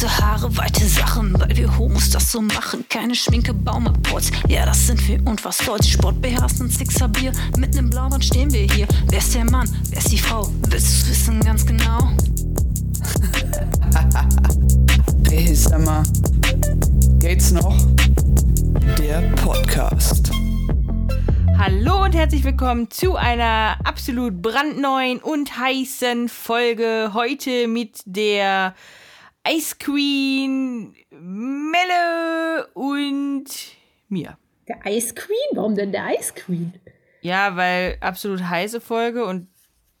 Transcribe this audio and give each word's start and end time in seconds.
Kurze 0.00 0.18
Haare, 0.18 0.56
weite 0.56 0.88
Sachen, 0.88 1.38
weil 1.38 1.54
wir 1.58 1.76
Homos 1.76 2.08
das 2.08 2.32
so 2.32 2.40
machen. 2.40 2.86
Keine 2.88 3.14
Schminke, 3.14 3.52
Baumapports, 3.52 4.30
ja, 4.48 4.64
das 4.64 4.86
sind 4.86 5.06
wir 5.06 5.18
und 5.26 5.44
was 5.44 5.58
soll's. 5.58 5.90
Sport 5.90 6.22
beherrscht 6.22 6.58
und 6.58 6.72
Sixer 6.72 7.06
Bier, 7.06 7.32
mit 7.58 7.74
nem 7.74 7.90
Blauband 7.90 8.24
stehen 8.24 8.50
wir 8.50 8.62
hier. 8.62 8.88
Wer 9.10 9.18
ist 9.18 9.34
der 9.34 9.44
Mann, 9.44 9.68
wer 9.90 9.98
ist 9.98 10.10
die 10.10 10.16
Frau? 10.16 10.48
Willst 10.70 11.02
du's 11.02 11.10
wissen 11.10 11.40
ganz 11.40 11.66
genau? 11.66 12.08
Hey, 15.28 15.54
sag 15.54 15.84
mal, 15.84 16.02
geht's 17.18 17.50
noch? 17.50 17.76
Der 18.98 19.20
Podcast. 19.36 20.30
Hallo 21.58 22.04
und 22.04 22.14
herzlich 22.14 22.42
willkommen 22.42 22.90
zu 22.90 23.16
einer 23.16 23.76
absolut 23.84 24.40
brandneuen 24.40 25.18
und 25.18 25.58
heißen 25.58 26.30
Folge. 26.30 27.10
Heute 27.12 27.68
mit 27.68 28.00
der 28.06 28.74
Ice 29.48 29.76
Queen, 29.78 30.94
Melle 31.10 32.68
und 32.74 33.44
mir. 34.08 34.38
Der 34.68 34.78
Ice 34.86 35.14
Queen? 35.14 35.36
Warum 35.52 35.74
denn 35.74 35.92
der 35.92 36.08
Ice 36.18 36.32
Queen? 36.34 36.74
Ja, 37.22 37.56
weil 37.56 37.96
absolut 38.00 38.42
heiße 38.42 38.80
Folge 38.80 39.24
und 39.24 39.48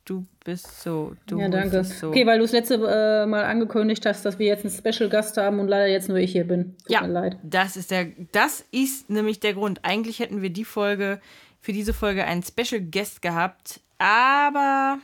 du 0.04 0.26
bist 0.44 0.82
so. 0.82 1.14
Du 1.26 1.38
ja, 1.38 1.48
danke. 1.48 1.84
so. 1.84 2.08
Okay, 2.08 2.26
weil 2.26 2.38
du 2.38 2.44
das 2.44 2.52
letzte 2.52 2.74
äh, 2.74 3.26
Mal 3.26 3.44
angekündigt 3.44 4.04
hast, 4.06 4.24
dass 4.24 4.38
wir 4.38 4.46
jetzt 4.46 4.64
einen 4.64 4.74
Special 4.74 5.08
Gast 5.08 5.36
haben 5.36 5.58
und 5.58 5.68
leider 5.68 5.86
jetzt 5.86 6.08
nur 6.08 6.18
ich 6.18 6.32
hier 6.32 6.46
bin. 6.46 6.76
Tut 6.78 6.90
ja, 6.90 7.02
mir 7.02 7.12
leid. 7.12 7.38
das 7.42 7.76
ist 7.76 7.90
der, 7.90 8.06
das 8.32 8.64
ist 8.70 9.10
nämlich 9.10 9.40
der 9.40 9.54
Grund. 9.54 9.80
Eigentlich 9.84 10.18
hätten 10.18 10.42
wir 10.42 10.50
die 10.50 10.64
Folge 10.64 11.20
für 11.60 11.72
diese 11.72 11.92
Folge 11.92 12.24
einen 12.24 12.42
Special 12.42 12.80
Guest 12.80 13.22
gehabt, 13.22 13.80
aber 13.98 14.98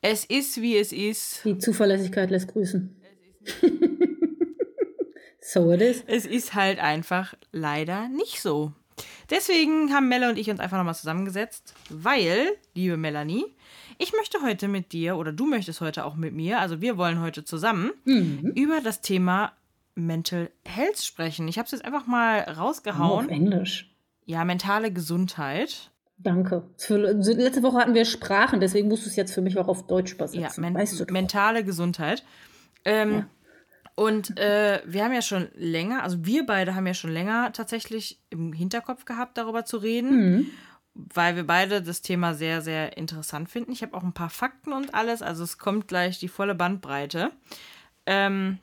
es 0.00 0.24
ist 0.24 0.60
wie 0.60 0.76
es 0.76 0.92
ist. 0.92 1.44
Die 1.44 1.58
Zuverlässigkeit 1.58 2.30
lässt 2.30 2.48
grüßen. 2.48 2.99
so 5.40 5.72
it 5.72 5.80
is. 5.80 6.04
Es 6.06 6.26
ist 6.26 6.54
halt 6.54 6.78
einfach 6.78 7.34
leider 7.52 8.08
nicht 8.08 8.40
so. 8.40 8.72
Deswegen 9.30 9.92
haben 9.94 10.08
Mella 10.08 10.28
und 10.28 10.38
ich 10.38 10.50
uns 10.50 10.60
einfach 10.60 10.76
nochmal 10.76 10.94
zusammengesetzt, 10.94 11.74
weil, 11.88 12.48
liebe 12.74 12.96
Melanie, 12.96 13.44
ich 13.98 14.12
möchte 14.12 14.42
heute 14.42 14.68
mit 14.68 14.92
dir 14.92 15.16
oder 15.16 15.32
du 15.32 15.46
möchtest 15.46 15.80
heute 15.80 16.04
auch 16.04 16.16
mit 16.16 16.34
mir, 16.34 16.58
also 16.58 16.80
wir 16.80 16.96
wollen 16.98 17.20
heute 17.20 17.44
zusammen 17.44 17.92
über 18.54 18.80
das 18.82 19.00
Thema 19.00 19.52
Mental 19.94 20.50
Health 20.66 20.98
sprechen. 21.02 21.48
Ich 21.48 21.58
habe 21.58 21.66
es 21.66 21.72
jetzt 21.72 21.84
einfach 21.84 22.06
mal 22.06 22.44
Auf 22.44 22.56
rausgehauen. 22.58 23.28
Englisch. 23.28 23.94
Ja, 24.26 24.44
mentale 24.44 24.92
Gesundheit. 24.92 25.90
Danke. 26.18 26.64
Für, 26.76 26.96
letzte 26.98 27.62
Woche 27.62 27.78
hatten 27.78 27.94
wir 27.94 28.04
Sprachen, 28.04 28.60
deswegen 28.60 28.88
musst 28.88 29.04
du 29.06 29.08
es 29.08 29.16
jetzt 29.16 29.32
für 29.32 29.40
mich 29.40 29.56
auch 29.58 29.68
auf 29.68 29.86
Deutsch 29.86 30.10
Ja, 30.10 30.16
übersetzen. 30.16 30.60
men 30.60 30.74
weißt 30.74 31.00
du 31.00 31.12
mentale 31.12 31.64
Gesundheit. 31.64 32.24
Ähm, 32.84 33.10
Ja. 33.12 33.26
Und 33.96 34.38
äh, 34.38 34.80
wir 34.86 35.04
haben 35.04 35.12
ja 35.12 35.20
schon 35.20 35.48
länger, 35.54 36.02
also 36.02 36.24
wir 36.24 36.46
beide 36.46 36.74
haben 36.74 36.86
ja 36.86 36.94
schon 36.94 37.10
länger 37.10 37.52
tatsächlich 37.52 38.18
im 38.30 38.52
Hinterkopf 38.54 39.04
gehabt, 39.04 39.36
darüber 39.36 39.66
zu 39.66 39.76
reden, 39.76 40.38
Mhm. 40.38 40.46
weil 40.94 41.36
wir 41.36 41.46
beide 41.46 41.82
das 41.82 42.00
Thema 42.00 42.32
sehr, 42.32 42.62
sehr 42.62 42.96
interessant 42.96 43.50
finden. 43.50 43.72
Ich 43.72 43.82
habe 43.82 43.94
auch 43.94 44.02
ein 44.02 44.14
paar 44.14 44.30
Fakten 44.30 44.72
und 44.72 44.94
alles, 44.94 45.20
also 45.20 45.44
es 45.44 45.58
kommt 45.58 45.86
gleich 45.86 46.18
die 46.18 46.28
volle 46.28 46.54
Bandbreite. 46.54 47.30
Ähm, 48.06 48.58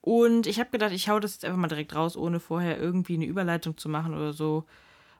und 0.00 0.46
ich 0.48 0.58
habe 0.58 0.70
gedacht, 0.70 0.92
ich 0.92 1.08
hau 1.08 1.20
das 1.20 1.34
jetzt 1.34 1.44
einfach 1.44 1.58
mal 1.58 1.68
direkt 1.68 1.94
raus, 1.94 2.16
ohne 2.16 2.40
vorher 2.40 2.78
irgendwie 2.78 3.14
eine 3.14 3.26
Überleitung 3.26 3.76
zu 3.76 3.88
machen 3.88 4.14
oder 4.14 4.32
so. 4.32 4.64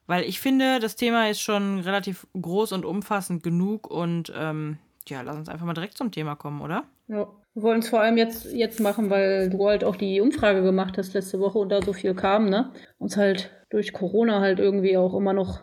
Weil 0.06 0.24
ich 0.24 0.40
finde, 0.40 0.80
das 0.80 0.96
Thema 0.96 1.28
ist 1.28 1.40
schon 1.42 1.78
relativ 1.80 2.26
groß 2.40 2.72
und 2.72 2.84
umfassend 2.84 3.44
genug 3.44 3.88
und 3.88 4.32
ähm, 4.34 4.78
ja, 5.06 5.20
lass 5.22 5.36
uns 5.36 5.48
einfach 5.48 5.66
mal 5.66 5.74
direkt 5.74 5.96
zum 5.96 6.10
Thema 6.10 6.34
kommen, 6.34 6.60
oder? 6.60 6.84
Ja. 7.06 7.28
Wir 7.54 7.62
wollen 7.62 7.80
es 7.80 7.88
vor 7.88 8.00
allem 8.00 8.16
jetzt, 8.16 8.52
jetzt 8.52 8.80
machen, 8.80 9.10
weil 9.10 9.50
du 9.50 9.66
halt 9.68 9.82
auch 9.84 9.96
die 9.96 10.20
Umfrage 10.20 10.62
gemacht 10.62 10.96
hast 10.98 11.14
letzte 11.14 11.40
Woche 11.40 11.58
und 11.58 11.68
da 11.70 11.82
so 11.82 11.92
viel 11.92 12.14
kam, 12.14 12.48
ne? 12.48 12.72
Uns 12.98 13.16
halt 13.16 13.50
durch 13.70 13.92
Corona 13.92 14.40
halt 14.40 14.58
irgendwie 14.60 14.96
auch 14.96 15.14
immer 15.14 15.32
noch. 15.32 15.60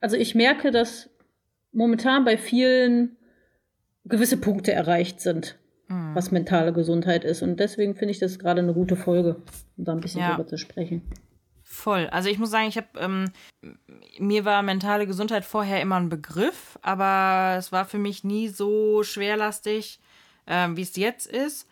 Also 0.00 0.16
ich 0.16 0.34
merke, 0.34 0.70
dass 0.70 1.08
momentan 1.72 2.24
bei 2.24 2.36
vielen 2.36 3.16
gewisse 4.04 4.36
Punkte 4.36 4.72
erreicht 4.72 5.20
sind, 5.20 5.58
Mhm. 5.88 6.14
was 6.14 6.30
mentale 6.30 6.72
Gesundheit 6.74 7.24
ist. 7.24 7.42
Und 7.42 7.58
deswegen 7.58 7.94
finde 7.94 8.12
ich 8.12 8.18
das 8.18 8.38
gerade 8.38 8.60
eine 8.60 8.74
gute 8.74 8.96
Folge, 8.96 9.36
um 9.78 9.84
da 9.84 9.92
ein 9.92 10.00
bisschen 10.00 10.20
Ja. 10.20 10.30
drüber 10.34 10.46
zu 10.46 10.58
sprechen. 10.58 11.02
Voll. 11.62 12.06
Also 12.10 12.28
ich 12.28 12.38
muss 12.38 12.50
sagen, 12.50 12.68
ich 12.68 12.76
habe 12.76 12.86
ähm, 13.00 13.30
mir 14.18 14.44
war 14.44 14.62
mentale 14.62 15.06
Gesundheit 15.06 15.44
vorher 15.44 15.80
immer 15.80 15.96
ein 15.96 16.10
Begriff, 16.10 16.78
aber 16.82 17.56
es 17.58 17.72
war 17.72 17.86
für 17.86 17.98
mich 17.98 18.22
nie 18.24 18.48
so 18.48 19.02
schwerlastig, 19.02 19.98
ähm, 20.46 20.76
wie 20.76 20.82
es 20.82 20.96
jetzt 20.96 21.26
ist. 21.26 21.68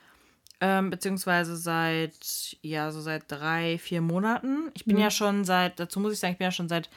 Ähm, 0.61 0.91
beziehungsweise 0.91 1.57
seit, 1.57 2.57
ja, 2.63 2.93
so 2.93 3.01
seit 3.01 3.25
drei, 3.27 3.79
vier 3.79 4.01
Monaten. 4.01 4.71
Ich 4.75 4.85
bin 4.85 4.97
ja 4.97 5.11
schon 5.11 5.45
seit, 5.45 5.81
dazu 5.81 5.99
muss 5.99 6.13
ich 6.13 6.21
sagen, 6.21 6.35
ich 6.35 6.39
bin 6.39 6.45
ja 6.45 6.53
schon 6.53 6.69
seit 6.69 6.89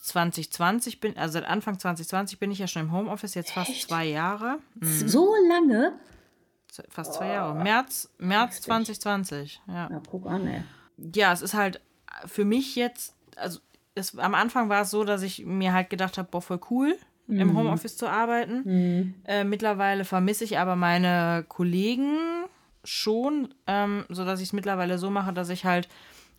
2020, 0.00 1.00
bin, 1.00 1.16
also 1.16 1.34
seit 1.34 1.44
Anfang 1.44 1.78
2020 1.78 2.38
bin 2.40 2.50
ich 2.50 2.58
ja 2.58 2.66
schon 2.66 2.82
im 2.82 2.92
Homeoffice, 2.92 3.34
jetzt 3.34 3.52
fast 3.52 3.82
zwei 3.82 4.06
Jahre. 4.06 4.58
Mhm. 4.74 5.08
So 5.08 5.34
lange? 5.48 5.92
Fast 6.88 7.14
zwei 7.14 7.28
Jahre. 7.28 7.62
März, 7.62 8.10
März 8.18 8.62
2020, 8.62 9.60
ja. 9.68 9.88
Ja, 9.90 10.02
guck 10.10 10.26
an, 10.26 10.46
ey. 10.46 10.62
ja, 11.14 11.32
es 11.32 11.42
ist 11.42 11.54
halt 11.54 11.80
für 12.26 12.44
mich 12.44 12.74
jetzt, 12.74 13.14
also 13.36 13.60
es, 13.94 14.18
am 14.18 14.34
Anfang 14.34 14.68
war 14.68 14.82
es 14.82 14.90
so, 14.90 15.04
dass 15.04 15.22
ich 15.22 15.44
mir 15.44 15.72
halt 15.72 15.90
gedacht 15.90 16.18
habe, 16.18 16.28
boah, 16.30 16.42
voll 16.42 16.60
cool, 16.70 16.98
im 17.28 17.56
Homeoffice 17.56 17.96
zu 17.96 18.08
arbeiten. 18.08 19.14
Äh, 19.24 19.44
mittlerweile 19.44 20.04
vermisse 20.04 20.44
ich 20.44 20.58
aber 20.58 20.76
meine 20.76 21.44
Kollegen 21.48 22.16
schon, 22.84 23.54
ähm, 23.66 24.04
sodass 24.10 24.40
ich 24.40 24.48
es 24.48 24.52
mittlerweile 24.52 24.98
so 24.98 25.08
mache, 25.10 25.32
dass 25.32 25.48
ich 25.48 25.64
halt 25.64 25.88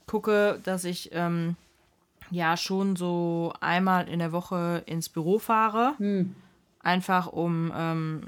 gucke, 0.05 0.59
dass 0.63 0.83
ich 0.83 1.09
ähm, 1.13 1.55
ja 2.29 2.55
schon 2.57 2.95
so 2.95 3.51
einmal 3.61 4.07
in 4.07 4.19
der 4.19 4.31
Woche 4.31 4.83
ins 4.85 5.09
Büro 5.09 5.39
fahre. 5.39 5.93
Einfach 6.81 7.27
um 7.27 7.71
ähm, 7.75 8.21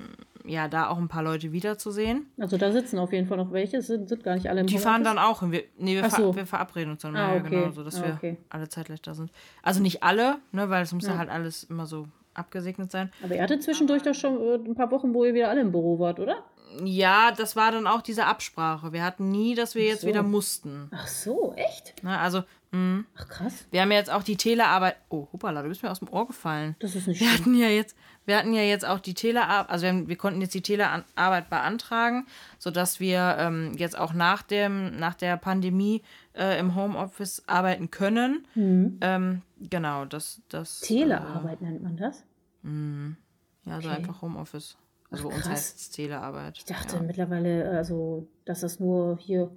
ja 0.46 0.68
da 0.68 0.88
auch 0.88 0.98
ein 0.98 1.08
paar 1.10 1.22
Leute 1.22 1.52
wiederzusehen. 1.52 2.26
Also 2.40 2.58
da 2.58 2.72
sitzen 2.72 2.98
auf 2.98 3.14
jeden 3.14 3.28
Fall 3.28 3.38
noch 3.38 3.52
welche, 3.52 3.78
es 3.78 3.88
sind, 3.88 4.10
sind 4.10 4.24
gar 4.24 4.34
nicht 4.34 4.50
alle 4.50 4.62
im 4.62 4.68
Die 4.68 4.80
fahren 4.80 5.04
dann 5.04 5.20
auch 5.20 5.42
hin. 5.42 5.52
Wir, 5.52 5.64
nee, 5.78 5.94
wir, 5.96 6.04
Ach 6.06 6.10
ver 6.10 6.18
so. 6.24 6.36
wir 6.36 6.46
verabreden 6.48 6.92
uns 6.94 7.02
dann 7.04 7.16
Ah, 7.16 7.28
mal, 7.28 7.36
ja, 7.36 7.42
okay. 7.42 7.50
genau, 7.50 7.72
so 7.72 7.84
dass 7.84 8.00
Ah, 8.00 8.04
wir 8.08 8.14
okay. 8.16 8.38
alle 8.50 8.68
zeitgleich 8.68 9.02
da 9.04 9.14
sind. 9.14 9.32
Also 9.62 9.82
nicht 9.84 10.02
alle, 10.02 10.38
ne, 10.54 10.70
weil 10.72 10.82
es 10.82 10.92
muss 10.94 11.06
Ja. 11.06 11.18
halt 11.18 11.30
alles 11.30 11.66
immer 11.66 11.86
so 11.86 12.08
abgesegnet 12.38 12.92
sein. 12.92 13.12
Aber 13.24 13.36
ihr 13.36 13.42
hattet 13.42 13.64
zwischendurch 13.64 14.04
doch 14.04 14.14
schon 14.16 14.40
äh, 14.42 14.56
ein 14.56 14.76
paar 14.76 14.92
Wochen, 14.92 15.14
wo 15.14 15.26
ihr 15.26 15.34
wieder 15.34 15.50
alle 15.50 15.62
im 15.62 15.72
Büro 15.72 16.00
wart, 16.00 16.20
oder? 16.20 16.44
Ja, 16.84 17.32
das 17.32 17.56
war 17.56 17.72
dann 17.72 17.88
auch 17.88 18.02
diese 18.02 18.26
Absprache. 18.26 18.92
Wir 18.94 19.04
hatten 19.04 19.32
nie, 19.32 19.56
dass 19.56 19.74
wir 19.74 19.86
jetzt 19.86 20.02
so. 20.02 20.08
wieder 20.08 20.22
mussten. 20.22 20.90
Ach 20.94 21.08
so, 21.08 21.54
echt? 21.56 22.04
Ne, 22.04 22.20
also, 22.20 22.44
mh, 22.72 23.04
Ach 23.18 23.28
krass. 23.30 23.66
wir 23.72 23.82
haben 23.82 23.92
ja 23.92 23.98
jetzt 23.98 24.12
auch 24.12 24.22
die 24.22 24.36
Telearbeit. 24.36 24.98
Oh, 25.10 25.28
hoppala, 25.32 25.64
du 25.64 25.70
bist 25.70 25.82
mir 25.82 25.90
aus 25.90 26.00
dem 26.00 26.10
Ohr 26.10 26.28
gefallen. 26.28 26.76
Das 26.80 26.94
ist 26.94 27.08
nicht 27.08 27.22
Wir 27.22 27.28
schlimm. 27.30 27.40
hatten 27.40 27.56
ja 27.58 27.70
jetzt, 27.70 27.96
wir 28.26 28.38
hatten 28.38 28.54
ja 28.54 28.62
jetzt 28.64 28.86
auch 28.86 29.00
die 29.00 29.14
Telearbeit, 29.14 29.70
also 29.72 29.84
wir, 29.84 29.90
haben, 29.90 30.08
wir 30.10 30.18
konnten 30.18 30.42
jetzt 30.42 30.54
die 30.54 30.62
Telearbeit 30.62 31.50
beantragen, 31.50 32.28
sodass 32.60 33.00
wir 33.00 33.38
ähm, 33.40 33.72
jetzt 33.78 33.98
auch 33.98 34.14
nach 34.14 34.44
dem, 34.44 34.98
nach 34.98 35.16
der 35.16 35.38
Pandemie 35.38 36.04
äh, 36.38 36.60
im 36.60 36.76
Homeoffice 36.76 37.44
arbeiten 37.48 37.92
können. 37.92 38.48
Ähm, 38.56 39.42
genau, 39.60 40.06
das, 40.06 40.42
das. 40.50 40.82
Telearbeit 40.82 41.62
nennt 41.62 41.84
man 41.84 41.98
das? 41.98 42.24
Äh, 42.64 43.10
ja, 43.70 43.82
so 43.82 43.88
Okay. 43.90 43.98
einfach 43.98 44.22
Homeoffice. 44.22 44.78
Also 45.10 45.30
bei 45.30 45.36
uns 45.36 45.44
krass. 45.44 45.52
heißt 45.54 45.80
es 45.80 45.90
Telearbeit. 45.92 46.58
Ich 46.58 46.66
dachte 46.66 46.98
ja. 46.98 47.02
mittlerweile, 47.02 47.70
also, 47.70 48.28
dass 48.46 48.62
das 48.62 48.80
nur 48.80 49.18
hier, 49.18 49.52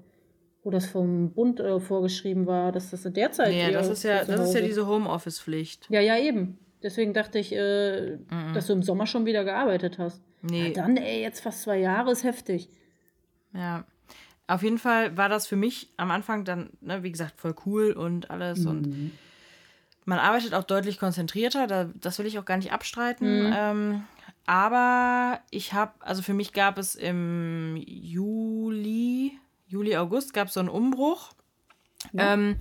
wo 0.62 0.70
das 0.70 0.86
vom 0.86 1.32
Bund 1.32 1.58
äh, 1.60 1.80
vorgeschrieben 1.80 2.46
war, 2.46 2.70
dass 2.72 2.90
das 2.90 3.04
in 3.04 3.14
der 3.14 3.32
Zeit. 3.32 3.48
Nee, 3.50 3.72
das 3.72 3.88
ist 3.88 4.02
ja, 4.04 4.24
das 4.24 4.48
ist 4.48 4.54
ja 4.54 4.60
diese 4.60 4.86
Homeoffice-Pflicht. 4.86 5.88
Ja, 5.90 6.00
ja, 6.00 6.18
eben. 6.18 6.58
Deswegen 6.82 7.12
dachte 7.12 7.38
ich, 7.38 7.52
äh, 7.52 8.18
dass 8.54 8.68
du 8.68 8.72
im 8.72 8.82
Sommer 8.82 9.06
schon 9.06 9.26
wieder 9.26 9.44
gearbeitet 9.44 9.98
hast. 9.98 10.22
Nee. 10.42 10.72
Na 10.74 10.82
dann, 10.82 10.96
ey, 10.96 11.20
jetzt 11.20 11.40
fast 11.40 11.62
zwei 11.62 11.78
Jahre 11.78 12.10
ist 12.12 12.24
heftig. 12.24 12.70
Ja. 13.52 13.84
Auf 14.50 14.64
jeden 14.64 14.78
Fall 14.78 15.16
war 15.16 15.28
das 15.28 15.46
für 15.46 15.54
mich 15.54 15.90
am 15.96 16.10
Anfang 16.10 16.44
dann, 16.44 16.70
ne, 16.80 17.04
wie 17.04 17.12
gesagt, 17.12 17.40
voll 17.40 17.54
cool 17.66 17.92
und 17.92 18.32
alles. 18.32 18.66
Und 18.66 19.12
man 20.04 20.18
arbeitet 20.18 20.54
auch 20.54 20.64
deutlich 20.64 20.98
konzentrierter, 20.98 21.68
da, 21.68 21.88
das 21.94 22.18
will 22.18 22.26
ich 22.26 22.36
auch 22.36 22.44
gar 22.44 22.56
nicht 22.56 22.72
abstreiten. 22.72 23.52
Ähm, 23.54 24.04
aber 24.46 25.38
ich 25.50 25.72
habe, 25.72 25.92
also 26.00 26.22
für 26.22 26.34
mich 26.34 26.52
gab 26.52 26.78
es 26.78 26.96
im 26.96 27.76
Juli, 27.76 29.38
Juli, 29.68 29.96
August 29.96 30.34
gab 30.34 30.48
es 30.48 30.54
so 30.54 30.60
einen 30.60 30.68
Umbruch. 30.68 31.30
Ja. 32.12 32.34
Ähm, 32.34 32.56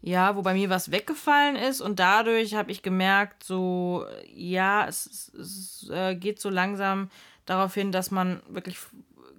ja, 0.00 0.36
wo 0.36 0.42
bei 0.42 0.54
mir 0.54 0.70
was 0.70 0.90
weggefallen 0.90 1.56
ist 1.56 1.82
und 1.82 1.98
dadurch 1.98 2.54
habe 2.54 2.70
ich 2.70 2.82
gemerkt, 2.82 3.44
so, 3.44 4.06
ja, 4.34 4.86
es, 4.86 5.30
es, 5.38 5.90
äh, 5.90 6.14
geht 6.14 6.40
so 6.40 6.48
langsam 6.48 7.10
darauf 7.44 7.74
hin, 7.74 7.92
dass 7.92 8.10
man 8.10 8.42
wirklich 8.48 8.78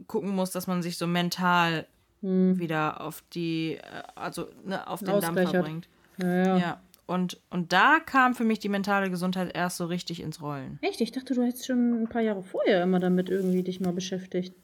gucken 0.06 0.36
muss, 0.36 0.52
dass 0.52 0.68
man 0.68 0.84
sich 0.84 0.98
so 0.98 1.08
mental 1.08 1.88
wieder 2.26 3.02
auf 3.02 3.24
die, 3.34 3.76
äh, 3.76 4.04
also 4.16 4.48
ne, 4.64 4.88
auf 4.88 5.02
den 5.02 5.20
Dampfer 5.20 5.62
bringt. 5.62 5.88
Ja, 6.18 6.36
ja. 6.36 6.58
Ja. 6.58 6.82
Und, 7.08 7.40
und 7.52 7.72
da 7.72 8.00
kam 8.04 8.34
für 8.34 8.44
mich 8.44 8.60
die 8.60 8.70
mentale 8.70 9.12
Gesundheit 9.12 9.56
erst 9.56 9.78
so 9.78 9.86
richtig 9.86 10.22
ins 10.22 10.42
Rollen. 10.42 10.80
Echt? 10.82 11.02
Ich 11.02 11.12
dachte, 11.12 11.36
du 11.36 11.44
hättest 11.44 11.68
schon 11.68 12.02
ein 12.04 12.10
paar 12.10 12.24
Jahre 12.24 12.42
vorher 12.42 12.82
immer 12.82 13.00
damit 13.00 13.30
irgendwie 13.30 13.62
dich 13.62 13.80
mal 13.80 13.94
beschäftigt. 13.94 14.56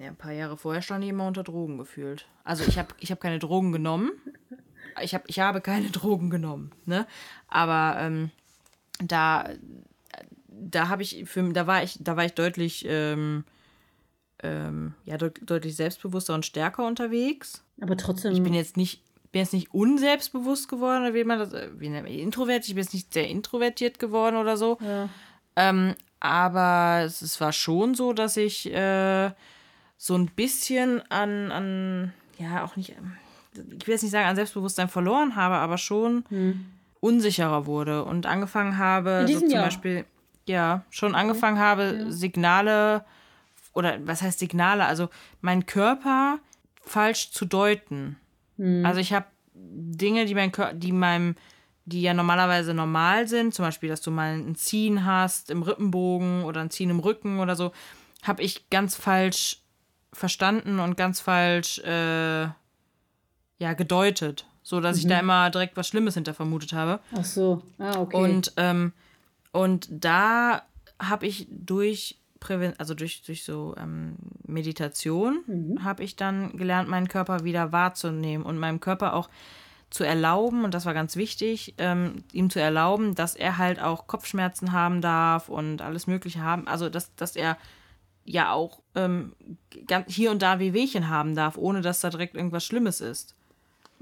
Ja, 0.00 0.08
ein 0.08 0.16
paar 0.16 0.32
Jahre 0.32 0.56
vorher 0.56 0.80
stand 0.80 1.04
ich 1.04 1.10
immer 1.10 1.26
unter 1.26 1.42
Drogen 1.42 1.76
gefühlt. 1.76 2.26
Also 2.44 2.64
ich 2.66 2.78
habe 2.78 2.94
ich 2.98 3.10
hab 3.10 3.20
keine 3.20 3.38
Drogen 3.38 3.72
genommen. 3.72 4.12
Ich, 5.02 5.14
hab, 5.14 5.28
ich 5.28 5.38
habe 5.40 5.60
keine 5.60 5.88
Drogen 5.90 6.30
genommen, 6.30 6.72
ne? 6.86 7.06
Aber 7.48 7.96
ähm, 8.00 8.30
da, 9.04 9.50
da 10.48 10.88
habe 10.88 11.02
ich 11.02 11.24
für 11.26 11.42
da 11.52 11.66
war 11.66 11.82
ich, 11.82 11.98
da 12.00 12.16
war 12.16 12.24
ich 12.24 12.32
deutlich, 12.32 12.86
ähm, 12.88 13.44
ähm, 14.42 14.94
ja, 15.04 15.16
de 15.16 15.32
deutlich 15.42 15.76
selbstbewusster 15.76 16.34
und 16.34 16.44
stärker 16.46 16.86
unterwegs. 16.86 17.62
Aber 17.80 17.96
trotzdem. 17.96 18.32
Ich 18.32 18.42
bin 18.42 18.54
jetzt 18.54 18.76
nicht, 18.76 19.02
bin 19.32 19.40
jetzt 19.40 19.52
nicht 19.52 19.72
unselbstbewusst 19.72 20.68
geworden, 20.68 21.02
oder 21.02 21.14
wie 21.14 21.24
man 21.24 21.38
das, 21.38 21.52
wie 21.78 21.88
nennt 21.88 22.04
man, 22.04 22.12
introvertiert, 22.12 22.68
ich 22.68 22.74
bin 22.74 22.82
jetzt 22.82 22.94
nicht 22.94 23.12
sehr 23.12 23.28
introvertiert 23.28 23.98
geworden 23.98 24.36
oder 24.36 24.56
so. 24.56 24.78
Ja. 24.80 25.08
Ähm, 25.56 25.94
aber 26.20 27.02
es, 27.04 27.22
es 27.22 27.40
war 27.40 27.52
schon 27.52 27.94
so, 27.94 28.12
dass 28.12 28.36
ich 28.36 28.72
äh, 28.72 29.30
so 29.96 30.14
ein 30.16 30.26
bisschen 30.26 31.02
an, 31.10 31.50
an, 31.50 32.12
ja, 32.38 32.64
auch 32.64 32.76
nicht, 32.76 32.90
ich 32.90 33.86
will 33.86 33.94
jetzt 33.94 34.02
nicht 34.02 34.12
sagen, 34.12 34.28
an 34.28 34.36
Selbstbewusstsein 34.36 34.88
verloren 34.88 35.36
habe, 35.36 35.56
aber 35.56 35.78
schon 35.78 36.24
Hm. 36.28 36.64
unsicherer 37.00 37.66
wurde 37.66 38.04
und 38.04 38.26
angefangen 38.26 38.78
habe, 38.78 39.26
so 39.28 39.40
zum 39.40 39.50
Jahr? 39.50 39.64
Beispiel, 39.64 40.04
ja, 40.46 40.84
schon 40.90 41.14
angefangen 41.14 41.58
habe, 41.58 42.06
Signale 42.08 43.04
oder 43.72 43.98
was 44.06 44.22
heißt 44.22 44.38
Signale, 44.38 44.84
also 44.84 45.08
meinen 45.40 45.66
Körper 45.66 46.38
falsch 46.82 47.30
zu 47.30 47.44
deuten. 47.44 48.16
Hm. 48.56 48.84
Also 48.84 49.00
ich 49.00 49.12
habe 49.12 49.26
Dinge, 49.54 50.24
die 50.24 50.34
mein 50.34 50.52
die 50.74 50.92
meinem, 50.92 51.36
die 51.84 52.02
ja 52.02 52.14
normalerweise 52.14 52.74
normal 52.74 53.28
sind, 53.28 53.54
zum 53.54 53.64
Beispiel, 53.64 53.88
dass 53.88 54.00
du 54.00 54.10
mal 54.10 54.34
ein 54.34 54.54
Ziehen 54.54 55.04
hast 55.04 55.50
im 55.50 55.62
Rippenbogen 55.62 56.44
oder 56.44 56.60
ein 56.60 56.70
Ziehen 56.70 56.90
im 56.90 57.00
Rücken 57.00 57.40
oder 57.40 57.56
so, 57.56 57.72
habe 58.22 58.42
ich 58.42 58.70
ganz 58.70 58.94
falsch 58.94 59.58
verstanden 60.12 60.78
und 60.78 60.96
ganz 60.96 61.20
falsch 61.20 61.78
äh, 61.80 62.42
ja 62.42 63.72
gedeutet, 63.76 64.46
so 64.62 64.80
dass 64.80 64.98
ich 64.98 65.06
da 65.06 65.18
immer 65.18 65.50
direkt 65.50 65.76
was 65.76 65.88
Schlimmes 65.88 66.14
hinter 66.14 66.34
vermutet 66.34 66.72
habe. 66.72 67.00
Ach 67.16 67.24
so. 67.24 67.62
Ah, 67.78 68.00
okay. 68.00 68.16
Und, 68.16 68.52
ähm, 68.56 68.92
und 69.52 69.88
da 69.90 70.62
habe 71.00 71.26
ich 71.26 71.46
durch 71.50 72.21
Präven 72.42 72.74
also 72.78 72.94
durch, 72.94 73.22
durch 73.22 73.44
so 73.44 73.74
ähm, 73.78 74.16
Meditation 74.44 75.78
habe 75.84 76.02
ich 76.02 76.16
dann 76.16 76.56
gelernt, 76.56 76.88
meinen 76.88 77.08
Körper 77.08 77.44
wieder 77.44 77.70
wahrzunehmen 77.70 78.44
und 78.44 78.58
meinem 78.58 78.80
Körper 78.80 79.14
auch 79.14 79.30
zu 79.90 80.04
erlauben, 80.04 80.64
und 80.64 80.74
das 80.74 80.86
war 80.86 80.94
ganz 80.94 81.16
wichtig, 81.16 81.74
ähm, 81.78 82.24
ihm 82.32 82.50
zu 82.50 82.60
erlauben, 82.60 83.14
dass 83.14 83.36
er 83.36 83.58
halt 83.58 83.80
auch 83.80 84.06
Kopfschmerzen 84.06 84.72
haben 84.72 85.00
darf 85.02 85.48
und 85.48 85.82
alles 85.82 86.06
Mögliche 86.06 86.40
haben. 86.40 86.66
Also, 86.66 86.88
dass, 86.88 87.14
dass 87.14 87.36
er 87.36 87.58
ja 88.24 88.52
auch 88.52 88.80
ähm, 88.94 89.34
hier 90.08 90.30
und 90.30 90.42
da 90.42 90.58
Wehwehchen 90.58 91.08
haben 91.08 91.34
darf, 91.34 91.58
ohne 91.58 91.82
dass 91.82 92.00
da 92.00 92.10
direkt 92.10 92.34
irgendwas 92.34 92.64
Schlimmes 92.64 93.00
ist 93.00 93.34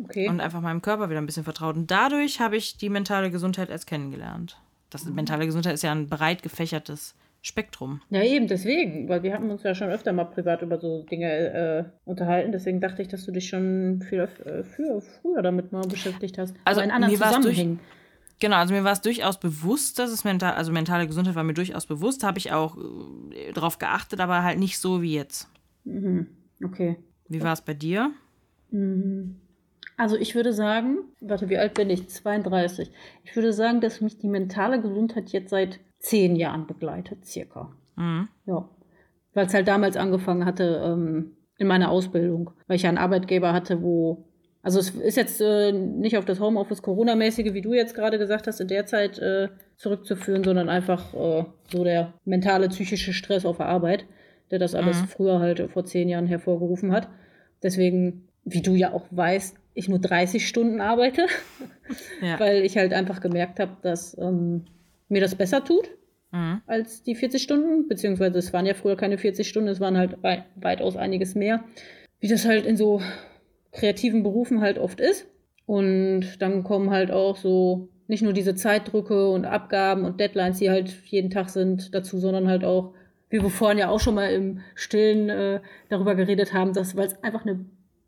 okay. 0.02 0.28
und 0.28 0.40
einfach 0.40 0.60
meinem 0.60 0.80
Körper 0.80 1.10
wieder 1.10 1.20
ein 1.20 1.26
bisschen 1.26 1.44
vertraut. 1.44 1.76
Und 1.76 1.90
dadurch 1.90 2.40
habe 2.40 2.56
ich 2.56 2.76
die 2.76 2.88
mentale 2.88 3.30
Gesundheit 3.30 3.68
erst 3.68 3.86
kennengelernt. 3.86 4.60
Das 4.90 5.04
mentale 5.04 5.46
Gesundheit 5.46 5.74
ist 5.74 5.82
ja 5.82 5.92
ein 5.92 6.08
breit 6.08 6.42
gefächertes 6.42 7.14
Spektrum. 7.42 8.02
Ja, 8.10 8.22
eben, 8.22 8.48
deswegen, 8.48 9.08
weil 9.08 9.22
wir 9.22 9.32
haben 9.32 9.50
uns 9.50 9.62
ja 9.62 9.74
schon 9.74 9.88
öfter 9.88 10.12
mal 10.12 10.24
privat 10.24 10.60
über 10.60 10.78
so 10.78 11.02
Dinge 11.04 11.28
äh, 11.28 11.84
unterhalten. 12.04 12.52
Deswegen 12.52 12.80
dachte 12.80 13.00
ich, 13.00 13.08
dass 13.08 13.24
du 13.24 13.32
dich 13.32 13.48
schon 13.48 14.02
viel 14.02 14.20
äh, 14.20 14.62
für, 14.62 15.00
früher 15.00 15.40
damit 15.42 15.72
mal 15.72 15.86
beschäftigt 15.86 16.36
hast. 16.36 16.54
Also, 16.64 16.82
in 16.82 16.90
anderen 16.90 17.14
Zusammenhängen. 17.14 17.80
Genau, 18.40 18.56
also 18.56 18.74
mir 18.74 18.84
war 18.84 18.92
es 18.92 19.02
durchaus 19.02 19.38
bewusst, 19.38 19.98
dass 19.98 20.10
es 20.10 20.24
mental, 20.24 20.54
also 20.54 20.72
mentale 20.72 21.06
Gesundheit 21.06 21.34
war 21.34 21.44
mir 21.44 21.54
durchaus 21.54 21.86
bewusst, 21.86 22.24
habe 22.24 22.38
ich 22.38 22.52
auch 22.52 22.76
äh, 23.32 23.52
drauf 23.52 23.78
geachtet, 23.78 24.20
aber 24.20 24.42
halt 24.42 24.58
nicht 24.58 24.78
so 24.78 25.02
wie 25.02 25.14
jetzt. 25.14 25.48
Okay. 26.62 26.96
Wie 27.28 27.42
war 27.42 27.52
es 27.52 27.62
bei 27.62 27.74
dir? 27.74 28.12
Also 29.96 30.16
ich 30.16 30.34
würde 30.34 30.52
sagen, 30.52 30.98
warte, 31.20 31.48
wie 31.48 31.58
alt 31.58 31.74
bin 31.74 31.90
ich? 31.90 32.08
32. 32.08 32.90
Ich 33.24 33.36
würde 33.36 33.52
sagen, 33.52 33.80
dass 33.80 34.00
mich 34.00 34.18
die 34.18 34.28
mentale 34.28 34.80
Gesundheit 34.80 35.30
jetzt 35.30 35.50
seit 35.50 35.80
zehn 36.00 36.34
Jahren 36.34 36.66
begleitet, 36.66 37.24
circa. 37.24 37.70
Mhm. 37.96 38.28
Ja. 38.46 38.68
Weil 39.34 39.46
es 39.46 39.54
halt 39.54 39.68
damals 39.68 39.96
angefangen 39.96 40.44
hatte 40.44 40.82
ähm, 40.84 41.36
in 41.58 41.68
meiner 41.68 41.90
Ausbildung, 41.90 42.50
weil 42.66 42.76
ich 42.76 42.82
ja 42.82 42.88
einen 42.88 42.98
Arbeitgeber 42.98 43.52
hatte, 43.52 43.82
wo. 43.82 44.24
Also 44.62 44.78
es 44.78 44.90
ist 44.90 45.16
jetzt 45.16 45.40
äh, 45.40 45.72
nicht 45.72 46.18
auf 46.18 46.26
das 46.26 46.38
Homeoffice 46.38 46.82
Corona-mäßige, 46.82 47.54
wie 47.54 47.62
du 47.62 47.72
jetzt 47.72 47.94
gerade 47.94 48.18
gesagt 48.18 48.46
hast, 48.46 48.60
in 48.60 48.68
der 48.68 48.84
Zeit 48.84 49.18
äh, 49.18 49.48
zurückzuführen, 49.76 50.44
sondern 50.44 50.68
einfach 50.68 51.14
äh, 51.14 51.44
so 51.72 51.84
der 51.84 52.12
mentale, 52.26 52.68
psychische 52.68 53.14
Stress 53.14 53.46
auf 53.46 53.56
der 53.56 53.66
Arbeit, 53.66 54.04
der 54.50 54.58
das 54.58 54.74
alles 54.74 55.00
früher 55.08 55.38
halt 55.38 55.70
vor 55.70 55.86
zehn 55.86 56.10
Jahren 56.10 56.26
hervorgerufen 56.26 56.92
hat. 56.92 57.08
Deswegen, 57.62 58.28
wie 58.44 58.60
du 58.60 58.74
ja 58.74 58.92
auch 58.92 59.06
weißt, 59.10 59.56
ich 59.72 59.88
nur 59.88 59.98
30 59.98 60.46
Stunden 60.46 60.82
arbeite, 60.82 61.26
Ja. 62.20 62.38
weil 62.40 62.62
ich 62.62 62.76
halt 62.76 62.92
einfach 62.92 63.20
gemerkt 63.20 63.60
habe, 63.60 63.76
dass 63.80 64.16
ähm, 64.18 64.66
mir 65.10 65.20
das 65.20 65.34
besser 65.34 65.64
tut 65.64 65.90
Mhm. 66.32 66.60
als 66.66 67.02
die 67.02 67.14
40 67.16 67.42
Stunden, 67.42 67.88
beziehungsweise 67.88 68.38
es 68.38 68.52
waren 68.52 68.66
ja 68.66 68.74
früher 68.74 68.96
keine 68.96 69.18
40 69.18 69.48
Stunden, 69.48 69.68
es 69.68 69.80
waren 69.80 69.96
halt 69.96 70.22
wei 70.22 70.44
weitaus 70.54 70.96
einiges 70.96 71.34
mehr, 71.34 71.64
wie 72.20 72.28
das 72.28 72.44
halt 72.46 72.66
in 72.66 72.76
so 72.76 73.02
kreativen 73.72 74.22
Berufen 74.22 74.60
halt 74.60 74.78
oft 74.78 75.00
ist. 75.00 75.26
Und 75.66 76.40
dann 76.40 76.64
kommen 76.64 76.90
halt 76.90 77.10
auch 77.10 77.36
so 77.36 77.88
nicht 78.08 78.22
nur 78.22 78.32
diese 78.32 78.54
Zeitdrücke 78.54 79.28
und 79.30 79.44
Abgaben 79.44 80.04
und 80.04 80.18
Deadlines, 80.18 80.58
die 80.58 80.70
halt 80.70 80.90
jeden 81.06 81.30
Tag 81.30 81.48
sind, 81.48 81.94
dazu, 81.94 82.18
sondern 82.18 82.48
halt 82.48 82.64
auch, 82.64 82.92
wie 83.28 83.40
wir 83.40 83.50
vorhin 83.50 83.78
ja 83.78 83.88
auch 83.88 84.00
schon 84.00 84.16
mal 84.16 84.32
im 84.32 84.60
Stillen 84.74 85.28
äh, 85.28 85.60
darüber 85.88 86.16
geredet 86.16 86.52
haben, 86.52 86.72
dass, 86.72 86.96
weil 86.96 87.06
es 87.06 87.22
einfach 87.22 87.44
eine 87.44 87.64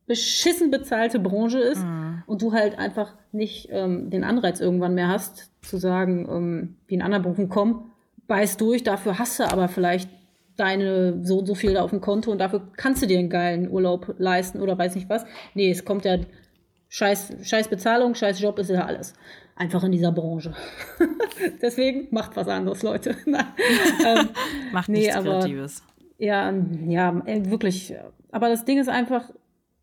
beschissen 0.06 0.70
bezahlte 0.70 1.18
Branche 1.18 1.58
ist 1.60 1.84
und 2.26 2.42
du 2.42 2.52
halt 2.52 2.78
einfach 2.78 3.14
nicht 3.30 3.68
ähm, 3.70 4.10
den 4.10 4.24
Anreiz 4.24 4.60
irgendwann 4.60 4.94
mehr 4.94 5.08
hast, 5.08 5.50
zu 5.62 5.78
sagen, 5.78 6.26
ähm, 6.30 6.76
wie 6.88 6.94
in 6.94 7.02
anderen 7.02 7.22
Berufen, 7.22 7.48
komm, 7.48 7.90
beiß 8.26 8.56
durch, 8.56 8.82
dafür 8.82 9.18
hast 9.18 9.38
du 9.38 9.44
aber 9.44 9.68
vielleicht 9.68 10.10
deine 10.56 11.24
so 11.24 11.38
und 11.38 11.46
so 11.46 11.54
viel 11.54 11.76
auf 11.76 11.90
dem 11.90 12.00
Konto 12.00 12.30
und 12.30 12.38
dafür 12.38 12.62
kannst 12.76 13.02
du 13.02 13.06
dir 13.06 13.18
einen 13.18 13.30
geilen 13.30 13.70
Urlaub 13.70 14.14
leisten 14.18 14.60
oder 14.60 14.76
weiß 14.76 14.94
nicht 14.96 15.08
was. 15.08 15.24
Nee, 15.54 15.70
es 15.70 15.84
kommt 15.84 16.04
ja 16.04 16.18
scheiß, 16.88 17.32
scheiß 17.42 17.68
Bezahlung, 17.68 18.14
scheiß 18.14 18.40
Job 18.40 18.58
ist 18.58 18.70
ja 18.70 18.84
alles. 18.84 19.14
Einfach 19.56 19.84
in 19.84 19.92
dieser 19.92 20.12
Branche. 20.12 20.52
Deswegen 21.62 22.08
macht 22.10 22.36
was 22.36 22.48
anderes, 22.48 22.82
Leute. 22.82 23.16
Ähm, 23.26 24.28
Macht 24.72 24.88
Nee, 24.88 24.98
nichts 25.00 25.16
aber- 25.16 25.38
Kreatives. 25.40 25.82
ja, 26.18 26.52
ja, 26.86 27.22
wirklich. 27.50 27.94
Aber 28.30 28.48
das 28.48 28.64
Ding 28.64 28.78
ist 28.78 28.88
einfach, 28.88 29.30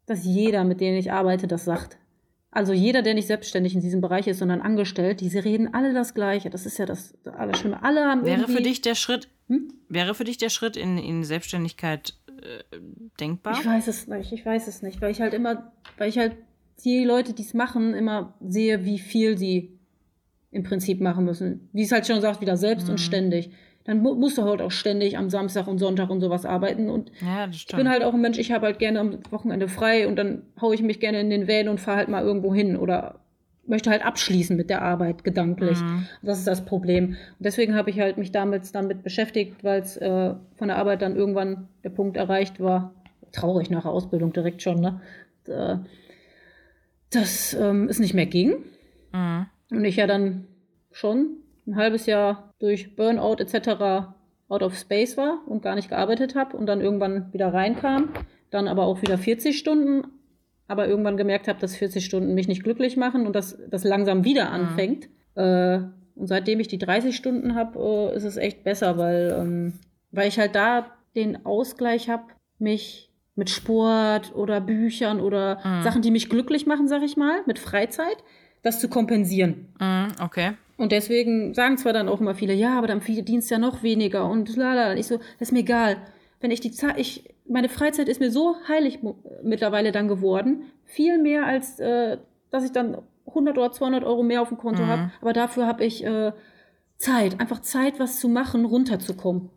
dass 0.09 0.25
jeder, 0.25 0.63
mit 0.63 0.81
dem 0.81 0.95
ich 0.95 1.11
arbeite, 1.11 1.47
das 1.47 1.65
sagt. 1.65 1.97
Also 2.51 2.73
jeder, 2.73 3.03
der 3.03 3.13
nicht 3.13 3.27
selbstständig 3.27 3.75
in 3.75 3.81
diesem 3.81 4.01
Bereich 4.01 4.25
ist, 4.27 4.39
sondern 4.39 4.61
angestellt, 4.61 5.21
diese 5.21 5.45
reden 5.45 5.73
alle 5.73 5.93
das 5.93 6.15
Gleiche. 6.15 6.49
Das 6.49 6.65
ist 6.65 6.79
ja 6.79 6.85
das 6.87 7.13
alles 7.25 7.59
Schlimme. 7.59 7.83
Alle 7.83 8.05
haben 8.05 8.25
Wäre 8.25 8.47
für 8.47 8.61
dich 8.61 8.81
der 8.81 8.95
Schritt, 8.95 9.29
Hm? 9.49 9.71
wäre 9.87 10.15
für 10.15 10.23
dich 10.23 10.37
der 10.37 10.49
Schritt 10.49 10.75
in, 10.75 10.97
in 10.97 11.23
Selbstständigkeit 11.23 12.15
äh, 12.27 12.77
denkbar? 13.19 13.57
Ich 13.59 13.65
weiß 13.65 13.87
es 13.87 14.07
nicht, 14.07 14.31
ich 14.31 14.43
weiß 14.45 14.67
es 14.67 14.81
nicht, 14.81 14.99
weil 15.01 15.11
ich 15.11 15.21
halt 15.21 15.33
immer, 15.35 15.71
weil 15.97 16.09
ich 16.09 16.17
halt 16.17 16.35
die 16.83 17.03
Leute, 17.03 17.33
die 17.33 17.43
es 17.43 17.53
machen, 17.53 17.93
immer 17.93 18.33
sehe, 18.41 18.83
wie 18.85 18.97
viel 18.99 19.37
sie 19.37 19.77
im 20.51 20.63
Prinzip 20.63 21.01
machen 21.01 21.25
müssen. 21.25 21.69
Wie 21.73 21.83
es 21.83 21.91
halt 21.91 22.07
schon 22.07 22.21
sagt, 22.21 22.41
wieder 22.41 22.57
selbst 22.57 22.85
Mhm. 22.87 22.91
und 22.93 22.97
ständig. 22.97 23.51
Dann 23.85 24.01
mu 24.01 24.13
musst 24.13 24.37
du 24.37 24.43
halt 24.43 24.61
auch 24.61 24.71
ständig 24.71 25.17
am 25.17 25.29
Samstag 25.29 25.67
und 25.67 25.79
Sonntag 25.79 26.09
und 26.09 26.21
sowas 26.21 26.45
arbeiten. 26.45 26.89
Und 26.89 27.11
ja, 27.21 27.47
ich 27.49 27.65
bin 27.67 27.89
halt 27.89 28.03
auch 28.03 28.13
ein 28.13 28.21
Mensch, 28.21 28.37
ich 28.37 28.51
habe 28.51 28.67
halt 28.67 28.79
gerne 28.79 28.99
am 28.99 29.19
Wochenende 29.31 29.67
frei 29.67 30.07
und 30.07 30.15
dann 30.15 30.43
haue 30.61 30.75
ich 30.75 30.81
mich 30.81 30.99
gerne 30.99 31.19
in 31.21 31.29
den 31.29 31.47
Van 31.47 31.69
und 31.69 31.79
fahre 31.79 31.97
halt 31.97 32.09
mal 32.09 32.23
irgendwo 32.23 32.53
hin 32.53 32.77
oder 32.77 33.19
möchte 33.65 33.89
halt 33.91 34.03
abschließen 34.03 34.57
mit 34.57 34.69
der 34.69 34.81
Arbeit 34.81 35.23
gedanklich. 35.23 35.79
Mhm. 35.79 36.07
Das 36.21 36.39
ist 36.39 36.47
das 36.47 36.65
Problem. 36.65 37.09
Und 37.09 37.17
deswegen 37.39 37.75
habe 37.75 37.89
ich 37.89 37.99
halt 37.99 38.17
mich 38.17 38.31
damals 38.31 38.71
damit 38.71 39.03
beschäftigt, 39.03 39.63
weil 39.63 39.81
es 39.81 39.95
äh, 39.97 40.33
von 40.55 40.67
der 40.67 40.77
Arbeit 40.77 41.01
dann 41.01 41.15
irgendwann 41.15 41.67
der 41.83 41.91
Punkt 41.91 42.17
erreicht 42.17 42.59
war, 42.59 42.93
traurig 43.31 43.69
nach 43.69 43.83
der 43.83 43.91
Ausbildung 43.91 44.33
direkt 44.33 44.61
schon, 44.61 44.81
ne? 44.81 44.99
Dass 47.11 47.53
ähm, 47.53 47.87
es 47.89 47.99
nicht 47.99 48.13
mehr 48.13 48.25
ging. 48.25 48.55
Mhm. 49.13 49.45
Und 49.71 49.85
ich 49.85 49.95
ja 49.95 50.07
dann 50.07 50.47
schon 50.91 51.37
ein 51.67 51.75
halbes 51.75 52.07
Jahr 52.07 52.48
durch 52.59 52.95
Burnout 52.95 53.37
etc. 53.39 54.11
out 54.49 54.63
of 54.63 54.75
space 54.75 55.17
war 55.17 55.41
und 55.47 55.61
gar 55.61 55.75
nicht 55.75 55.89
gearbeitet 55.89 56.35
habe 56.35 56.55
und 56.55 56.65
dann 56.65 56.81
irgendwann 56.81 57.31
wieder 57.33 57.53
reinkam. 57.53 58.09
Dann 58.51 58.67
aber 58.67 58.85
auch 58.85 59.01
wieder 59.01 59.17
40 59.17 59.57
Stunden, 59.57 60.07
aber 60.67 60.87
irgendwann 60.87 61.17
gemerkt 61.17 61.47
habe, 61.47 61.59
dass 61.59 61.75
40 61.75 62.05
Stunden 62.05 62.33
mich 62.33 62.47
nicht 62.47 62.63
glücklich 62.63 62.97
machen 62.97 63.25
und 63.25 63.35
dass 63.35 63.57
das 63.69 63.83
langsam 63.83 64.23
wieder 64.23 64.51
anfängt. 64.51 65.09
Äh, 65.35 65.79
und 66.15 66.27
seitdem 66.27 66.59
ich 66.59 66.67
die 66.67 66.79
30 66.79 67.15
Stunden 67.15 67.55
habe, 67.55 67.79
äh, 67.79 68.15
ist 68.15 68.25
es 68.25 68.37
echt 68.37 68.63
besser, 68.63 68.97
weil, 68.97 69.35
ähm, 69.39 69.73
weil 70.11 70.27
ich 70.27 70.37
halt 70.37 70.55
da 70.55 70.87
den 71.15 71.45
Ausgleich 71.45 72.09
habe, 72.09 72.23
mich 72.57 73.09
mit 73.35 73.49
Sport 73.49 74.35
oder 74.35 74.59
Büchern 74.59 75.21
oder 75.21 75.59
Sachen, 75.81 76.01
die 76.01 76.11
mich 76.11 76.29
glücklich 76.29 76.65
machen, 76.65 76.89
sag 76.89 77.03
ich 77.03 77.15
mal, 77.15 77.39
mit 77.45 77.57
Freizeit, 77.57 78.17
das 78.61 78.79
zu 78.79 78.89
kompensieren. 78.89 79.67
Mhm, 79.79 80.07
okay. 80.21 80.51
Und 80.77 80.91
deswegen 80.91 81.53
sagen 81.53 81.77
zwar 81.77 81.93
dann 81.93 82.07
auch 82.07 82.21
immer 82.21 82.35
viele, 82.35 82.53
ja, 82.53 82.77
aber 82.77 82.87
dann 82.87 83.01
verdienst 83.01 83.49
du 83.49 83.55
ja 83.55 83.59
noch 83.59 83.83
weniger 83.83 84.29
und 84.29 84.55
lalala. 84.55 84.95
Ich 84.95 85.07
so, 85.07 85.17
das 85.17 85.49
ist 85.49 85.51
mir 85.51 85.59
egal. 85.59 85.97
wenn 86.41 86.51
ich 86.51 86.61
die 86.61 86.71
Zeit, 86.71 86.97
ich, 86.97 87.35
meine 87.47 87.67
Freizeit 87.67 88.07
ist 88.07 88.21
mir 88.21 88.31
so 88.31 88.55
heilig 88.67 88.99
mittlerweile 89.43 89.91
dann 89.91 90.07
geworden, 90.07 90.63
viel 90.85 91.17
mehr 91.17 91.45
als, 91.45 91.79
äh, 91.79 92.17
dass 92.49 92.63
ich 92.63 92.71
dann 92.71 92.97
100 93.27 93.57
oder 93.57 93.71
200 93.71 94.03
Euro 94.05 94.23
mehr 94.23 94.41
auf 94.41 94.47
dem 94.47 94.57
Konto 94.57 94.83
mhm. 94.83 94.87
habe, 94.87 95.11
aber 95.21 95.33
dafür 95.33 95.67
habe 95.67 95.83
ich 95.83 96.03
äh, 96.05 96.31
Zeit, 96.97 97.39
einfach 97.39 97.61
Zeit, 97.61 97.99
was 97.99 98.19
zu 98.19 98.29
machen, 98.29 98.65
runterzukommen. 98.65 99.49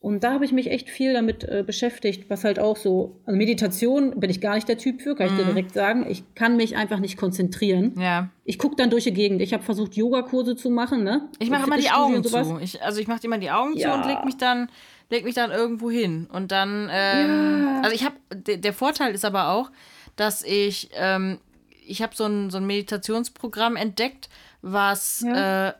Und 0.00 0.24
da 0.24 0.32
habe 0.32 0.46
ich 0.46 0.52
mich 0.52 0.70
echt 0.70 0.88
viel 0.88 1.12
damit 1.12 1.44
äh, 1.44 1.62
beschäftigt, 1.64 2.30
was 2.30 2.42
halt 2.42 2.58
auch 2.58 2.78
so, 2.78 3.20
also 3.26 3.36
Meditation 3.36 4.18
bin 4.18 4.30
ich 4.30 4.40
gar 4.40 4.54
nicht 4.54 4.66
der 4.66 4.78
Typ 4.78 5.02
für, 5.02 5.14
kann 5.14 5.26
ich 5.26 5.34
dir 5.34 5.42
mhm. 5.42 5.48
direkt 5.48 5.74
sagen. 5.74 6.06
Ich 6.08 6.34
kann 6.34 6.56
mich 6.56 6.74
einfach 6.74 7.00
nicht 7.00 7.18
konzentrieren. 7.18 7.92
Ja. 8.00 8.30
Ich 8.44 8.58
gucke 8.58 8.76
dann 8.76 8.88
durch 8.88 9.04
die 9.04 9.12
Gegend. 9.12 9.42
Ich 9.42 9.52
habe 9.52 9.62
versucht, 9.62 9.96
Yogakurse 9.96 10.56
zu 10.56 10.70
machen, 10.70 11.04
ne? 11.04 11.28
Ich 11.38 11.50
mache 11.50 11.66
immer 11.66 11.76
die 11.76 11.90
Augen 11.90 12.24
zu. 12.24 12.58
Ich, 12.62 12.82
also 12.82 12.98
ich 12.98 13.08
mache 13.08 13.20
immer 13.24 13.36
die 13.36 13.50
Augen 13.50 13.76
ja. 13.76 13.92
zu 13.92 13.98
und 13.98 14.06
leg 14.06 14.24
mich 14.24 14.38
dann 14.38 14.70
leg 15.10 15.24
mich 15.24 15.34
dann 15.34 15.50
irgendwo 15.50 15.90
hin. 15.90 16.26
Und 16.32 16.52
dann, 16.52 16.88
ähm, 16.90 17.66
ja. 17.66 17.80
also 17.82 17.94
ich 17.94 18.04
habe, 18.04 18.16
der 18.34 18.72
Vorteil 18.72 19.12
ist 19.14 19.24
aber 19.24 19.50
auch, 19.50 19.70
dass 20.16 20.42
ich, 20.42 20.90
ähm, 20.94 21.38
ich 21.86 22.00
habe 22.00 22.14
so 22.14 22.24
ein, 22.24 22.50
so 22.50 22.56
ein 22.56 22.66
Meditationsprogramm 22.66 23.76
entdeckt, 23.76 24.28
was 24.62 25.24
ja. 25.26 25.68
äh, 25.68 25.72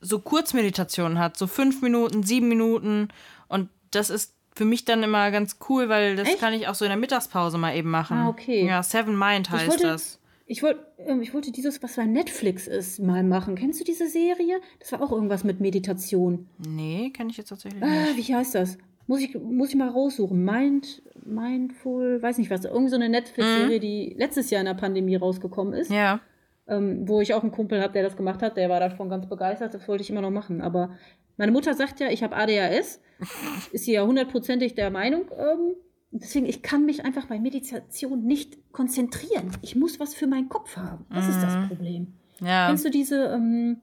so 0.00 0.20
Kurzmeditationen 0.20 1.18
hat, 1.18 1.36
so 1.36 1.46
fünf 1.46 1.82
Minuten, 1.82 2.22
sieben 2.22 2.48
Minuten 2.48 3.08
das 3.90 4.10
ist 4.10 4.34
für 4.54 4.64
mich 4.64 4.84
dann 4.84 5.02
immer 5.02 5.30
ganz 5.30 5.58
cool, 5.68 5.88
weil 5.88 6.16
das 6.16 6.28
Echt? 6.28 6.40
kann 6.40 6.52
ich 6.52 6.66
auch 6.66 6.74
so 6.74 6.84
in 6.84 6.90
der 6.90 6.98
Mittagspause 6.98 7.58
mal 7.58 7.76
eben 7.76 7.90
machen. 7.90 8.16
Ah, 8.16 8.28
okay. 8.28 8.66
Ja, 8.66 8.82
Seven 8.82 9.16
Mind 9.16 9.50
heißt 9.50 9.62
ich 9.62 9.70
wollte, 9.70 9.86
das. 9.86 10.18
Ich 10.46 10.62
wollte, 10.62 10.84
ähm, 10.98 11.22
ich 11.22 11.32
wollte 11.32 11.52
dieses, 11.52 11.82
was 11.82 11.94
bei 11.96 12.06
Netflix 12.06 12.66
ist, 12.66 12.98
mal 12.98 13.22
machen. 13.22 13.54
Kennst 13.54 13.78
du 13.80 13.84
diese 13.84 14.08
Serie? 14.08 14.60
Das 14.80 14.90
war 14.92 15.02
auch 15.02 15.12
irgendwas 15.12 15.44
mit 15.44 15.60
Meditation. 15.60 16.48
Nee, 16.66 17.10
kenne 17.10 17.30
ich 17.30 17.36
jetzt 17.36 17.50
tatsächlich 17.50 17.82
ah, 17.82 17.86
nicht. 17.86 18.28
Wie 18.28 18.34
heißt 18.34 18.54
das? 18.56 18.78
Muss 19.06 19.20
ich, 19.20 19.34
muss 19.34 19.70
ich 19.70 19.76
mal 19.76 19.88
raussuchen. 19.88 20.44
Mind, 20.44 21.02
Mindful, 21.24 22.20
weiß 22.20 22.38
nicht 22.38 22.50
was. 22.50 22.64
Irgend 22.64 22.90
so 22.90 22.96
eine 22.96 23.08
Netflix-Serie, 23.08 23.76
mhm. 23.76 23.80
die 23.80 24.14
letztes 24.18 24.50
Jahr 24.50 24.60
in 24.60 24.66
der 24.66 24.74
Pandemie 24.74 25.16
rausgekommen 25.16 25.72
ist. 25.72 25.90
Ja. 25.90 26.20
Ähm, 26.68 27.08
wo 27.08 27.20
ich 27.20 27.32
auch 27.32 27.42
einen 27.42 27.52
Kumpel 27.52 27.82
habe, 27.82 27.94
der 27.94 28.02
das 28.02 28.16
gemacht 28.16 28.42
hat. 28.42 28.56
Der 28.56 28.68
war 28.68 28.78
davon 28.78 29.08
ganz 29.08 29.26
begeistert. 29.26 29.72
Das 29.72 29.88
wollte 29.88 30.02
ich 30.02 30.10
immer 30.10 30.20
noch 30.20 30.30
machen. 30.30 30.60
Aber 30.60 30.90
meine 31.38 31.52
Mutter 31.52 31.72
sagt 31.74 31.98
ja, 32.00 32.08
ich 32.08 32.22
habe 32.22 32.36
ADHS. 32.36 33.00
Ist 33.72 33.84
sie 33.84 33.92
ja 33.92 34.04
hundertprozentig 34.04 34.74
der 34.74 34.90
Meinung. 34.90 35.22
Ähm, 35.36 35.74
deswegen, 36.10 36.46
ich 36.46 36.62
kann 36.62 36.84
mich 36.84 37.04
einfach 37.04 37.26
bei 37.26 37.38
Meditation 37.38 38.24
nicht 38.24 38.58
konzentrieren. 38.72 39.50
Ich 39.62 39.76
muss 39.76 39.98
was 39.98 40.14
für 40.14 40.26
meinen 40.26 40.48
Kopf 40.48 40.76
haben. 40.76 41.06
Das 41.10 41.24
mhm. 41.24 41.30
ist 41.30 41.42
das 41.42 41.56
mhm. 41.56 41.68
Problem. 41.68 42.14
Ja. 42.40 42.68
Kennst 42.68 42.84
du 42.84 42.90
diese, 42.90 43.24
ähm, 43.26 43.80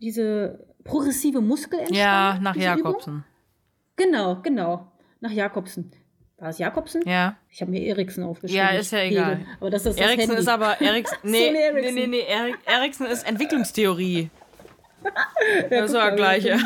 diese 0.00 0.66
progressive 0.84 1.40
Muskelentspannung? 1.40 2.00
Ja, 2.00 2.38
nach 2.40 2.56
Jakobsen. 2.56 3.24
Genau, 3.96 4.40
genau. 4.42 4.92
Nach 5.20 5.30
Jakobsen. 5.30 5.92
War 6.38 6.50
es 6.50 6.58
Jakobsen? 6.58 7.02
Ja. 7.06 7.36
Ich 7.50 7.60
habe 7.60 7.70
mir 7.70 7.82
Eriksen 7.82 8.24
aufgeschrieben. 8.24 8.66
Ja, 8.66 8.70
ist 8.70 8.90
ja 8.92 8.98
egal. 9.00 9.46
Aber 9.60 9.70
das 9.70 9.86
ist 9.86 9.98
das 9.98 10.06
Eriksen 10.06 10.30
Handy. 10.30 10.42
ist 10.42 10.48
aber 10.48 10.80
Eriksen. 10.80 11.16
Nee, 11.22 11.52
nee, 11.52 11.92
nee, 11.92 12.06
nee, 12.06 12.24
Eriksen 12.66 13.06
ist 13.06 13.26
Entwicklungstheorie 13.26 14.30
ja, 15.70 15.82
das 15.82 15.92
war 15.92 16.12
gleich, 16.12 16.44
ja. 16.44 16.58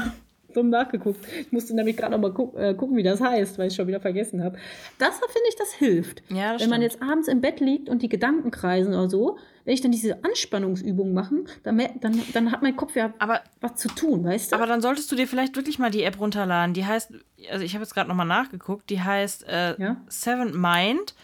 Dumm 0.59 0.71
nachgeguckt. 0.71 1.25
Ich 1.41 1.53
musste 1.53 1.75
nämlich 1.75 1.97
gerade 1.97 2.12
noch 2.12 2.21
mal 2.21 2.33
guck, 2.33 2.57
äh, 2.59 2.75
gucken, 2.75 2.97
wie 2.97 3.03
das 3.03 3.21
heißt, 3.21 3.59
weil 3.59 3.67
ich 3.67 3.73
es 3.73 3.77
schon 3.77 3.87
wieder 3.87 4.00
vergessen 4.00 4.43
habe. 4.43 4.59
Das 4.99 5.17
finde 5.19 5.49
ich, 5.49 5.57
das 5.57 5.73
hilft. 5.73 6.23
Ja, 6.31 6.53
das 6.53 6.62
Wenn 6.62 6.71
man 6.71 6.83
jetzt 6.83 7.00
abends 7.03 7.29
im 7.29 7.41
Bett 7.41 7.61
liegt 7.61 7.88
und 7.88 8.03
die 8.03 8.09
Gedanken 8.09 8.50
kreisen 8.50 8.95
oder 8.95 9.09
so, 9.09 9.38
wenn 9.65 9.75
ich 9.75 9.81
dann 9.83 9.93
diese 9.93 10.25
Anspannungsübungen 10.25 11.12
mache, 11.12 11.45
dann, 11.62 11.79
dann, 12.00 12.23
dann 12.33 12.50
hat 12.50 12.62
mein 12.62 12.75
Kopf 12.75 12.97
ja 12.97 13.12
aber, 13.19 13.43
was 13.61 13.77
zu 13.77 13.88
tun, 13.88 14.25
weißt 14.25 14.50
du? 14.53 14.57
Aber 14.57 14.67
dann 14.67 14.81
solltest 14.81 15.12
du 15.12 15.17
dir 15.17 15.29
vielleicht 15.29 15.57
wirklich 15.57 15.79
mal 15.79 15.91
die 15.91 16.05
App 16.05 16.19
runterladen. 16.19 16.73
Die 16.73 16.87
heißt, 16.87 17.12
also 17.50 17.65
ich 17.65 17.75
habe 17.75 17.85
jetzt 17.85 17.95
gerade 17.95 18.09
noch 18.09 18.17
mal 18.17 18.25
nachgeguckt, 18.25 18.88
die 18.88 19.03
heißt 19.03 19.47
äh, 19.47 19.81
ja? 19.81 19.97
Seven 20.09 20.59
Mind. 20.59 21.15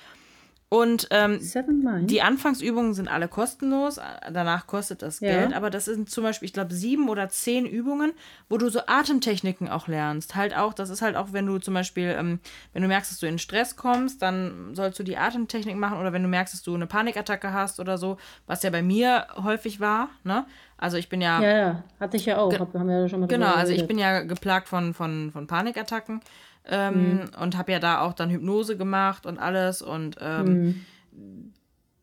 Und 0.75 1.07
ähm, 1.13 1.39
die 2.09 2.21
Anfangsübungen 2.21 2.95
sind 2.95 3.07
alle 3.07 3.29
kostenlos, 3.29 4.01
danach 4.33 4.67
kostet 4.67 5.03
das 5.03 5.21
ja. 5.21 5.29
Geld, 5.29 5.55
aber 5.55 5.71
das 5.71 5.85
sind 5.85 6.11
zum 6.11 6.25
Beispiel, 6.25 6.47
ich 6.47 6.53
glaube, 6.53 6.75
sieben 6.75 7.09
oder 7.09 7.29
zehn 7.29 7.65
Übungen, 7.65 8.13
wo 8.49 8.59
du 8.59 8.69
so 8.71 8.81
Atemtechniken 8.85 9.69
auch 9.69 9.87
lernst. 9.87 10.35
Halt 10.35 10.57
auch, 10.57 10.75
das 10.75 10.91
ist 10.91 11.01
halt 11.01 11.15
auch, 11.15 11.29
wenn 11.31 11.47
du 11.47 11.59
zum 11.59 11.75
Beispiel, 11.75 12.17
ähm, 12.19 12.41
wenn 12.73 12.83
du 12.83 12.89
merkst, 12.89 13.13
dass 13.13 13.21
du 13.21 13.29
in 13.29 13.39
Stress 13.39 13.77
kommst, 13.77 14.21
dann 14.21 14.75
sollst 14.75 14.99
du 14.99 15.05
die 15.05 15.17
Atemtechnik 15.17 15.77
machen 15.77 15.97
oder 15.99 16.13
wenn 16.13 16.25
du 16.25 16.29
merkst, 16.29 16.53
dass 16.53 16.65
du 16.65 16.75
eine 16.75 16.89
Panikattacke 16.89 17.53
hast 17.53 17.79
oder 17.79 17.97
so, 17.97 18.17
was 18.49 18.65
ja 18.65 18.71
bei 18.71 18.83
mir 18.83 19.29
häufig 19.45 19.79
war, 19.79 20.09
ne? 20.25 20.45
Also 20.77 20.97
ich 20.97 21.09
bin 21.09 21.21
ja. 21.21 21.41
Ja, 21.41 21.57
ja, 21.57 21.85
hatte 22.01 22.17
ich 22.17 22.27
ja 22.27 22.39
auch, 22.39 22.53
hab, 22.53 22.75
haben 22.75 22.89
wir 22.89 23.03
ja 23.03 23.09
schon 23.09 23.21
mal 23.21 23.29
Genau, 23.29 23.55
also 23.55 23.73
ich 23.73 23.87
bin 23.87 23.97
ja 23.97 24.23
geplagt 24.23 24.67
von, 24.67 24.93
von, 24.93 25.31
von 25.31 25.47
Panikattacken 25.47 26.21
ähm, 26.69 27.15
mhm. 27.15 27.31
und 27.41 27.57
habe 27.57 27.73
ja 27.73 27.79
da 27.79 28.01
auch 28.01 28.13
dann 28.13 28.31
Hypnose 28.31 28.77
gemacht 28.77 29.27
und 29.27 29.39
alles 29.39 29.83
und 29.83 30.17
ähm, 30.21 30.85
mhm. 31.13 31.53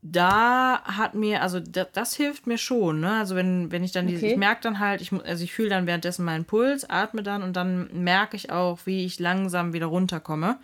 da 0.01 0.82
hat 0.84 1.15
mir, 1.15 1.41
also 1.41 1.60
das, 1.60 1.88
das, 1.94 2.15
hilft 2.15 2.46
mir 2.46 2.58
schon, 2.58 3.00
ne? 3.00 3.13
Also 3.13 3.36
wenn, 3.36 3.72
wenn 3.72 3.84
ich 3.84 3.91
dann 3.91 4.08
diese, 4.08 4.27
ich 4.27 4.38
merke 4.38 4.62
dann 4.62 4.80
halt, 4.80 5.01
ich, 5.01 5.12
also 5.12 5.44
ich 5.44 5.51
fühle 5.51 5.70
dann 5.70 5.88
währenddessen 5.88 6.25
meinen 6.25 6.46
Puls, 6.46 6.88
atme 6.89 7.24
dann 7.24 7.41
und 7.41 7.56
dann 7.56 7.89
merke 7.94 8.36
ich 8.36 8.51
auch, 8.51 8.80
wie 8.86 9.06
ich 9.06 9.20
langsam 9.20 9.74
wieder 9.74 9.88
runterkomme. 9.88 10.58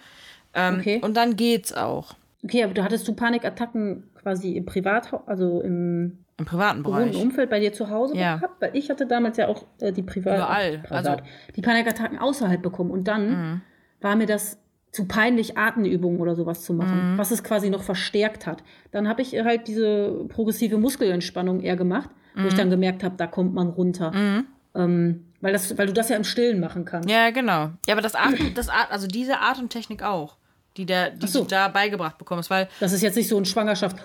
Ähm, 0.54 0.77
okay. 0.80 1.00
Und 1.01 1.18
dann 1.18 1.36
geht's 1.36 1.74
auch. 1.74 2.13
Okay, 2.44 2.63
aber 2.63 2.74
du 2.74 2.84
hattest 2.84 3.08
du 3.08 3.13
Panikattacken 3.13 4.04
quasi 4.22 4.54
im 4.54 4.66
Privathaus, 4.66 5.22
also 5.25 5.62
im 5.62 6.20
im 6.39 6.46
privaten 6.46 6.84
Bereich. 6.84 7.16
Im 7.16 7.22
Umfeld 7.22 7.50
bei 7.50 7.60
dir 7.60 7.74
zu 7.74 7.89
Hause 7.89 8.16
ja. 8.16 8.36
gehabt? 8.36 8.62
Weil 8.62 8.70
ich 8.75 8.92
hatte 8.92 9.08
damals 9.08 9.38
ja 9.38 9.48
auch 9.48 9.66
äh, 9.80 9.92
die 9.92 10.04
Privat 10.04 10.36
Überall. 10.36 10.77
Privat, 10.77 10.92
also 10.92 11.22
die 11.56 11.62
Panikattacken 11.62 12.20
außerhalb 12.20 12.62
bekommen. 12.62 12.92
Und 12.92 13.08
dann 13.08 13.30
mhm 13.30 13.62
war 14.01 14.16
mir 14.16 14.25
das 14.25 14.58
zu 14.92 15.06
peinlich, 15.06 15.58
Atemübungen 15.58 16.20
oder 16.20 16.36
sowas 16.36 16.63
zu 16.63 16.74
machen, 16.74 17.13
mhm. 17.13 17.18
was 17.18 17.32
es 17.32 17.44
quasi 17.44 17.70
noch 17.70 17.84
verstärkt 17.84 18.48
hat. 18.48 18.63
Dann 18.92 19.08
habe 19.08 19.22
ich 19.22 19.34
halt 19.34 19.68
diese 19.68 20.25
progressive 20.30 20.77
Muskelentspannung 20.77 21.62
eher 21.62 21.75
gemacht, 21.75 22.10
mhm. 22.36 22.44
wo 22.44 22.48
ich 22.48 22.54
mhm. 22.54 22.58
dann 22.58 22.70
gemerkt 22.70 23.04
habe, 23.04 23.16
da 23.18 23.27
kommt 23.27 23.54
man 23.54 23.70
runter. 23.70 24.12
Mhm. 24.12 24.46
Ähm, 24.75 25.25
weil, 25.42 25.54
das, 25.54 25.77
weil 25.77 25.88
du 25.88 25.94
das 25.94 26.10
ja 26.10 26.16
im 26.16 26.24
Stillen 26.24 26.60
machen 26.60 26.86
kannst. 26.86 27.10
Ja, 27.10 27.30
genau. 27.30 27.72
Ja, 27.86 27.94
aber 27.94 28.01
das 28.01 28.16
Atem, 28.16 28.54
das 28.56 28.70
Atem, 28.70 28.92
also 28.92 29.08
diese 29.08 29.39
Atemtechnik 29.39 30.04
auch 30.04 30.37
die, 30.78 30.86
der, 30.86 31.10
die 31.10 31.28
so. 31.28 31.42
du 31.42 31.48
da 31.48 31.68
beigebracht 31.68 32.18
bekommst. 32.18 32.50
Weil 32.50 32.70
das 32.80 32.94
ist 32.94 33.02
jetzt 33.02 33.16
nicht 33.16 33.28
so 33.28 33.38
ein 33.38 33.46
Schwangerschaft. 33.46 33.98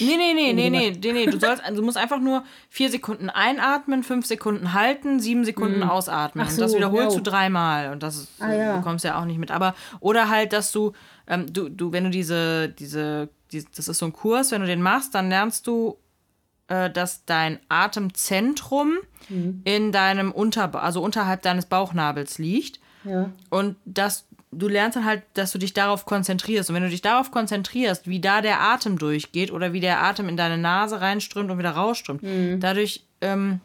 Nee, 0.00 0.16
nee, 0.16 0.32
nee, 0.34 0.52
nee, 0.52 0.70
nee, 0.70 0.90
nee, 0.90 1.12
nee. 1.12 1.26
Du, 1.26 1.38
sollst, 1.38 1.62
du 1.68 1.82
musst 1.82 1.96
einfach 1.96 2.20
nur 2.20 2.44
vier 2.68 2.90
Sekunden 2.90 3.30
einatmen, 3.30 4.02
fünf 4.02 4.26
Sekunden 4.26 4.74
halten, 4.74 5.20
sieben 5.20 5.44
Sekunden 5.44 5.78
mhm. 5.78 5.90
ausatmen. 5.90 6.46
So, 6.46 6.54
und 6.54 6.60
das 6.60 6.74
wiederholst 6.74 7.16
ja. 7.16 7.22
du 7.22 7.30
dreimal. 7.30 7.92
Und 7.92 8.02
das 8.02 8.28
ah, 8.38 8.52
ja. 8.52 8.76
bekommst 8.76 9.04
du 9.04 9.08
ja 9.08 9.20
auch 9.20 9.24
nicht 9.24 9.38
mit. 9.38 9.50
Aber, 9.50 9.74
oder 10.00 10.28
halt, 10.28 10.52
dass 10.52 10.70
du, 10.72 10.92
ähm, 11.26 11.52
du, 11.52 11.68
du, 11.68 11.92
wenn 11.92 12.04
du 12.04 12.10
diese, 12.10 12.68
diese, 12.68 13.28
die, 13.50 13.64
das 13.74 13.88
ist 13.88 13.98
so 13.98 14.06
ein 14.06 14.12
Kurs, 14.12 14.52
wenn 14.52 14.60
du 14.60 14.66
den 14.66 14.82
machst, 14.82 15.14
dann 15.14 15.28
lernst 15.28 15.66
du, 15.66 15.96
äh, 16.68 16.90
dass 16.90 17.24
dein 17.24 17.58
Atemzentrum 17.68 18.98
mhm. 19.28 19.62
in 19.64 19.92
deinem 19.92 20.32
Unter, 20.32 20.80
also 20.82 21.02
unterhalb 21.02 21.42
deines 21.42 21.66
Bauchnabels 21.66 22.38
liegt. 22.38 22.80
Ja. 23.04 23.30
Und 23.50 23.76
dass 23.84 24.26
du 24.52 24.68
lernst 24.68 24.96
dann 24.96 25.04
halt, 25.04 25.22
dass 25.34 25.52
du 25.52 25.58
dich 25.58 25.72
darauf 25.72 26.04
konzentrierst. 26.04 26.70
Und 26.70 26.76
wenn 26.76 26.82
du 26.82 26.90
dich 26.90 27.02
darauf 27.02 27.30
konzentrierst, 27.30 28.06
wie 28.06 28.20
da 28.20 28.40
der 28.40 28.60
Atem 28.60 28.98
durchgeht 28.98 29.50
oder 29.50 29.72
wie 29.72 29.80
der 29.80 30.02
Atem 30.02 30.28
in 30.28 30.36
deine 30.36 30.58
Nase 30.58 31.00
reinströmt 31.00 31.50
und 31.50 31.58
wieder 31.58 31.70
rausströmt, 31.70 32.22
mhm. 32.22 32.60
dadurch 32.60 33.02
ähm, 33.22 33.60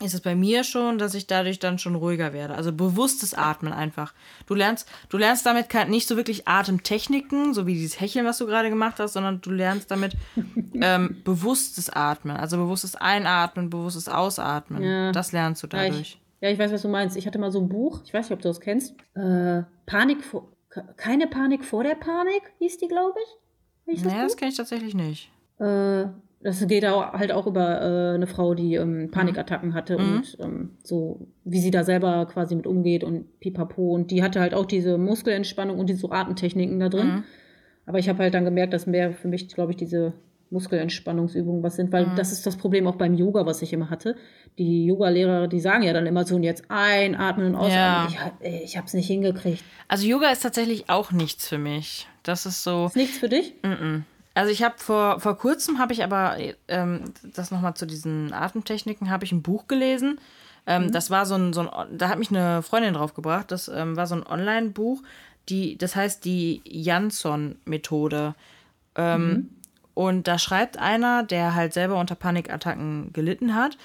ist 0.00 0.14
es 0.14 0.20
bei 0.20 0.36
mir 0.36 0.62
schon, 0.62 0.98
dass 0.98 1.14
ich 1.14 1.26
dadurch 1.26 1.58
dann 1.58 1.78
schon 1.78 1.96
ruhiger 1.96 2.32
werde. 2.32 2.54
Also 2.54 2.72
bewusstes 2.72 3.34
Atmen 3.34 3.72
einfach. 3.72 4.14
Du 4.46 4.54
lernst, 4.54 4.88
du 5.08 5.18
lernst 5.18 5.44
damit 5.44 5.66
nicht 5.88 6.06
so 6.06 6.16
wirklich 6.16 6.46
Atemtechniken, 6.46 7.52
so 7.52 7.66
wie 7.66 7.74
dieses 7.74 8.00
Hecheln, 8.00 8.24
was 8.24 8.38
du 8.38 8.46
gerade 8.46 8.70
gemacht 8.70 9.00
hast, 9.00 9.14
sondern 9.14 9.40
du 9.40 9.50
lernst 9.50 9.90
damit 9.90 10.12
ähm, 10.80 11.16
bewusstes 11.24 11.90
Atmen. 11.90 12.36
Also 12.36 12.58
bewusstes 12.58 12.94
Einatmen, 12.94 13.70
bewusstes 13.70 14.08
Ausatmen. 14.08 14.82
Ja. 14.84 15.12
Das 15.12 15.32
lernst 15.32 15.64
du 15.64 15.66
dadurch. 15.66 16.18
Ja, 16.40 16.48
ja, 16.48 16.54
ich 16.54 16.58
weiß, 16.60 16.70
was 16.70 16.82
du 16.82 16.88
meinst. 16.88 17.16
Ich 17.16 17.26
hatte 17.26 17.40
mal 17.40 17.50
so 17.50 17.60
ein 17.60 17.68
Buch, 17.68 18.00
ich 18.04 18.14
weiß 18.14 18.26
nicht, 18.26 18.36
ob 18.36 18.42
du 18.42 18.48
das 18.48 18.60
kennst. 18.60 18.94
Äh, 19.16 19.62
Panik 19.88 20.22
vor, 20.22 20.48
keine 20.96 21.26
Panik 21.26 21.64
vor 21.64 21.82
der 21.82 21.94
Panik, 21.94 22.42
hieß 22.58 22.78
die, 22.78 22.88
glaube 22.88 23.18
ich. 23.24 23.94
ich. 23.94 24.04
Naja, 24.04 24.22
das, 24.22 24.32
das 24.32 24.36
kenne 24.36 24.50
ich 24.50 24.56
tatsächlich 24.56 24.94
nicht. 24.94 25.32
Äh, 25.58 26.04
das 26.40 26.64
geht 26.68 26.84
auch, 26.84 27.14
halt 27.14 27.32
auch 27.32 27.46
über 27.46 27.80
äh, 27.80 28.14
eine 28.14 28.26
Frau, 28.26 28.54
die 28.54 28.74
ähm, 28.74 29.10
Panikattacken 29.10 29.74
hatte 29.74 29.98
mhm. 29.98 30.16
und 30.16 30.38
ähm, 30.40 30.70
so, 30.84 31.26
wie 31.44 31.58
sie 31.58 31.70
da 31.70 31.82
selber 31.82 32.26
quasi 32.26 32.54
mit 32.54 32.66
umgeht 32.66 33.02
und 33.02 33.40
pipapo. 33.40 33.94
Und 33.94 34.10
die 34.10 34.22
hatte 34.22 34.40
halt 34.40 34.54
auch 34.54 34.66
diese 34.66 34.98
Muskelentspannung 34.98 35.78
und 35.78 35.88
diese 35.88 36.10
Atemtechniken 36.12 36.78
da 36.78 36.88
drin. 36.88 37.06
Mhm. 37.06 37.24
Aber 37.86 37.98
ich 37.98 38.08
habe 38.08 38.18
halt 38.18 38.34
dann 38.34 38.44
gemerkt, 38.44 38.74
dass 38.74 38.86
mehr 38.86 39.12
für 39.12 39.28
mich, 39.28 39.48
glaube 39.48 39.72
ich, 39.72 39.76
diese 39.78 40.12
Muskelentspannungsübungen 40.50 41.62
was 41.62 41.76
sind, 41.76 41.92
weil 41.92 42.06
mhm. 42.06 42.16
das 42.16 42.32
ist 42.32 42.46
das 42.46 42.56
Problem 42.56 42.86
auch 42.86 42.96
beim 42.96 43.14
Yoga, 43.14 43.46
was 43.46 43.62
ich 43.62 43.72
immer 43.72 43.90
hatte. 43.90 44.16
Die 44.58 44.86
Yoga-Lehrer, 44.86 45.48
die 45.48 45.60
sagen 45.60 45.82
ja 45.82 45.92
dann 45.92 46.06
immer 46.06 46.24
so 46.24 46.36
und 46.36 46.42
jetzt 46.42 46.64
einatmen 46.68 47.48
und 47.48 47.56
ausatmen. 47.56 48.14
Ja. 48.14 48.32
Ich, 48.40 48.64
ich 48.64 48.76
habe 48.76 48.86
es 48.86 48.94
nicht 48.94 49.06
hingekriegt. 49.06 49.62
Also 49.88 50.06
Yoga 50.06 50.30
ist 50.30 50.42
tatsächlich 50.42 50.88
auch 50.88 51.12
nichts 51.12 51.48
für 51.48 51.58
mich. 51.58 52.08
Das 52.22 52.46
ist 52.46 52.62
so. 52.62 52.86
Ist 52.86 52.96
nichts 52.96 53.18
für 53.18 53.28
dich? 53.28 53.54
Mm 53.62 53.66
-mm. 53.66 54.02
Also 54.34 54.52
ich 54.52 54.62
habe 54.62 54.76
vor, 54.78 55.20
vor 55.20 55.36
kurzem 55.36 55.78
habe 55.78 55.92
ich 55.92 56.04
aber 56.04 56.36
ähm, 56.68 57.04
das 57.34 57.50
nochmal 57.50 57.74
zu 57.74 57.86
diesen 57.86 58.32
Atemtechniken 58.32 59.10
habe 59.10 59.24
ich 59.24 59.32
ein 59.32 59.42
Buch 59.42 59.66
gelesen. 59.66 60.20
Ähm, 60.66 60.84
mhm. 60.84 60.92
Das 60.92 61.10
war 61.10 61.26
so 61.26 61.34
ein, 61.34 61.52
so 61.52 61.62
ein, 61.68 61.98
da 61.98 62.08
hat 62.08 62.18
mich 62.18 62.30
eine 62.30 62.62
Freundin 62.62 62.94
drauf 62.94 63.14
gebracht. 63.14 63.50
Das 63.50 63.68
ähm, 63.68 63.96
war 63.96 64.06
so 64.06 64.14
ein 64.14 64.26
Online-Buch 64.26 65.02
die, 65.48 65.78
das 65.78 65.96
heißt 65.96 66.24
die 66.24 66.62
Jansson-Methode. 66.64 68.34
Ähm, 68.96 69.50
Und 69.98 70.28
da 70.28 70.38
schreibt 70.38 70.78
einer, 70.78 71.24
der 71.24 71.56
halt 71.56 71.72
selber 71.72 71.98
unter 71.98 72.14
Panikattacken 72.14 73.12
gelitten 73.12 73.56
hat, 73.56 73.76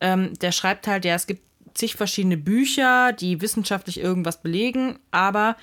ähm, 0.00 0.32
der 0.38 0.52
schreibt 0.52 0.86
halt, 0.86 1.04
ja, 1.04 1.16
es 1.16 1.26
gibt 1.26 1.42
zig 1.74 1.96
verschiedene 1.96 2.36
Bücher, 2.36 3.12
die 3.12 3.40
wissenschaftlich 3.40 3.98
irgendwas 3.98 4.40
belegen, 4.40 5.00
aber 5.10 5.56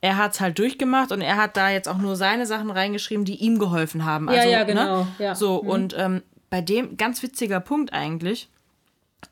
er 0.00 0.16
hat 0.16 0.34
es 0.34 0.40
halt 0.40 0.58
durchgemacht 0.58 1.12
und 1.12 1.20
er 1.20 1.36
hat 1.36 1.56
da 1.56 1.70
jetzt 1.70 1.88
auch 1.88 1.98
nur 1.98 2.16
seine 2.16 2.46
Sachen 2.46 2.68
reingeschrieben, 2.68 3.24
die 3.24 3.36
ihm 3.36 3.60
geholfen 3.60 4.04
haben. 4.04 4.26
Ja, 4.28 4.38
Also, 4.40 4.48
ja, 4.48 4.64
genau, 4.64 5.04
Ne? 5.04 5.06
ja. 5.20 5.34
So, 5.36 5.54
und 5.58 5.94
ähm, 5.96 6.24
bei 6.50 6.60
dem, 6.60 6.96
ganz 6.96 7.22
witziger 7.22 7.60
Punkt 7.60 7.92
eigentlich, 7.92 8.48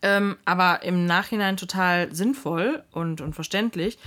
ähm, 0.02 0.37
aber 0.45 0.85
im 0.85 1.05
Nachhinein 1.05 1.57
total 1.57 2.14
sinnvoll 2.14 2.85
und, 2.93 3.21
und 3.21 3.35
verständlich. 3.35 3.99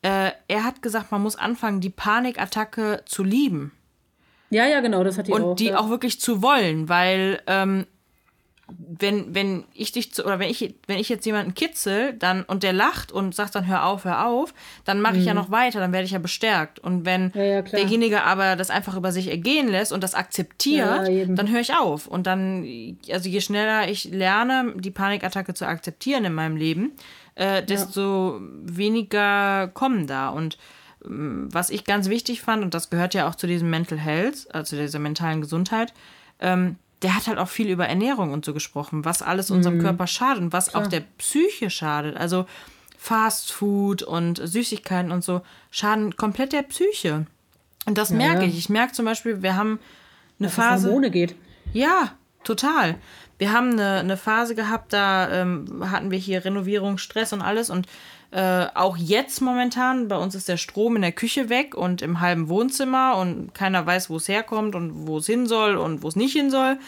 Äh, 0.00 0.30
er 0.48 0.64
hat 0.64 0.80
gesagt, 0.80 1.12
man 1.12 1.20
muss 1.20 1.36
anfangen, 1.36 1.82
die 1.82 1.90
Panikattacke 1.90 3.02
zu 3.04 3.22
lieben 3.22 3.72
Ja, 4.50 4.66
ja, 4.66 4.80
genau, 4.80 5.04
das 5.04 5.18
hat 5.18 5.28
die 5.28 5.32
und 5.32 5.42
auch. 5.42 5.56
die 5.56 5.66
ja. 5.66 5.78
auch 5.78 5.90
wirklich 5.90 6.20
zu 6.20 6.42
wollen, 6.42 6.88
weil 6.88 7.40
ähm, 7.46 7.86
wenn, 8.68 9.34
wenn 9.34 9.64
ich 9.72 9.92
dich 9.92 10.12
zu, 10.12 10.24
oder 10.24 10.38
wenn 10.38 10.50
ich, 10.50 10.74
wenn 10.86 10.98
ich 10.98 11.08
jetzt 11.08 11.24
jemanden 11.24 11.54
kitzel 11.54 12.12
dann 12.14 12.42
und 12.42 12.62
der 12.62 12.74
lacht 12.74 13.10
und 13.12 13.34
sagt 13.34 13.54
dann 13.54 13.66
hör 13.66 13.86
auf, 13.86 14.04
hör 14.04 14.26
auf, 14.26 14.52
dann 14.84 15.00
mache 15.00 15.16
ich 15.16 15.24
ja 15.24 15.32
noch 15.32 15.50
weiter, 15.50 15.80
dann 15.80 15.92
werde 15.92 16.04
ich 16.04 16.10
ja 16.10 16.18
bestärkt. 16.18 16.78
Und 16.78 17.06
wenn 17.06 17.18
Mhm. 17.28 17.32
Ja, 17.34 17.44
ja, 17.44 17.62
derjenige 17.62 18.22
aber 18.24 18.56
das 18.56 18.70
einfach 18.70 18.96
über 18.96 19.10
sich 19.10 19.28
ergehen 19.28 19.68
lässt 19.68 19.92
und 19.92 20.02
das 20.02 20.14
akzeptiert, 20.14 21.08
Ja, 21.08 21.24
dann 21.26 21.50
höre 21.50 21.60
ich 21.60 21.74
auf. 21.74 22.06
Und 22.06 22.26
dann, 22.26 22.66
also 23.10 23.28
je 23.28 23.40
schneller 23.40 23.88
ich 23.88 24.04
lerne, 24.04 24.74
die 24.76 24.90
Panikattacke 24.90 25.54
zu 25.54 25.66
akzeptieren 25.66 26.24
in 26.24 26.34
meinem 26.34 26.56
Leben, 26.56 26.92
äh, 27.34 27.62
desto 27.62 28.38
weniger 28.62 29.68
kommen 29.68 30.06
da. 30.06 30.28
Und 30.28 30.58
was 31.08 31.70
ich 31.70 31.84
ganz 31.84 32.08
wichtig 32.08 32.42
fand, 32.42 32.62
und 32.62 32.74
das 32.74 32.90
gehört 32.90 33.14
ja 33.14 33.28
auch 33.28 33.34
zu 33.34 33.46
diesem 33.46 33.70
Mental 33.70 33.98
Health, 33.98 34.46
also 34.54 34.76
dieser 34.76 34.98
mentalen 34.98 35.40
Gesundheit, 35.40 35.94
ähm, 36.40 36.76
der 37.02 37.14
hat 37.14 37.28
halt 37.28 37.38
auch 37.38 37.48
viel 37.48 37.68
über 37.70 37.86
Ernährung 37.86 38.32
und 38.32 38.44
so 38.44 38.52
gesprochen, 38.52 39.04
was 39.04 39.22
alles 39.22 39.50
unserem 39.50 39.80
Körper 39.80 40.06
schadet 40.06 40.42
und 40.42 40.52
was 40.52 40.74
auch 40.74 40.88
der 40.88 41.04
Psyche 41.18 41.70
schadet. 41.70 42.16
Also 42.16 42.46
Fast 42.96 43.52
Food 43.52 44.02
und 44.02 44.40
Süßigkeiten 44.42 45.12
und 45.12 45.22
so 45.22 45.42
schaden 45.70 46.16
komplett 46.16 46.52
der 46.52 46.62
Psyche. 46.62 47.26
Und 47.86 47.96
das 47.96 48.10
merke 48.10 48.42
ja. 48.42 48.48
ich. 48.48 48.58
Ich 48.58 48.68
merke 48.68 48.92
zum 48.92 49.04
Beispiel, 49.04 49.42
wir 49.42 49.54
haben 49.54 49.78
eine 50.40 50.48
Dass 50.48 50.52
es 50.52 50.54
Phase. 50.56 50.88
Hormone 50.88 51.10
geht. 51.12 51.36
Ja, 51.72 52.12
total. 52.42 52.96
Wir 53.38 53.52
haben 53.52 53.70
eine, 53.72 54.00
eine 54.00 54.16
Phase 54.16 54.56
gehabt, 54.56 54.92
da 54.92 55.30
ähm, 55.30 55.88
hatten 55.90 56.10
wir 56.10 56.18
hier 56.18 56.44
Renovierung, 56.44 56.98
Stress 56.98 57.32
und 57.32 57.40
alles. 57.40 57.70
Und 57.70 57.86
äh, 58.30 58.66
auch 58.74 58.96
jetzt 58.96 59.40
momentan, 59.40 60.08
bei 60.08 60.16
uns 60.16 60.34
ist 60.34 60.48
der 60.48 60.58
Strom 60.58 60.96
in 60.96 61.02
der 61.02 61.12
Küche 61.12 61.48
weg 61.48 61.74
und 61.74 62.02
im 62.02 62.20
halben 62.20 62.48
Wohnzimmer 62.48 63.16
und 63.16 63.54
keiner 63.54 63.86
weiß, 63.86 64.10
wo 64.10 64.16
es 64.16 64.28
herkommt 64.28 64.74
und 64.74 65.06
wo 65.06 65.18
es 65.18 65.26
hin 65.26 65.46
soll 65.46 65.76
und 65.76 66.02
wo 66.02 66.08
es 66.08 66.16
nicht 66.16 66.32
hin 66.34 66.50
soll. 66.50 66.78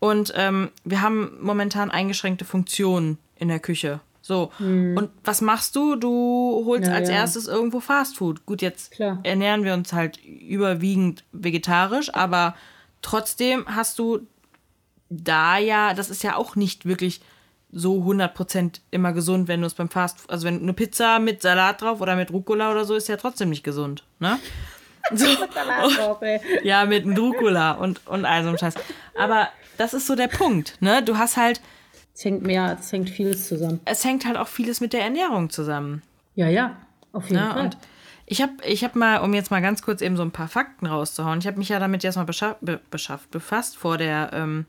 Und 0.00 0.32
ähm, 0.36 0.70
wir 0.84 1.00
haben 1.00 1.38
momentan 1.40 1.90
eingeschränkte 1.92 2.44
Funktionen 2.44 3.18
in 3.36 3.48
der 3.48 3.60
Küche. 3.60 4.00
So. 4.20 4.52
Und 4.60 5.10
was 5.24 5.40
machst 5.40 5.74
du? 5.74 5.96
Du 5.96 6.62
holst 6.64 6.88
Ja, 6.88 6.94
als 6.94 7.08
ja. 7.08 7.16
erstes 7.16 7.48
irgendwo 7.48 7.80
Fastfood. 7.80 8.46
Gut, 8.46 8.62
jetzt 8.62 8.92
Klar. 8.92 9.18
ernähren 9.24 9.64
wir 9.64 9.74
uns 9.74 9.92
halt 9.92 10.16
überwiegend 10.24 11.24
vegetarisch, 11.32 12.14
aber 12.14 12.54
trotzdem 13.02 13.64
hast 13.66 13.98
du 13.98 14.20
da 15.10 15.58
ja, 15.58 15.92
das 15.92 16.08
ist 16.08 16.22
ja 16.22 16.36
auch 16.36 16.56
nicht 16.56 16.86
wirklich 16.86 17.20
so 17.72 18.02
100% 18.02 18.80
immer 18.90 19.12
gesund, 19.12 19.48
wenn 19.48 19.60
du 19.62 19.66
es 19.66 19.74
beim 19.74 19.88
Fast, 19.88 20.28
also 20.30 20.46
wenn 20.46 20.60
eine 20.62 20.72
Pizza 20.74 21.18
mit 21.18 21.40
Salat 21.42 21.80
drauf 21.80 22.00
oder 22.00 22.16
mit 22.16 22.30
Rucola 22.30 22.70
oder 22.70 22.84
so 22.84 22.94
ist 22.94 23.08
ja 23.08 23.16
trotzdem 23.16 23.48
nicht 23.50 23.64
gesund, 23.64 24.04
ne? 24.20 24.38
So, 25.12 25.26
ja, 26.62 26.84
mit 26.84 27.02
einem 27.04 27.16
Rucola 27.16 27.72
und, 27.72 28.06
und 28.06 28.24
all 28.24 28.42
so 28.44 28.50
einem 28.50 28.58
Scheiß. 28.58 28.74
Aber 29.18 29.48
das 29.76 29.94
ist 29.94 30.06
so 30.06 30.14
der 30.14 30.28
Punkt, 30.28 30.76
ne? 30.80 31.02
Du 31.02 31.18
hast 31.18 31.36
halt, 31.36 31.60
Es 32.14 32.24
hängt 32.24 32.42
mehr, 32.44 32.76
es 32.78 32.92
hängt 32.92 33.10
vieles 33.10 33.48
zusammen. 33.48 33.80
es 33.84 34.04
hängt 34.04 34.24
halt 34.24 34.36
auch 34.36 34.46
vieles 34.46 34.80
mit 34.80 34.92
der 34.92 35.02
Ernährung 35.02 35.50
zusammen. 35.50 36.02
Ja, 36.36 36.46
ja, 36.48 36.76
auf 37.12 37.24
jeden 37.28 37.42
Ne? 37.42 37.50
Fall. 37.50 37.64
Und 37.64 37.78
ich 38.26 38.40
habe 38.42 38.52
ich 38.64 38.84
hab 38.84 38.94
mal, 38.94 39.18
um 39.18 39.34
jetzt 39.34 39.50
mal 39.50 39.60
ganz 39.60 39.82
kurz 39.82 40.02
eben 40.02 40.16
so 40.16 40.22
ein 40.22 40.30
paar 40.30 40.48
Fakten 40.48 40.86
rauszuhauen, 40.86 41.40
ich 41.40 41.48
habe 41.48 41.58
mich 41.58 41.68
ja 41.70 41.80
damit 41.80 42.04
jetzt 42.04 42.14
mal 42.16 42.24
beschaff, 42.24 42.56
be, 42.60 42.78
beschafft, 42.92 43.30
befasst 43.32 43.76
vor 43.76 43.98
der, 43.98 44.30
ähm, 44.32 44.66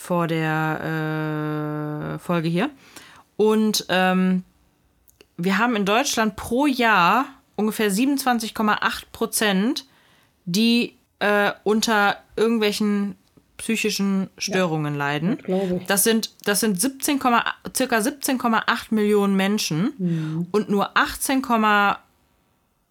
vor 0.00 0.26
der 0.26 2.14
äh, 2.14 2.18
Folge 2.18 2.48
hier. 2.48 2.70
Und 3.36 3.84
ähm, 3.90 4.44
wir 5.36 5.58
haben 5.58 5.76
in 5.76 5.84
Deutschland 5.84 6.36
pro 6.36 6.64
Jahr 6.66 7.26
ungefähr 7.54 7.92
27,8 7.92 9.02
Prozent, 9.12 9.84
die 10.46 10.96
äh, 11.18 11.52
unter 11.64 12.16
irgendwelchen 12.34 13.16
psychischen 13.58 14.30
Störungen 14.38 14.94
ja, 14.94 14.98
leiden. 14.98 15.38
Das 15.86 16.02
sind, 16.02 16.30
das 16.46 16.60
sind 16.60 16.80
17, 16.80 17.20
circa 17.76 17.98
17,8 17.98 18.94
Millionen 18.94 19.36
Menschen 19.36 19.92
ja. 19.98 20.46
und 20.50 20.70
nur 20.70 20.96
18,8 20.96 21.96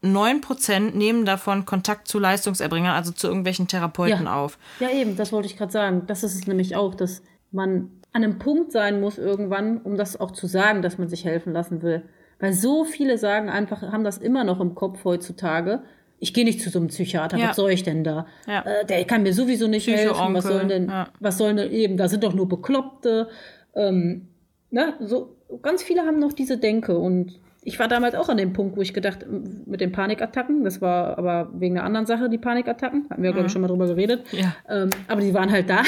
9% 0.03 0.95
nehmen 0.95 1.25
davon 1.25 1.65
Kontakt 1.65 2.07
zu 2.07 2.19
Leistungserbringern, 2.19 2.95
also 2.95 3.12
zu 3.12 3.27
irgendwelchen 3.27 3.67
Therapeuten 3.67 4.25
ja. 4.25 4.35
auf. 4.35 4.57
Ja, 4.79 4.89
eben, 4.89 5.17
das 5.17 5.31
wollte 5.31 5.47
ich 5.47 5.57
gerade 5.57 5.71
sagen. 5.71 6.03
Das 6.07 6.23
ist 6.23 6.35
es 6.35 6.47
nämlich 6.47 6.75
auch, 6.75 6.95
dass 6.95 7.21
man 7.51 7.91
an 8.13 8.23
einem 8.23 8.39
Punkt 8.39 8.71
sein 8.71 9.01
muss 9.01 9.17
irgendwann, 9.17 9.81
um 9.81 9.97
das 9.97 10.19
auch 10.19 10.31
zu 10.31 10.47
sagen, 10.47 10.81
dass 10.81 10.97
man 10.97 11.09
sich 11.09 11.25
helfen 11.25 11.53
lassen 11.53 11.81
will. 11.81 12.03
Weil 12.39 12.53
so 12.53 12.85
viele 12.85 13.17
sagen 13.17 13.49
einfach, 13.49 13.81
haben 13.81 14.03
das 14.03 14.17
immer 14.17 14.43
noch 14.43 14.62
im 14.62 14.73
Kopf 14.73 15.03
heutzutage. 15.03 15.83
Ich 16.19 16.33
gehe 16.33 16.45
nicht 16.45 16.62
zu 16.62 16.69
so 16.69 16.79
einem 16.79 16.88
Psychiater, 16.88 17.38
ja. 17.38 17.49
was 17.49 17.55
soll 17.55 17.71
ich 17.71 17.83
denn 17.83 18.03
da? 18.03 18.25
Ja. 18.47 18.62
Äh, 18.62 18.85
der 18.85 19.03
kann 19.05 19.23
mir 19.23 19.33
sowieso 19.33 19.67
nicht 19.67 19.88
helfen. 19.88 20.33
Was 20.33 20.45
sollen 20.45 20.69
denn, 20.69 20.91
was 21.19 21.38
sollen 21.38 21.57
denn 21.57 21.71
eben, 21.71 21.97
da 21.97 22.07
sind 22.07 22.23
doch 22.23 22.33
nur 22.33 22.47
Bekloppte. 22.47 23.29
Ähm, 23.75 24.27
ne? 24.71 24.93
so, 25.01 25.35
ganz 25.62 25.83
viele 25.83 26.01
haben 26.01 26.19
noch 26.19 26.33
diese 26.33 26.57
Denke 26.57 26.97
und 26.97 27.39
ich 27.69 27.77
war 27.77 27.88
damals 27.88 28.15
auch 28.15 28.29
an 28.29 28.38
dem 28.38 28.51
Punkt, 28.51 28.75
wo 28.75 28.82
ich 28.82 28.95
gedacht, 28.95 29.19
mit 29.67 29.79
den 29.79 29.91
Panikattacken, 29.91 30.63
das 30.63 30.82
war 30.82 31.19
aber 31.19 31.51
wegen 31.53 31.77
einer 31.77 31.86
anderen 31.86 32.08
Sache, 32.08 32.27
die 32.27 32.39
Panikattacken, 32.39 33.05
hatten 33.12 33.21
wir, 33.21 33.32
glaube 33.32 33.45
ich, 33.45 33.53
schon 33.53 33.62
mal 33.62 33.67
drüber 33.67 33.86
geredet. 33.86 34.25
Ja. 34.32 34.55
Ähm, 34.67 34.89
aber 35.08 35.21
die 35.21 35.32
waren 35.36 35.51
halt 35.51 35.69
da. 35.69 35.84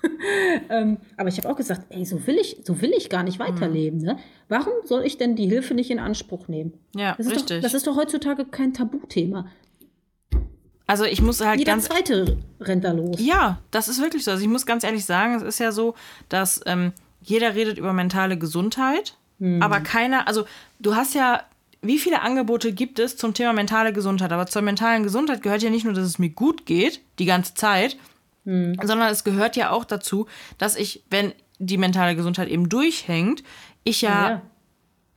ähm, 0.68 0.98
aber 1.16 1.28
ich 1.28 1.38
habe 1.38 1.48
auch 1.48 1.54
gesagt, 1.56 1.82
ey, 1.90 2.04
so 2.04 2.26
will 2.26 2.38
ich, 2.38 2.56
so 2.64 2.82
will 2.82 2.90
ich 2.96 3.08
gar 3.08 3.22
nicht 3.22 3.38
weiterleben. 3.38 4.00
Ne? 4.00 4.18
Warum 4.48 4.72
soll 4.84 5.04
ich 5.04 5.16
denn 5.16 5.36
die 5.36 5.46
Hilfe 5.46 5.74
nicht 5.74 5.92
in 5.92 6.00
Anspruch 6.00 6.48
nehmen? 6.48 6.72
Ja, 6.96 7.14
Das 7.16 7.26
ist, 7.26 7.36
richtig. 7.36 7.58
doch, 7.58 7.62
das 7.62 7.74
ist 7.74 7.86
doch 7.86 7.96
heutzutage 7.96 8.44
kein 8.44 8.74
Tabuthema. 8.74 9.46
also 10.88 11.04
ich 11.04 11.22
muss 11.22 11.40
halt 11.40 11.60
Jeder 11.60 11.72
ganz 11.72 11.84
zweite 11.84 12.36
rennt 12.60 12.82
da 12.82 12.90
los. 12.90 13.14
Ja, 13.20 13.60
das 13.70 13.86
ist 13.86 14.02
wirklich 14.02 14.24
so. 14.24 14.32
Also 14.32 14.42
ich 14.42 14.48
muss 14.50 14.66
ganz 14.66 14.82
ehrlich 14.82 15.04
sagen, 15.04 15.36
es 15.36 15.42
ist 15.42 15.60
ja 15.60 15.70
so, 15.70 15.94
dass 16.28 16.60
ähm, 16.66 16.92
jeder 17.20 17.54
redet 17.54 17.78
über 17.78 17.92
mentale 17.92 18.36
Gesundheit, 18.36 19.16
aber 19.60 19.80
keiner, 19.80 20.28
also 20.28 20.44
du 20.78 20.94
hast 20.94 21.14
ja, 21.14 21.42
wie 21.80 21.98
viele 21.98 22.22
Angebote 22.22 22.72
gibt 22.72 22.98
es 22.98 23.16
zum 23.16 23.34
Thema 23.34 23.52
mentale 23.52 23.92
Gesundheit? 23.92 24.30
Aber 24.32 24.46
zur 24.46 24.62
mentalen 24.62 25.02
Gesundheit 25.02 25.42
gehört 25.42 25.62
ja 25.62 25.70
nicht 25.70 25.84
nur, 25.84 25.94
dass 25.94 26.06
es 26.06 26.18
mir 26.18 26.30
gut 26.30 26.64
geht, 26.64 27.00
die 27.18 27.24
ganze 27.24 27.54
Zeit, 27.54 27.96
sondern 28.44 29.10
es 29.10 29.24
gehört 29.24 29.56
ja 29.56 29.70
auch 29.70 29.84
dazu, 29.84 30.26
dass 30.58 30.76
ich, 30.76 31.02
wenn 31.10 31.32
die 31.58 31.78
mentale 31.78 32.16
Gesundheit 32.16 32.48
eben 32.48 32.68
durchhängt, 32.68 33.42
ich 33.84 34.02
ja, 34.02 34.30
Ja. 34.30 34.42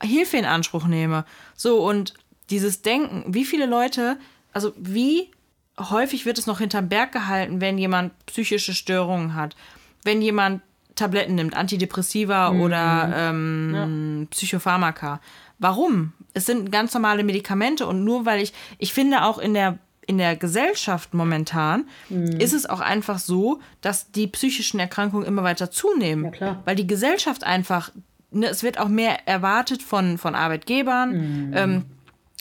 Hilfe 0.04 0.38
in 0.38 0.46
Anspruch 0.46 0.86
nehme. 0.88 1.26
So, 1.56 1.84
und 1.84 2.14
dieses 2.50 2.82
Denken, 2.82 3.24
wie 3.28 3.46
viele 3.46 3.66
Leute, 3.66 4.18
also 4.54 4.74
wie 4.78 5.32
häufig 5.80 6.26
wird 6.26 6.38
es 6.38 6.46
noch 6.48 6.60
hinterm 6.60 6.90
Berg 6.90 7.12
gehalten, 7.12 7.62
wenn 7.62 7.78
jemand 7.78 8.14
psychische 8.28 8.74
Störungen 8.74 9.36
hat, 9.36 9.56
wenn 10.04 10.22
jemand 10.22 10.62
Tabletten 10.96 11.36
nimmt, 11.36 11.56
Antidepressiva 11.56 12.50
oder 12.52 13.14
ähm, 13.16 14.28
Psychopharmaka. 14.32 15.20
Warum? 15.60 16.14
Es 16.34 16.46
sind 16.46 16.72
ganz 16.72 16.94
normale 16.94 17.24
Medikamente 17.24 17.86
und 17.88 18.04
nur 18.04 18.26
weil 18.26 18.42
ich, 18.42 18.54
ich 18.78 18.94
finde 18.94 19.24
auch 19.24 19.38
in 19.38 19.54
der 19.54 19.78
in 20.08 20.20
der 20.20 20.36
Gesellschaft 20.36 21.16
momentan 21.16 21.86
ist 22.38 22.54
es 22.54 22.68
auch 22.68 22.80
einfach 22.80 23.18
so, 23.18 23.60
dass 23.82 24.12
die 24.12 24.28
psychischen 24.28 24.80
Erkrankungen 24.80 25.26
immer 25.26 25.42
weiter 25.42 25.72
zunehmen. 25.72 26.26
Ja, 26.26 26.32
klar. 26.32 26.62
Weil 26.64 26.76
die 26.76 26.86
Gesellschaft 26.86 27.44
einfach, 27.44 27.92
ne, 28.30 28.48
es 28.48 28.62
wird 28.62 28.80
auch 28.80 28.88
mehr 28.88 29.28
erwartet 29.28 29.82
von, 29.82 30.20
von 30.20 30.36
Arbeitgebern. 30.36 31.54
Ähm, 31.56 31.86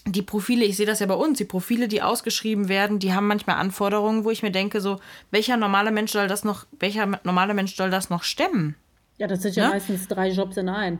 die 0.06 0.22
Profile, 0.22 0.64
ich 0.64 0.76
sehe 0.76 0.86
das 0.86 1.00
ja 1.00 1.06
bei 1.06 1.14
uns, 1.14 1.38
die 1.38 1.44
Profile, 1.44 1.88
die 1.88 2.02
ausgeschrieben 2.02 2.68
werden, 2.68 2.98
die 2.98 3.14
haben 3.14 3.26
manchmal 3.26 3.56
Anforderungen, 3.56 4.24
wo 4.24 4.30
ich 4.30 4.42
mir 4.42 4.50
denke, 4.52 4.80
so, 4.80 5.00
welcher 5.30 5.56
normale 5.56 5.90
Mensch 5.90 6.12
soll 6.12 6.28
das 6.28 6.44
noch, 6.44 6.66
welcher 6.78 7.06
normale 7.24 7.54
Mensch 7.54 7.74
soll 7.74 7.90
das 7.90 8.10
noch 8.10 8.22
stemmen? 8.22 8.76
Ja, 9.16 9.26
das 9.26 9.42
sind 9.42 9.56
ja 9.56 9.66
Ne? 9.68 9.74
meistens 9.74 10.08
drei 10.08 10.30
Jobs 10.30 10.56
in 10.56 10.68
einem. 10.68 10.98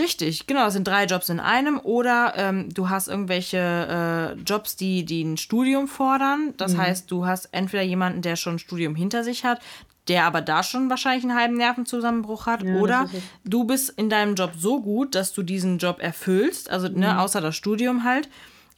Richtig, 0.00 0.48
genau, 0.48 0.66
es 0.66 0.72
sind 0.72 0.88
drei 0.88 1.04
Jobs 1.04 1.28
in 1.28 1.38
einem 1.38 1.78
oder 1.78 2.32
ähm, 2.36 2.68
du 2.74 2.88
hast 2.88 3.06
irgendwelche 3.06 4.36
äh, 4.36 4.40
Jobs, 4.42 4.74
die, 4.74 5.04
die 5.04 5.22
ein 5.22 5.36
Studium 5.36 5.86
fordern. 5.86 6.52
Das 6.56 6.76
heißt, 6.76 7.08
du 7.10 7.26
hast 7.26 7.48
entweder 7.52 7.84
jemanden, 7.84 8.20
der 8.20 8.34
schon 8.34 8.56
ein 8.56 8.58
Studium 8.58 8.96
hinter 8.96 9.22
sich 9.22 9.44
hat, 9.44 9.60
der 10.08 10.24
aber 10.26 10.40
da 10.42 10.62
schon 10.62 10.90
wahrscheinlich 10.90 11.24
einen 11.24 11.38
halben 11.38 11.56
Nervenzusammenbruch 11.56 12.46
hat, 12.46 12.62
Ja, 12.62 12.74
oder 12.76 13.08
du 13.44 13.64
bist 13.64 13.90
in 13.90 14.10
deinem 14.10 14.34
Job 14.34 14.52
so 14.58 14.80
gut, 14.82 15.14
dass 15.14 15.32
du 15.32 15.42
diesen 15.42 15.78
Job 15.78 15.98
erfüllst, 16.00 16.70
also 16.70 16.88
ne, 16.88 17.20
außer 17.20 17.40
das 17.40 17.56
Studium 17.56 18.04
halt, 18.04 18.28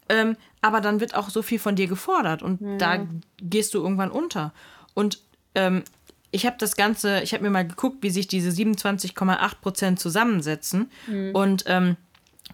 Ähm, 0.08 0.36
aber 0.62 0.80
dann 0.80 1.00
wird 1.00 1.16
auch 1.16 1.30
so 1.30 1.42
viel 1.42 1.58
von 1.58 1.74
dir 1.74 1.88
gefordert 1.88 2.40
und 2.40 2.60
da 2.78 3.06
gehst 3.42 3.74
du 3.74 3.78
irgendwann 3.82 4.12
unter. 4.12 4.52
Und 4.94 5.20
ähm, 5.56 5.82
ich 6.30 6.46
habe 6.46 6.56
das 6.60 6.76
Ganze, 6.76 7.22
ich 7.22 7.32
habe 7.34 7.42
mir 7.42 7.50
mal 7.50 7.66
geguckt, 7.66 7.98
wie 8.02 8.10
sich 8.10 8.28
diese 8.28 8.50
27,8 8.50 9.54
Prozent 9.60 9.98
zusammensetzen. 9.98 10.90
Und 11.34 11.64
ähm, 11.66 11.96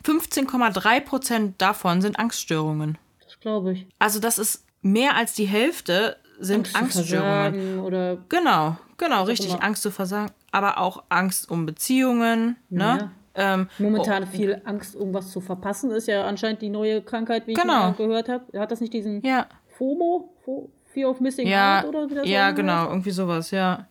15,3 0.05 1.01
Prozent 1.01 1.61
davon 1.61 2.01
sind 2.01 2.19
Angststörungen. 2.19 2.97
Das 3.25 3.39
glaube 3.41 3.73
ich. 3.73 3.87
Also 3.99 4.19
das 4.19 4.39
ist 4.39 4.65
mehr 4.83 5.17
als 5.17 5.35
die 5.35 5.47
Hälfte 5.47 6.17
sind 6.43 6.75
Angst 6.75 6.99
Angststörungen. 6.99 7.81
oder 7.81 8.19
Genau, 8.29 8.77
genau, 8.99 9.25
richtig. 9.25 9.55
Angst 9.63 9.83
zu 9.83 9.91
versagen, 9.91 10.31
aber 10.51 10.79
auch 10.79 11.05
Angst 11.09 11.51
um 11.51 11.67
Beziehungen. 11.67 12.57
Ne? 12.69 13.11
Ähm, 13.35 13.69
momentan 13.79 14.27
viel 14.27 14.61
Angst, 14.65 14.95
irgendwas 14.95 15.31
zu 15.31 15.41
verpassen, 15.41 15.91
ist 15.91 16.07
ja 16.07 16.25
anscheinend 16.25 16.61
die 16.61 16.69
neue 16.69 17.01
Krankheit, 17.03 17.47
wie 17.47 17.53
ich 17.53 17.59
Genau. 17.59 17.75
mal 17.75 17.95
gehört 17.95 18.29
habe. 18.29 18.59
Hat 18.59 18.71
das 18.71 18.81
nicht 18.81 18.93
diesen 18.93 19.23
ja, 19.23 19.47
FOMO? 19.79 20.33
Fo 20.45 20.71
Fear 20.93 21.09
of 21.09 21.21
Missing 21.21 21.49
ja, 21.49 21.81
Out 21.81 21.87
oder 21.87 22.11
wie 22.11 22.15
das 22.17 22.29
ja, 22.29 22.51
genau, 22.51 22.89
irgendwie 22.89 23.13
sowas, 23.13 23.51
ja. 23.51 23.87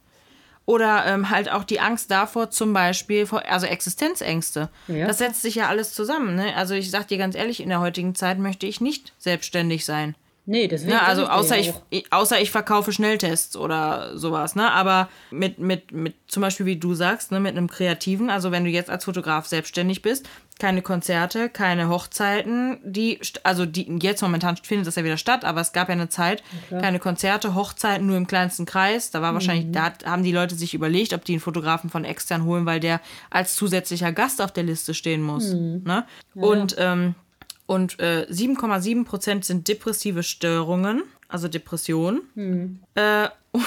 Oder 0.66 1.08
ähm, 1.08 1.32
halt 1.32 1.52
auch 1.52 1.64
die 1.64 1.80
Angst 1.80 2.12
davor, 2.12 2.52
zum 2.52 2.72
Beispiel, 2.74 3.26
vor, 3.26 3.42
also 3.50 3.66
Existenzängste. 3.66 4.70
Ja. 4.88 5.08
Das 5.08 5.18
setzt 5.18 5.42
sich 5.42 5.56
ja 5.56 5.68
alles 5.68 5.94
zusammen. 5.96 6.36
Ne? 6.36 6.56
Also 6.56 6.76
ich 6.76 6.92
sag 6.92 7.08
dir 7.08 7.18
ganz 7.18 7.36
ehrlich, 7.36 7.62
in 7.62 7.70
der 7.70 7.80
heutigen 7.82 8.14
Zeit 8.14 8.38
möchte 8.38 8.68
ich 8.68 8.80
nicht 8.80 9.14
selbstständig 9.18 9.86
sein. 9.86 10.16
Nee, 10.45 10.67
deswegen. 10.67 10.91
Ja, 10.93 11.04
also 11.04 11.21
sag 11.23 11.32
außer 11.34 11.56
dir 11.56 11.62
ich, 11.62 11.73
ich- 11.91 12.13
außer 12.13 12.41
ich 12.41 12.49
verkaufe 12.51 12.91
Schnelltests 12.91 13.56
oder 13.56 14.17
sowas, 14.17 14.56
ne? 14.56 14.71
Aber 14.71 15.08
mit, 15.30 15.60
mit, 15.60 15.91
mit, 15.91 16.15
zum 16.27 16.41
Beispiel 16.41 16.65
wie 16.65 16.77
du 16.77 16.95
sagst, 16.95 17.32
ne, 17.32 17.39
mit 17.39 17.56
einem 17.56 17.69
Kreativen, 17.69 18.30
also 18.32 18.51
wenn 18.51 18.63
du 18.63 18.69
jetzt 18.71 18.89
als 18.89 19.06
Fotograf 19.06 19.45
selbstständig 19.45 20.01
bist, 20.01 20.27
keine 20.60 20.82
Konzerte, 20.82 21.47
keine 21.49 21.89
Hochzeiten, 21.89 22.80
die, 22.84 23.19
also 23.43 23.65
die 23.65 23.88
jetzt 24.01 24.21
momentan 24.21 24.58
findet 24.58 24.88
das 24.88 24.95
ja 24.95 25.04
wieder 25.04 25.17
statt, 25.17 25.45
aber 25.45 25.62
es 25.62 25.73
gab 25.73 25.88
ja 25.89 25.93
eine 25.93 26.10
Zeit, 26.10 26.43
keine 26.69 26.99
Konzerte, 26.99 27.56
Hochzeiten 27.56 28.06
nur 28.08 28.17
im 28.17 28.27
kleinsten 28.27 28.65
Kreis. 28.65 29.12
Da 29.12 29.21
war 29.21 29.34
wahrscheinlich, 29.34 29.67
Mhm. 29.67 29.73
da 29.73 29.84
hat- 29.84 30.06
haben 30.06 30.23
die 30.23 30.32
Leute 30.32 30.56
sich 30.56 30.73
überlegt, 30.73 31.13
ob 31.13 31.23
die 31.23 31.34
einen 31.34 31.39
Fotografen 31.41 31.89
von 31.89 32.04
extern 32.06 32.43
holen, 32.45 32.65
weil 32.65 32.80
der 32.80 32.99
als 33.30 33.56
zusätzlicher 33.56 34.12
Gast 34.12 34.41
auf 34.41 34.51
der 34.51 34.63
Liste 34.63 34.93
stehen 34.93 35.21
muss. 35.21 35.54
Mhm. 35.54 35.84
Ne? 35.86 36.06
Und 36.36 36.75
ähm, 36.77 37.15
und 37.72 38.02
äh, 38.02 38.28
7,7 38.30 39.06
Prozent 39.06 39.46
sind 39.46 39.70
depressive 39.70 40.24
Störungen, 40.24 41.04
also 41.30 41.48
Depressionen. 41.48 42.24
Hm. 42.36 42.80
Äh, 42.96 43.30
und, 43.52 43.64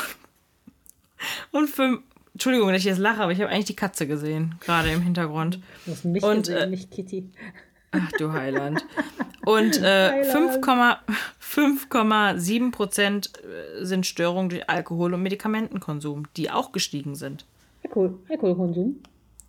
und 1.52 1.70
fünf, 1.70 2.02
Entschuldigung, 2.34 2.68
dass 2.68 2.80
ich 2.80 2.84
jetzt 2.84 2.98
lache, 2.98 3.22
aber 3.22 3.32
ich 3.32 3.40
habe 3.40 3.50
eigentlich 3.50 3.64
die 3.64 3.76
Katze 3.76 4.06
gesehen, 4.06 4.56
gerade 4.60 4.90
im 4.90 5.00
Hintergrund. 5.00 5.58
Du 5.86 5.92
hast 5.92 6.04
mich 6.04 6.22
und, 6.22 6.48
gesehen, 6.48 6.56
äh, 6.58 6.66
nicht 6.66 6.90
Kitty. 6.90 7.30
Ach 7.92 8.12
du 8.18 8.30
Heiland. 8.32 8.84
Und 9.46 9.80
äh, 9.82 10.22
5,- 10.32 10.98
5,7 11.40 12.70
Prozent 12.72 13.32
äh, 13.38 13.84
sind 13.84 14.06
Störungen 14.06 14.48
durch 14.48 14.68
Alkohol- 14.70 15.12
und 15.12 15.22
Medikamentenkonsum, 15.22 16.24
die 16.36 16.50
auch 16.50 16.72
gestiegen 16.72 17.14
sind. 17.14 17.44
Alkohol, 17.84 18.18
Alkoholkonsum. 18.30 19.00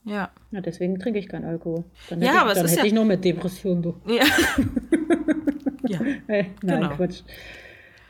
Ja. 0.06 0.30
Ja, 0.52 0.62
deswegen 0.62 1.00
trinke 1.00 1.20
ich 1.20 1.28
keinen 1.28 1.46
Alkohol. 1.46 1.84
Dann 2.10 2.22
Ja, 2.22 2.30
hätte, 2.30 2.42
aber 2.42 2.52
ich, 2.52 2.52
es 2.52 2.58
dann 2.60 2.66
ist 2.66 2.72
hätte 2.74 2.80
ja- 2.82 2.86
ich 2.88 2.94
noch 2.94 3.06
mit 3.06 3.26
Depressionen, 3.26 3.82
du. 3.82 3.96
Ja. 4.08 4.24
ja. 5.88 6.00
Hey, 6.28 6.52
nein, 6.62 6.82
Genau. 6.82 6.96
Quatsch. 6.96 7.22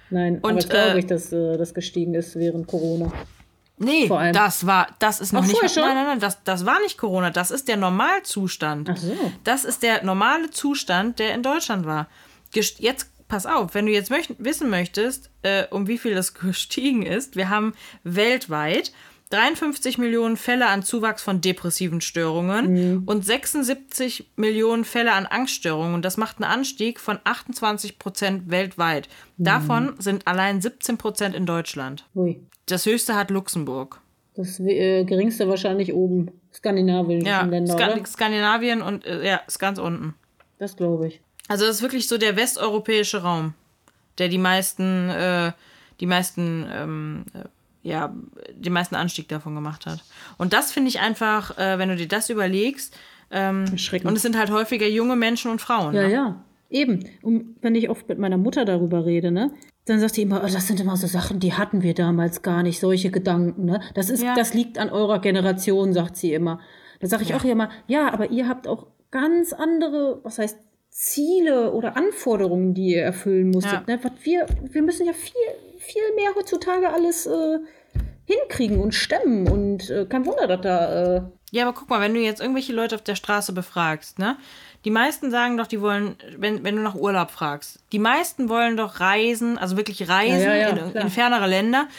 Nein, 0.10 0.38
aber 0.38 0.50
Und, 0.50 0.56
das 0.58 0.70
glaube 0.70 0.92
äh, 0.96 1.00
ich, 1.00 1.06
dass 1.08 1.32
äh, 1.32 1.58
das 1.58 1.74
gestiegen 1.74 2.14
ist 2.14 2.36
während 2.36 2.68
Corona. 2.68 3.12
Nee, 3.78 4.08
das 4.32 4.66
war, 4.66 4.88
das 5.00 5.20
ist 5.20 5.34
noch 5.34 5.44
Ach, 5.44 5.48
nicht. 5.48 5.62
Nein, 5.62 5.96
nein, 5.96 6.06
nein, 6.06 6.20
das, 6.20 6.42
das 6.44 6.66
war 6.66 6.80
nicht 6.82 6.98
Corona. 6.98 7.30
Das 7.30 7.52
ist 7.52 7.68
der 7.68 7.76
Normalzustand. 7.76 8.90
Ach 8.90 8.96
so. 8.98 9.14
Das 9.44 9.66
ist 9.66 9.84
der 9.84 10.04
normale 10.04 10.50
Zustand, 10.52 11.20
der 11.20 11.34
in 11.34 11.44
Deutschland 11.44 11.86
war. 11.86 12.08
Gest- 12.54 12.80
Jetzt, 12.80 13.10
pass 13.28 13.46
auf, 13.46 13.74
wenn 13.74 13.86
du 13.86 13.92
jetzt 13.92 14.12
möcht 14.12 14.34
wissen 14.38 14.70
möchtest, 14.70 15.30
äh, 15.42 15.64
um 15.72 15.88
wie 15.88 15.98
viel 15.98 16.16
das 16.16 16.34
gestiegen 16.36 17.04
ist, 17.04 17.36
wir 17.36 17.50
haben 17.50 17.74
weltweit 18.04 18.94
53 19.30 19.98
Millionen 19.98 20.38
Fälle 20.38 20.68
an 20.68 20.84
Zuwachs 20.84 21.24
von 21.24 21.42
depressiven 21.42 22.00
Störungen 22.02 23.04
und 23.06 23.26
76 23.26 24.30
Millionen 24.36 24.86
Fälle 24.86 25.14
an 25.14 25.26
Angststörungen. 25.26 25.96
Und 25.96 26.06
das 26.06 26.18
macht 26.18 26.38
einen 26.38 26.52
Anstieg 26.52 27.00
von 27.00 27.20
28 27.24 27.98
Prozent 27.98 28.50
weltweit. 28.50 29.10
Davon 29.38 29.96
sind 30.00 30.28
allein 30.28 30.62
17 30.62 30.98
Prozent 30.98 31.36
in 31.36 31.46
Deutschland. 31.46 32.06
Ui. 32.16 32.40
Das 32.68 32.86
höchste 32.86 33.16
hat 33.16 33.32
Luxemburg. 33.32 34.00
Das 34.36 34.60
äh, 34.60 35.04
geringste 35.06 35.48
wahrscheinlich 35.48 35.94
oben. 35.94 36.32
Skandinavischen 36.54 37.26
Ja, 37.26 37.42
Länder, 37.44 37.76
oder? 37.76 38.06
Skandinavien 38.06 38.82
und 38.82 39.06
äh, 39.06 39.26
ja, 39.26 39.42
ist 39.48 39.60
ganz 39.60 39.78
unten. 39.80 40.14
Das 40.58 40.76
glaube 40.76 41.08
ich. 41.08 41.22
Also 41.48 41.66
das 41.66 41.78
ist 41.78 41.82
wirklich 41.82 42.08
so 42.08 42.18
der 42.18 42.36
westeuropäische 42.36 43.22
Raum, 43.22 43.54
der 44.18 44.30
die 44.30 44.38
meisten, 44.38 45.10
äh, 45.10 45.52
die 46.00 46.06
meisten, 46.06 46.66
ähm, 46.72 47.26
äh, 47.34 47.44
ja, 47.86 48.14
den 48.54 48.74
meisten 48.74 48.96
Anstieg 48.96 49.28
davon 49.28 49.54
gemacht 49.54 49.86
hat. 49.86 50.04
Und 50.38 50.54
das 50.54 50.72
finde 50.72 50.90
ich 50.90 51.00
einfach, 51.00 51.58
äh, 51.58 51.78
wenn 51.78 51.90
du 51.90 51.96
dir 51.96 52.08
das 52.08 52.30
überlegst, 52.30 52.98
ähm, 53.32 53.66
und 54.04 54.16
es 54.16 54.22
sind 54.22 54.38
halt 54.38 54.52
häufiger 54.52 54.88
junge 54.88 55.16
Menschen 55.16 55.52
und 55.52 55.60
Frauen. 55.62 55.94
Ja, 55.94 56.08
ne? 56.08 56.14
ja. 56.14 56.46
Eben. 56.70 57.06
Und 57.22 57.56
wenn 57.62 57.76
ich 57.76 57.90
oft 57.90 58.08
mit 58.10 58.18
meiner 58.18 58.38
Mutter 58.38 58.66
darüber 58.66 59.06
rede, 59.06 59.32
ne, 59.32 59.52
dann 59.86 60.00
sagt 60.00 60.18
die 60.18 60.24
immer, 60.24 60.42
oh, 60.44 60.48
das 60.52 60.68
sind 60.68 60.80
immer 60.80 60.98
so 60.98 61.06
Sachen, 61.06 61.40
die 61.40 61.54
hatten 61.54 61.84
wir 61.84 61.94
damals 61.94 62.42
gar 62.42 62.64
nicht, 62.64 62.80
solche 62.80 63.12
Gedanken, 63.12 63.66
ne? 63.66 63.82
Das 63.94 64.10
ist, 64.10 64.24
Ja. 64.24 64.34
das 64.36 64.54
liegt 64.54 64.80
an 64.80 64.90
eurer 64.90 65.20
Generation, 65.20 65.94
sagt 65.94 66.18
sie 66.18 66.34
immer. 66.34 66.60
Da 67.00 67.08
sage 67.08 67.24
ich 67.24 67.36
auch 67.36 67.44
immer, 67.44 67.70
ja, 67.88 68.12
aber 68.12 68.32
ihr 68.32 68.48
habt 68.48 68.68
auch 68.68 68.88
ganz 69.12 69.54
andere, 69.54 70.22
was 70.24 70.40
heißt, 70.40 70.58
Ziele 70.96 71.74
oder 71.74 71.98
Anforderungen, 71.98 72.74
die 72.74 72.94
ihr 72.94 73.04
erfüllen 73.04 73.52
musstet. 73.52 73.84
Ja. 73.86 73.98
Ne? 73.98 74.00
Wir, 74.24 74.46
wir 74.72 74.82
müssen 74.82 75.06
ja 75.06 75.12
viel, 75.12 75.36
viel 75.78 76.02
mehr 76.16 76.34
heutzutage 76.38 76.90
alles 76.90 77.26
äh, 77.26 77.58
hinkriegen 78.24 78.80
und 78.80 78.94
stemmen. 78.96 79.46
Und 79.50 79.90
äh, 79.90 80.06
kein 80.06 80.26
Wunder, 80.26 80.48
dass 80.48 80.62
da. 80.62 81.16
Äh, 81.18 81.22
Ja, 81.52 81.68
aber 81.68 81.78
guck 81.78 81.90
mal, 81.90 82.00
wenn 82.00 82.14
du 82.14 82.22
jetzt 82.22 82.40
irgendwelche 82.40 82.72
Leute 82.72 82.96
auf 82.96 83.02
der 83.02 83.16
Straße 83.16 83.52
befragst, 83.52 84.20
ne? 84.20 84.38
Die 84.86 84.90
meisten 84.90 85.32
sagen 85.32 85.58
doch, 85.58 85.68
die 85.68 85.82
wollen, 85.82 86.16
wenn, 86.38 86.64
wenn 86.64 86.78
du 86.78 86.82
nach 86.82 86.96
Urlaub 86.96 87.30
fragst, 87.30 87.80
die 87.92 88.00
meisten 88.00 88.48
wollen 88.48 88.78
doch 88.78 89.02
reisen, 89.02 89.58
also 89.58 89.76
wirklich 89.76 90.08
reisen 90.08 90.44
Ja, 90.44 90.56
ja, 90.56 90.70
in, 90.70 90.92
in 90.96 91.10
fernere 91.10 91.48
Länder. 91.48 91.90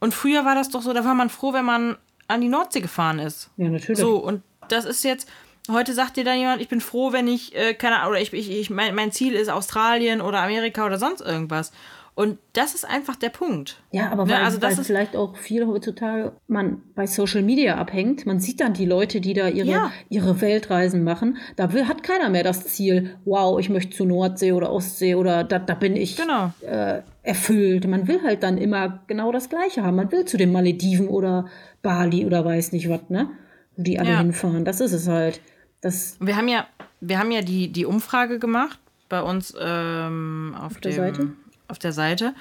Und 0.00 0.14
früher 0.14 0.46
war 0.46 0.54
das 0.54 0.70
doch 0.70 0.80
so, 0.80 0.94
da 0.94 1.04
war 1.04 1.14
man 1.14 1.28
froh, 1.28 1.52
wenn 1.52 1.66
man 1.66 1.98
an 2.28 2.40
die 2.40 2.48
Nordsee 2.48 2.80
gefahren 2.80 3.18
ist. 3.18 3.50
ja, 3.58 3.68
natürlich. 3.68 3.98
So, 3.98 4.16
und 4.16 4.42
das 4.68 4.84
ist 4.84 5.02
jetzt, 5.04 5.28
heute 5.70 5.92
sagt 5.94 6.16
dir 6.16 6.24
dann 6.24 6.38
jemand, 6.38 6.60
ich 6.60 6.68
bin 6.68 6.80
froh, 6.80 7.12
wenn 7.12 7.28
ich, 7.28 7.54
äh, 7.56 7.74
keine 7.74 7.96
Ahnung, 8.00 8.12
oder 8.12 8.20
ich, 8.20 8.32
ich, 8.32 8.50
ich 8.50 8.70
mein, 8.70 8.94
mein 8.94 9.12
Ziel 9.12 9.34
ist 9.34 9.48
Australien 9.50 10.20
oder 10.20 10.40
Amerika 10.42 10.84
oder 10.86 10.98
sonst 10.98 11.20
irgendwas. 11.20 11.72
Und 12.14 12.38
das 12.52 12.74
ist 12.74 12.84
einfach 12.84 13.14
der 13.14 13.28
Punkt. 13.28 13.80
Ja, 13.92 14.10
aber 14.10 14.24
Ne, 14.24 14.32
weil, 14.32 14.42
also 14.42 14.58
das 14.58 14.72
weil 14.72 14.80
ist- 14.80 14.86
vielleicht 14.88 15.14
auch 15.14 15.36
viel 15.36 15.68
heutzutage 15.68 16.32
man 16.48 16.82
bei 16.96 17.06
Social 17.06 17.42
Media 17.42 17.76
abhängt. 17.76 18.26
Man 18.26 18.40
sieht 18.40 18.60
dann 18.60 18.72
die 18.72 18.86
Leute, 18.86 19.20
die 19.20 19.34
da 19.34 19.46
ihre, 19.46 19.68
Ja. 19.68 19.92
ihre 20.08 20.40
Weltreisen 20.40 21.04
machen. 21.04 21.36
Da 21.54 21.72
will, 21.72 21.86
hat 21.86 22.02
keiner 22.02 22.28
mehr 22.28 22.42
das 22.42 22.64
Ziel, 22.64 23.14
wow, 23.24 23.60
ich 23.60 23.68
möchte 23.70 23.96
zu 23.96 24.04
Nordsee 24.04 24.50
oder 24.50 24.72
Ostsee 24.72 25.14
oder 25.14 25.44
da, 25.44 25.60
da 25.60 25.74
bin 25.74 25.94
ich 25.94 26.16
Genau. 26.16 26.52
äh, 26.62 27.02
erfüllt. 27.22 27.86
Man 27.86 28.08
will 28.08 28.20
halt 28.24 28.42
dann 28.42 28.58
immer 28.58 29.04
genau 29.06 29.30
das 29.30 29.48
Gleiche 29.48 29.84
haben. 29.84 29.94
Man 29.94 30.10
will 30.10 30.24
zu 30.24 30.36
den 30.36 30.50
Malediven 30.50 31.06
oder 31.06 31.46
Bali 31.82 32.26
oder 32.26 32.44
weiß 32.44 32.72
nicht 32.72 32.88
was, 32.90 33.08
ne? 33.10 33.28
Wo 33.76 33.84
die 33.84 34.00
alle 34.00 34.10
Ja. 34.10 34.18
hinfahren. 34.18 34.64
Das 34.64 34.80
ist 34.80 34.92
es 34.92 35.06
halt. 35.06 35.40
Das, 35.80 36.16
Wir 36.20 36.36
haben 36.36 36.48
ja, 36.48 36.66
wir 37.00 37.18
haben 37.18 37.30
ja 37.30 37.42
die, 37.42 37.68
die 37.68 37.86
Umfrage 37.86 38.38
gemacht 38.38 38.78
bei 39.08 39.22
uns 39.22 39.54
ähm, 39.58 40.54
auf, 40.60 40.80
der 40.80 40.92
dem, 40.92 40.96
Seite? 40.96 41.32
Auf 41.68 41.78
der 41.78 41.92
Seite. 41.92 42.34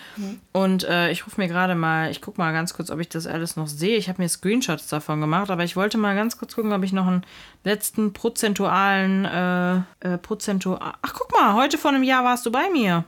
Und 0.54 0.84
äh, 0.86 1.12
ich 1.12 1.26
rufe 1.26 1.40
mir 1.40 1.48
gerade 1.48 1.76
mal, 1.76 2.10
ich 2.10 2.22
gucke 2.22 2.40
mal 2.42 2.52
ganz 2.52 2.74
kurz, 2.74 2.90
ob 2.90 3.00
ich 3.00 3.10
das 3.10 3.28
alles 3.28 3.56
noch 3.56 3.68
sehe. 3.68 3.98
Ich 3.98 4.10
habe 4.10 4.22
mir 4.22 4.28
Screenshots 4.30 4.88
davon 4.88 5.22
gemacht, 5.22 5.52
aber 5.52 5.64
ich 5.64 5.76
wollte 5.76 5.98
mal 5.98 6.16
ganz 6.16 6.38
kurz 6.38 6.56
gucken, 6.56 6.74
ob 6.74 6.84
ich 6.84 6.94
noch 6.94 7.08
einen 7.08 7.24
letzten 7.64 8.14
prozentualen, 8.14 9.26
äh, 9.26 9.76
äh, 10.00 10.18
prozentual. 10.18 10.80
Ach, 11.02 11.14
guck 11.14 11.32
mal, 11.32 11.54
heute 11.54 11.78
vor 11.78 11.92
einem 11.92 12.04
Jahr 12.04 12.24
warst 12.24 12.46
du 12.46 12.52
bei 12.52 12.70
mir. 12.70 13.04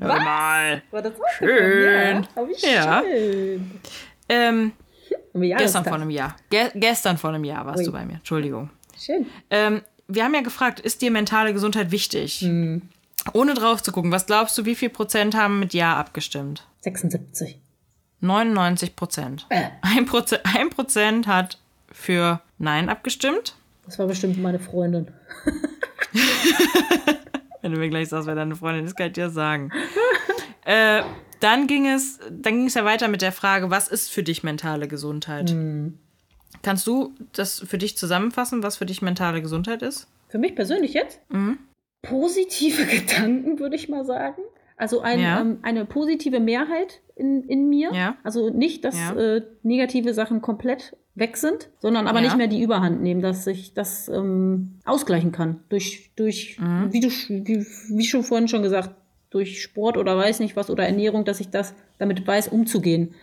Hör 0.00 0.20
mal. 0.20 0.82
war 0.90 1.02
das 1.02 1.12
Schön. 1.38 2.26
Ja, 2.34 2.48
wie 2.48 2.74
Ja. 2.74 3.02
schön. 3.02 3.70
Ähm, 4.28 4.72
gestern 5.34 5.84
vor 5.84 5.94
einem 5.94 6.10
Jahr. 6.10 6.34
Ge 6.50 6.70
gestern 6.74 7.18
vor 7.18 7.30
einem 7.30 7.44
Jahr 7.44 7.64
warst 7.66 7.80
Ui. 7.80 7.84
du 7.84 7.92
bei 7.92 8.04
mir. 8.04 8.14
Entschuldigung. 8.14 8.70
Schön. 9.04 9.26
Ähm, 9.50 9.82
wir 10.06 10.24
haben 10.24 10.34
ja 10.34 10.42
gefragt, 10.42 10.78
ist 10.80 11.02
dir 11.02 11.10
mentale 11.10 11.52
Gesundheit 11.52 11.90
wichtig? 11.90 12.42
Ohne 13.32 13.54
drauf 13.54 13.82
zu 13.82 13.92
gucken, 13.92 14.12
was 14.12 14.26
glaubst 14.26 14.56
du, 14.58 14.64
wie 14.64 14.74
viel 14.74 14.90
Prozent 14.90 15.34
haben 15.34 15.58
mit 15.58 15.74
Ja 15.74 15.96
abgestimmt? 15.96 16.66
76. 16.80 17.58
99 18.20 18.94
Prozent. 18.94 19.46
Äh. 19.48 19.68
Ein 19.82 20.06
Prozent, 20.06 20.42
ein 20.44 20.70
Prozent 20.70 21.26
hat 21.26 21.58
für 21.90 22.40
Nein 22.58 22.88
abgestimmt. 22.88 23.56
Das 23.84 23.98
war 23.98 24.06
bestimmt 24.06 24.40
meine 24.40 24.60
Freundin. 24.60 25.08
Wenn 27.62 27.72
du 27.72 27.78
mir 27.78 27.88
gleich 27.88 28.08
sagst, 28.08 28.26
wer 28.26 28.34
deine 28.34 28.56
Freundin 28.56 28.84
ist, 28.86 28.96
kann 28.96 29.08
ich 29.08 29.12
dir 29.14 29.30
sagen. 29.30 29.70
äh, 30.64 31.02
dann 31.40 31.66
ging 31.66 31.88
es, 31.88 32.20
dann 32.30 32.54
ging 32.58 32.66
es 32.66 32.74
ja 32.74 32.84
weiter 32.84 33.08
mit 33.08 33.22
der 33.22 33.32
Frage, 33.32 33.70
was 33.70 33.88
ist 33.88 34.10
für 34.10 34.22
dich 34.22 34.44
mentale 34.44 34.86
Gesundheit? 34.86 35.50
Kannst 36.62 36.86
du 36.86 37.12
das 37.32 37.60
für 37.60 37.78
dich 37.78 37.96
zusammenfassen, 37.96 38.62
was 38.62 38.76
für 38.76 38.86
dich 38.86 39.02
mentale 39.02 39.42
Gesundheit 39.42 39.82
ist? 39.82 40.08
Für 40.28 40.38
mich 40.38 40.54
persönlich 40.54 40.94
jetzt? 40.94 41.20
positive 42.02 42.84
Gedanken, 42.86 43.58
würde 43.58 43.76
ich 43.76 43.88
mal 43.88 44.04
sagen. 44.04 44.42
Also 44.76 45.00
ein, 45.00 45.20
Ja. 45.20 45.40
ähm, 45.40 45.58
eine 45.62 45.84
positive 45.84 46.40
Mehrheit 46.40 47.00
in, 47.14 47.44
in 47.44 47.68
mir. 47.68 47.92
Ja. 47.92 48.16
Also 48.24 48.50
nicht, 48.50 48.84
dass 48.84 48.98
Ja. 48.98 49.12
äh, 49.14 49.42
negative 49.62 50.12
Sachen 50.14 50.40
komplett 50.42 50.96
weg 51.14 51.36
sind, 51.36 51.68
sondern 51.78 52.06
aber 52.08 52.20
nicht 52.22 52.36
mehr 52.38 52.46
die 52.48 52.62
Überhand 52.62 53.02
nehmen, 53.02 53.20
dass 53.20 53.46
ich 53.46 53.74
das 53.74 54.08
ähm, 54.08 54.78
ausgleichen 54.84 55.30
kann. 55.30 55.60
Durch, 55.68 56.10
durch 56.16 56.58
Mhm. 56.58 56.92
wie 56.92 57.00
du 57.00 57.08
wie, 57.10 57.66
wie 57.90 58.04
schon 58.04 58.24
vorhin 58.24 58.48
schon 58.48 58.62
gesagt, 58.62 58.90
durch 59.30 59.62
Sport 59.62 59.96
oder 59.98 60.16
weiß 60.16 60.40
nicht 60.40 60.56
was 60.56 60.70
oder 60.70 60.84
Ernährung, 60.86 61.24
dass 61.24 61.38
ich 61.40 61.50
das 61.50 61.74
damit 61.98 62.26
weiß, 62.26 62.48
umzugehen. 62.48 63.14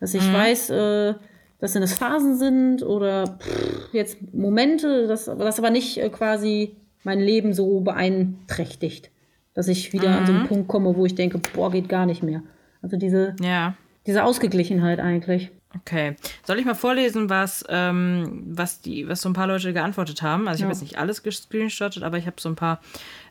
Dass 0.00 0.14
ich 0.14 0.22
Mhm. 0.28 0.32
weiß, 0.34 0.70
äh, 0.70 1.14
dass 1.60 1.74
wenn 1.74 1.82
es 1.82 1.94
Phasen 1.94 2.36
sind 2.36 2.82
oder 2.82 3.26
pff, 3.38 3.92
jetzt 3.92 4.18
Momente, 4.34 5.06
dass 5.06 5.26
das 5.26 5.58
aber 5.58 5.70
nicht 5.70 5.98
äh, 5.98 6.08
quasi 6.08 6.76
mein 7.04 7.20
Leben 7.20 7.52
so 7.54 7.80
beeinträchtigt. 7.80 9.10
Dass 9.54 9.68
ich 9.68 9.92
wieder 9.92 10.16
an 10.16 10.26
so 10.26 10.32
Mhm. 10.32 10.38
einen 10.40 10.48
Punkt 10.48 10.68
komme, 10.68 10.96
wo 10.96 11.04
ich 11.06 11.14
denke, 11.14 11.38
boah, 11.54 11.70
geht 11.70 11.88
gar 11.88 12.06
nicht 12.06 12.22
mehr. 12.22 12.42
Also 12.82 12.96
diese, 12.96 13.34
Ja. 13.40 13.74
diese 14.06 14.24
Ausgeglichenheit 14.24 15.00
eigentlich. 15.00 15.50
Okay. 15.76 16.16
Soll 16.44 16.58
ich 16.58 16.64
mal 16.64 16.74
vorlesen, 16.74 17.30
was, 17.30 17.64
ähm, 17.68 18.42
was, 18.46 18.80
die, 18.80 19.08
was 19.08 19.20
so 19.20 19.28
ein 19.28 19.34
paar 19.34 19.46
Leute 19.46 19.72
geantwortet 19.72 20.20
haben? 20.22 20.48
Also 20.48 20.58
ich 20.58 20.62
habe 20.64 20.72
Ja. 20.72 20.76
jetzt 20.78 20.82
nicht 20.82 20.98
alles 20.98 21.22
gescreenshottet, 21.22 22.02
aber 22.02 22.16
ich 22.18 22.26
habe 22.26 22.36
so 22.40 22.48
ein 22.48 22.56
paar. 22.56 22.80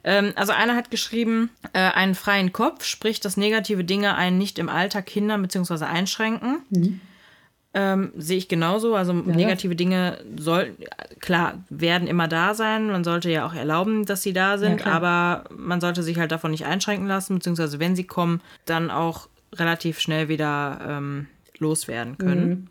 Ähm, 0.05 0.31
also 0.35 0.53
einer 0.53 0.75
hat 0.75 0.89
geschrieben, 0.91 1.49
äh, 1.73 1.79
einen 1.79 2.15
freien 2.15 2.53
Kopf, 2.53 2.85
sprich, 2.85 3.19
dass 3.19 3.35
negative 3.37 3.83
Dinge 3.83 4.15
einen 4.15 4.37
nicht 4.37 4.57
im 4.59 4.69
Alltag 4.69 5.09
hindern 5.09 5.41
bzw. 5.41 5.83
einschränken. 5.85 6.61
Ähm, 7.73 8.11
sehe 8.17 8.37
ich 8.37 8.47
genauso. 8.47 8.95
Also 8.95 9.13
negative 9.13 9.75
Dinge 9.75 10.17
soll, 10.37 10.75
klar, 11.19 11.63
werden 11.69 12.07
immer 12.07 12.27
da 12.27 12.55
sein. 12.55 12.87
Man 12.87 13.03
sollte 13.03 13.29
ja 13.29 13.45
auch 13.45 13.53
erlauben, 13.53 14.05
dass 14.05 14.23
sie 14.23 14.33
da 14.33 14.57
sind, 14.57 14.81
klar. 14.81 14.95
aber 14.95 15.43
man 15.55 15.79
sollte 15.79 16.01
sich 16.01 16.17
halt 16.17 16.31
davon 16.31 16.49
nicht 16.49 16.65
einschränken 16.65 17.07
lassen, 17.07 17.35
beziehungsweise 17.35 17.79
wenn 17.79 17.95
sie 17.95 18.05
kommen, 18.05 18.41
dann 18.65 18.89
auch 18.89 19.29
relativ 19.53 19.99
schnell 19.99 20.29
wieder 20.29 20.79
ähm, 20.87 21.27
loswerden 21.59 22.17
können. 22.17 22.69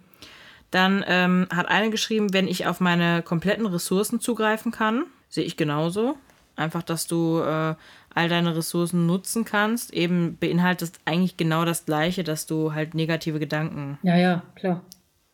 Dann 0.71 1.05
ähm, 1.07 1.47
hat 1.55 1.69
eine 1.69 1.91
geschrieben, 1.91 2.33
wenn 2.33 2.49
ich 2.49 2.67
auf 2.67 2.81
meine 2.81 3.23
kompletten 3.23 3.67
Ressourcen 3.67 4.21
zugreifen 4.21 4.73
kann, 4.73 5.05
sehe 5.29 5.45
ich 5.45 5.57
genauso. 5.57 6.17
Einfach, 6.57 6.83
dass 6.83 7.07
du 7.07 7.41
äh, 7.41 7.75
all 8.15 8.29
deine 8.29 8.57
Ressourcen 8.57 9.07
nutzen 9.07 9.45
kannst, 9.45 9.93
eben 9.93 10.37
beinhaltet 10.39 10.93
eigentlich 11.05 11.37
genau 11.37 11.65
das 11.65 11.85
Gleiche, 11.87 12.25
dass 12.25 12.47
du 12.47 12.73
halt 12.75 12.95
negative 12.95 13.39
Gedanken 13.39 13.99
Ja, 14.03 14.17
ja, 14.17 14.43
klar. 14.55 14.83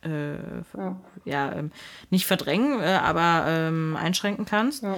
äh, 0.02 0.34
Ja. 0.76 0.96
ja, 1.24 1.52
ähm, 1.52 1.70
nicht 2.10 2.26
verdrängen, 2.26 2.80
äh, 2.80 2.98
aber 3.02 3.44
ähm, 3.48 3.96
einschränken 4.00 4.44
kannst. 4.44 4.82
Ja. 4.82 4.96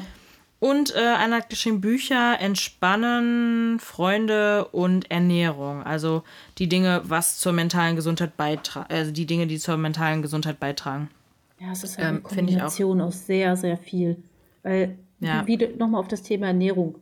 Und 0.59 0.95
äh, 0.97 0.99
einer 1.01 1.37
hat 1.37 1.51
geschrieben, 1.51 1.83
Bücher, 1.83 2.41
Entspannen, 2.41 3.79
Freunde 3.79 4.65
und 4.67 5.11
Ernährung. 5.11 5.83
Also 5.83 6.23
die 6.59 6.69
Dinge, 6.69 7.03
was 7.05 7.39
zur 7.39 7.53
mentalen 7.53 7.95
Gesundheit 7.95 8.37
beitragen, 8.37 8.87
also 8.89 9.13
die 9.13 9.27
Dinge, 9.27 9.47
die 9.47 9.59
zur 9.59 9.77
mentalen 9.77 10.23
Gesundheit 10.23 10.59
beitragen. 10.59 11.11
Ja, 11.61 11.73
es 11.73 11.85
ist 11.85 11.99
halt 11.99 12.09
Ähm, 12.09 12.15
eine. 12.15 12.23
Kombination 12.23 13.01
aus 13.01 13.27
sehr, 13.27 13.57
sehr 13.57 13.77
viel. 13.77 14.17
Weil, 14.63 14.97
Ja. 15.21 15.47
wie 15.47 15.57
nochmal 15.79 16.01
auf 16.01 16.09
das 16.09 16.23
Thema 16.23 16.47
Ernährung. 16.49 16.97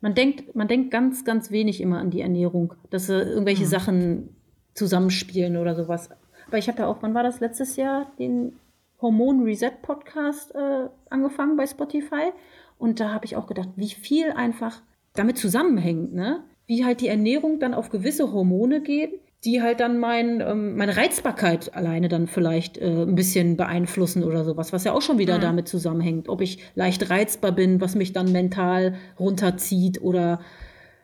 Man 0.00 0.14
denkt, 0.14 0.54
man 0.54 0.68
denkt 0.68 0.90
ganz, 0.90 1.24
ganz 1.24 1.50
wenig 1.50 1.80
immer 1.80 1.98
an 1.98 2.10
die 2.10 2.20
Ernährung, 2.20 2.74
dass 2.90 3.08
irgendwelche 3.08 3.64
Mhm. 3.64 3.68
Sachen 3.68 4.28
zusammenspielen 4.74 5.56
oder 5.56 5.74
sowas. 5.74 6.10
Aber 6.46 6.58
ich 6.58 6.68
habe 6.68 6.78
ja 6.80 6.86
auch, 6.86 6.98
wann 7.00 7.14
war 7.14 7.22
das 7.22 7.40
letztes 7.40 7.76
Jahr, 7.76 8.10
den 8.18 8.52
Hormon 9.00 9.42
Reset 9.42 9.72
Podcast 9.82 10.54
äh, 10.54 10.88
angefangen 11.10 11.56
bei 11.56 11.66
Spotify. 11.66 12.30
Und 12.78 13.00
da 13.00 13.12
habe 13.12 13.24
ich 13.24 13.36
auch 13.36 13.46
gedacht, 13.46 13.70
wie 13.76 13.88
viel 13.88 14.30
einfach 14.30 14.80
damit 15.14 15.36
zusammenhängt, 15.38 16.14
ne? 16.14 16.44
Wie 16.66 16.84
halt 16.84 17.00
die 17.00 17.08
Ernährung 17.08 17.58
dann 17.60 17.74
auf 17.74 17.90
gewisse 17.90 18.32
Hormone 18.32 18.80
geht, 18.82 19.20
die 19.44 19.62
halt 19.62 19.80
dann 19.80 19.98
mein, 19.98 20.40
ähm, 20.40 20.76
meine 20.76 20.96
Reizbarkeit 20.96 21.74
alleine 21.74 22.08
dann 22.08 22.26
vielleicht 22.26 22.76
äh, 22.78 23.02
ein 23.02 23.14
bisschen 23.14 23.56
beeinflussen 23.56 24.24
oder 24.24 24.44
sowas, 24.44 24.72
was 24.72 24.84
ja 24.84 24.92
auch 24.92 25.02
schon 25.02 25.18
wieder 25.18 25.38
damit 25.38 25.68
zusammenhängt. 25.68 26.28
Ob 26.28 26.40
ich 26.40 26.58
leicht 26.74 27.08
reizbar 27.10 27.52
bin, 27.52 27.80
was 27.80 27.94
mich 27.94 28.12
dann 28.12 28.32
mental 28.32 28.94
runterzieht 29.18 30.02
oder 30.02 30.40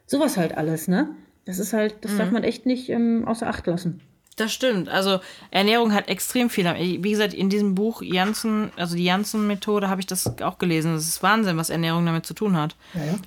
sowas 0.06 0.36
halt 0.36 0.56
alles, 0.56 0.88
ne? 0.88 1.10
Das 1.44 1.58
ist 1.58 1.72
halt, 1.74 1.96
das 2.00 2.16
darf 2.16 2.30
man 2.30 2.42
echt 2.42 2.66
nicht 2.66 2.88
ähm, 2.88 3.24
außer 3.26 3.46
Acht 3.46 3.66
lassen. 3.66 4.00
Das 4.36 4.52
stimmt. 4.52 4.88
Also 4.88 5.20
Ernährung 5.52 5.94
hat 5.94 6.08
extrem 6.08 6.50
viel. 6.50 6.64
Wie 6.64 7.10
gesagt, 7.10 7.34
in 7.34 7.50
diesem 7.50 7.76
Buch 7.76 8.02
Janssen, 8.02 8.72
also 8.76 8.96
die 8.96 9.04
Janssen-Methode, 9.04 9.88
habe 9.88 10.00
ich 10.00 10.08
das 10.08 10.40
auch 10.42 10.58
gelesen. 10.58 10.92
Das 10.94 11.04
ist 11.06 11.22
Wahnsinn, 11.22 11.56
was 11.56 11.70
Ernährung 11.70 12.04
damit 12.04 12.26
zu 12.26 12.34
tun 12.34 12.56
hat. 12.56 12.74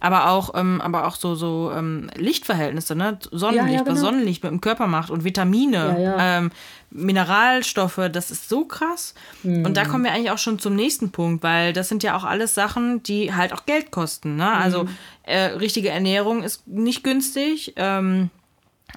Aber 0.02 0.30
auch, 0.30 0.54
ähm, 0.56 0.82
aber 0.82 1.08
auch 1.08 1.15
so, 1.15 1.36
so 1.36 1.72
ähm, 1.74 2.10
Lichtverhältnisse, 2.15 2.96
ne? 2.96 3.17
Sonnenlicht, 3.32 3.67
Ja, 3.67 3.74
ja, 3.74 3.80
was 3.86 3.96
genau. 4.00 4.02
Sonnenlicht 4.02 4.43
mit 4.43 4.52
dem 4.52 4.60
Körper 4.60 4.88
macht 4.88 5.10
und 5.10 5.24
Vitamine, 5.24 5.96
Ja, 5.98 6.00
ja. 6.00 6.38
Ähm, 6.39 6.52
Mineralstoffe, 6.89 8.00
das 8.12 8.32
ist 8.32 8.50
so 8.50 8.65
krass. 8.65 9.13
Und 9.43 9.76
da 9.76 9.86
kommen 9.86 10.04
wir 10.04 10.12
eigentlich 10.12 10.32
auch 10.32 10.38
schon 10.38 10.60
zum 10.60 10.76
nächsten 10.76 11.12
Punkt, 11.12 11.43
weil 11.43 11.74
das 11.74 11.89
sind 11.89 12.04
ja 12.04 12.15
auch 12.15 12.24
alles 12.24 12.54
Sachen, 12.56 13.04
die 13.04 13.34
halt 13.34 13.54
auch 13.54 13.65
Geld 13.65 13.91
kosten. 13.91 14.36
Ne? 14.38 14.50
Also 14.50 14.88
äh, 15.24 15.38
richtige 15.56 15.89
Ernährung 15.89 16.43
ist 16.43 16.65
nicht 16.67 17.04
günstig. 17.04 17.74
Ähm, 17.76 18.30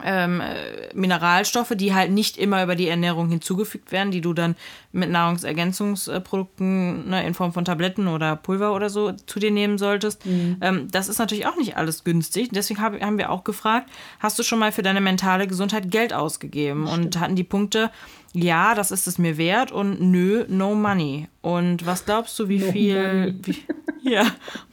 ähm, 0.05 0.41
äh, 0.41 0.95
Mineralstoffe, 0.95 1.73
die 1.75 1.93
halt 1.95 2.13
nicht 2.13 2.37
immer 2.37 2.63
über 2.63 2.77
die 2.77 2.89
Ernährung 2.89 3.29
hinzugefügt 3.29 3.91
werden, 3.91 4.13
die 4.13 4.21
du 4.21 4.33
dann 4.33 4.55
mit 4.93 5.11
Nahrungsergänzungsprodukten 5.11 7.09
ne, 7.11 7.27
in 7.27 7.35
Form 7.35 7.53
von 7.53 7.65
Tabletten 7.65 8.07
oder 8.07 8.37
Pulver 8.37 8.73
oder 8.73 8.89
so 8.89 9.13
zu 9.13 9.41
dir 9.41 9.51
nehmen 9.51 9.79
solltest. 9.79 10.23
Ähm, 10.61 10.89
das 10.93 11.09
ist 11.09 11.19
natürlich 11.19 11.47
auch 11.47 11.57
nicht 11.57 11.77
alles 11.77 12.05
günstig. 12.05 12.51
Deswegen 12.53 12.81
hab, 12.81 13.01
haben 13.01 13.19
wir 13.19 13.31
auch 13.31 13.43
gefragt, 13.43 13.91
hast 14.21 14.39
du 14.39 14.45
schon 14.45 14.61
mal 14.61 14.71
für 14.71 14.83
deine 14.83 15.01
mentale 15.01 15.49
Gesundheit 15.49 15.91
Geld 15.91 16.13
ausgegeben? 16.13 16.87
Und 16.87 17.19
hatten 17.19 17.35
die 17.35 17.45
Punkte, 17.45 17.91
ja, 18.33 18.77
das 18.77 18.93
ist 18.93 19.09
es 19.09 19.19
mir 19.19 19.39
wert 19.39 19.73
und 19.73 20.01
nö, 20.01 20.45
no 20.49 20.77
money. 20.77 21.29
Und 21.43 21.85
was 21.85 22.05
glaubst 22.05 22.39
du, 22.39 22.49
wie 22.49 22.61
viel... 22.61 23.35
Wie, 23.43 23.57
ja, 24.09 24.25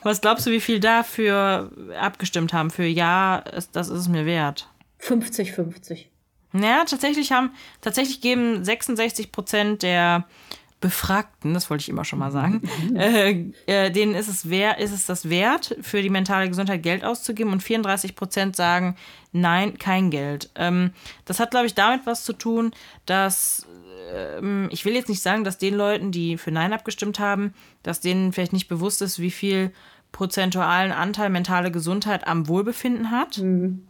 was 0.03 0.21
glaubst 0.21 0.45
du, 0.45 0.51
wie 0.51 0.61
viel 0.61 0.79
dafür 0.79 1.71
abgestimmt 1.99 2.53
haben? 2.53 2.69
Für 2.69 2.85
ja, 2.85 3.43
das 3.71 3.89
ist 3.89 3.99
es 3.99 4.07
mir 4.07 4.27
wert. 4.27 4.69
50-50. 5.01 6.05
Naja, 6.53 6.85
tatsächlich 6.85 7.31
haben, 7.31 7.51
tatsächlich 7.81 8.21
geben 8.21 8.63
66 8.63 9.31
Prozent 9.31 9.83
der 9.83 10.25
Befragten, 10.79 11.55
das 11.55 11.71
wollte 11.71 11.81
ich 11.81 11.89
immer 11.89 12.05
schon 12.05 12.19
mal 12.19 12.31
sagen, 12.31 12.61
äh, 12.95 13.45
äh, 13.65 13.89
denen 13.89 14.13
ist 14.13 14.27
es, 14.27 14.49
wer, 14.49 14.77
ist 14.77 14.91
es 14.91 15.07
das 15.07 15.27
wert, 15.27 15.75
für 15.81 16.03
die 16.03 16.09
mentale 16.09 16.47
Gesundheit 16.47 16.83
Geld 16.83 17.03
auszugeben 17.03 17.51
und 17.51 17.63
34 17.63 18.15
Prozent 18.15 18.55
sagen, 18.55 18.95
nein, 19.31 19.79
kein 19.79 20.11
Geld. 20.11 20.51
Ähm, 20.55 20.91
das 21.25 21.39
hat, 21.39 21.51
glaube 21.51 21.65
ich, 21.65 21.73
damit 21.73 22.05
was 22.05 22.23
zu 22.23 22.33
tun, 22.33 22.71
dass 23.07 23.65
ähm, 24.13 24.69
ich 24.71 24.85
will 24.85 24.93
jetzt 24.93 25.09
nicht 25.09 25.21
sagen, 25.21 25.43
dass 25.43 25.57
den 25.57 25.75
Leuten, 25.75 26.11
die 26.11 26.37
für 26.37 26.51
Nein 26.51 26.73
abgestimmt 26.73 27.19
haben, 27.19 27.53
dass 27.81 27.99
denen 27.99 28.31
vielleicht 28.31 28.53
nicht 28.53 28.67
bewusst 28.67 29.01
ist, 29.01 29.19
wie 29.19 29.31
viel 29.31 29.71
prozentualen 30.11 30.91
Anteil 30.91 31.29
mentale 31.29 31.71
Gesundheit 31.71 32.27
am 32.27 32.47
Wohlbefinden 32.47 33.11
hat. 33.11 33.41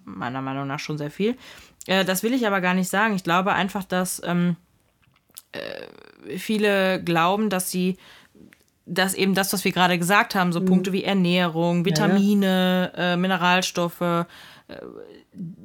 Meiner 0.06 0.42
Meinung 0.42 0.68
nach 0.68 0.80
schon 0.80 0.98
sehr 0.98 1.12
viel. 1.12 1.38
Äh, 1.86 2.06
das 2.06 2.24
will 2.24 2.34
ich 2.34 2.46
aber 2.46 2.62
gar 2.62 2.74
nicht 2.74 2.90
sagen. 2.90 3.16
Ich 3.16 3.24
glaube 3.24 3.54
einfach, 3.54 3.84
dass 3.84 4.22
ähm, 4.26 4.56
äh, 5.52 6.38
viele 6.38 7.02
glauben, 7.04 7.50
dass 7.50 7.72
sie 7.72 7.98
dass 8.90 9.14
eben 9.14 9.34
das, 9.34 9.52
was 9.52 9.66
wir 9.66 9.74
gerade 9.74 9.98
gesagt 9.98 10.34
haben, 10.34 10.54
so 10.54 10.64
Punkte 10.64 10.94
wie 10.94 11.04
Ernährung, 11.04 11.84
Vitamine, 11.84 12.94
Äh, 12.96 13.18
Mineralstoffe, 13.18 14.00
äh, 14.00 14.26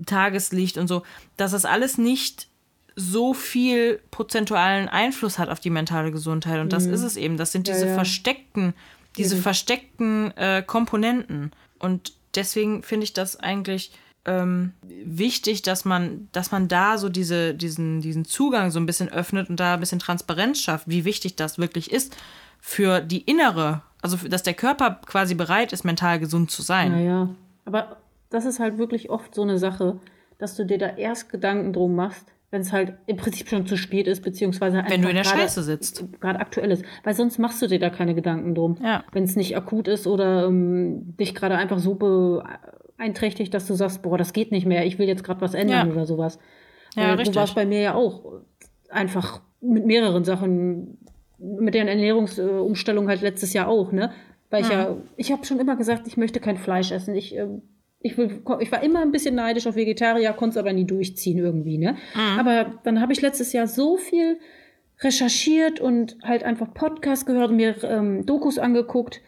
Tageslicht 0.06 0.76
und 0.76 0.88
so, 0.88 1.04
dass 1.36 1.52
das 1.52 1.64
alles 1.64 1.98
nicht 1.98 2.48
so 2.96 3.32
viel 3.32 4.00
prozentualen 4.10 4.88
Einfluss 4.88 5.38
hat 5.38 5.48
auf 5.48 5.60
die 5.60 5.70
mentale 5.70 6.10
Gesundheit. 6.10 6.60
Und 6.60 6.72
das 6.72 6.86
ist 6.86 7.02
es 7.02 7.16
eben. 7.16 7.36
Das 7.36 7.52
sind 7.52 7.68
diese 7.68 7.86
ja. 7.86 7.94
versteckten, 7.94 8.74
diese 9.16 9.36
versteckten 9.36 10.36
äh, 10.36 10.62
Komponenten. 10.66 11.52
Und 11.78 12.12
deswegen 12.34 12.82
finde 12.82 13.04
ich 13.04 13.12
das 13.12 13.36
eigentlich 13.38 13.92
ähm, 14.24 14.72
wichtig, 14.82 15.62
dass 15.62 15.84
man, 15.84 16.28
dass 16.32 16.52
man 16.52 16.68
da 16.68 16.96
so 16.98 17.08
diese, 17.08 17.54
diesen, 17.54 18.00
diesen 18.00 18.24
Zugang 18.24 18.70
so 18.70 18.78
ein 18.78 18.86
bisschen 18.86 19.08
öffnet 19.08 19.50
und 19.50 19.58
da 19.58 19.74
ein 19.74 19.80
bisschen 19.80 19.98
Transparenz 19.98 20.60
schafft, 20.60 20.88
wie 20.88 21.04
wichtig 21.04 21.34
das 21.36 21.58
wirklich 21.58 21.90
ist 21.92 22.16
für 22.60 23.00
die 23.00 23.22
innere, 23.22 23.82
also 24.00 24.16
für- 24.16 24.28
dass 24.28 24.44
der 24.44 24.54
Körper 24.54 25.00
quasi 25.06 25.34
bereit 25.34 25.72
ist, 25.72 25.84
mental 25.84 26.20
gesund 26.20 26.50
zu 26.52 26.62
sein. 26.62 26.92
Naja, 26.92 27.28
aber 27.64 27.96
das 28.30 28.44
ist 28.44 28.60
halt 28.60 28.78
wirklich 28.78 29.10
oft 29.10 29.34
so 29.34 29.42
eine 29.42 29.58
Sache, 29.58 29.98
dass 30.38 30.54
du 30.54 30.64
dir 30.64 30.78
da 30.78 30.86
erst 30.96 31.28
Gedanken 31.28 31.72
drum 31.72 31.96
machst, 31.96 32.24
wenn 32.52 32.60
es 32.60 32.70
halt 32.72 32.92
im 33.06 33.16
Prinzip 33.16 33.48
schon 33.48 33.66
zu 33.66 33.76
spät 33.76 34.06
ist, 34.06 34.22
beziehungsweise 34.22 34.78
einfach 34.78 34.90
Wenn 34.92 35.02
du 35.02 35.08
in 35.08 35.14
der 35.16 35.24
gerade- 35.24 35.38
Scheiße 35.40 35.62
sitzt. 35.62 36.04
Gerade 36.20 36.38
aktuell 36.38 36.70
ist. 36.70 36.84
Weil 37.02 37.14
sonst 37.14 37.38
machst 37.38 37.60
du 37.62 37.66
dir 37.66 37.78
da 37.80 37.88
keine 37.90 38.14
Gedanken 38.14 38.54
drum. 38.54 38.76
Ja. 38.82 39.02
Wenn 39.10 39.24
es 39.24 39.34
nicht 39.36 39.56
akut 39.56 39.88
ist 39.88 40.06
oder 40.06 40.46
ähm, 40.46 41.16
dich 41.18 41.34
gerade 41.34 41.56
einfach 41.56 41.78
so 41.80 41.94
beeinträchtigt, 42.98 43.52
dass 43.54 43.66
du 43.66 43.74
sagst, 43.74 44.02
boah, 44.02 44.18
das 44.18 44.32
geht 44.32 44.52
nicht 44.52 44.66
mehr, 44.66 44.86
ich 44.86 44.98
will 44.98 45.08
jetzt 45.08 45.24
gerade 45.24 45.40
was 45.40 45.54
ändern 45.54 45.88
Ja. 45.88 45.92
oder 45.92 46.06
sowas. 46.06 46.38
Ja, 46.94 47.04
Weil 47.04 47.14
richtig. 47.16 47.28
So 47.34 47.36
war 47.36 47.44
es 47.44 47.54
bei 47.54 47.66
mir 47.66 47.80
ja 47.80 47.94
auch. 47.94 48.42
Einfach 48.90 49.40
mit 49.62 49.86
mehreren 49.86 50.24
Sachen, 50.24 50.98
mit 51.38 51.72
der 51.74 51.88
Ernährungsumstellung 51.88 53.08
halt 53.08 53.22
letztes 53.22 53.54
Jahr 53.54 53.68
auch, 53.68 53.92
ne? 53.92 54.12
Weil 54.50 54.62
ich 54.62 54.68
ja, 54.68 54.96
ich 55.16 55.32
habe 55.32 55.46
schon 55.46 55.58
immer 55.58 55.76
gesagt, 55.76 56.06
ich 56.06 56.18
möchte 56.18 56.38
kein 56.38 56.58
Fleisch 56.58 56.92
essen. 56.92 57.14
Ich, 57.14 57.34
äh, 57.34 57.46
ich, 58.02 58.18
ich 58.18 58.72
war 58.72 58.82
immer 58.82 59.00
ein 59.00 59.12
bisschen 59.12 59.34
neidisch 59.34 59.66
auf 59.66 59.76
Vegetarier, 59.76 60.32
konnte 60.32 60.54
es 60.54 60.56
aber 60.58 60.72
nie 60.72 60.84
durchziehen 60.84 61.38
irgendwie, 61.38 61.78
ne? 61.78 61.96
Aber 62.38 62.80
dann 62.84 63.00
habe 63.00 63.12
ich 63.12 63.20
letztes 63.22 63.52
Jahr 63.52 63.66
so 63.66 63.96
viel 63.96 64.38
recherchiert 65.00 65.80
und 65.80 66.16
halt 66.22 66.44
einfach 66.44 66.72
Podcasts 66.74 67.26
gehört 67.26 67.50
und 67.50 67.56
mir 67.56 67.74
ähm, 67.84 68.24
Dokus 68.26 68.58
angeguckt 68.58 69.20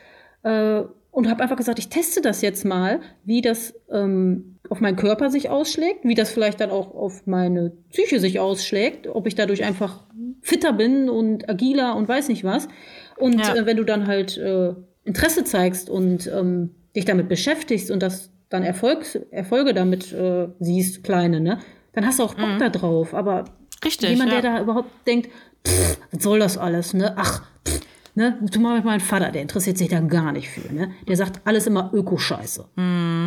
äh, 0.43 0.83
und 1.11 1.29
habe 1.31 1.43
einfach 1.43 1.57
gesagt, 1.57 1.79
ich 1.79 1.89
teste 1.89 2.21
das 2.21 2.43
jetzt 2.43 2.65
mal, 2.65 3.01
wie 3.25 3.41
das 3.41 3.75
ähm, 3.91 4.59
auf 4.71 4.81
meinen 4.81 4.97
Körper 4.97 5.31
sich 5.31 5.51
ausschlägt, 5.51 6.05
wie 6.05 6.15
das 6.15 6.31
vielleicht 6.31 6.61
dann 6.61 6.71
auch 6.71 6.95
auf 6.95 7.27
meine 7.27 7.73
Psyche 7.91 8.19
sich 8.21 8.41
ausschlägt, 8.41 9.07
ob 9.07 9.27
ich 9.27 9.35
dadurch 9.35 9.65
einfach 9.65 10.05
fitter 10.43 10.73
bin 10.73 11.09
und 11.09 11.49
agiler 11.49 11.97
und 11.97 12.09
weiß 12.09 12.29
nicht 12.29 12.45
was. 12.45 12.69
Und 13.17 13.39
Ja. 13.39 13.55
äh, 13.55 13.67
wenn 13.67 13.77
du 13.77 13.85
dann 13.85 14.07
halt 14.07 14.37
äh, 14.39 14.75
Interesse 15.05 15.45
zeigst 15.45 15.91
und 15.91 16.27
ähm, 16.33 16.71
dich 16.97 17.05
damit 17.05 17.29
beschäftigst 17.29 17.91
und 17.91 18.03
das 18.03 18.31
dann 18.55 18.63
Erfolgs 18.63 19.17
Erfolge 19.31 19.75
damit 19.75 20.13
äh, 20.13 20.49
siehst, 20.61 21.05
kleine, 21.05 21.41
ne, 21.41 21.59
dann 21.93 22.07
hast 22.07 22.19
du 22.19 22.23
auch 22.23 22.35
Bock 22.35 22.59
da 22.59 22.69
drauf. 22.69 23.15
Aber 23.15 23.45
Richtig. 23.85 24.11
jemand, 24.11 24.33
ja. 24.33 24.41
der 24.41 24.53
da 24.53 24.61
überhaupt 24.63 24.91
denkt, 25.07 25.29
pff, 25.67 25.99
was 26.11 26.23
soll 26.23 26.39
das 26.39 26.57
alles, 26.57 26.95
ne? 26.95 27.15
Ach, 27.17 27.43
pff, 27.67 27.81
ne? 28.15 28.39
Zumal 28.51 28.83
mein 28.83 29.01
Vater, 29.01 29.31
der 29.31 29.43
interessiert 29.43 29.77
sich 29.77 29.89
da 29.89 30.01
gar 30.01 30.33
nicht 30.33 30.49
für, 30.49 30.73
ne? 30.73 30.93
Der 31.09 31.17
sagt 31.17 31.41
alles 31.45 31.67
immer 31.67 31.91
Ökoscheiße. 31.93 32.65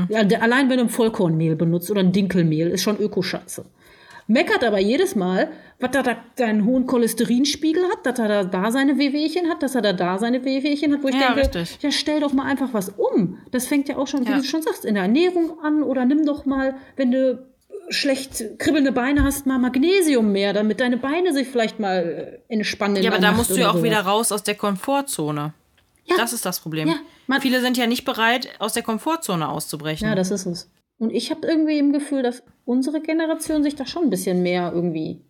Ja, 0.10 0.24
der, 0.24 0.42
allein 0.42 0.70
wenn 0.70 0.78
du 0.78 0.84
ein 0.84 0.90
Vollkornmehl 0.90 1.56
benutzt 1.56 1.92
oder 1.92 2.02
ein 2.02 2.12
Dinkelmehl, 2.12 2.70
ist 2.70 2.84
schon 2.84 2.98
Ökoscheiße. 2.98 3.66
Meckert 4.28 4.64
aber 4.64 4.80
jedes 4.80 5.16
Mal, 5.16 5.50
was 5.80 5.92
er 5.96 6.04
da 6.04 6.46
einen 6.46 6.66
hohen 6.66 6.86
Cholesterinspiegel 6.86 7.84
hat, 7.86 8.06
dass 8.06 8.20
er 8.20 8.28
da, 8.28 8.44
da 8.44 8.72
seine 8.72 8.98
Wehwehchen 8.98 9.50
hat, 9.50 9.64
dass 9.64 9.76
er 9.76 9.82
da 9.82 9.94
da 9.94 10.18
seine 10.18 10.44
Wehwehchen 10.44 10.94
hat, 10.94 11.04
wo 11.04 11.08
ich 11.08 11.16
Ja, 11.16 11.34
denke, 11.34 11.42
richtig. 11.42 11.78
ja, 11.82 11.92
stell 11.92 12.20
doch 12.20 12.34
mal 12.34 12.44
einfach 12.46 12.74
was 12.74 12.90
um. 12.90 13.38
Das 13.52 13.68
fängt 13.68 13.88
ja 13.88 13.98
auch 13.98 14.08
schon, 14.08 14.26
wie 14.26 14.32
Ja. 14.32 14.38
du 14.38 14.44
schon 14.44 14.62
sagst, 14.62 14.84
in 14.86 14.96
der 14.96 15.04
Ernährung 15.04 15.60
an 15.62 15.82
oder 15.84 16.04
nimm 16.06 16.26
doch 16.26 16.46
mal, 16.46 16.76
wenn 16.98 17.12
du 17.12 17.46
schlecht 17.90 18.44
kribbelnde 18.60 18.92
Beine 18.92 19.24
hast, 19.24 19.46
mal 19.46 19.60
Magnesium 19.60 20.32
mehr, 20.34 20.52
damit 20.52 20.82
deine 20.82 20.98
Beine 20.98 21.32
sich 21.34 21.48
vielleicht 21.48 21.80
mal 21.80 22.42
äh, 22.50 22.54
entspannen. 22.54 23.02
Ja, 23.02 23.12
aber 23.12 23.22
da 23.22 23.32
musst 23.32 23.52
du 23.52 23.56
ja 23.56 23.70
auch 23.70 23.74
sowas. 23.76 23.84
wieder 23.84 24.02
raus 24.02 24.32
aus 24.34 24.44
der 24.44 24.56
Komfortzone. 24.56 25.54
Ja. 26.06 26.16
Das 26.18 26.34
ist 26.34 26.46
das 26.46 26.60
Problem. 26.60 26.90
Ja, 27.30 27.40
Viele 27.40 27.62
sind 27.62 27.78
ja 27.78 27.88
nicht 27.88 28.04
bereit, 28.06 28.50
aus 28.60 28.74
der 28.74 28.84
Komfortzone 28.84 29.48
auszubrechen. 29.48 30.08
Ja, 30.08 30.16
das 30.16 30.32
ist 30.32 30.46
es. 30.46 30.70
Und 31.00 31.12
ich 31.12 31.32
habe 31.32 31.46
irgendwie 31.48 31.78
im 31.78 31.94
Gefühl, 31.94 32.24
dass 32.24 32.44
unsere 32.66 33.02
Generation 33.02 33.64
sich 33.64 33.76
da 33.76 33.86
schon 33.86 34.04
ein 34.04 34.10
bisschen 34.10 34.42
mehr 34.42 34.72
irgendwie 34.74 35.22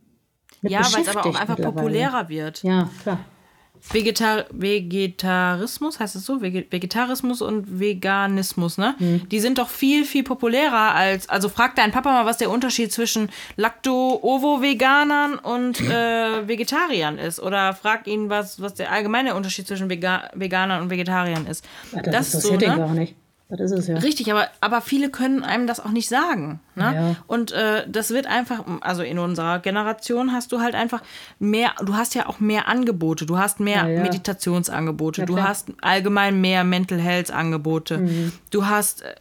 mit 0.62 0.72
ja 0.72 0.80
weil 0.80 1.02
es 1.02 1.10
aber 1.10 1.26
auch 1.26 1.36
einfach 1.36 1.58
populärer 1.58 2.30
wird. 2.30 2.64
Ja, 2.64 2.90
klar. 3.04 3.20
Vegetar 3.92 4.46
Vegetarismus, 4.52 6.00
heißt 6.00 6.16
es 6.16 6.26
so? 6.26 6.42
Vege 6.42 6.66
Vegetarismus 6.70 7.42
und 7.42 7.80
Veganismus, 7.80 8.78
ne? 8.78 8.96
Mhm. 8.98 9.30
Die 9.30 9.40
sind 9.40 9.60
doch 9.60 9.70
viel, 9.70 10.04
viel 10.04 10.24
populärer 10.24 10.96
als. 10.96 11.30
Also 11.30 11.48
frag 11.48 11.76
deinen 11.76 11.92
Papa 11.92 12.12
mal, 12.12 12.26
was 12.26 12.38
der 12.38 12.50
Unterschied 12.50 12.92
zwischen 12.92 13.30
Lacto-Ovo-Veganern 13.56 15.36
und 15.36 15.80
äh, 15.82 16.48
Vegetariern 16.48 17.18
ist. 17.18 17.40
Oder 17.40 17.74
frag 17.74 18.08
ihn, 18.08 18.30
was, 18.30 18.62
was 18.62 18.74
der 18.74 18.92
allgemeine 18.92 19.36
Unterschied 19.36 19.68
zwischen 19.68 19.90
Vega 19.90 20.30
Veganern 20.34 20.82
und 20.82 20.90
Vegetariern 20.90 21.46
ist. 21.46 21.64
Ja, 21.94 22.02
das, 22.02 22.34
ist 22.34 22.46
interessiert 22.46 22.62
so, 22.62 22.68
ne? 22.68 22.78
gar 22.78 22.94
nicht. 22.94 23.16
Das 23.50 23.72
ist 23.72 23.80
es 23.80 23.88
ja. 23.88 23.98
Richtig, 23.98 24.30
aber, 24.32 24.50
aber 24.60 24.82
viele 24.82 25.10
können 25.10 25.42
einem 25.42 25.68
das 25.68 25.80
auch 25.80 25.92
nicht 25.92 26.10
sagen. 26.10 26.60
Ne? 26.76 26.94
Ja. 26.94 27.16
Und 27.28 27.54
äh, 27.54 27.86
das 27.88 28.10
wird 28.10 28.28
einfach, 28.28 28.66
also 28.82 29.04
in 29.04 29.20
unserer 29.20 29.60
Generation 29.60 30.34
hast 30.34 30.52
du 30.52 30.60
halt 30.60 30.76
einfach 30.76 31.02
mehr, 31.40 31.72
du 31.82 31.96
hast 31.96 32.14
ja 32.14 32.28
auch 32.28 32.42
mehr 32.42 32.68
Angebote, 32.68 33.26
du 33.26 33.38
hast 33.38 33.62
mehr 33.62 33.84
Ja, 33.84 33.88
ja. 33.88 34.02
Meditationsangebote, 34.04 35.26
du. 35.26 35.34
Mhm. 35.34 35.44
hast 35.44 35.70
allgemein 35.82 36.42
mehr 36.42 36.66
Mental 36.66 37.00
Health 37.00 37.32
Angebote, 37.32 38.30
du 38.50 38.66
hast 38.66 39.04
äh, 39.04 39.16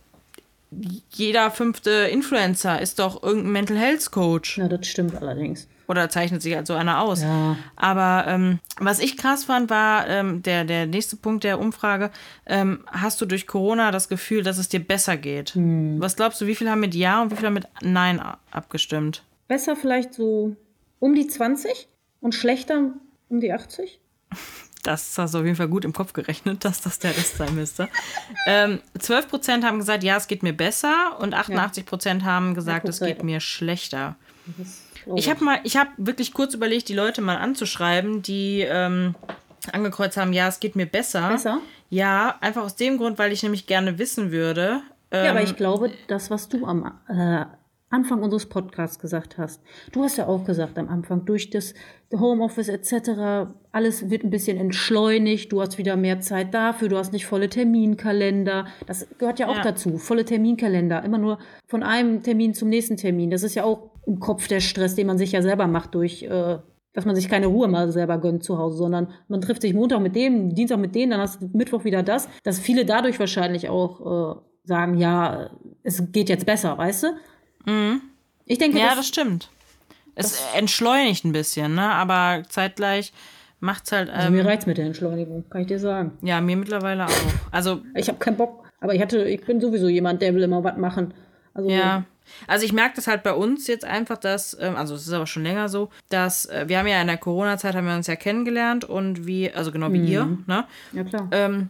jeder 1.13 1.53
fünfte 1.53 1.91
Influencer 1.91 2.83
ist 2.83 2.99
doch 2.99 3.23
irgendein 3.23 3.53
Mental 3.53 3.77
Health 3.77 4.11
Coach 4.11 4.59
Ja, 4.59 4.69
das 4.69 4.87
stimmt 4.89 5.15
allerdings. 5.15 5.69
Oder 5.89 6.09
zeichnet 6.09 6.43
sich 6.43 6.57
als 6.57 6.69
so 6.69 6.75
einer 6.75 7.01
aus. 7.01 7.23
Ja. 7.23 7.57
Aber 7.77 8.25
ähm, 8.27 8.59
was 8.79 8.99
ich 8.99 9.17
krass 9.17 9.45
fand, 9.45 9.71
war 9.71 10.09
ähm, 10.09 10.43
der, 10.43 10.65
der 10.65 10.87
nächste 10.87 11.17
Punkt 11.17 11.45
der 11.45 11.59
Umfrage. 11.59 12.11
Ähm, 12.47 12.85
hast 12.87 13.21
du 13.21 13.27
durch 13.27 13.47
Corona 13.47 13.91
das 13.91 14.09
Gefühl, 14.09 14.43
dass 14.43 14.59
es 14.59 14.69
dir 14.69 14.81
besser 14.81 15.17
geht? 15.17 15.51
Hm. 15.51 16.01
Was 16.01 16.17
glaubst 16.17 16.41
du, 16.41 16.47
wie 16.47 16.55
viel 16.55 16.71
haben 16.71 16.81
mit 16.81 16.95
Ja 16.95 17.23
und 17.23 17.31
wie 17.31 17.37
viel 17.37 17.47
haben 17.47 17.55
mit 17.55 17.69
Nein 17.83 18.21
abgestimmt? 18.51 19.23
Besser 19.49 19.77
vielleicht 19.77 20.15
so 20.15 20.57
um 20.99 21.15
die 21.15 21.27
20 21.27 21.89
und 22.21 22.35
schlechter 22.35 22.93
um 23.29 23.41
die 23.41 23.53
80? 23.53 24.01
Das 24.87 25.19
hast 25.19 25.35
du 25.35 25.39
auf 25.39 25.45
jeden 25.45 25.57
Fall 25.57 25.69
gut 25.69 25.85
im 25.85 25.93
Kopf 25.93 26.13
gerechnet, 26.13 26.65
dass 26.65 26.81
das 26.81 27.01
der 27.01 27.11
Rest 27.11 27.39
sein 27.39 27.57
müsste. 27.57 27.89
ähm, 28.47 28.81
12% 28.97 29.65
haben 29.65 29.79
gesagt, 29.79 30.05
ja, 30.05 30.17
es 30.17 30.29
geht 30.29 30.45
mir 30.45 30.53
besser 30.53 31.19
und 31.19 31.35
88% 31.35 32.23
haben 32.23 32.55
gesagt, 32.55 32.89
es 32.89 33.01
geht 33.01 33.17
Seite. 33.17 33.25
mir 33.25 33.41
schlechter. 33.41 34.15
Oh. 35.07 35.15
Ich 35.17 35.31
habe 35.31 35.45
mal, 35.45 35.59
ich 35.65 35.77
habe 35.77 35.91
wirklich 35.97 36.33
kurz 36.35 36.55
überlegt, 36.55 36.89
die 36.89 36.95
Leute 36.95 37.23
mal 37.23 37.37
anzuschreiben, 37.37 38.23
die 38.23 38.61
ähm, 38.69 39.15
angekreuzt 39.73 40.17
haben, 40.17 40.33
ja, 40.33 40.49
es 40.49 40.61
geht 40.61 40.77
mir 40.77 40.87
besser. 40.87 41.29
Besser? 41.31 41.61
Ja, 41.91 42.37
einfach 42.41 42.63
aus 42.65 42.77
dem 42.77 42.99
Grund, 42.99 43.19
weil 43.19 43.33
ich 43.33 43.43
nämlich 43.43 43.67
gerne 43.67 43.99
wissen 43.99 44.33
würde. 44.33 44.83
Ja, 45.13 45.25
Ähm, 45.25 45.31
aber 45.31 45.43
ich 45.43 45.57
glaube, 45.57 45.91
das, 46.09 46.31
was 46.31 46.49
du 46.49 46.67
am 46.67 46.93
äh, 47.09 47.45
Anfang 47.91 48.23
unseres 48.25 48.47
Podcasts 48.47 48.99
gesagt 48.99 49.39
hast, 49.39 49.63
du 49.93 50.03
hast 50.03 50.17
ja 50.19 50.27
auch 50.27 50.45
gesagt 50.45 50.77
am 50.79 50.89
Anfang, 50.89 51.25
durch 51.25 51.51
das 51.51 51.75
Homeoffice 52.13 52.69
etc., 52.69 53.49
alles 53.71 54.11
wird 54.11 54.25
ein 54.25 54.31
bisschen 54.31 54.59
entschleunigt, 54.59 55.53
du 55.53 55.61
hast 55.61 55.79
wieder 55.79 55.95
mehr 55.97 56.21
Zeit 56.21 56.53
dafür, 56.53 56.89
du 56.89 56.99
hast 56.99 57.13
nicht 57.13 57.27
volle 57.27 57.49
Terminkalender. 57.49 58.67
Das 58.87 59.07
gehört 59.19 59.39
ja 59.39 59.47
auch 59.49 59.57
Ja. 59.59 59.63
dazu, 59.63 59.99
volle 59.99 60.25
Terminkalender, 60.25 61.05
immer 61.05 61.19
nur 61.19 61.39
von 61.69 61.85
einem 61.85 62.23
Termin 62.25 62.55
zum 62.55 62.69
nächsten 62.69 62.97
Termin. 62.97 63.31
Das 63.31 63.45
ist 63.45 63.55
ja 63.55 63.63
auch 63.63 63.91
im 64.07 64.21
Kopf 64.21 64.49
der 64.49 64.61
Stress, 64.61 64.95
den 64.95 65.07
man 65.07 65.19
sich 65.19 65.33
ja 65.33 65.43
selber 65.43 65.67
macht 65.67 65.95
durch. 65.95 66.23
Äh, 66.23 66.59
dass 66.93 67.05
man 67.05 67.15
sich 67.15 67.29
keine 67.29 67.49
Ruhe 67.49 67.69
mal 67.69 67.93
selber 67.93 68.17
gönnt 68.17 68.43
zu 68.43 68.57
Hause, 68.57 68.79
sondern 68.79 69.09
man 69.29 69.43
trifft 69.43 69.61
sich 69.61 69.75
Montag 69.75 70.01
mit 70.01 70.17
dem, 70.17 70.55
Dienstag 70.55 70.79
mit 70.79 70.95
denen, 70.95 71.11
dann 71.11 71.21
hast 71.21 71.43
du 71.43 71.51
Mittwoch 71.53 71.85
wieder 71.85 72.03
das. 72.03 72.27
Dass 72.43 72.59
viele 72.59 72.87
dadurch 72.87 73.21
wahrscheinlich 73.21 73.69
auch 73.69 74.37
äh, 74.37 74.41
sagen, 74.65 74.97
ja, 74.97 75.51
es 75.83 76.03
geht 76.11 76.31
jetzt 76.31 76.47
besser, 76.47 76.79
weißt 76.79 77.03
du? 77.03 77.09
Ich 78.47 78.57
denke, 78.59 78.77
Mhm. 78.77 78.81
ja, 78.83 78.87
das, 78.89 78.97
das 78.97 79.09
stimmt. 79.09 79.51
Es 80.15 80.43
entschleunigt 80.57 81.25
ein 81.27 81.33
bisschen, 81.33 81.75
ne? 81.75 81.83
Aber 81.83 82.45
zeitgleich 82.49 83.13
macht's 83.61 83.93
halt. 83.93 84.09
also 84.09 84.29
Ähm, 84.29 84.35
mir 84.35 84.47
reizt 84.47 84.67
mit 84.67 84.79
der 84.79 84.87
Entschleunigung, 84.87 85.45
kann 85.51 85.61
ich 85.61 85.67
dir 85.67 85.79
sagen. 85.79 86.13
ja, 86.23 86.41
mir 86.41 86.57
mittlerweile 86.57 87.05
auch. 87.07 87.11
Also, 87.51 87.83
Ich 87.95 88.09
habe 88.09 88.19
keinen 88.19 88.39
Bock, 88.39 88.65
aber 88.81 88.95
ich 88.95 89.03
hatte, 89.03 89.23
ich 89.25 89.45
bin 89.45 89.61
sowieso 89.61 89.89
jemand, 89.89 90.23
der 90.23 90.35
will 90.35 90.43
immer 90.43 90.65
was 90.65 90.79
machen. 90.79 91.13
Also 91.53 91.69
ja. 91.69 92.05
Also 92.47 92.65
ich 92.65 92.73
merke 92.73 92.97
das 92.97 93.07
halt 93.07 93.23
bei 93.23 93.33
uns 93.33 93.67
jetzt 93.67 93.85
einfach, 93.85 94.19
dass, 94.19 94.57
ähm, 94.61 94.77
also 94.77 94.95
es 94.95 95.07
ist 95.07 95.13
aber 95.13 95.27
schon 95.27 95.43
länger 95.43 95.69
so, 95.69 95.91
dass 96.09 96.47
äh, 96.47 96.65
wir 96.69 96.79
haben 96.79 96.87
ja 96.87 97.01
in 97.01 97.07
der 97.07 97.19
Corona-Zeit 97.19 97.75
haben 97.75 97.87
wir 97.87 97.95
uns 97.95 98.07
ja 98.07 98.17
kennengelernt 98.17 98.85
und 98.85 99.27
wie, 99.27 99.51
also 99.53 99.73
genau 99.73 99.93
wie 99.93 100.05
ihr, 100.05 100.39
ne? 100.47 100.67
ja 100.93 101.05
klar. 101.05 101.29
Ähm, 101.31 101.69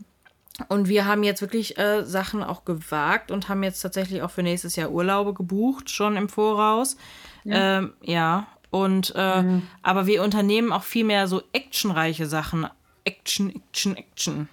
und 0.68 0.88
wir 0.88 1.04
haben 1.04 1.22
jetzt 1.22 1.42
wirklich 1.42 1.78
äh, 1.78 2.04
Sachen 2.04 2.42
auch 2.42 2.64
gewagt 2.64 3.30
und 3.30 3.48
haben 3.48 3.62
jetzt 3.62 3.80
tatsächlich 3.80 4.22
auch 4.22 4.30
für 4.30 4.42
nächstes 4.42 4.76
Jahr 4.76 4.90
Urlaube 4.90 5.34
gebucht, 5.34 5.90
schon 5.90 6.16
im 6.16 6.28
Voraus. 6.28 6.96
Ja. 7.44 7.78
Ähm, 7.78 7.92
ja. 8.02 8.46
Und 8.70 9.14
äh, 9.14 9.44
aber 9.82 10.06
wir 10.06 10.22
unternehmen 10.22 10.72
auch 10.72 10.82
viel 10.82 11.04
mehr 11.04 11.28
so 11.28 11.42
actionreiche 11.52 12.26
Sachen. 12.26 12.66
Action, 13.04 13.54
Action, 13.54 13.96
Action. 13.96 14.48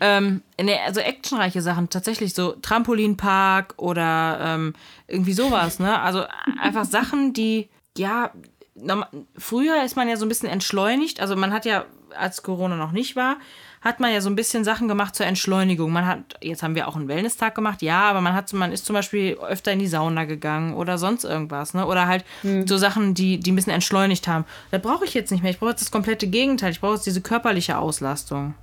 Ähm, 0.00 0.42
nee, 0.60 0.78
also 0.84 1.00
actionreiche 1.00 1.62
Sachen, 1.62 1.90
tatsächlich 1.90 2.34
so 2.34 2.52
Trampolinpark 2.52 3.74
oder 3.76 4.38
ähm, 4.40 4.74
irgendwie 5.06 5.32
sowas, 5.32 5.78
ne? 5.78 6.00
Also 6.00 6.24
einfach 6.60 6.84
Sachen, 6.84 7.32
die, 7.32 7.68
ja, 7.96 8.32
früher 9.36 9.84
ist 9.84 9.96
man 9.96 10.08
ja 10.08 10.16
so 10.16 10.24
ein 10.24 10.28
bisschen 10.28 10.48
entschleunigt, 10.48 11.20
also 11.20 11.36
man 11.36 11.52
hat 11.52 11.64
ja, 11.64 11.84
als 12.16 12.42
Corona 12.42 12.76
noch 12.76 12.92
nicht 12.92 13.16
war, 13.16 13.36
hat 13.84 14.00
man 14.00 14.12
ja 14.12 14.22
so 14.22 14.30
ein 14.30 14.34
bisschen 14.34 14.64
Sachen 14.64 14.88
gemacht 14.88 15.14
zur 15.14 15.26
Entschleunigung. 15.26 15.92
Man 15.92 16.06
hat, 16.06 16.18
jetzt 16.40 16.62
haben 16.62 16.74
wir 16.74 16.88
auch 16.88 16.96
einen 16.96 17.06
Wellness-Tag 17.06 17.54
gemacht, 17.54 17.82
ja, 17.82 18.00
aber 18.00 18.22
man 18.22 18.32
hat, 18.32 18.50
man 18.54 18.72
ist 18.72 18.86
zum 18.86 18.94
Beispiel 18.94 19.34
öfter 19.34 19.72
in 19.72 19.78
die 19.78 19.86
Sauna 19.86 20.24
gegangen 20.24 20.74
oder 20.74 20.96
sonst 20.96 21.24
irgendwas, 21.24 21.74
ne? 21.74 21.86
Oder 21.86 22.06
halt 22.06 22.24
so 22.66 22.78
Sachen, 22.78 23.12
die, 23.12 23.38
die 23.38 23.52
ein 23.52 23.56
bisschen 23.56 23.74
entschleunigt 23.74 24.26
haben. 24.26 24.46
Das 24.70 24.80
brauche 24.80 25.04
ich 25.04 25.12
jetzt 25.12 25.30
nicht 25.30 25.42
mehr. 25.42 25.50
Ich 25.50 25.58
brauche 25.58 25.70
jetzt 25.70 25.82
das 25.82 25.90
komplette 25.90 26.26
Gegenteil. 26.26 26.72
Ich 26.72 26.80
brauche 26.80 26.94
jetzt 26.94 27.04
diese 27.04 27.20
körperliche 27.20 27.76
Auslastung. 27.76 28.54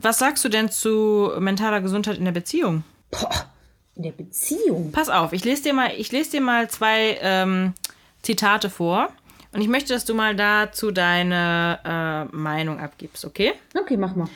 Was 0.00 0.20
sagst 0.20 0.44
du 0.44 0.48
denn 0.48 0.70
zu 0.70 1.32
mentaler 1.40 1.80
Gesundheit 1.80 2.18
in 2.18 2.24
der 2.24 2.32
Beziehung? 2.32 2.84
Boah, 3.10 3.46
in 3.96 4.04
der 4.04 4.12
Beziehung. 4.12 4.92
Pass 4.92 5.08
auf, 5.08 5.32
ich 5.32 5.44
lese 5.44 5.64
dir 5.64 5.74
mal, 5.74 5.90
ich 5.96 6.12
lese 6.12 6.32
dir 6.32 6.40
mal 6.40 6.70
zwei 6.70 7.18
ähm, 7.20 7.74
Zitate 8.22 8.70
vor 8.70 9.08
und 9.54 9.60
ich 9.60 9.68
möchte, 9.68 9.92
dass 9.92 10.04
du 10.04 10.14
mal 10.14 10.34
dazu 10.34 10.90
deine 10.90 11.78
äh, 11.84 12.36
Meinung 12.36 12.80
abgibst, 12.80 13.24
okay? 13.24 13.52
Okay, 13.78 13.96
mach 13.96 14.14
mal. 14.16 14.28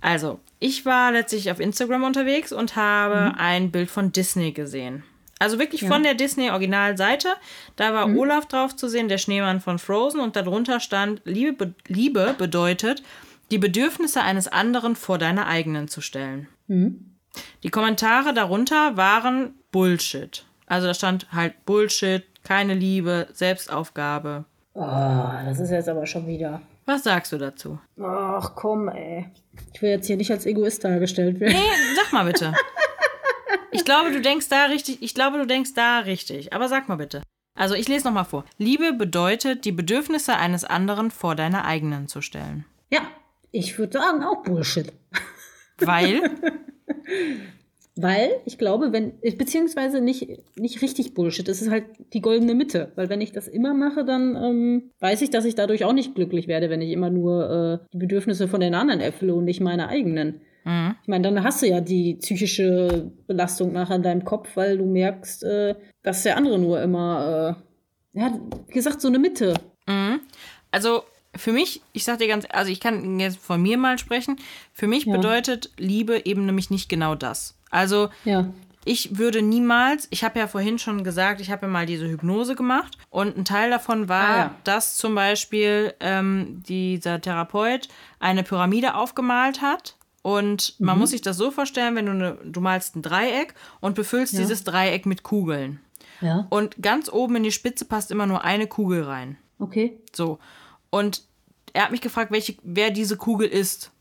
Also, 0.00 0.38
ich 0.60 0.84
war 0.84 1.12
letztlich 1.12 1.50
auf 1.50 1.60
Instagram 1.60 2.04
unterwegs 2.04 2.52
und 2.52 2.76
habe 2.76 3.34
ein 3.38 3.70
Bild 3.70 3.90
von 3.90 4.12
Disney 4.12 4.52
gesehen. 4.52 5.02
Also 5.38 5.58
wirklich 5.58 5.84
von 5.86 6.02
der 6.02 6.14
Disney-Originalseite. 6.14 7.28
Da 7.76 7.92
war 7.92 8.08
Olaf 8.16 8.46
drauf 8.46 8.74
zu 8.74 8.88
sehen, 8.88 9.08
der 9.08 9.18
Schneemann 9.18 9.60
von 9.60 9.78
Frozen, 9.78 10.20
und 10.20 10.34
darunter 10.34 10.80
stand: 10.80 11.20
Liebe, 11.24 11.52
be 11.52 11.74
Liebe 11.88 12.34
bedeutet, 12.38 13.02
die 13.50 13.58
Bedürfnisse 13.58 14.22
eines 14.22 14.48
anderen 14.48 14.96
vor 14.96 15.18
deine 15.18 15.46
eigenen 15.46 15.88
zu 15.88 16.00
stellen. 16.00 16.48
Mhm. 16.68 17.16
Die 17.62 17.68
Kommentare 17.68 18.32
darunter 18.32 18.96
waren 18.96 19.54
Bullshit. 19.72 20.44
Also 20.66 20.86
da 20.86 20.94
stand 20.94 21.30
halt 21.32 21.66
Bullshit, 21.66 22.24
keine 22.44 22.74
Liebe, 22.74 23.28
Selbstaufgabe. 23.32 24.46
Oh, 24.78 25.30
das 25.46 25.58
ist 25.58 25.70
jetzt 25.70 25.88
aber 25.88 26.04
schon 26.04 26.26
wieder. 26.26 26.60
Was 26.84 27.04
sagst 27.04 27.32
du 27.32 27.38
dazu? 27.38 27.78
Ach 27.98 28.54
komm, 28.54 28.88
ey. 28.88 29.26
Ich 29.72 29.80
will 29.80 29.88
jetzt 29.88 30.06
hier 30.06 30.18
nicht 30.18 30.30
als 30.30 30.44
Egoist 30.44 30.84
dargestellt 30.84 31.40
werden. 31.40 31.54
Nee, 31.54 31.96
sag 31.96 32.12
mal 32.12 32.26
bitte. 32.26 32.52
Ich 33.70 33.86
glaube, 33.86 34.12
du 34.12 34.20
denkst 34.20 34.50
da 34.50 34.66
richtig. 34.66 35.00
Ich 35.00 35.14
glaube, 35.14 35.38
du 35.38 35.46
denkst 35.46 35.72
da 35.74 36.00
richtig. 36.00 36.52
Aber 36.52 36.68
sag 36.68 36.88
mal 36.88 36.96
bitte. 36.96 37.22
Also 37.54 37.74
ich 37.74 37.88
lese 37.88 38.06
nochmal 38.06 38.26
vor. 38.26 38.44
Liebe 38.58 38.92
bedeutet, 38.92 39.64
die 39.64 39.72
Bedürfnisse 39.72 40.36
eines 40.36 40.64
anderen 40.64 41.10
vor 41.10 41.34
deine 41.34 41.64
eigenen 41.64 42.06
zu 42.06 42.20
stellen. 42.20 42.66
Ja, 42.90 43.00
ich 43.52 43.78
würde 43.78 43.98
sagen, 43.98 44.22
auch 44.22 44.42
Bullshit. 44.42 44.92
Weil, 45.78 46.30
Weil 47.98 48.30
ich 48.44 48.58
glaube, 48.58 48.92
wenn, 48.92 49.14
beziehungsweise 49.38 50.02
nicht, 50.02 50.28
nicht 50.56 50.82
richtig 50.82 51.14
Bullshit, 51.14 51.48
das 51.48 51.62
ist 51.62 51.70
halt 51.70 51.84
die 52.12 52.20
goldene 52.20 52.54
Mitte. 52.54 52.92
Weil 52.94 53.08
wenn 53.08 53.22
ich 53.22 53.32
das 53.32 53.48
immer 53.48 53.72
mache, 53.72 54.04
dann 54.04 54.36
ähm, 54.36 54.90
weiß 55.00 55.22
ich, 55.22 55.30
dass 55.30 55.46
ich 55.46 55.54
dadurch 55.54 55.84
auch 55.84 55.94
nicht 55.94 56.14
glücklich 56.14 56.46
werde, 56.46 56.68
wenn 56.68 56.82
ich 56.82 56.90
immer 56.90 57.08
nur 57.08 57.80
äh, 57.82 57.86
die 57.92 57.98
Bedürfnisse 57.98 58.48
von 58.48 58.60
den 58.60 58.74
anderen 58.74 59.00
erfülle 59.00 59.34
und 59.34 59.44
nicht 59.44 59.60
meine 59.60 59.88
eigenen. 59.88 60.40
Ich 61.02 61.08
meine, 61.08 61.22
dann 61.22 61.44
hast 61.44 61.62
du 61.62 61.66
ja 61.68 61.80
die 61.80 62.14
psychische 62.16 63.12
Belastung 63.28 63.72
nachher 63.72 63.94
in 63.94 64.02
deinem 64.02 64.24
Kopf, 64.24 64.56
weil 64.56 64.78
du 64.78 64.84
merkst, 64.84 65.44
äh, 65.44 65.76
dass 66.02 66.24
der 66.24 66.36
andere 66.36 66.58
nur 66.58 66.82
immer, 66.82 67.56
äh, 68.14 68.18
ja, 68.18 68.40
wie 68.66 68.72
gesagt, 68.72 69.00
so 69.00 69.06
eine 69.06 69.20
Mitte. 69.20 69.54
also 70.72 71.04
für 71.36 71.52
mich, 71.52 71.82
ich 71.92 72.02
sag 72.02 72.18
dir 72.18 72.26
ganz, 72.26 72.46
also 72.50 72.72
ich 72.72 72.80
kann 72.80 73.20
jetzt 73.20 73.38
von 73.38 73.62
mir 73.62 73.78
mal 73.78 73.98
sprechen. 73.98 74.38
Für 74.72 74.88
mich 74.88 75.04
Ja. 75.04 75.16
bedeutet 75.16 75.70
Liebe 75.78 76.26
eben 76.26 76.46
nämlich 76.46 76.70
nicht 76.70 76.88
genau 76.88 77.14
das. 77.14 77.55
Also 77.70 78.10
Ja. 78.24 78.46
ich 78.84 79.18
würde 79.18 79.42
niemals, 79.42 80.06
ich 80.10 80.22
habe 80.24 80.38
ja 80.38 80.46
vorhin 80.46 80.78
schon 80.78 81.02
gesagt, 81.04 81.40
ich 81.40 81.50
habe 81.50 81.66
ja 81.66 81.72
mal 81.72 81.86
diese 81.86 82.08
Hypnose 82.08 82.54
gemacht 82.54 82.96
und 83.10 83.36
ein 83.36 83.44
Teil 83.44 83.70
davon 83.70 84.08
war, 84.08 84.28
Ah, 84.28 84.36
ja. 84.38 84.54
dass 84.64 84.96
zum 84.96 85.14
Beispiel 85.14 85.94
ähm, 86.00 86.62
dieser 86.66 87.20
Therapeut 87.20 87.88
eine 88.20 88.42
Pyramide 88.42 88.94
aufgemalt 88.94 89.60
hat. 89.62 89.96
Und 90.22 90.74
Mhm. 90.78 90.86
man 90.86 90.98
muss 90.98 91.10
sich 91.10 91.22
das 91.22 91.36
so 91.36 91.50
vorstellen, 91.52 91.94
wenn 91.94 92.06
du, 92.06 92.12
eine, 92.12 92.38
du 92.44 92.60
malst 92.60 92.96
ein 92.96 93.02
Dreieck 93.02 93.54
und 93.80 93.94
befüllst 93.94 94.32
Ja. 94.34 94.40
dieses 94.40 94.64
Dreieck 94.64 95.06
mit 95.06 95.22
Kugeln. 95.22 95.78
Ja. 96.20 96.46
Und 96.50 96.82
ganz 96.82 97.08
oben 97.12 97.36
in 97.36 97.42
die 97.44 97.52
Spitze 97.52 97.84
passt 97.84 98.10
immer 98.10 98.26
nur 98.26 98.42
eine 98.42 98.66
Kugel 98.66 99.02
rein. 99.04 99.36
Okay. 99.58 99.98
So. 100.12 100.38
Und 100.90 101.22
er 101.74 101.84
hat 101.84 101.90
mich 101.92 102.00
gefragt, 102.00 102.30
welche, 102.32 102.54
wer 102.62 102.90
diese 102.90 103.16
Kugel 103.16 103.46
ist. 103.48 103.92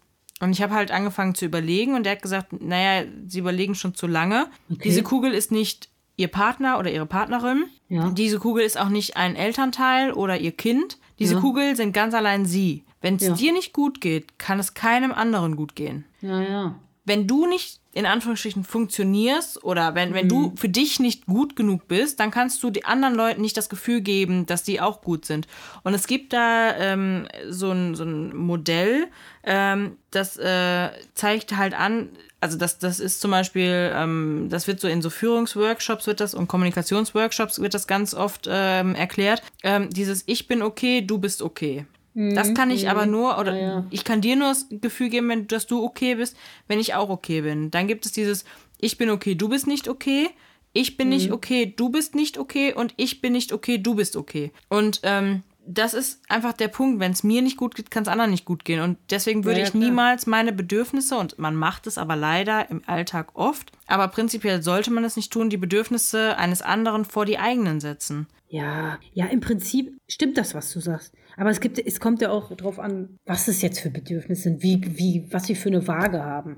Und 0.45 0.51
ich 0.53 0.61
habe 0.61 0.73
halt 0.73 0.91
angefangen 0.91 1.35
zu 1.35 1.45
überlegen 1.45 1.95
und 1.95 2.05
er 2.07 2.13
hat 2.13 2.21
gesagt, 2.21 2.53
naja, 2.61 3.03
sie 3.27 3.39
überlegen 3.39 3.75
schon 3.75 3.93
zu 3.95 4.07
lange. 4.07 4.47
Okay. 4.71 4.81
Diese 4.85 5.03
Kugel 5.03 5.33
ist 5.33 5.51
nicht 5.51 5.89
ihr 6.15 6.29
Partner 6.29 6.79
oder 6.79 6.91
ihre 6.91 7.05
Partnerin. 7.05 7.65
Ja. 7.89 8.09
Diese 8.11 8.39
Kugel 8.39 8.63
ist 8.63 8.79
auch 8.79 8.89
nicht 8.89 9.17
ein 9.17 9.35
Elternteil 9.35 10.13
oder 10.13 10.37
ihr 10.39 10.51
Kind. 10.53 10.97
Diese 11.19 11.35
Ja. 11.35 11.41
Kugel 11.41 11.75
sind 11.75 11.91
ganz 11.93 12.13
allein 12.13 12.45
sie. 12.45 12.83
Wenn 13.01 13.17
es 13.17 13.23
Ja. 13.27 13.33
dir 13.33 13.51
nicht 13.53 13.73
gut 13.73 13.99
geht, 14.01 14.39
kann 14.39 14.57
es 14.59 14.73
keinem 14.73 15.11
anderen 15.11 15.55
gut 15.57 15.75
gehen 15.75 16.05
Ja, 16.21 16.41
ja. 16.41 16.75
wenn 17.05 17.27
du 17.27 17.45
nicht 17.45 17.79
in 17.95 18.05
Anführungsstrichen 18.05 18.65
funktionierst 18.65 19.63
oder 19.63 19.95
wenn, 19.95 20.13
wenn 20.13 20.25
Mhm. 20.25 20.29
du 20.29 20.53
für 20.57 20.67
dich 20.69 20.99
nicht 20.99 21.25
gut 21.25 21.55
genug 21.55 21.87
bist, 21.87 22.19
dann 22.19 22.29
kannst 22.29 22.61
du 22.61 22.69
die 22.69 22.83
anderen 22.83 23.15
Leuten 23.15 23.39
nicht 23.41 23.55
das 23.55 23.69
Gefühl 23.69 24.01
geben, 24.01 24.45
dass 24.45 24.63
die 24.63 24.81
auch 24.81 25.01
gut 25.01 25.25
sind. 25.25 25.47
Und 25.83 25.93
es 25.93 26.05
gibt 26.05 26.33
da 26.33 26.75
ähm, 26.77 27.27
so, 27.49 27.71
ein, 27.71 27.95
so 27.95 28.03
ein 28.03 28.35
Modell, 28.35 29.07
ähm, 29.43 29.95
das 30.11 30.35
äh, 30.37 30.89
zeigt 31.13 31.55
halt 31.55 31.73
an, 31.73 32.09
also 32.41 32.57
das, 32.57 32.79
das 32.79 32.99
ist 32.99 33.21
zum 33.21 33.31
Beispiel, 33.31 33.91
ähm, 33.95 34.47
das 34.49 34.67
wird 34.67 34.81
so 34.81 34.89
in 34.89 35.01
so 35.01 35.09
Führungsworkshops 35.09 36.05
wird 36.05 36.19
das 36.19 36.33
und 36.35 36.47
Kommunikationsworkshops 36.49 37.59
wird 37.59 37.73
das 37.73 37.87
ganz 37.87 38.13
oft 38.13 38.47
ähm, 38.51 38.93
erklärt. 38.93 39.41
Ähm, 39.63 39.89
dieses 39.89 40.23
Ich 40.25 40.47
bin 40.47 40.61
okay, 40.61 41.01
du 41.01 41.17
bist 41.17 41.41
okay. 41.41 41.85
Das 42.15 42.53
kann 42.53 42.71
ich 42.71 42.89
aber 42.89 43.05
nur, 43.05 43.37
oder 43.37 43.51
Mhm. 43.51 43.57
Ja, 43.57 43.63
ja. 43.63 43.85
ich 43.89 44.03
kann 44.05 44.21
dir 44.21 44.35
nur 44.37 44.47
das 44.47 44.67
Gefühl 44.69 45.09
geben, 45.09 45.27
wenn, 45.29 45.47
dass 45.47 45.67
du 45.67 45.83
okay 45.83 46.15
bist, 46.15 46.37
wenn 46.67 46.79
ich 46.79 46.93
auch 46.93 47.09
okay 47.09 47.41
bin. 47.41 47.71
Dann 47.71 47.87
gibt 47.87 48.05
es 48.05 48.13
dieses, 48.13 48.45
ich 48.79 48.97
bin 48.97 49.09
okay, 49.09 49.35
du 49.35 49.49
bist 49.49 49.67
nicht 49.67 49.89
okay, 49.89 50.29
ich 50.71 50.95
bin 50.95 51.07
Mhm. 51.09 51.13
nicht 51.13 51.31
okay, 51.31 51.73
du 51.75 51.89
bist 51.89 52.15
nicht 52.15 52.37
okay 52.37 52.73
und 52.73 52.93
ich 52.95 53.19
bin 53.21 53.33
nicht 53.33 53.51
okay, 53.51 53.77
du 53.79 53.95
bist 53.95 54.15
okay. 54.15 54.51
Und 54.69 55.01
ähm, 55.03 55.43
das 55.67 55.93
ist 55.93 56.21
einfach 56.29 56.53
der 56.53 56.67
Punkt, 56.67 56.99
wenn 56.99 57.11
es 57.11 57.23
mir 57.23 57.41
nicht 57.41 57.57
gut 57.57 57.75
geht, 57.75 57.91
kann 57.91 58.03
es 58.03 58.09
anderen 58.09 58.31
nicht 58.31 58.45
gut 58.45 58.65
gehen. 58.65 58.81
Und 58.81 58.97
deswegen 59.09 59.43
würde 59.43 59.59
Ja, 59.59 59.65
ja, 59.65 59.69
ich 59.69 59.73
niemals 59.73 60.27
meine 60.27 60.53
Bedürfnisse, 60.53 61.17
und 61.17 61.39
man 61.39 61.55
macht 61.55 61.87
es 61.87 61.97
aber 61.97 62.15
leider 62.15 62.69
im 62.69 62.81
Alltag 62.85 63.29
oft, 63.33 63.71
aber 63.87 64.07
prinzipiell 64.07 64.61
sollte 64.61 64.91
man 64.91 65.03
es 65.03 65.15
nicht 65.15 65.31
tun, 65.31 65.49
die 65.49 65.57
Bedürfnisse 65.57 66.37
eines 66.37 66.61
anderen 66.61 67.05
vor 67.05 67.25
die 67.25 67.39
eigenen 67.39 67.79
setzen. 67.79 68.27
Ja, 68.47 68.99
ja, 69.13 69.25
im 69.25 69.39
Prinzip 69.39 69.99
stimmt 70.07 70.37
das, 70.37 70.53
was 70.53 70.71
du 70.71 70.79
sagst. 70.79 71.13
Aber 71.35 71.49
es 71.49 71.59
gibt, 71.59 71.79
es 71.79 71.99
kommt 71.99 72.21
ja 72.21 72.29
auch 72.29 72.55
drauf 72.55 72.79
an, 72.79 73.17
was 73.25 73.47
es 73.47 73.61
jetzt 73.61 73.79
für 73.79 73.89
Bedürfnisse 73.89 74.43
sind, 74.43 74.63
wie, 74.63 74.81
wie, 74.97 75.27
was 75.31 75.45
sie 75.45 75.55
für 75.55 75.69
eine 75.69 75.85
Waage 75.87 76.23
haben. 76.23 76.57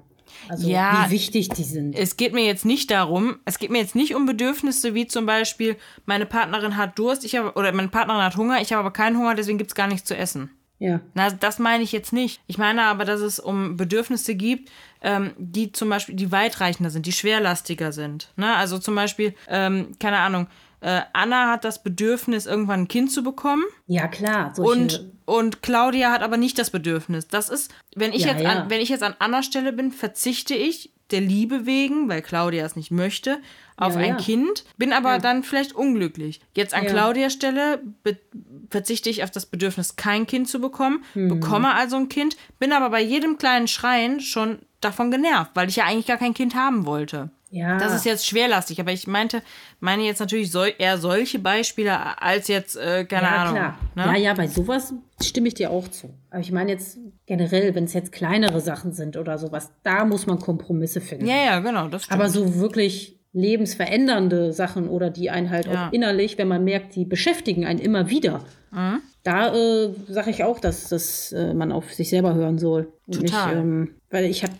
Also 0.49 0.67
Ja. 0.69 1.05
wie 1.07 1.11
wichtig 1.11 1.49
die 1.49 1.63
sind. 1.63 1.93
es 1.95 2.17
geht 2.17 2.33
mir 2.33 2.45
jetzt 2.45 2.65
nicht 2.65 2.91
darum, 2.91 3.37
es 3.45 3.59
geht 3.59 3.71
mir 3.71 3.79
jetzt 3.79 3.95
nicht 3.95 4.15
um 4.15 4.25
Bedürfnisse 4.25 4.93
wie 4.93 5.07
zum 5.07 5.25
Beispiel, 5.25 5.75
meine 6.05 6.25
Partnerin 6.25 6.77
hat 6.77 6.97
Durst, 6.99 7.23
ich 7.25 7.35
habe, 7.35 7.53
oder 7.53 7.71
meine 7.71 7.87
Partnerin 7.89 8.21
hat 8.23 8.37
Hunger, 8.37 8.61
ich 8.61 8.71
habe 8.73 8.81
aber 8.81 8.91
keinen 8.91 9.17
Hunger, 9.17 9.35
deswegen 9.35 9.57
gibt 9.57 9.71
es 9.71 9.75
gar 9.75 9.87
nichts 9.87 10.07
zu 10.07 10.15
essen. 10.15 10.49
Ja. 10.79 10.99
Na, 11.15 11.31
das 11.31 11.57
meine 11.57 11.83
ich 11.83 11.91
jetzt 11.91 12.13
nicht. 12.13 12.39
Ich 12.45 12.59
meine 12.59 12.83
aber, 12.83 13.03
dass 13.03 13.19
es 13.21 13.39
um 13.39 13.77
Bedürfnisse 13.77 14.35
gibt, 14.35 14.69
ähm, 15.01 15.31
die 15.39 15.71
zum 15.71 15.89
Beispiel, 15.89 16.13
die 16.15 16.31
weitreichender 16.31 16.91
sind, 16.91 17.07
die 17.07 17.11
schwerlastiger 17.13 17.91
sind. 17.91 18.31
Ne? 18.35 18.55
Also 18.55 18.77
zum 18.77 18.93
Beispiel, 18.93 19.33
ähm, 19.47 19.93
keine 19.99 20.19
Ahnung, 20.19 20.45
Anna 20.81 21.51
hat 21.51 21.63
das 21.63 21.81
Bedürfnis, 21.83 22.45
irgendwann 22.45 22.81
ein 22.81 22.87
Kind 22.87 23.11
zu 23.11 23.23
bekommen. 23.23 23.63
Ja, 23.87 24.07
klar. 24.07 24.53
Und, 24.59 25.11
und 25.25 25.61
Claudia 25.63 26.11
hat 26.11 26.21
aber 26.21 26.37
nicht 26.37 26.59
das 26.59 26.69
Bedürfnis. 26.69 27.27
Das 27.27 27.49
ist, 27.49 27.73
wenn 27.95 28.13
ich, 28.13 28.21
Ja, 28.23 28.33
jetzt 28.33 28.41
ja. 28.43 28.49
An, 28.49 28.69
wenn 28.69 28.81
ich 28.81 28.89
jetzt 28.89 29.03
an 29.03 29.15
Annas 29.19 29.45
Stelle 29.47 29.73
bin, 29.73 29.91
verzichte 29.91 30.53
ich 30.55 30.91
der 31.09 31.21
Liebe 31.21 31.65
wegen, 31.65 32.09
weil 32.09 32.21
Claudia 32.21 32.65
es 32.65 32.75
nicht 32.75 32.91
möchte, 32.91 33.39
auf 33.77 33.93
Ja, 33.95 34.01
ein. 34.01 34.17
Kind, 34.17 34.65
bin 34.77 34.91
aber 34.93 35.19
dann 35.19 35.41
vielleicht 35.43 35.73
unglücklich. 35.73 36.41
Jetzt 36.53 36.73
an. 36.73 36.85
Claudias 36.85 37.31
Stelle 37.33 37.81
verzichte 38.69 39.09
ich 39.09 39.23
auf 39.23 39.31
das 39.31 39.45
Bedürfnis, 39.45 39.95
kein 39.95 40.27
Kind 40.27 40.49
zu 40.49 40.59
bekommen, 40.59 41.03
Hm. 41.13 41.29
bekomme 41.29 41.73
also 41.73 41.95
ein 41.95 42.09
Kind, 42.09 42.35
bin 42.59 42.73
aber 42.73 42.89
bei 42.89 43.01
jedem 43.01 43.37
kleinen 43.37 43.67
Schreien 43.67 44.19
schon 44.19 44.59
davon 44.81 45.09
genervt, 45.09 45.51
weil 45.53 45.69
ich 45.69 45.77
ja 45.77 45.85
eigentlich 45.85 46.07
gar 46.07 46.17
kein 46.17 46.33
Kind 46.33 46.55
haben 46.55 46.85
wollte. 46.85 47.29
Ja. 47.49 47.77
Das 47.77 47.93
ist 47.93 48.05
jetzt 48.05 48.25
schwerlastig, 48.25 48.79
aber 48.79 48.91
ich 48.91 49.07
meinte, 49.07 49.41
meine 49.79 50.03
jetzt 50.03 50.19
natürlich 50.19 50.51
sol 50.51 50.71
eher 50.77 50.97
solche 50.97 51.39
Beispiele 51.39 52.21
als 52.21 52.47
jetzt, 52.47 52.75
äh, 52.77 53.05
keine 53.05 53.27
ja, 53.27 53.35
Ahnung. 53.35 53.55
klar. 53.55 53.77
Ne? 53.95 54.03
Ja, 54.05 54.15
ja, 54.15 54.33
bei 54.33 54.47
sowas 54.47 54.93
stimme 55.21 55.47
ich 55.47 55.53
dir 55.53 55.71
auch 55.71 55.87
zu. 55.87 56.13
Aber 56.29 56.39
ich 56.41 56.51
meine 56.51 56.71
jetzt 56.71 56.97
generell, 57.25 57.73
wenn 57.75 57.85
es 57.85 57.93
jetzt 57.93 58.11
kleinere 58.11 58.59
Sachen 58.61 58.91
sind 58.93 59.17
oder 59.17 59.37
sowas, 59.37 59.71
da 59.83 60.05
muss 60.05 60.25
man 60.27 60.39
Kompromisse 60.39 61.01
finden. 61.01 61.25
Ja, 61.27 61.37
ja, 61.37 61.59
genau, 61.59 61.87
das 61.87 62.03
stimmt. 62.03 62.19
Aber 62.19 62.29
so 62.29 62.55
wirklich 62.55 63.17
lebensverändernde 63.33 64.53
Sachen 64.53 64.89
oder 64.89 65.09
die 65.09 65.29
einen 65.29 65.49
halt 65.49 65.65
Ja. 65.67 65.87
auch 65.87 65.93
innerlich, 65.93 66.37
wenn 66.37 66.47
man 66.47 66.63
merkt, 66.63 66.95
die 66.95 67.05
beschäftigen 67.05 67.65
einen 67.65 67.79
immer 67.79 68.09
wieder. 68.09 68.43
Mhm. 68.71 69.01
Da 69.23 69.53
äh, 69.53 69.93
sage 70.07 70.31
ich 70.31 70.43
auch, 70.43 70.59
dass, 70.59 70.89
dass 70.89 71.31
äh, 71.33 71.53
man 71.53 71.71
auf 71.71 71.93
sich 71.93 72.09
selber 72.09 72.33
hören 72.33 72.57
soll. 72.57 72.91
Und 73.05 73.21
Total. 73.25 73.55
Nicht, 73.55 73.63
ähm, 73.63 73.95
weil 74.09 74.25
ich 74.25 74.43
hab, 74.43 74.51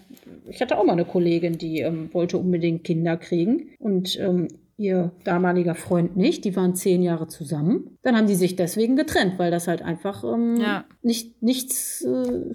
ich 0.50 0.62
hatte 0.62 0.78
auch 0.78 0.84
mal 0.86 0.94
eine 0.94 1.06
Kollegin, 1.06 1.58
die 1.58 1.80
ähm, 1.82 2.10
wollte 2.14 2.38
unbedingt 2.38 2.84
Kinder 2.84 3.18
kriegen 3.18 3.70
und 3.80 4.18
ähm, 4.20 4.48
ihr 4.78 5.12
damaliger 5.24 5.74
Freund 5.76 6.16
nicht. 6.18 6.46
Die 6.46 6.56
waren 6.56 6.76
zehn 6.76 7.02
Jahre 7.02 7.28
zusammen. 7.28 7.98
Dann 8.04 8.16
haben 8.16 8.28
die 8.28 8.36
sich 8.36 8.56
deswegen 8.56 8.96
getrennt, 8.96 9.40
weil 9.40 9.50
das 9.52 9.68
halt 9.68 9.82
einfach 9.82 10.24
ähm, 10.24 10.58
Ja. 10.58 10.86
nicht 11.02 11.42
nichts 11.42 12.04
äh, 12.04 12.54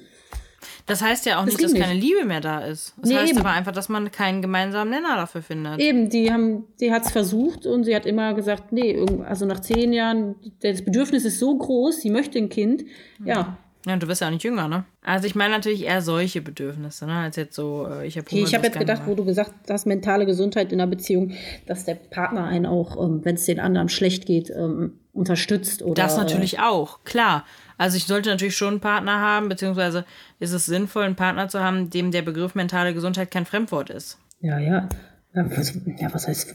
das 0.87 1.01
heißt 1.03 1.27
ja 1.27 1.37
auch 1.39 1.45
Das 1.45 1.55
nicht, 1.55 1.65
dass 1.65 1.73
ging 1.73 1.83
keine 1.83 1.99
Liebe 1.99 2.25
mehr 2.25 2.41
da 2.41 2.61
ist. 2.65 2.95
Das 3.01 3.09
Nee, 3.11 3.17
heißt 3.17 3.31
eben. 3.33 3.41
aber 3.41 3.51
einfach, 3.51 3.73
dass 3.73 3.89
man 3.89 4.11
keinen 4.11 4.43
gemeinsamen 4.43 4.91
Nenner 4.91 5.17
dafür 5.17 5.43
findet. 5.43 5.81
Eben, 5.81 6.09
die 6.09 6.33
haben, 6.33 6.65
die 6.81 6.93
hat 6.93 7.05
es 7.05 7.11
versucht 7.13 7.67
und 7.67 7.85
sie 7.85 7.95
hat 7.95 8.05
immer 8.07 8.35
gesagt, 8.35 8.73
nee, 8.73 9.05
also 9.25 9.47
nach 9.47 9.61
zehn 9.61 9.93
Jahren, 9.93 10.35
das 10.61 10.83
Bedürfnis 10.85 11.25
ist 11.25 11.39
so 11.39 11.57
groß, 11.57 12.01
sie 12.01 12.11
möchte 12.11 12.39
ein 12.39 12.49
Kind. 12.49 12.85
Ja, 13.25 13.59
Ja, 13.85 13.97
du 13.97 14.07
bist 14.07 14.21
ja 14.21 14.29
auch 14.29 14.33
nicht 14.33 14.45
jünger, 14.45 14.69
ne? 14.69 14.85
Also 15.05 15.27
ich 15.27 15.35
meine 15.35 15.55
natürlich 15.55 15.85
eher 15.85 16.03
solche 16.03 16.41
Bedürfnisse, 16.41 17.07
ne? 17.07 17.15
Als 17.15 17.37
jetzt 17.37 17.57
so, 17.57 17.89
äh, 17.89 18.07
ich 18.07 18.17
habe 18.17 18.27
okay, 18.27 18.45
ich 18.45 18.55
habe 18.55 18.67
jetzt 18.67 18.79
gedacht, 18.79 19.03
wo 19.07 19.15
du 19.15 19.25
gesagt 19.25 19.53
hast, 19.69 19.87
mentale 19.87 20.25
Gesundheit 20.25 20.73
in 20.73 20.81
einer 20.81 20.89
Beziehung, 20.89 21.33
dass 21.67 21.85
der 21.85 21.97
Partner 21.97 22.45
einen 22.45 22.67
auch, 22.67 22.97
ähm, 23.03 23.25
wenn 23.25 23.35
es 23.35 23.45
den 23.45 23.59
anderen 23.59 23.89
schlecht 23.89 24.27
geht, 24.27 24.51
ähm, 24.51 25.01
unterstützt 25.13 25.83
oder. 25.83 25.95
Das 25.95 26.17
natürlich 26.17 26.61
auch, 26.61 27.03
klar. 27.05 27.45
Also 27.77 27.97
ich 27.97 28.05
sollte 28.05 28.31
natürlich 28.31 28.57
schon 28.57 28.75
einen 28.75 28.81
Partner 28.81 29.19
haben, 29.19 29.49
beziehungsweise 29.49 30.05
ist 30.39 30.53
es 30.53 30.67
sinnvoll, 30.67 31.03
einen 31.03 31.17
Partner 31.17 31.49
zu 31.49 31.61
haben, 31.61 31.91
dem 31.91 32.13
der 32.13 32.23
Begriff 32.23 32.55
mentale 32.55 32.95
Gesundheit 32.95 33.33
kein 33.33 33.47
Fremdwort 33.47 33.91
ist. 33.91 34.19
Ja, 34.41 34.59
ja. 34.61 34.89
Ja, 35.35 35.47
was, 35.57 35.75
ja, 35.99 36.13
was 36.13 36.29
heißt, 36.29 36.55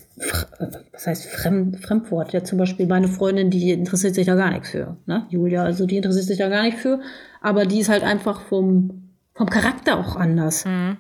was 0.92 1.08
heißt 1.08 1.26
Fremd, 1.26 1.80
Fremdwort? 1.80 2.34
Ja, 2.34 2.44
zum 2.44 2.60
Beispiel 2.60 2.86
meine 2.86 3.08
Freundin, 3.08 3.50
die 3.50 3.72
interessiert 3.72 4.14
sich 4.14 4.28
da 4.28 4.36
gar 4.36 4.52
nichts 4.52 4.70
für. 4.70 4.98
Ne? 5.08 5.26
Julia, 5.30 5.64
also 5.64 5.88
die 5.88 5.98
interessiert 5.98 6.26
sich 6.26 6.38
da 6.38 6.48
gar 6.48 6.64
nicht 6.64 6.78
für. 6.78 7.00
Aber 7.42 7.66
die 7.66 7.80
ist 7.80 7.90
halt 7.90 8.04
einfach 8.04 8.42
vom, 8.42 9.14
vom 9.34 9.50
Charakter 9.50 9.98
auch 9.98 10.16
anders. 10.16 10.66
Mhm. 10.66 10.98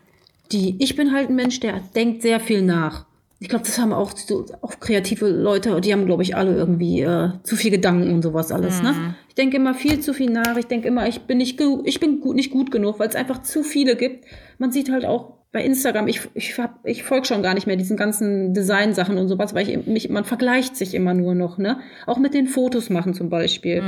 Die, 0.52 0.76
ich 0.80 0.96
bin 0.96 1.14
halt 1.14 1.30
ein 1.30 1.36
Mensch, 1.36 1.60
der 1.60 1.82
denkt 1.96 2.24
sehr 2.24 2.40
viel 2.40 2.64
nach. 2.64 3.06
Ich 3.40 3.50
glaube, 3.50 3.66
das 3.66 3.78
haben 3.78 3.94
auch, 3.94 4.18
so, 4.18 4.46
auch 4.62 4.80
kreative 4.80 5.28
Leute, 5.28 5.80
die 5.80 5.94
haben, 5.94 6.08
glaube 6.08 6.24
ich, 6.24 6.36
alle 6.36 6.56
irgendwie 6.56 7.02
äh, 7.02 7.30
zu 7.44 7.56
viel 7.56 7.70
Gedanken 7.70 8.12
und 8.12 8.24
sowas 8.24 8.52
alles. 8.52 8.80
Mhm. 8.80 8.88
Ne? 8.88 9.16
Ich 9.30 9.36
denke 9.36 9.58
immer 9.58 9.76
viel 9.76 10.00
zu 10.00 10.16
viel 10.16 10.32
nach. 10.32 10.58
Ich 10.58 10.66
denke 10.66 10.88
immer, 10.88 11.08
ich 11.08 11.22
bin 11.22 11.38
nicht, 11.38 11.62
ich 11.84 12.00
bin 12.00 12.22
gut, 12.22 12.36
nicht 12.36 12.50
gut 12.50 12.72
genug, 12.72 12.98
weil 12.98 13.10
es 13.10 13.16
einfach 13.16 13.44
zu 13.44 13.62
viele 13.62 13.96
gibt. 13.96 14.26
Man 14.58 14.72
sieht 14.72 14.92
halt 14.92 15.06
auch 15.06 15.37
bei 15.52 15.64
Instagram, 15.64 16.08
ich, 16.08 16.22
ich, 16.34 16.58
hab- 16.60 16.86
ich 16.86 17.04
folge 17.04 17.26
schon 17.26 17.42
gar 17.42 17.54
nicht 17.54 17.68
mehr 17.68 17.78
diesen 17.78 17.96
ganzen 17.98 18.54
Design-Sachen 18.54 19.18
und 19.18 19.28
sowas, 19.30 19.54
weil 19.56 19.68
ich 19.70 19.88
mich, 19.88 20.10
man 20.10 20.26
vergleicht 20.26 20.76
sich 20.76 20.94
immer 20.94 21.14
nur 21.14 21.36
noch, 21.36 21.58
ne? 21.58 21.80
Auch 22.06 22.18
mit 22.18 22.34
den 22.34 22.48
Fotos 22.48 22.90
machen 22.90 23.14
zum 23.14 23.30
Beispiel. 23.30 23.82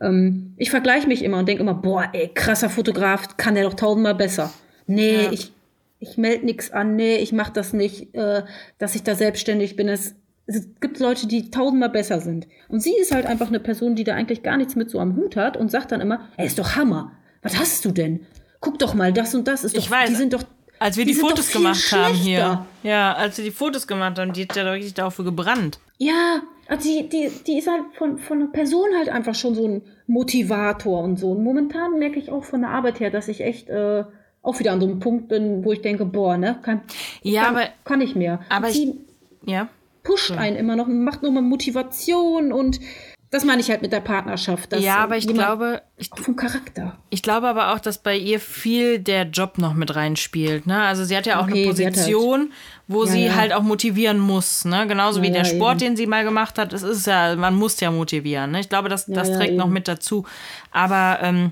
Ähm, 0.00 0.54
ich 0.56 0.70
vergleiche 0.70 1.06
mich 1.06 1.22
immer 1.24 1.38
und 1.38 1.48
denke 1.48 1.62
immer, 1.62 1.74
boah, 1.74 2.08
ey, 2.12 2.28
krasser 2.34 2.68
Fotograf, 2.70 3.36
kann 3.36 3.54
der 3.54 3.64
doch 3.64 3.74
tausendmal 3.74 4.14
besser. 4.14 4.52
Nee, 4.86 5.24
Ja. 5.24 5.32
ich, 5.32 5.52
ich 6.00 6.18
melde 6.18 6.44
nichts 6.44 6.72
an, 6.72 6.96
nee, 6.96 7.16
ich 7.16 7.32
mache 7.32 7.52
das 7.52 7.72
nicht, 7.72 8.14
äh, 8.14 8.42
dass 8.78 8.94
ich 8.94 9.02
da 9.02 9.14
selbstständig 9.14 9.76
bin. 9.76 9.88
Es, 9.88 10.14
es 10.46 10.68
gibt 10.80 10.98
Leute, 10.98 11.26
die 11.26 11.50
tausendmal 11.50 11.90
besser 11.90 12.20
sind. 12.20 12.46
Und 12.68 12.80
sie 12.82 12.94
ist 13.00 13.14
halt 13.14 13.26
einfach 13.26 13.48
eine 13.48 13.60
Person, 13.60 13.94
die 13.94 14.04
da 14.04 14.14
eigentlich 14.14 14.42
gar 14.42 14.56
nichts 14.56 14.76
mit 14.76 14.90
so 14.90 14.98
am 15.00 15.16
Hut 15.16 15.36
hat 15.36 15.56
und 15.56 15.70
sagt 15.70 15.92
dann 15.92 16.00
immer, 16.00 16.28
ey, 16.36 16.46
ist 16.46 16.58
doch 16.58 16.76
Hammer. 16.76 17.12
Was 17.42 17.58
hast 17.58 17.84
du 17.84 17.90
denn? 17.92 18.26
Guck 18.60 18.78
doch 18.80 18.94
mal, 18.94 19.12
das 19.12 19.34
und 19.34 19.46
das 19.48 19.62
ist 19.64 19.76
Ich 19.76 19.84
doch, 19.86 19.92
weiß. 19.92 20.08
die 20.08 20.14
sind 20.16 20.32
doch 20.32 20.42
Als 20.78 20.96
wir 20.96 21.04
die, 21.04 21.14
doch 21.14 21.20
Fotos 21.28 21.50
gemacht 21.50 21.92
haben 21.92 22.14
hier. 22.14 22.38
schlechter. 22.38 22.66
Ja, 22.82 23.12
als 23.14 23.36
wir 23.38 23.44
die 23.44 23.50
Fotos 23.50 23.86
gemacht 23.86 24.18
haben, 24.18 24.32
die 24.32 24.42
hat 24.42 24.56
ja 24.56 24.64
doch 24.64 24.72
richtig 24.72 24.94
dafür 24.94 25.24
gebrannt. 25.24 25.78
Ja, 25.98 26.42
also 26.68 26.88
die, 26.88 27.08
die, 27.08 27.30
die 27.46 27.58
ist 27.58 27.68
halt 27.68 27.82
von, 27.96 28.18
von 28.18 28.40
der 28.40 28.46
Person 28.48 28.86
halt 28.96 29.08
einfach 29.08 29.34
schon 29.34 29.54
so 29.54 29.66
ein 29.66 29.82
Motivator 30.06 31.02
und 31.02 31.18
so. 31.18 31.30
Und 31.32 31.42
momentan 31.44 31.98
merke 31.98 32.18
ich 32.18 32.30
auch 32.30 32.44
von 32.44 32.60
der 32.62 32.70
Arbeit 32.70 33.00
her, 33.00 33.10
dass 33.10 33.28
ich 33.28 33.40
echt 33.40 33.68
äh, 33.70 34.04
auch 34.42 34.58
wieder 34.58 34.72
an 34.72 34.80
so 34.80 34.86
einem 34.86 35.00
Punkt 35.00 35.28
bin, 35.28 35.64
wo 35.64 35.72
ich 35.72 35.82
denke, 35.82 36.04
boah, 36.04 36.36
ne, 36.36 36.58
kann, 36.62 36.82
Ja, 37.22 37.44
kann, 37.44 37.56
aber- 37.56 37.68
kann 37.84 38.00
ich 38.00 38.14
mehr. 38.14 38.40
aber 38.48 38.66
Und 38.66 38.72
ich- 38.72 38.76
sie 38.78 38.94
Ja. 39.44 39.68
pusht 40.02 40.32
einen 40.32 40.56
immer 40.56 40.76
noch, 40.76 40.86
macht 40.88 41.22
nochmal 41.22 41.42
Motivation 41.42 42.52
und 42.52 42.78
das 43.30 43.44
meine 43.44 43.60
ich 43.60 43.70
halt 43.70 43.82
mit 43.82 43.92
der 43.92 44.00
Partnerschaft. 44.00 44.72
Ja, 44.78 44.98
aber 44.98 45.16
ich 45.16 45.26
glaube, 45.26 45.82
ich, 45.96 46.10
vom 46.14 46.36
Charakter. 46.36 46.96
Ich 47.26 47.28
glaube 47.28 47.48
aber 47.48 47.72
auch, 47.74 47.80
dass 47.80 47.98
bei 47.98 48.16
ihr 48.16 48.38
viel 48.38 49.00
der 49.00 49.24
Job 49.24 49.58
noch 49.58 49.74
mit 49.74 49.96
reinspielt. 49.96 50.64
Ne? 50.68 50.80
Also 50.80 51.02
sie 51.02 51.16
hat 51.16 51.26
ja 51.26 51.40
auch 51.40 51.48
Okay, 51.48 51.64
eine 51.68 51.74
halt- 51.76 51.94
Position, 51.94 52.52
wo 52.86 53.02
Ja, 53.04 53.10
sie 53.10 53.24
ja. 53.26 53.34
halt 53.34 53.52
auch 53.52 53.62
motivieren 53.62 54.20
muss. 54.20 54.64
Ne? 54.64 54.86
Genauso 54.86 55.22
wie 55.22 55.26
Ja, 55.26 55.32
der 55.32 55.42
ja, 55.42 55.48
Sport, 55.56 55.82
eben. 55.82 55.94
den 55.94 55.96
sie 55.96 56.06
mal 56.06 56.22
gemacht 56.22 56.56
hat. 56.56 56.72
Es 56.72 56.84
ist 56.84 57.04
ja, 57.08 57.34
man 57.34 57.56
muss 57.56 57.80
ja 57.80 57.90
motivieren. 57.90 58.52
Ne? 58.52 58.60
Ich 58.60 58.68
glaube, 58.68 58.88
das, 58.88 59.06
das 59.06 59.32
trägt 59.32 59.54
noch 59.54 59.64
eben. 59.64 59.72
mit 59.74 59.88
dazu. 59.88 60.24
Aber 60.70 61.18
ähm, 61.20 61.50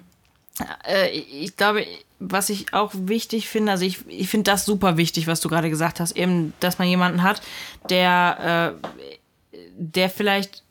äh, 0.87 1.11
ich 1.11 1.57
glaube, 1.57 1.85
was 2.21 2.51
ich 2.51 2.73
auch 2.73 2.93
wichtig 2.95 3.49
finde, 3.49 3.73
also 3.73 3.85
ich, 3.85 3.99
ich 4.07 4.29
finde 4.29 4.53
das 4.53 4.65
super 4.65 4.97
wichtig, 4.97 5.27
was 5.27 5.41
du 5.41 5.49
gerade 5.49 5.71
gesagt 5.71 5.99
hast, 5.99 6.17
eben, 6.17 6.53
dass 6.61 6.79
man 6.79 6.87
jemanden 6.87 7.25
hat, 7.25 7.43
der, 7.91 8.77
äh, 9.53 9.57
der 9.77 10.09
vielleicht, 10.09 10.63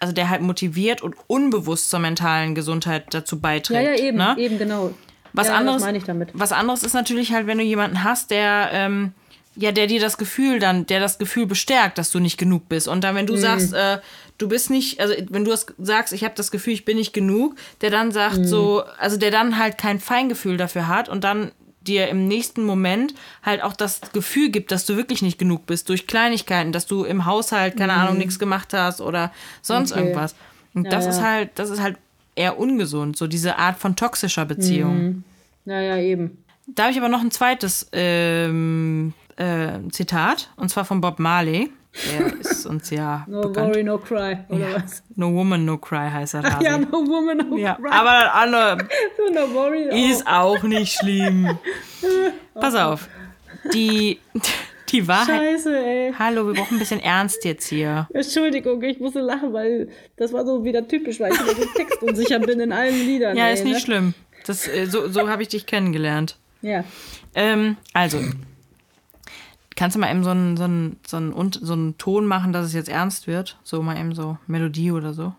also 0.00 0.12
der 0.12 0.28
halt 0.30 0.42
motiviert 0.42 1.02
und 1.02 1.14
unbewusst 1.26 1.90
zur 1.90 1.98
mentalen 2.00 2.54
Gesundheit 2.54 3.12
dazu 3.14 3.36
Ja, 3.36 3.40
beiträgt. 3.40 3.98
ja, 4.00 4.04
eben, 4.06 4.18
ne? 4.18 4.34
eben, 4.38 4.58
genau. 4.58 4.92
Was 5.32 5.48
ja, 5.48 5.54
anderes, 5.56 5.82
was 6.32 6.52
anderes 6.52 6.82
ist 6.82 6.94
natürlich 6.94 7.32
halt, 7.32 7.46
wenn 7.46 7.58
du 7.58 7.64
jemanden 7.64 8.02
hast, 8.04 8.30
der, 8.30 8.70
ähm, 8.72 9.12
ja, 9.54 9.72
der 9.72 9.86
dir 9.86 10.00
das 10.00 10.16
Gefühl 10.18 10.58
dann, 10.58 10.86
der 10.86 11.00
das 11.00 11.18
Gefühl 11.18 11.46
bestärkt, 11.46 11.98
dass 11.98 12.10
du 12.10 12.20
nicht 12.20 12.38
genug 12.38 12.68
bist. 12.68 12.88
Und 12.88 13.02
dann, 13.04 13.14
wenn 13.14 13.26
du 13.26 13.34
Mhm. 13.34 13.38
sagst, 13.38 13.72
äh, 13.74 13.98
du 14.38 14.48
bist 14.48 14.70
nicht, 14.70 15.00
also 15.00 15.14
wenn 15.30 15.44
du 15.44 15.50
das 15.50 15.66
sagst, 15.78 16.12
ich 16.12 16.24
habe 16.24 16.34
das 16.36 16.50
Gefühl, 16.50 16.72
ich 16.74 16.84
bin 16.84 16.96
nicht 16.96 17.12
genug, 17.12 17.54
der 17.80 17.90
dann 17.90 18.12
sagt 18.12 18.38
Mhm. 18.38 18.44
so, 18.44 18.82
also 18.98 19.16
der 19.16 19.30
dann 19.30 19.58
halt 19.58 19.76
kein 19.78 19.98
Feingefühl 20.00 20.56
dafür 20.56 20.88
hat 20.88 21.08
und 21.08 21.24
dann 21.24 21.52
dir 21.88 22.08
im 22.08 22.28
nächsten 22.28 22.64
Moment 22.64 23.14
halt 23.42 23.62
auch 23.62 23.72
das 23.74 24.00
Gefühl 24.12 24.50
gibt, 24.50 24.70
dass 24.72 24.86
du 24.86 24.96
wirklich 24.96 25.22
nicht 25.22 25.38
genug 25.38 25.66
bist 25.66 25.88
durch 25.88 26.06
Kleinigkeiten, 26.06 26.72
dass 26.72 26.86
du 26.86 27.04
im 27.04 27.24
Haushalt, 27.26 27.76
keine 27.76 27.92
Ahnung, 27.94 28.18
nichts 28.18 28.38
gemacht 28.38 28.72
hast 28.72 29.00
oder 29.00 29.32
sonst 29.62 29.90
Mhm. 29.90 29.96
Okay. 29.96 30.00
irgendwas. 30.08 30.34
Und 30.74 30.84
Ja, 30.84 30.90
das 30.90 31.06
ist 31.06 31.18
ja. 31.18 31.24
halt, 31.24 31.50
das 31.54 31.70
ist 31.70 31.80
halt 31.80 31.96
eher 32.34 32.58
ungesund, 32.58 33.16
so 33.16 33.26
diese 33.26 33.56
Art 33.58 33.78
von 33.78 33.96
toxischer 33.96 34.44
Beziehung. 34.44 35.02
Mhm. 35.02 35.24
Ja, 35.64 35.80
ja, 35.80 35.96
eben. 35.98 36.38
Da 36.66 36.84
habe 36.84 36.92
ich 36.92 36.98
aber 36.98 37.08
noch 37.08 37.20
ein 37.22 37.30
zweites 37.30 37.88
ähm, 37.92 39.12
äh, 39.36 39.78
Zitat, 39.90 40.50
und 40.56 40.68
zwar 40.68 40.84
von 40.84 41.00
Bob 41.00 41.18
Marley. 41.18 41.70
Der 42.10 42.40
ist 42.40 42.66
uns 42.66 42.90
ja 42.90 43.24
No 43.28 43.40
bekannt. 43.42 43.68
worry, 43.74 43.82
no 43.82 43.98
cry, 43.98 44.38
oder 44.48 44.74
was? 44.74 45.02
No 45.14 45.32
Woman, 45.32 45.64
No 45.64 45.78
Cry 45.78 46.10
heißt 46.10 46.34
er 46.34 46.42
da. 46.42 46.60
Ja, 46.60 46.76
no 46.78 47.06
woman, 47.06 47.38
no 47.48 47.56
ja. 47.56 47.74
cry. 47.74 47.88
Aber 47.90 48.10
das 48.20 48.32
andere 48.34 48.88
So, 49.16 49.32
no 49.32 49.54
worry. 49.54 49.88
oh. 49.90 50.10
ist 50.12 50.26
auch 50.26 50.62
nicht 50.62 50.92
schlimm. 50.98 51.58
Pass 52.54 52.74
auf. 52.74 53.08
Die, 53.72 54.18
die 54.90 55.08
Wahrheit. 55.08 55.26
Scheiße, 55.54 55.76
ey. 55.76 56.12
Hallo, 56.18 56.46
wir 56.46 56.54
brauchen 56.54 56.76
ein 56.76 56.78
bisschen 56.78 57.00
Ernst 57.00 57.44
jetzt 57.44 57.66
hier. 57.68 58.06
Entschuldigung, 58.12 58.82
ich 58.82 59.00
musste 59.00 59.20
lachen, 59.20 59.52
weil 59.52 59.88
das 60.16 60.32
war 60.32 60.44
so 60.46 60.64
wieder 60.64 60.86
typisch, 60.86 61.18
weil 61.18 61.32
ich 61.32 61.38
so 61.38 61.64
textunsicher 61.74 62.38
bin 62.40 62.60
in 62.60 62.72
allen 62.72 62.94
Liedern. 62.94 63.36
Ja, 63.36 63.46
ey, 63.46 63.54
ist 63.54 63.64
nicht 63.64 63.74
ne? 63.74 63.80
schlimm. 63.80 64.14
Das, 64.46 64.68
äh, 64.68 64.86
so 64.86 65.08
so 65.08 65.28
habe 65.28 65.42
ich 65.42 65.48
dich 65.48 65.66
kennengelernt. 65.66 66.36
Ja. 66.62 66.84
Ähm, 67.34 67.76
also, 67.92 68.18
kannst 69.76 69.94
du 69.96 70.00
mal 70.00 70.10
eben 70.10 70.24
so 70.24 70.30
einen, 70.30 70.56
so, 70.56 70.64
einen, 70.64 70.96
so, 71.06 71.16
einen, 71.18 71.32
und- 71.32 71.58
so 71.62 71.72
einen 71.74 71.96
Ton 71.98 72.26
machen, 72.26 72.52
dass 72.52 72.66
es 72.66 72.72
jetzt 72.72 72.88
ernst 72.88 73.26
wird? 73.26 73.58
So 73.62 73.82
mal 73.82 73.98
eben 73.98 74.14
so 74.14 74.38
Melodie 74.46 74.90
oder 74.92 75.12
so? 75.14 75.34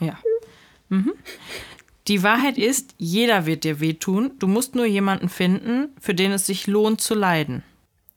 Ja. 0.00 0.18
Mhm. 0.88 1.12
Die 2.08 2.22
Wahrheit 2.22 2.56
ist, 2.58 2.94
jeder 2.98 3.46
wird 3.46 3.64
dir 3.64 3.80
wehtun. 3.80 4.32
Du 4.38 4.46
musst 4.46 4.74
nur 4.74 4.86
jemanden 4.86 5.28
finden, 5.28 5.88
für 6.00 6.14
den 6.14 6.30
es 6.32 6.46
sich 6.46 6.66
lohnt 6.66 7.00
zu 7.00 7.14
leiden. 7.14 7.62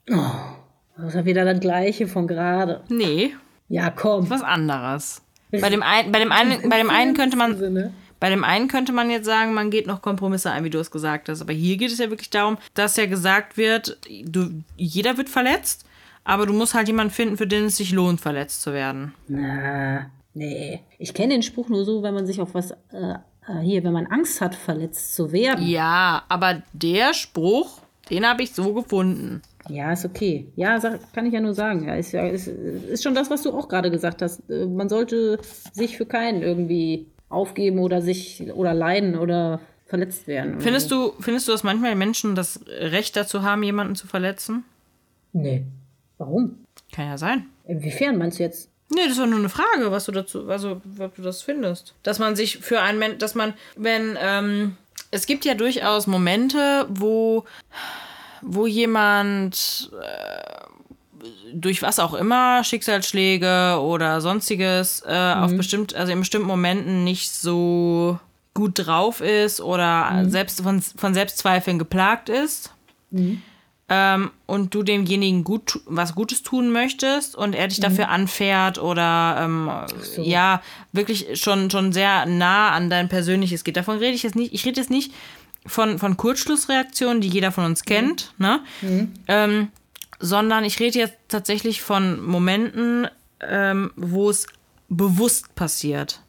Das 0.06 1.08
ist 1.08 1.16
ja 1.16 1.26
wieder 1.26 1.46
das 1.46 1.60
Gleiche 1.60 2.08
von 2.08 2.28
gerade. 2.28 2.84
Nee, 2.90 3.34
Ja, 3.68 3.90
komm. 3.90 4.30
was 4.30 4.42
anderes. 4.44 5.22
Bei 5.52 5.70
dem, 5.72 5.82
ein, 5.82 6.12
bei, 6.12 6.20
dem 6.20 6.32
einen, 6.32 6.70
bei 6.70 6.78
dem 6.78 6.90
einen 6.92 7.16
könnte 7.16 7.36
man. 7.36 7.92
Bei 8.20 8.30
dem 8.30 8.44
einen 8.44 8.68
könnte 8.68 8.92
man 8.92 9.10
jetzt 9.10 9.26
sagen, 9.26 9.54
man 9.54 9.70
geht 9.70 9.88
noch 9.88 10.02
Kompromisse 10.02 10.52
ein, 10.52 10.64
wie 10.64 10.70
du 10.70 10.80
es 10.80 10.92
gesagt 10.92 11.30
hast. 11.30 11.42
Aber 11.42 11.54
hier 11.54 11.78
geht 11.78 11.92
es 11.92 12.00
ja 12.00 12.10
wirklich 12.10 12.30
darum, 12.30 12.58
dass 12.74 12.98
ja 12.98 13.06
gesagt 13.06 13.58
wird, 13.58 13.98
du, 14.26 14.64
jeder 14.76 15.18
wird 15.18 15.30
verletzt, 15.30 15.86
aber 16.24 16.46
du 16.46 16.54
musst 16.54 16.74
halt 16.74 16.88
jemanden 16.88 17.14
finden, 17.14 17.38
für 17.38 17.48
den 17.48 17.66
es 17.66 17.78
sich 17.78 17.92
lohnt, 17.92 18.20
verletzt 18.22 18.62
zu 18.62 18.74
werden. 18.74 19.14
Na, 19.28 20.08
nee. 20.34 20.82
Ich 20.98 21.14
kenne 21.14 21.34
den 21.34 21.44
Spruch 21.44 21.70
nur 21.70 21.86
so, 21.86 22.04
wenn 22.04 22.14
man 22.14 22.26
sich 22.26 22.42
auf 22.42 22.54
was, 22.54 22.72
äh, 22.72 23.16
äh, 23.48 23.60
hier, 23.62 23.84
wenn 23.84 23.94
man 23.94 24.08
Angst 24.08 24.42
hat, 24.42 24.54
verletzt 24.54 25.16
zu 25.16 25.32
werden. 25.32 25.66
Ja, 25.66 26.24
aber 26.28 26.62
der 26.74 27.14
Spruch, 27.14 27.80
den 28.10 28.28
habe 28.28 28.44
ich 28.44 28.52
so 28.52 28.74
gefunden. 28.74 29.42
Ja, 29.70 29.94
ist 29.94 30.06
okay. 30.06 30.48
Ja, 30.56 30.80
sag, 30.80 31.14
kann 31.14 31.26
ich 31.26 31.34
ja 31.34 31.40
nur 31.42 31.54
sagen. 31.54 31.86
Ja, 31.88 31.96
ist, 31.96 32.12
ja, 32.12 32.28
ist, 32.28 32.48
ist 32.48 33.04
schon 33.04 33.14
das, 33.16 33.30
was 33.30 33.44
du 33.44 33.52
auch 33.54 33.68
gerade 33.70 33.92
gesagt 33.92 34.22
hast. 34.22 34.42
Äh, 34.50 34.66
Man 34.66 34.90
sollte 34.90 35.40
sich 35.72 35.98
für 35.98 36.06
keinen 36.06 36.42
irgendwie 36.42 37.06
aufgeben 37.30 37.80
oder 37.80 38.02
sich 38.02 38.52
oder 38.54 38.74
leiden 38.74 39.18
oder 39.18 39.60
verletzt 39.86 40.28
werden. 40.28 40.60
Findest 40.60 40.90
so. 40.90 41.12
du, 41.12 41.22
findest 41.22 41.48
du, 41.48 41.52
dass 41.52 41.64
manchmal 41.64 41.96
Menschen 41.96 42.36
das 42.36 42.60
Recht 42.68 43.16
dazu 43.16 43.44
haben, 43.44 43.64
jemanden 43.64 43.96
zu 43.96 44.08
verletzen? 44.08 44.64
Nee. 45.34 45.64
Warum? 46.18 46.66
Kann 46.92 47.08
ja 47.08 47.18
sein. 47.18 47.46
Inwiefern 47.66 48.18
meinst 48.18 48.40
du 48.40 48.44
jetzt? 48.44 48.70
Nee, 48.90 49.08
das 49.08 49.20
war 49.20 49.28
nur 49.28 49.40
eine 49.40 49.50
Frage, 49.50 49.92
was 49.92 50.06
du 50.06 50.12
dazu, 50.12 50.50
also 50.50 50.82
ob 51.00 51.16
du 51.16 51.22
das 51.22 51.44
findest. 51.44 51.94
Dass 52.02 52.18
man 52.18 52.36
sich 52.36 52.58
für 52.58 52.82
einen 52.82 52.98
Menschen, 52.98 53.20
dass 53.20 53.36
man, 53.36 53.54
wenn, 53.76 54.18
ähm, 54.20 54.78
es 55.12 55.28
gibt 55.28 55.46
ja 55.46 55.54
durchaus 55.54 56.08
Momente, 56.08 56.88
wo, 56.90 57.46
wo 58.42 58.66
jemand 58.66 59.92
äh, 59.94 60.69
durch 61.54 61.82
was 61.82 62.00
auch 62.00 62.14
immer, 62.14 62.64
Schicksalsschläge 62.64 63.80
oder 63.82 64.22
sonstiges, 64.22 65.04
äh, 65.06 65.34
auf 65.36 65.56
bestimmt, 65.56 65.96
also 65.96 66.12
in 66.12 66.20
bestimmten 66.20 66.48
Momenten 66.48 67.04
nicht 67.04 67.32
so 67.32 68.20
gut 68.54 68.74
drauf 68.76 69.22
ist 69.22 69.62
oder 69.62 70.26
selbst 70.28 70.62
von, 70.62 70.82
von 70.82 71.14
Selbstzweifeln 71.14 71.80
geplagt 71.80 72.30
ist 72.30 72.72
ähm, 73.90 74.32
und 74.46 74.74
du 74.76 74.84
demjenigen 74.84 75.44
gut, 75.44 75.80
was 75.86 76.14
Gutes 76.14 76.44
tun 76.44 76.72
möchtest 76.72 77.36
und 77.36 77.56
er 77.56 77.68
dich 77.68 77.80
dafür 77.80 78.10
anfährt 78.10 78.78
oder 78.78 79.38
ähm, 79.40 79.72
ja, 80.24 80.62
wirklich 80.92 81.40
schon, 81.42 81.72
schon 81.72 81.92
sehr 81.92 82.26
nah 82.26 82.72
an 82.72 82.90
dein 82.90 83.10
Persönliches 83.10 83.64
geht. 83.64 83.78
Davon 83.78 83.98
rede 83.98 84.14
ich 84.14 84.24
jetzt 84.24 84.36
nicht. 84.36 84.54
Ich 84.54 84.66
rede 84.66 84.80
jetzt 84.80 84.92
nicht 84.92 85.12
von, 85.66 85.98
von 85.98 86.18
Kurzschlussreaktionen, 86.18 87.22
die 87.22 87.30
jeder 87.30 87.52
von 87.52 87.66
uns 87.66 87.84
kennt, 87.84 88.34
ne? 88.38 88.62
Ähm, 89.28 89.70
sondern 90.20 90.64
ich 90.64 90.80
rede 90.80 91.00
jetzt 91.00 91.18
tatsächlich 91.28 91.82
von 91.82 92.24
Momenten, 92.24 93.08
ähm, 93.42 93.92
wo 93.96 94.30
es 94.30 94.48
bewusst 94.90 95.56
passiert. 95.56 96.22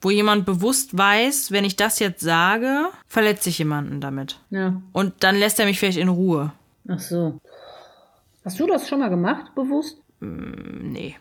Wo 0.00 0.10
jemand 0.10 0.44
bewusst 0.44 0.96
weiß, 0.96 1.52
wenn 1.52 1.64
ich 1.64 1.76
das 1.76 2.00
jetzt 2.00 2.20
sage, 2.20 2.88
verletze 3.06 3.48
ich 3.48 3.58
jemanden 3.58 4.00
damit. 4.00 4.40
Ja. 4.50 4.82
Und 4.92 5.14
dann 5.20 5.36
lässt 5.36 5.58
er 5.58 5.64
mich 5.64 5.78
vielleicht 5.78 5.98
in 5.98 6.08
Ruhe. 6.08 6.52
Ach 6.86 6.98
so. 6.98 7.38
Hast 8.44 8.60
du 8.60 8.66
das 8.66 8.88
schon 8.88 9.00
mal 9.00 9.08
gemacht, 9.08 9.54
bewusst? 9.54 9.98
Nee. 10.20 11.16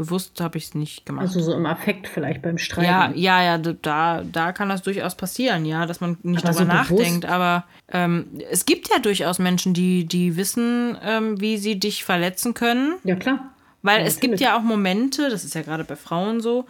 Bewusst 0.00 0.40
habe 0.40 0.56
ich 0.56 0.64
es 0.64 0.74
nicht 0.74 1.04
gemacht. 1.04 1.26
Also 1.26 1.40
so 1.40 1.52
im 1.52 1.66
Affekt 1.66 2.08
vielleicht 2.08 2.40
beim 2.40 2.56
Streiten. 2.56 2.86
Ja, 2.86 3.12
ja, 3.14 3.42
ja, 3.42 3.58
da, 3.58 4.22
da 4.24 4.52
kann 4.52 4.70
das 4.70 4.80
durchaus 4.80 5.14
passieren, 5.14 5.66
ja, 5.66 5.84
dass 5.84 6.00
man 6.00 6.16
nicht 6.22 6.42
Aber 6.42 6.54
darüber 6.54 6.72
so 6.72 6.94
nachdenkt. 6.96 7.26
Aber 7.26 7.64
ähm, 7.92 8.24
es 8.50 8.64
gibt 8.64 8.88
ja 8.88 8.98
durchaus 8.98 9.38
Menschen, 9.38 9.74
die, 9.74 10.06
die 10.06 10.38
wissen, 10.38 10.96
ähm, 11.04 11.38
wie 11.38 11.58
sie 11.58 11.78
dich 11.78 12.02
verletzen 12.02 12.54
können. 12.54 12.94
Ja, 13.04 13.14
klar. 13.14 13.50
Weil 13.82 14.00
Ja, 14.00 14.06
es 14.06 14.20
gibt 14.20 14.40
ja 14.40 14.56
auch 14.56 14.62
Momente, 14.62 15.28
das 15.28 15.44
ist 15.44 15.54
ja 15.54 15.60
gerade 15.60 15.84
bei 15.84 15.96
Frauen 15.96 16.40
so, 16.40 16.64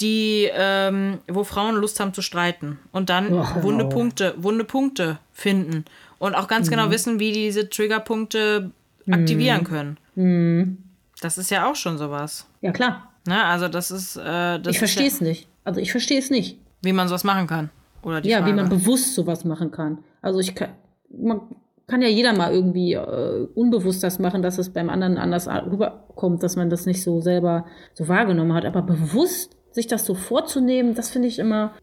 die, 0.00 0.48
ähm, 0.50 1.18
wo 1.28 1.44
Frauen 1.44 1.76
Lust 1.76 2.00
haben 2.00 2.14
zu 2.14 2.22
streiten 2.22 2.78
und 2.92 3.10
dann 3.10 3.28
hör 3.28 3.62
wunde. 3.62 3.84
Punkte, 3.90 4.34
wunde 4.38 4.64
Punkte 4.64 5.18
finden 5.34 5.84
und 6.18 6.34
auch 6.34 6.48
ganz 6.48 6.68
Mhm. 6.68 6.70
genau 6.70 6.90
wissen, 6.90 7.18
wie 7.20 7.32
diese 7.32 7.68
Triggerpunkte 7.68 8.70
aktivieren 9.10 9.64
können. 9.64 9.98
Mhm. 10.14 10.78
Das 11.20 11.38
ist 11.38 11.50
ja 11.50 11.70
auch 11.70 11.76
schon 11.76 11.98
sowas. 11.98 12.46
Ja, 12.60 12.72
klar. 12.72 13.12
Ne? 13.26 13.44
Also 13.44 13.68
das 13.68 13.90
ist, 13.90 14.16
äh, 14.16 14.58
das 14.58 14.68
ich 14.74 14.78
verstehe 14.78 15.04
ja, 15.06 15.12
es 15.12 15.20
nicht. 15.20 15.48
Also 15.64 15.80
ich 15.80 15.90
verstehe 15.90 16.18
es 16.18 16.30
nicht. 16.30 16.58
wie 16.82 16.92
man 16.92 17.08
sowas 17.08 17.24
machen 17.24 17.46
kann. 17.46 17.70
Oder 18.02 18.20
die 18.22 18.30
ja, 18.30 18.38
Frage. 18.38 18.52
wie 18.52 18.56
man 18.56 18.68
bewusst 18.70 19.14
sowas 19.14 19.44
machen 19.44 19.70
kann. 19.70 19.98
Also 20.22 20.38
ich 20.40 20.54
kann, 20.54 20.70
man 21.10 21.42
kann 21.86 22.00
ja 22.00 22.08
jeder 22.08 22.32
mal 22.32 22.52
irgendwie 22.52 22.94
äh, 22.94 23.46
unbewusst 23.54 24.02
das 24.02 24.18
machen, 24.18 24.40
dass 24.42 24.56
es 24.58 24.70
beim 24.72 24.88
anderen 24.88 25.18
anders 25.18 25.48
rüberkommt, 25.48 26.42
dass 26.42 26.56
man 26.56 26.70
das 26.70 26.86
nicht 26.86 27.02
so 27.02 27.20
selber 27.20 27.66
so 27.94 28.08
wahrgenommen 28.08 28.54
hat. 28.54 28.64
Aber 28.64 28.80
bewusst 28.82 29.56
sich 29.72 29.86
das 29.86 30.06
so 30.06 30.14
vorzunehmen, 30.14 30.94
das 30.94 31.10
finde 31.10 31.28
ich 31.28 31.38
immer 31.38 31.74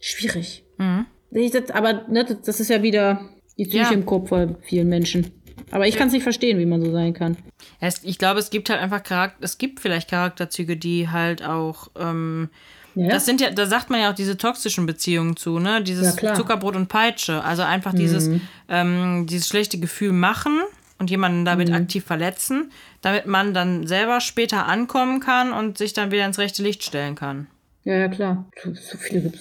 schwierig. 0.00 0.64
Mhm. 0.78 1.06
Ich 1.30 1.52
das, 1.52 1.70
aber 1.70 2.02
ne, 2.08 2.24
das, 2.24 2.40
das 2.42 2.60
ist 2.60 2.70
ja 2.70 2.82
wieder 2.82 3.20
die 3.58 3.64
Psyche 3.66 3.84
Ja. 3.84 3.90
im 3.92 4.04
Kopf 4.06 4.30
von 4.30 4.56
vielen 4.62 4.88
Menschen. 4.88 5.30
Aber 5.70 5.86
ich 5.86 5.96
kann 5.96 6.08
es 6.08 6.12
nicht 6.12 6.22
verstehen, 6.22 6.58
wie 6.58 6.66
man 6.66 6.82
so 6.84 6.92
sein 6.92 7.12
kann. 7.14 7.36
Es, 7.80 8.02
ich 8.04 8.18
glaube, 8.18 8.38
es 8.40 8.50
gibt 8.50 8.70
halt 8.70 8.80
einfach 8.80 9.02
Charakter, 9.02 9.36
es 9.44 9.58
gibt 9.58 9.80
vielleicht 9.80 10.10
Charakterzüge, 10.10 10.76
die 10.76 11.08
halt 11.08 11.42
auch, 11.44 11.88
ähm, 11.98 12.48
Ja, 12.94 13.08
das 13.08 13.26
sind 13.26 13.40
ja, 13.40 13.50
da 13.50 13.66
sagt 13.66 13.90
man 13.90 14.00
ja 14.00 14.10
auch 14.10 14.14
diese 14.14 14.36
toxischen 14.36 14.86
Beziehungen 14.86 15.36
zu, 15.36 15.58
ne? 15.58 15.82
Dieses 15.82 16.20
Ja. 16.20 16.32
Mhm. 16.32 16.36
Zuckerbrot 16.36 16.76
und 16.76 16.88
Peitsche. 16.88 17.42
Also 17.44 17.62
einfach 17.62 17.92
dieses, 17.94 18.30
ähm, 18.68 19.26
dieses 19.28 19.48
schlechte 19.48 19.78
Gefühl 19.78 20.12
machen 20.12 20.60
und 20.98 21.10
jemanden 21.10 21.44
damit 21.44 21.68
Mhm. 21.68 21.74
aktiv 21.74 22.04
verletzen, 22.04 22.70
damit 23.02 23.26
man 23.26 23.52
dann 23.52 23.86
selber 23.86 24.20
später 24.20 24.66
ankommen 24.66 25.20
kann 25.20 25.52
und 25.52 25.76
sich 25.78 25.92
dann 25.92 26.10
wieder 26.10 26.24
ins 26.24 26.38
rechte 26.38 26.62
Licht 26.62 26.84
stellen 26.84 27.14
kann. 27.16 27.48
Ja, 27.86 27.94
ja, 27.94 28.08
klar. 28.08 28.50
So, 28.60 28.74
so 28.74 28.98
viele 28.98 29.20
gibt 29.20 29.36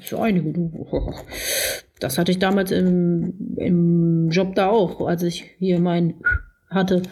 es 0.00 0.10
ja 0.10 0.18
einige. 0.20 0.52
Du. 0.52 0.70
Das 1.98 2.18
hatte 2.18 2.32
ich 2.32 2.40
damals 2.40 2.72
im, 2.72 3.54
im 3.58 4.28
Job 4.30 4.56
da 4.56 4.70
auch, 4.70 5.06
als 5.06 5.22
ich 5.22 5.52
hier 5.60 5.78
mein 5.78 6.14
hatte. 6.68 7.02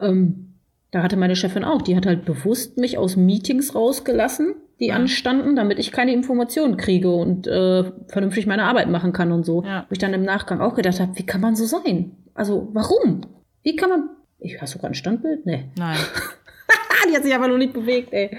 Ähm, 0.00 0.54
da 0.90 1.04
hatte 1.04 1.16
meine 1.16 1.36
Chefin 1.36 1.62
auch. 1.62 1.82
Die 1.82 1.94
hat 1.94 2.04
halt 2.04 2.24
bewusst 2.24 2.76
mich 2.76 2.98
aus 2.98 3.14
Meetings 3.14 3.76
rausgelassen, 3.76 4.56
die 4.80 4.90
anstanden, 4.90 5.54
damit 5.54 5.78
ich 5.78 5.92
keine 5.92 6.12
Informationen 6.12 6.76
kriege 6.76 7.12
und 7.12 7.46
äh, 7.46 7.84
vernünftig 8.08 8.48
meine 8.48 8.64
Arbeit 8.64 8.90
machen 8.90 9.12
kann 9.12 9.30
und 9.30 9.46
so. 9.46 9.62
Ja. 9.62 9.86
Wo 9.88 9.92
ich 9.92 9.98
dann 9.98 10.14
im 10.14 10.24
Nachgang 10.24 10.60
auch 10.60 10.74
gedacht 10.74 10.98
habe, 10.98 11.16
wie 11.16 11.26
kann 11.26 11.40
man 11.40 11.54
so 11.54 11.64
sein? 11.64 12.16
Also, 12.34 12.70
warum? 12.72 13.20
Wie 13.62 13.76
kann 13.76 13.90
man. 13.90 14.10
Ich, 14.40 14.60
hast 14.60 14.74
du 14.74 14.78
gerade 14.80 14.94
ein 14.94 14.96
Standbild? 14.96 15.46
Nee. 15.46 15.66
Nein. 15.78 15.98
Die 17.10 17.16
hat 17.16 17.22
sich 17.22 17.34
aber 17.34 17.48
noch 17.48 17.58
nicht 17.58 17.72
bewegt, 17.72 18.12
ey. 18.12 18.30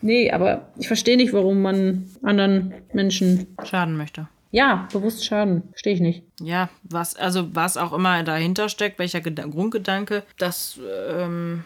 Nee, 0.00 0.30
aber 0.30 0.68
ich 0.78 0.86
verstehe 0.86 1.16
nicht, 1.16 1.32
warum 1.32 1.62
man 1.62 2.10
anderen 2.22 2.74
Menschen, 2.92 3.48
Schaden 3.64 3.96
möchte. 3.96 4.28
ja, 4.50 4.86
bewusst 4.92 5.24
schaden. 5.24 5.62
Verstehe 5.70 5.94
ich 5.94 6.00
nicht. 6.00 6.22
Ja, 6.40 6.68
was, 6.84 7.16
also 7.16 7.54
was 7.54 7.76
auch 7.76 7.92
immer 7.92 8.22
dahinter 8.22 8.68
steckt, 8.68 8.98
welcher 8.98 9.20
Geda 9.20 9.46
Grundgedanke, 9.46 10.22
das 10.38 10.78
ähm, 11.12 11.64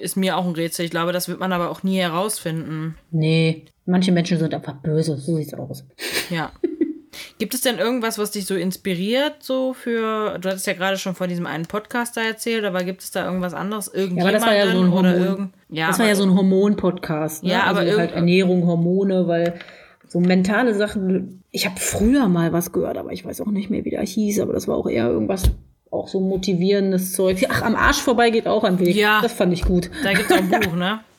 ist 0.00 0.16
mir 0.16 0.36
auch 0.36 0.46
ein 0.46 0.54
Rätsel. 0.54 0.84
Ich 0.84 0.90
glaube, 0.90 1.12
das 1.12 1.28
wird 1.28 1.38
man 1.40 1.52
aber 1.52 1.70
auch 1.70 1.82
nie 1.82 1.98
herausfinden. 1.98 2.96
Nee, 3.10 3.64
manche 3.86 4.12
Menschen 4.12 4.38
sind 4.38 4.54
einfach 4.54 4.74
böse, 4.74 5.16
so 5.16 5.36
sieht's 5.36 5.54
aus. 5.54 5.84
Ja. 6.30 6.52
Gibt 7.38 7.54
es 7.54 7.60
denn 7.60 7.78
irgendwas, 7.78 8.18
was 8.18 8.32
dich 8.32 8.46
so 8.46 8.56
inspiriert, 8.56 9.34
so 9.40 9.72
für, 9.72 10.38
du 10.40 10.48
hattest 10.48 10.66
ja 10.66 10.72
gerade 10.72 10.96
schon 10.96 11.14
von 11.14 11.28
diesem 11.28 11.46
einen 11.46 11.66
Podcast 11.66 12.16
da 12.16 12.22
erzählt, 12.22 12.64
aber 12.64 12.82
gibt 12.82 13.00
es 13.02 13.12
da 13.12 13.24
irgendwas 13.24 13.54
anderes? 13.54 13.86
Ja, 13.86 13.92
aber 13.92 14.00
Irgendjemanden 14.00 14.34
das 14.40 14.46
war 14.46 14.56
ja 14.56 14.72
so 14.72 14.80
ein 14.82 14.92
oder 14.92 15.12
Hormon. 15.28 15.52
ja, 15.68 15.86
das 15.86 15.98
war 16.00 16.06
ja 16.06 16.14
so 16.16 16.24
ein 16.24 16.34
Hormon-Podcast. 16.34 17.44
Ne? 17.44 17.50
Ja, 17.50 17.62
aber 17.64 17.80
also 17.80 17.96
halt 17.98 18.12
Ernährung, 18.12 18.66
Hormone, 18.66 19.28
weil 19.28 19.54
so 20.08 20.18
mentale 20.20 20.74
Sachen. 20.74 21.44
Ich 21.52 21.66
habe 21.66 21.78
früher 21.78 22.28
mal 22.28 22.52
was 22.52 22.72
gehört, 22.72 22.98
aber 22.98 23.12
ich 23.12 23.24
weiß 23.24 23.40
auch 23.40 23.46
nicht 23.52 23.70
mehr, 23.70 23.84
wie 23.84 23.90
der 23.90 24.02
hieß. 24.02 24.40
Aber 24.40 24.52
das 24.52 24.66
war 24.66 24.76
auch 24.76 24.88
eher 24.88 25.06
irgendwas, 25.06 25.44
auch 25.92 26.08
so 26.08 26.18
motivierendes 26.20 27.12
Zeug. 27.12 27.46
Ach, 27.50 27.62
am 27.62 27.76
Arsch 27.76 28.00
vorbei 28.00 28.30
geht 28.30 28.48
auch 28.48 28.64
am 28.64 28.80
Weg. 28.80 28.96
Ja. 28.96 29.20
Das 29.22 29.32
fand 29.32 29.52
ich 29.52 29.64
gut. 29.64 29.90
Da 30.02 30.12
gibt 30.12 30.30
es 30.30 30.36
auch 30.36 30.40
ein 30.42 30.48
Buch, 30.50 30.74
ne? 30.74 31.00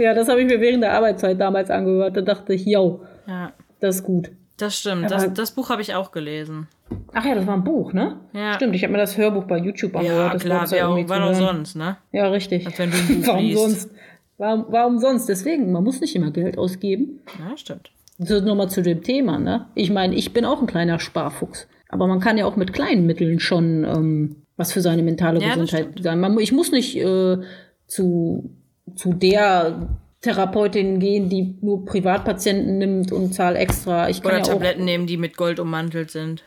Ja, 0.00 0.14
das 0.14 0.28
habe 0.28 0.40
ich 0.40 0.46
mir 0.46 0.60
während 0.60 0.84
der 0.84 0.92
Arbeitszeit 0.92 1.40
damals 1.40 1.70
angehört. 1.70 2.16
Da 2.16 2.20
dachte 2.20 2.54
ich, 2.54 2.64
yo, 2.64 3.00
Ja, 3.26 3.52
das 3.80 3.96
ist 3.96 4.04
gut. 4.04 4.30
Das 4.58 4.78
stimmt. 4.78 5.10
Das, 5.10 5.32
das 5.32 5.50
Buch 5.52 5.70
habe 5.70 5.82
ich 5.82 5.94
auch 5.94 6.12
gelesen. 6.12 6.68
Ach 7.12 7.24
ja, 7.24 7.34
das 7.34 7.46
war 7.46 7.54
ein 7.54 7.64
Buch, 7.64 7.92
ne? 7.92 8.20
Ja. 8.32 8.54
Stimmt, 8.54 8.74
ich 8.74 8.82
habe 8.82 8.92
mir 8.92 8.98
das 8.98 9.16
Hörbuch 9.16 9.44
bei 9.44 9.58
YouTube 9.58 9.96
angehört. 9.96 10.26
Ja, 10.26 10.32
das 10.32 10.42
klar, 10.42 10.76
ja 10.76 10.88
auch, 10.88 11.08
war 11.08 11.20
doch 11.20 11.34
sonst, 11.34 11.76
ne? 11.76 11.96
Ja, 12.12 12.28
richtig. 12.28 12.66
Als 12.66 12.78
wenn 12.78 12.90
du 12.90 12.96
ein 12.96 13.06
Buch 13.20 13.26
warum 13.26 13.44
liest. 13.44 13.60
sonst? 13.60 13.90
Warum, 14.36 14.66
warum 14.68 14.98
sonst? 14.98 15.28
Deswegen, 15.28 15.72
man 15.72 15.82
muss 15.84 16.00
nicht 16.00 16.14
immer 16.14 16.30
Geld 16.30 16.58
ausgeben. 16.58 17.20
Ja, 17.38 17.56
stimmt. 17.56 17.90
So 18.18 18.40
nochmal 18.40 18.68
zu 18.68 18.82
dem 18.82 19.02
Thema, 19.02 19.38
ne? 19.38 19.66
Ich 19.74 19.90
meine, 19.90 20.14
ich 20.14 20.32
bin 20.32 20.44
auch 20.44 20.60
ein 20.60 20.66
kleiner 20.66 20.98
Sparfuchs. 20.98 21.66
Aber 21.88 22.06
man 22.06 22.20
kann 22.20 22.36
ja 22.36 22.44
auch 22.44 22.56
mit 22.56 22.72
kleinen 22.72 23.06
Mitteln 23.06 23.40
schon 23.40 23.84
ähm, 23.84 24.36
was 24.56 24.72
für 24.72 24.80
seine 24.82 25.02
mentale 25.02 25.40
Ja, 25.40 25.50
Gesundheit 25.54 25.88
sein. 26.00 26.20
Man, 26.20 26.38
ich 26.38 26.52
muss 26.52 26.72
nicht 26.72 26.96
äh, 26.96 27.38
zu, 27.86 28.50
zu 28.94 29.12
der 29.14 29.88
Therapeutin 30.20 30.98
gehen, 30.98 31.28
die 31.28 31.56
nur 31.60 31.84
Privatpatienten 31.84 32.78
nimmt 32.78 33.12
und 33.12 33.34
zahl 33.34 33.56
extra. 33.56 34.08
Ich 34.08 34.22
kann 34.22 34.32
Oder 34.32 34.38
ja 34.38 34.44
auch 34.44 34.48
Tabletten 34.48 34.84
nehmen, 34.84 35.06
die 35.06 35.16
mit 35.16 35.36
Gold 35.36 35.60
ummantelt 35.60 36.10
sind. 36.10 36.44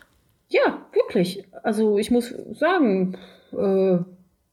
Ja, 0.50 0.86
wirklich. 0.94 1.46
Also 1.64 1.98
ich 1.98 2.12
muss 2.12 2.34
sagen, 2.54 3.18
äh, 3.54 3.98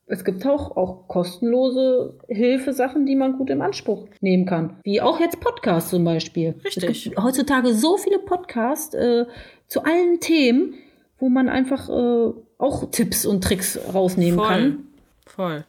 es 0.06 0.24
gibt 0.24 0.46
auch, 0.46 0.76
auch 0.76 1.08
kostenlose 1.08 2.14
Hilfesachen, 2.28 3.04
die 3.04 3.16
man 3.16 3.36
gut 3.36 3.50
im 3.50 3.60
Anspruch 3.60 4.06
nehmen 4.20 4.46
kann. 4.46 4.78
Wie 4.84 5.00
auch 5.00 5.20
jetzt 5.20 5.40
Podcasts 5.40 5.90
zum 5.90 6.04
Beispiel. 6.04 6.54
Richtig. 6.64 7.12
Heutzutage 7.20 7.74
so 7.74 7.96
viele 7.96 8.18
Podcasts 8.20 8.94
äh, 8.94 9.26
zu 9.66 9.82
allen 9.82 10.20
Themen, 10.20 10.74
wo 11.18 11.28
man 11.28 11.48
einfach 11.48 11.88
äh, 11.88 12.32
auch 12.58 12.90
Tipps 12.90 13.26
und 13.26 13.42
Tricks 13.42 13.78
rausnehmen 13.92 14.38
Voll. 14.38 14.48
kann. 14.48 14.86
Voll. 15.26 15.64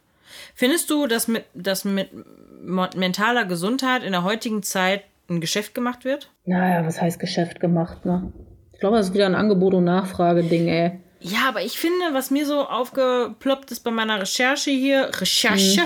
Findest 0.55 0.89
du, 0.89 1.07
dass 1.07 1.27
mit, 1.27 1.45
dass 1.53 1.83
mit 1.83 2.09
mentaler 2.61 3.45
Gesundheit 3.45 4.03
in 4.03 4.11
der 4.11 4.23
heutigen 4.23 4.63
Zeit 4.63 5.03
ein 5.29 5.41
Geschäft 5.41 5.73
gemacht 5.73 6.05
wird? 6.05 6.31
Naja, 6.45 6.85
was 6.85 7.01
heißt 7.01 7.19
Geschäft 7.19 7.59
gemacht, 7.59 8.05
ne? 8.05 8.31
Ich 8.73 8.79
glaube, 8.79 8.97
das 8.97 9.07
ist 9.07 9.13
wieder 9.13 9.25
ein 9.25 9.35
Angebot- 9.35 9.73
und 9.73 9.83
Nachfrage-Ding, 9.83 10.67
ey. 10.67 10.99
Ja, 11.19 11.49
aber 11.49 11.61
ich 11.61 11.77
finde, 11.77 12.13
was 12.13 12.31
mir 12.31 12.45
so 12.45 12.65
aufgeploppt 12.65 13.71
ist 13.71 13.81
bei 13.81 13.91
meiner 13.91 14.21
Recherche 14.21 14.71
hier, 14.71 15.11
Recherche, 15.19 15.83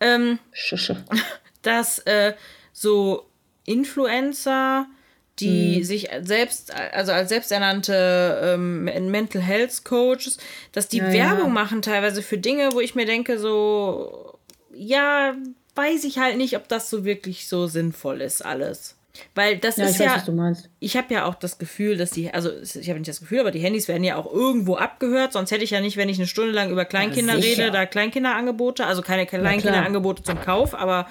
ähm, 0.00 0.38
Schische. 0.52 1.04
dass 1.62 2.00
äh, 2.00 2.34
so 2.72 3.26
Influencer, 3.64 4.86
die 5.38 5.84
sich 5.84 6.08
selbst, 6.22 6.74
also 6.74 7.12
als 7.12 7.28
selbsternannte 7.30 8.54
ähm, 8.54 9.10
Mental 9.10 9.40
Health 9.40 9.84
Coaches, 9.84 10.38
dass 10.72 10.88
die 10.88 10.98
Ja, 10.98 11.12
Werbung 11.12 11.46
ja. 11.48 11.52
machen 11.52 11.80
teilweise 11.80 12.20
für 12.22 12.36
Dinge, 12.38 12.70
wo 12.72 12.80
ich 12.80 12.94
mir 12.94 13.06
denke, 13.06 13.38
so, 13.38 14.38
ja, 14.74 15.34
weiß 15.74 16.04
ich 16.04 16.18
halt 16.18 16.36
nicht, 16.36 16.56
ob 16.56 16.68
das 16.68 16.90
so 16.90 17.04
wirklich 17.04 17.48
so 17.48 17.66
sinnvoll 17.66 18.20
ist, 18.20 18.44
alles. 18.44 18.96
Weil 19.34 19.58
das 19.58 19.76
Ja, 19.76 19.86
ist 19.86 19.94
ich 19.94 20.00
weiß, 20.00 20.06
ja, 20.06 20.14
was 20.16 20.24
du 20.24 20.32
meinst. 20.32 20.68
ich 20.78 20.96
habe 20.96 21.12
ja 21.12 21.24
auch 21.24 21.34
das 21.34 21.58
Gefühl, 21.58 21.96
dass 21.96 22.10
die, 22.10 22.32
also 22.32 22.50
ich 22.60 22.88
habe 22.88 22.98
nicht 23.00 23.08
das 23.08 23.20
Gefühl, 23.20 23.40
aber 23.40 23.50
die 23.50 23.58
Handys 23.58 23.88
werden 23.88 24.04
ja 24.04 24.16
auch 24.16 24.32
irgendwo 24.32 24.76
abgehört, 24.76 25.32
sonst 25.32 25.50
hätte 25.50 25.64
ich 25.64 25.70
ja 25.70 25.80
nicht, 25.80 25.96
wenn 25.96 26.08
ich 26.08 26.18
eine 26.18 26.28
Stunde 26.28 26.52
lang 26.52 26.70
über 26.70 26.84
Kleinkinder 26.84 27.34
Ja, 27.34 27.40
rede, 27.40 27.70
da 27.72 27.86
Kleinkinderangebote, 27.86 28.86
also 28.86 29.02
keine. 29.02 29.26
Kleinkinderangebote 29.26 30.22
zum 30.22 30.40
Kauf, 30.40 30.74
aber 30.74 31.08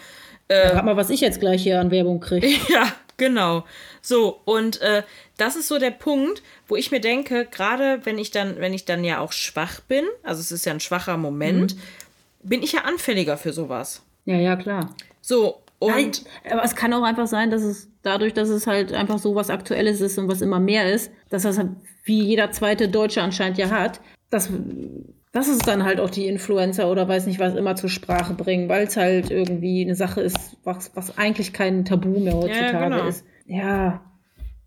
Rat 0.51 0.83
mal, 0.85 0.97
was 0.97 1.09
ich 1.11 1.21
jetzt 1.21 1.39
gleich 1.39 1.61
hier 1.61 1.79
an 1.79 1.91
Werbung 1.91 2.19
kriege. 2.21 2.47
ja, 2.69 2.91
genau. 3.17 3.65
So, 4.01 4.39
und 4.45 4.81
äh, 4.81 5.03
das 5.37 5.55
ist 5.55 5.67
so 5.67 5.77
der 5.77 5.91
Punkt, 5.91 6.41
wo 6.67 6.75
ich 6.75 6.89
mir 6.91 7.01
denke, 7.01 7.45
gerade 7.51 7.99
wenn 8.05 8.17
ich 8.17 8.31
dann, 8.31 8.59
wenn 8.59 8.73
ich 8.73 8.85
dann 8.85 9.03
ja 9.03 9.19
auch 9.19 9.31
schwach 9.33 9.81
bin, 9.81 10.05
also 10.23 10.39
es 10.41 10.51
ist 10.51 10.65
ja 10.65 10.73
ein 10.73 10.79
schwacher 10.79 11.17
Moment, 11.17 11.75
Mhm. 11.75 11.79
bin 12.49 12.63
ich 12.63 12.71
ja 12.71 12.81
anfälliger 12.85 13.37
für 13.37 13.53
sowas. 13.53 14.01
Ja, 14.25 14.35
ja, 14.35 14.55
klar. 14.55 14.95
So, 15.21 15.63
und 15.79 15.91
Nein, 15.91 16.11
aber 16.51 16.63
es 16.63 16.75
kann 16.75 16.93
auch 16.93 17.03
einfach 17.03 17.27
sein, 17.27 17.51
dass 17.51 17.63
es 17.63 17.89
dadurch, 18.01 18.33
dass 18.33 18.49
es 18.49 18.67
halt 18.67 18.93
einfach 18.93 19.17
so 19.17 19.35
was 19.35 19.49
Aktuelles 19.49 20.01
ist 20.01 20.17
und 20.17 20.27
was 20.27 20.41
immer 20.41 20.59
mehr 20.59 20.91
ist, 20.91 21.11
dass 21.29 21.43
das 21.43 21.57
halt 21.57 21.69
wie 22.03 22.21
jeder 22.21 22.51
zweite 22.51 22.89
Deutsche 22.89 23.21
anscheinend 23.21 23.57
ja 23.57 23.69
hat, 23.69 24.01
dass, 24.29 24.49
dass 25.31 25.47
es 25.47 25.59
dann 25.59 25.85
halt 25.85 25.99
auch 25.99 26.09
die 26.09 26.27
Influencer 26.27 26.91
oder 26.91 27.07
weiß 27.07 27.27
nicht 27.27 27.39
was 27.39 27.55
immer 27.55 27.75
zur 27.75 27.89
Sprache 27.89 28.33
bringen, 28.33 28.67
weil 28.67 28.87
es 28.87 28.97
halt 28.97 29.31
irgendwie 29.31 29.83
eine 29.83 29.95
Sache 29.95 30.21
ist, 30.21 30.57
was, 30.63 30.91
was 30.95 31.17
eigentlich 31.17 31.53
kein 31.53 31.85
Tabu 31.85 32.19
mehr 32.19 32.35
heutzutage 32.35 32.89
genau. 32.89 33.07
ist. 33.07 33.25
Ja. 33.45 34.01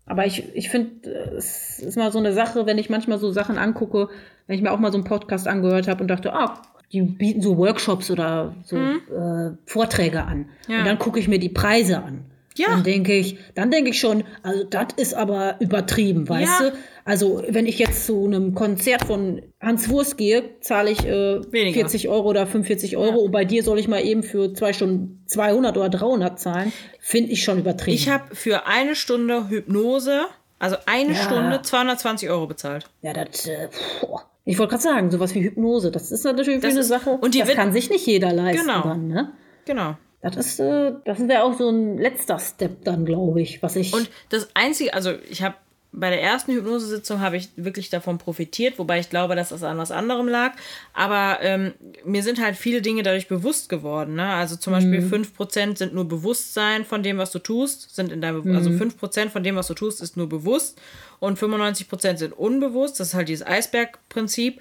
Aber 0.05 0.25
ich, 0.25 0.53
ich 0.55 0.69
finde, 0.69 1.09
es 1.37 1.79
ist 1.79 1.95
mal 1.95 2.11
so 2.11 2.19
eine 2.19 2.33
Sache, 2.33 2.65
wenn 2.65 2.77
ich 2.77 2.89
manchmal 2.89 3.19
so 3.19 3.31
Sachen 3.31 3.57
angucke, 3.57 4.09
wenn 4.47 4.55
ich 4.55 4.61
mir 4.61 4.71
auch 4.71 4.79
mal 4.79 4.91
so 4.91 4.97
einen 4.97 5.05
Podcast 5.05 5.47
angehört 5.47 5.87
habe 5.87 6.01
und 6.01 6.07
dachte, 6.07 6.33
ah, 6.33 6.61
die 6.93 7.01
bieten 7.01 7.41
so 7.41 7.57
Workshops 7.57 8.09
oder 8.11 8.55
so 8.63 8.75
Mhm. 8.77 9.01
äh, 9.11 9.57
Vorträge 9.69 10.23
an. 10.23 10.49
Ja. 10.67 10.79
Und 10.79 10.85
dann 10.85 10.99
gucke 10.99 11.19
ich 11.19 11.27
mir 11.27 11.39
die 11.39 11.49
Preise 11.49 11.97
an. 12.03 12.25
Ja. 12.55 12.67
Dann 12.69 12.83
denke 12.83 13.13
ich, 13.15 13.39
dann 13.55 13.71
denke 13.71 13.89
ich 13.89 13.99
schon, 13.99 14.23
also 14.43 14.63
das 14.63 14.89
ist 14.97 15.15
aber 15.15 15.55
übertrieben, 15.59 16.29
weißt 16.29 16.61
Ja. 16.61 16.69
du? 16.69 16.75
Also 17.03 17.43
wenn 17.49 17.65
ich 17.65 17.79
jetzt 17.79 18.05
zu 18.05 18.25
einem 18.25 18.53
Konzert 18.53 19.05
von 19.05 19.41
Hans 19.59 19.89
Wurst 19.89 20.17
gehe, 20.17 20.59
zahle 20.61 20.91
ich 20.91 21.03
äh, 21.03 21.41
Weniger. 21.51 21.79
40 21.79 22.09
Euro 22.09 22.29
oder 22.29 22.45
45 22.45 22.95
Euro. 22.95 23.21
Und 23.21 23.31
bei 23.31 23.43
dir 23.43 23.63
soll 23.63 23.79
ich 23.79 23.87
mal 23.87 24.05
eben 24.05 24.21
für 24.21 24.53
zwei 24.53 24.71
Stunden 24.71 25.23
200 25.25 25.75
oder 25.77 25.89
300 25.89 26.39
zahlen. 26.39 26.71
Finde 26.99 27.31
ich 27.31 27.43
schon 27.43 27.57
übertrieben. 27.57 27.95
Ich 27.95 28.07
habe 28.09 28.35
für 28.35 28.67
eine 28.67 28.95
Stunde 28.95 29.49
Hypnose, 29.49 30.25
also 30.59 30.75
eine 30.85 31.13
Ja. 31.13 31.23
Stunde, 31.23 31.61
220 31.63 32.29
Euro 32.29 32.45
bezahlt. 32.45 32.85
ja, 33.01 33.13
das, 33.13 33.47
äh, 33.47 33.67
boah. 34.01 34.29
Ich 34.45 34.57
wollte 34.59 34.71
gerade 34.71 34.83
sagen, 34.83 35.11
sowas 35.11 35.33
wie 35.35 35.43
Hypnose, 35.43 35.91
das 35.91 36.11
ist 36.11 36.23
natürlich 36.25 36.61
Das 36.61 36.71
eine 36.71 36.81
ist- 36.81 36.87
Sache, 36.87 37.11
und 37.11 37.33
die 37.33 37.39
das 37.39 37.49
kann 37.51 37.71
sich 37.73 37.89
nicht 37.89 38.05
jeder 38.05 38.33
leisten 38.33 38.65
Genau. 38.65 38.81
dann, 38.81 39.07
ne? 39.07 39.31
Genau. 39.65 39.95
Das 40.21 40.37
ist, 40.37 40.59
äh, 40.59 40.93
das 41.05 41.19
wäre 41.27 41.43
auch 41.43 41.53
so 41.57 41.69
ein 41.69 41.97
letzter 41.97 42.39
Step 42.39 42.83
dann, 42.85 43.03
glaube 43.05 43.41
ich, 43.41 43.61
was 43.61 43.75
ich. 43.75 43.93
Und 43.93 44.09
das 44.29 44.47
Einzige, 44.53 44.93
also 44.93 45.11
ich 45.29 45.41
habe 45.43 45.55
bei 45.95 46.09
der 46.09 46.21
ersten 46.21 46.51
Hypnosesitzung 46.53 47.19
habe 47.21 47.37
ich 47.37 47.49
wirklich 47.55 47.89
davon 47.91 48.17
profitiert, 48.17 48.79
wobei 48.79 48.99
ich 48.99 49.09
glaube, 49.11 49.35
dass 49.35 49.49
das 49.49 49.61
an 49.63 49.77
was 49.77 49.91
anderem 49.91 50.27
lag. 50.27 50.53
Aber 50.93 51.37
ähm, 51.41 51.73
mir 52.03 52.23
sind 52.23 52.41
halt 52.41 52.55
viele 52.57 52.81
Dinge 52.81 53.03
dadurch 53.03 53.27
bewusst 53.27 53.69
geworden. 53.69 54.15
Ne? 54.15 54.27
Also 54.27 54.55
zum 54.55 54.73
Beispiel 54.73 55.01
5% 55.01 55.77
sind 55.77 55.93
nur 55.93 56.07
Bewusstsein 56.07 56.83
von 56.83 57.03
dem, 57.03 57.17
was 57.19 57.31
du 57.31 57.39
tust, 57.39 57.95
sind 57.95 58.11
in 58.11 58.21
deinem, 58.21 58.43
Be- 58.43 58.55
also 58.55 58.71
5% 58.71 59.29
von 59.29 59.43
dem, 59.43 59.55
was 59.55 59.67
du 59.67 59.75
tust, 59.75 60.01
ist 60.01 60.17
nur 60.17 60.27
bewusst 60.27 60.81
und 61.19 61.37
95% 61.39 62.17
sind 62.17 62.33
unbewusst. 62.33 62.99
Das 62.99 63.09
ist 63.09 63.13
halt 63.13 63.29
dieses 63.29 63.45
Eisbergprinzip. 63.45 64.59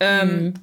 Ähm, 0.00 0.54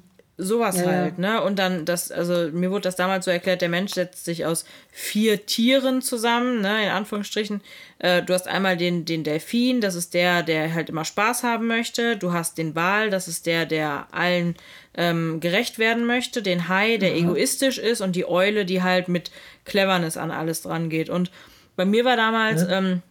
Sowas 0.42 0.76
Ja, 0.76 0.82
ja. 0.82 0.88
halt, 0.88 1.18
ne? 1.18 1.42
Und 1.42 1.58
dann 1.58 1.84
das, 1.84 2.10
also 2.10 2.50
mir 2.52 2.70
wurde 2.70 2.82
das 2.82 2.96
damals 2.96 3.24
so 3.24 3.30
erklärt, 3.30 3.60
der 3.60 3.68
Mensch 3.68 3.92
setzt 3.92 4.24
sich 4.24 4.46
aus 4.46 4.64
vier 4.90 5.46
Tieren 5.46 6.02
zusammen, 6.02 6.60
ne, 6.60 6.84
in 6.84 6.90
Anführungsstrichen. 6.90 7.60
Äh, 7.98 8.22
du 8.22 8.32
hast 8.34 8.48
einmal 8.48 8.76
den, 8.76 9.04
den 9.04 9.24
Delfin, 9.24 9.80
das 9.80 9.94
ist 9.94 10.14
der, 10.14 10.42
der 10.42 10.72
halt 10.74 10.88
immer 10.88 11.04
Spaß 11.04 11.42
haben 11.42 11.66
möchte. 11.66 12.16
Du 12.16 12.32
hast 12.32 12.58
den 12.58 12.74
Wal, 12.74 13.10
das 13.10 13.28
ist 13.28 13.46
der, 13.46 13.66
der 13.66 14.06
allen 14.12 14.56
ähm, 14.94 15.40
gerecht 15.40 15.78
werden 15.78 16.06
möchte. 16.06 16.42
Den 16.42 16.68
Hai, 16.68 16.96
der 16.96 17.14
egoistisch 17.16 17.78
ist. 17.78 18.00
Und 18.00 18.16
die 18.16 18.26
Eule, 18.26 18.64
die 18.64 18.82
halt 18.82 19.08
mit 19.08 19.30
Cleverness 19.64 20.16
an 20.16 20.30
alles 20.30 20.62
dran 20.62 20.88
geht. 20.88 21.10
Und 21.10 21.30
bei 21.76 21.84
mir 21.84 22.04
war 22.04 22.16
damals, 22.16 22.66
ähm, 22.68 23.02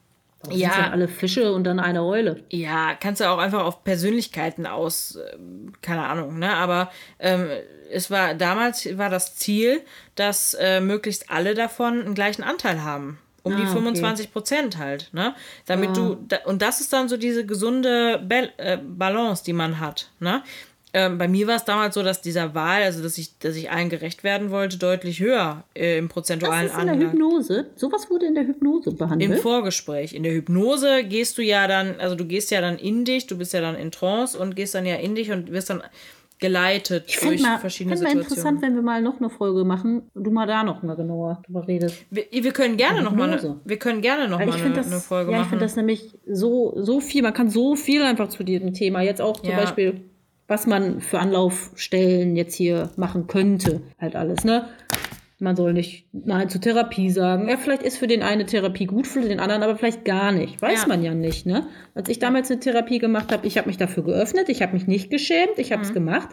Warum 0.41 0.57
sind 0.57 0.67
ja. 0.67 0.75
denn 0.75 0.91
alle 0.91 1.07
Fische 1.07 1.51
und 1.51 1.65
dann 1.65 1.79
eine 1.79 2.03
Eule. 2.03 2.43
ja, 2.49 2.95
kannst 2.95 3.19
du 3.19 3.29
auch 3.29 3.39
einfach 3.39 3.63
auf 3.63 3.83
Persönlichkeiten 3.83 4.65
aus, 4.65 5.17
ähm, 5.33 5.73
keine 5.81 6.05
Ahnung, 6.05 6.39
ne? 6.39 6.55
Aber 6.55 6.91
ähm, 7.19 7.49
es 7.91 8.09
war 8.09 8.33
damals 8.35 8.97
war 8.97 9.09
das 9.09 9.35
Ziel, 9.35 9.81
dass 10.15 10.53
äh, 10.53 10.79
möglichst 10.79 11.29
alle 11.29 11.55
davon 11.55 12.01
einen 12.01 12.15
gleichen 12.15 12.43
Anteil 12.43 12.83
haben. 12.83 13.19
Um 13.41 13.55
die 13.55 13.63
Ah, 13.63 13.65
okay. 13.65 13.73
25 13.73 14.33
Prozent 14.33 14.77
halt, 14.77 15.09
ne? 15.13 15.33
Damit 15.65 15.95
du, 15.95 16.17
da, 16.27 16.39
und 16.45 16.61
das 16.61 16.81
ist 16.81 16.91
dann 16.91 17.07
so 17.07 17.15
diese 17.15 17.45
gesunde 17.45 18.19
Bal 18.19 18.51
äh, 18.57 18.77
Balance, 18.77 19.43
die 19.43 19.53
man 19.53 19.79
hat, 19.79 20.09
ne? 20.19 20.43
Ähm, 20.91 21.17
bei 21.19 21.27
mir 21.27 21.45
war 21.47 21.55
es 21.55 21.65
damals 21.65 21.93
so, 21.93 22.01
dass 22.01 22.21
dieser 22.21 22.55
Wahl, 22.55 22.81
also 22.81 23.03
dass 23.03 23.17
ich, 23.19 23.37
dass 23.39 23.55
ich 23.55 23.69
allen 23.69 23.89
gerecht 23.89 24.23
werden 24.23 24.49
wollte, 24.49 24.77
deutlich 24.77 25.19
höher 25.19 25.63
äh, 25.75 25.97
im 25.99 26.07
Das 26.07 26.13
prozentualen 26.13 26.65
ist 26.67 26.77
in 26.77 26.87
der. 26.87 26.97
Hypnose. 26.97 27.67
Sowas 27.75 28.09
wurde 28.09 28.25
in 28.25 28.33
der 28.35 28.47
Hypnose 28.47 28.89
Im 28.89 28.97
behandelt. 28.97 29.39
Vorgespräch. 29.39 30.13
In 30.13 30.23
der 30.23 30.33
Hypnose 30.33 31.03
gehst 31.03 31.37
du 31.37 31.43
ja 31.43 31.67
dann, 31.67 31.99
also 31.99 32.15
du 32.15 32.25
gehst 32.25 32.49
ja 32.49 32.59
dann 32.61 32.77
in 32.77 33.05
dich, 33.05 33.27
du 33.27 33.37
bist 33.37 33.53
ja 33.53 33.61
dann 33.61 33.75
in 33.75 33.91
Trance 33.91 34.37
und 34.37 34.55
gehst 34.55 34.73
dann 34.73 34.85
ja 34.85 34.95
in 34.95 35.13
dich 35.13 35.31
und 35.31 35.51
wirst 35.51 35.69
dann 35.69 35.83
geleitet 36.39 37.03
ich 37.07 37.19
durch 37.19 37.41
mal, 37.41 37.59
verschiedene 37.59 37.95
fänd 37.97 38.03
mal 38.05 38.11
interessant, 38.13 38.37
Situationen. 38.37 38.61
wenn 38.61 38.75
wir 38.75 38.81
mal 38.81 39.01
noch 39.01 39.19
eine 39.19 39.29
Folge 39.29 39.65
machen 39.65 40.03
und 40.13 40.23
du 40.23 40.31
mal 40.31 40.47
da 40.47 40.63
noch 40.63 40.81
mal 40.83 40.95
genauer 40.95 41.41
drüber 41.45 41.67
redest. 41.67 41.97
Wir, 42.09 42.25
wir 42.31 42.53
können 42.53 42.77
gerne 42.77 43.01
noch 43.01 43.13
mal, 43.13 43.29
eine, 43.29 43.59
wir 43.65 43.77
können 43.77 44.01
gerne 44.01 44.27
noch 44.29 44.39
mal 44.39 44.47
ich 44.47 44.53
eine, 44.55 44.63
finde 44.63 44.77
das, 44.77 44.87
eine 44.91 45.01
Folge 45.01 45.31
ja, 45.31 45.37
ich 45.37 45.41
machen. 45.43 45.49
finde 45.49 45.65
das 45.65 45.75
nämlich 45.75 46.17
so, 46.25 46.73
so 46.81 47.01
viel, 47.01 47.23
man 47.23 47.33
kann 47.33 47.49
so 47.49 47.75
viel 47.75 48.01
einfach 48.03 48.29
zu 48.29 48.43
diesem 48.43 48.73
Thema. 48.73 49.01
Jetzt 49.01 49.21
auch 49.21 49.41
zum 49.41 49.49
Ja. 49.51 49.57
Beispiel, 49.57 50.08
was 50.49 50.67
man 50.67 50.99
für 50.99 51.19
Anlaufstellen 51.19 52.35
jetzt 52.35 52.55
hier 52.55 52.89
machen 52.97 53.27
könnte. 53.27 53.81
Halt 53.99 54.15
alles, 54.15 54.43
ne? 54.43 54.67
Man 55.41 55.55
soll 55.55 55.71
nicht 55.71 56.07
Nein 56.11 56.49
zur 56.49 56.59
Therapie 56.59 57.09
sagen. 57.11 57.47
Ja, 57.47 57.55
vielleicht 57.55 57.83
ist 57.83 57.97
für 57.97 58.07
den 58.07 58.23
eine 58.23 58.45
Therapie 58.45 58.85
gut, 58.87 59.07
für 59.07 59.21
den 59.21 59.39
anderen 59.39 59.63
aber 59.63 59.77
vielleicht 59.77 60.03
gar 60.03 60.33
nicht. 60.33 60.61
Weiß 60.61 60.81
Ja. 60.81 60.87
man 60.89 61.01
ja 61.01 61.13
nicht, 61.13 61.45
ne? 61.45 61.67
Als 61.95 62.09
ich 62.09 62.19
damals 62.19 62.51
eine 62.51 62.59
Therapie 62.59 62.99
gemacht 62.99 63.31
habe, 63.31 63.47
ich 63.47 63.57
habe 63.57 63.67
mich 63.67 63.77
dafür 63.77 64.03
geöffnet, 64.03 64.49
ich 64.49 64.61
habe 64.61 64.73
mich 64.73 64.85
nicht 64.87 65.09
geschämt, 65.09 65.57
ich 65.57 65.69
Mhm. 65.69 65.73
habe 65.75 65.83
es 65.83 65.93
gemacht. 65.93 66.29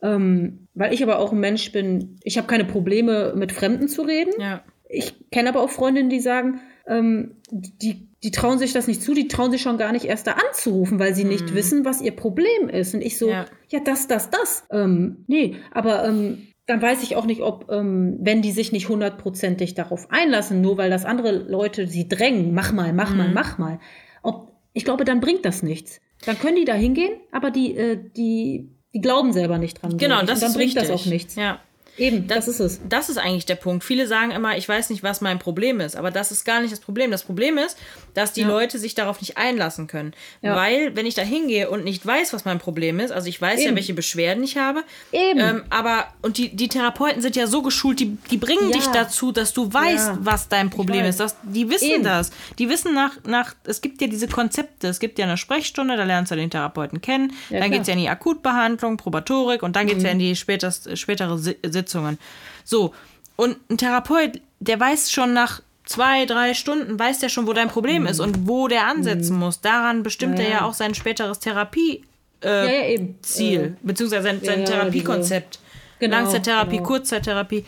Ähm, 0.00 0.68
weil 0.74 0.92
ich 0.94 1.02
aber 1.02 1.18
auch 1.18 1.32
ein 1.32 1.40
Mensch 1.40 1.72
bin, 1.72 2.16
ich 2.22 2.38
habe 2.38 2.46
keine 2.46 2.64
Probleme, 2.64 3.32
mit 3.34 3.50
Fremden 3.50 3.88
zu 3.88 4.02
reden. 4.02 4.32
ja. 4.38 4.62
Ich 4.90 5.14
kenne 5.30 5.50
aber 5.50 5.60
auch 5.60 5.68
Freundinnen, 5.68 6.08
die 6.08 6.20
sagen, 6.20 6.60
ähm, 6.86 7.36
die, 7.50 8.07
die 8.24 8.30
trauen 8.32 8.58
sich 8.58 8.72
das 8.72 8.86
nicht 8.88 9.02
zu, 9.02 9.14
die 9.14 9.28
trauen 9.28 9.50
sich 9.50 9.62
schon 9.62 9.78
gar 9.78 9.92
nicht 9.92 10.04
erst 10.06 10.26
da 10.26 10.32
anzurufen, 10.32 10.98
weil 10.98 11.14
sie 11.14 11.24
nicht 11.24 11.54
wissen, 11.54 11.84
was 11.84 12.00
ihr 12.00 12.12
Problem 12.16 12.68
ist. 12.68 12.94
Und 12.94 13.02
ich 13.02 13.16
so, 13.18 13.28
ja, 13.30 13.42
Mhm. 13.42 13.48
Ja. 13.70 13.80
das, 13.80 14.08
das, 14.08 14.30
das. 14.30 14.64
Ähm, 14.70 15.24
nee, 15.28 15.56
aber 15.70 16.04
ähm, 16.04 16.48
dann 16.66 16.82
weiß 16.82 17.02
ich 17.02 17.16
auch 17.16 17.24
nicht, 17.26 17.42
ob, 17.42 17.70
ähm, 17.70 18.16
wenn 18.20 18.42
die 18.42 18.50
sich 18.52 18.72
nicht 18.72 18.88
hundertprozentig 18.88 19.74
darauf 19.74 20.10
einlassen, 20.10 20.60
nur 20.60 20.76
weil 20.78 20.90
das 20.90 21.04
andere 21.04 21.30
Leute 21.32 21.86
sie 21.86 22.08
drängen, 22.08 22.52
mach 22.54 22.72
mal, 22.72 22.92
mach 22.92 23.10
Mhm. 23.12 23.16
mal, 23.18 23.30
mach 23.32 23.58
mal. 23.58 23.78
Ob, 24.22 24.52
ich 24.72 24.84
glaube, 24.84 25.04
dann 25.04 25.20
bringt 25.20 25.44
das 25.44 25.62
nichts. 25.62 26.00
Dann 26.26 26.38
können 26.38 26.56
die 26.56 26.64
da 26.64 26.74
hingehen, 26.74 27.12
aber 27.30 27.50
die, 27.52 27.76
äh, 27.76 27.98
die, 28.16 28.68
die 28.92 29.00
glauben 29.00 29.32
selber 29.32 29.58
nicht 29.58 29.80
dran. 29.80 29.96
Genau, 29.96 30.20
das 30.22 30.42
Und 30.42 30.42
dann 30.42 30.52
bringt 30.54 30.74
wichtig. 30.74 30.88
das 30.88 30.90
auch 30.90 31.06
nichts. 31.06 31.36
Ja. 31.36 31.60
Eben, 31.98 32.26
das, 32.28 32.48
ist 32.48 32.60
es. 32.60 32.80
Das 32.88 33.08
ist 33.08 33.18
eigentlich 33.18 33.44
der 33.46 33.56
Punkt. 33.56 33.84
Viele 33.84 34.06
sagen 34.06 34.30
immer, 34.30 34.56
ich 34.56 34.68
weiß 34.68 34.90
nicht, 34.90 35.02
was 35.02 35.20
mein 35.20 35.38
Problem 35.38 35.80
ist. 35.80 35.96
Aber 35.96 36.10
das 36.10 36.30
ist 36.32 36.44
gar 36.44 36.60
nicht 36.60 36.72
das 36.72 36.80
Problem. 36.80 37.10
Das 37.10 37.24
Problem 37.24 37.58
ist, 37.58 37.76
dass 38.14 38.32
die 38.32 38.42
Ja. 38.42 38.48
Leute 38.48 38.78
sich 38.78 38.94
darauf 38.94 39.20
nicht 39.20 39.36
einlassen 39.36 39.86
können. 39.86 40.12
Ja. 40.42 40.54
Weil, 40.56 40.94
wenn 40.96 41.06
ich 41.06 41.14
da 41.14 41.22
hingehe 41.22 41.68
und 41.70 41.84
nicht 41.84 42.04
weiß, 42.06 42.32
was 42.32 42.44
mein 42.44 42.58
Problem 42.58 43.00
ist, 43.00 43.10
also 43.10 43.28
ich 43.28 43.40
weiß 43.40 43.60
ja, 43.60 43.66
Eben. 43.68 43.76
welche 43.76 43.94
Beschwerden 43.94 44.42
ich 44.44 44.56
habe. 44.56 44.82
Eben. 45.12 45.40
Ähm, 45.40 45.62
aber, 45.70 46.06
und 46.22 46.38
die, 46.38 46.54
die 46.54 46.68
Therapeuten 46.68 47.20
sind 47.22 47.36
ja 47.36 47.46
so 47.46 47.62
geschult, 47.62 48.00
die, 48.00 48.16
die 48.30 48.36
bringen 48.38 48.70
Ja. 48.70 48.76
dich 48.76 48.86
dazu, 48.86 49.32
dass 49.32 49.52
du 49.52 49.72
weißt, 49.72 50.08
Ja. 50.08 50.18
was 50.20 50.48
dein 50.48 50.70
Problem 50.70 51.04
ist. 51.04 51.20
Das, 51.20 51.36
die 51.42 51.68
wissen 51.68 51.90
Eben. 51.90 52.04
das. 52.04 52.30
Die 52.58 52.68
wissen 52.68 52.94
nach, 52.94 53.12
nach, 53.26 53.54
es 53.64 53.80
gibt 53.80 54.00
ja 54.00 54.06
diese 54.06 54.28
Konzepte. 54.28 54.88
Es 54.88 55.00
gibt 55.00 55.18
ja 55.18 55.24
eine 55.26 55.36
Sprechstunde, 55.36 55.96
da 55.96 56.04
lernst 56.04 56.30
du 56.32 56.36
den 56.36 56.50
Therapeuten 56.50 57.00
kennen. 57.00 57.32
Ja, 57.50 57.58
dann. 57.60 57.68
Mhm. 57.68 57.72
geht 57.72 57.82
es 57.82 57.88
ja 57.88 57.94
in 57.94 58.00
die 58.00 58.08
Akutbehandlung, 58.08 58.96
Probatorik 58.96 59.62
und 59.62 59.74
dann 59.76 59.86
geht 59.86 59.98
es 59.98 60.02
ja 60.04 60.10
in 60.10 60.18
die 60.18 60.36
spätest, 60.36 60.96
spätere 60.96 61.38
Si- 61.38 61.56
Sitzungen. 61.88 62.18
So, 62.64 62.94
und 63.36 63.56
ein 63.70 63.78
Therapeut, 63.78 64.40
der 64.60 64.78
weiß 64.78 65.10
schon 65.10 65.32
nach 65.32 65.62
zwei, 65.84 66.26
drei 66.26 66.54
Stunden, 66.54 66.98
weiß 66.98 67.20
der 67.20 67.30
schon, 67.30 67.46
wo 67.46 67.54
dein 67.54 67.68
Problem 67.68 68.06
ist 68.06 68.20
und 68.20 68.46
wo 68.46 68.68
der 68.68 68.86
ansetzen 68.86 69.36
muss. 69.38 69.60
Daran 69.60 70.02
bestimmt 70.02 70.34
Mhm. 70.34 70.40
Ja, 70.40 70.44
er 70.44 70.50
ja 70.50 70.56
ja. 70.58 70.64
auch 70.66 70.74
sein 70.74 70.94
späteres 70.94 71.38
Therapie. 71.38 72.04
ja, 72.44 72.64
ja, 72.64 72.86
eben. 72.88 73.18
Ziel, 73.22 73.76
beziehungsweise 73.82 74.24
sein, 74.24 74.40
sein 74.44 74.60
ja, 74.60 74.66
Therapiekonzept. 74.66 75.58
Genau, 75.98 76.16
Langzeittherapie, 76.16 76.76
genau. 76.76 76.88
Kurzzeittherapie. 76.88 77.64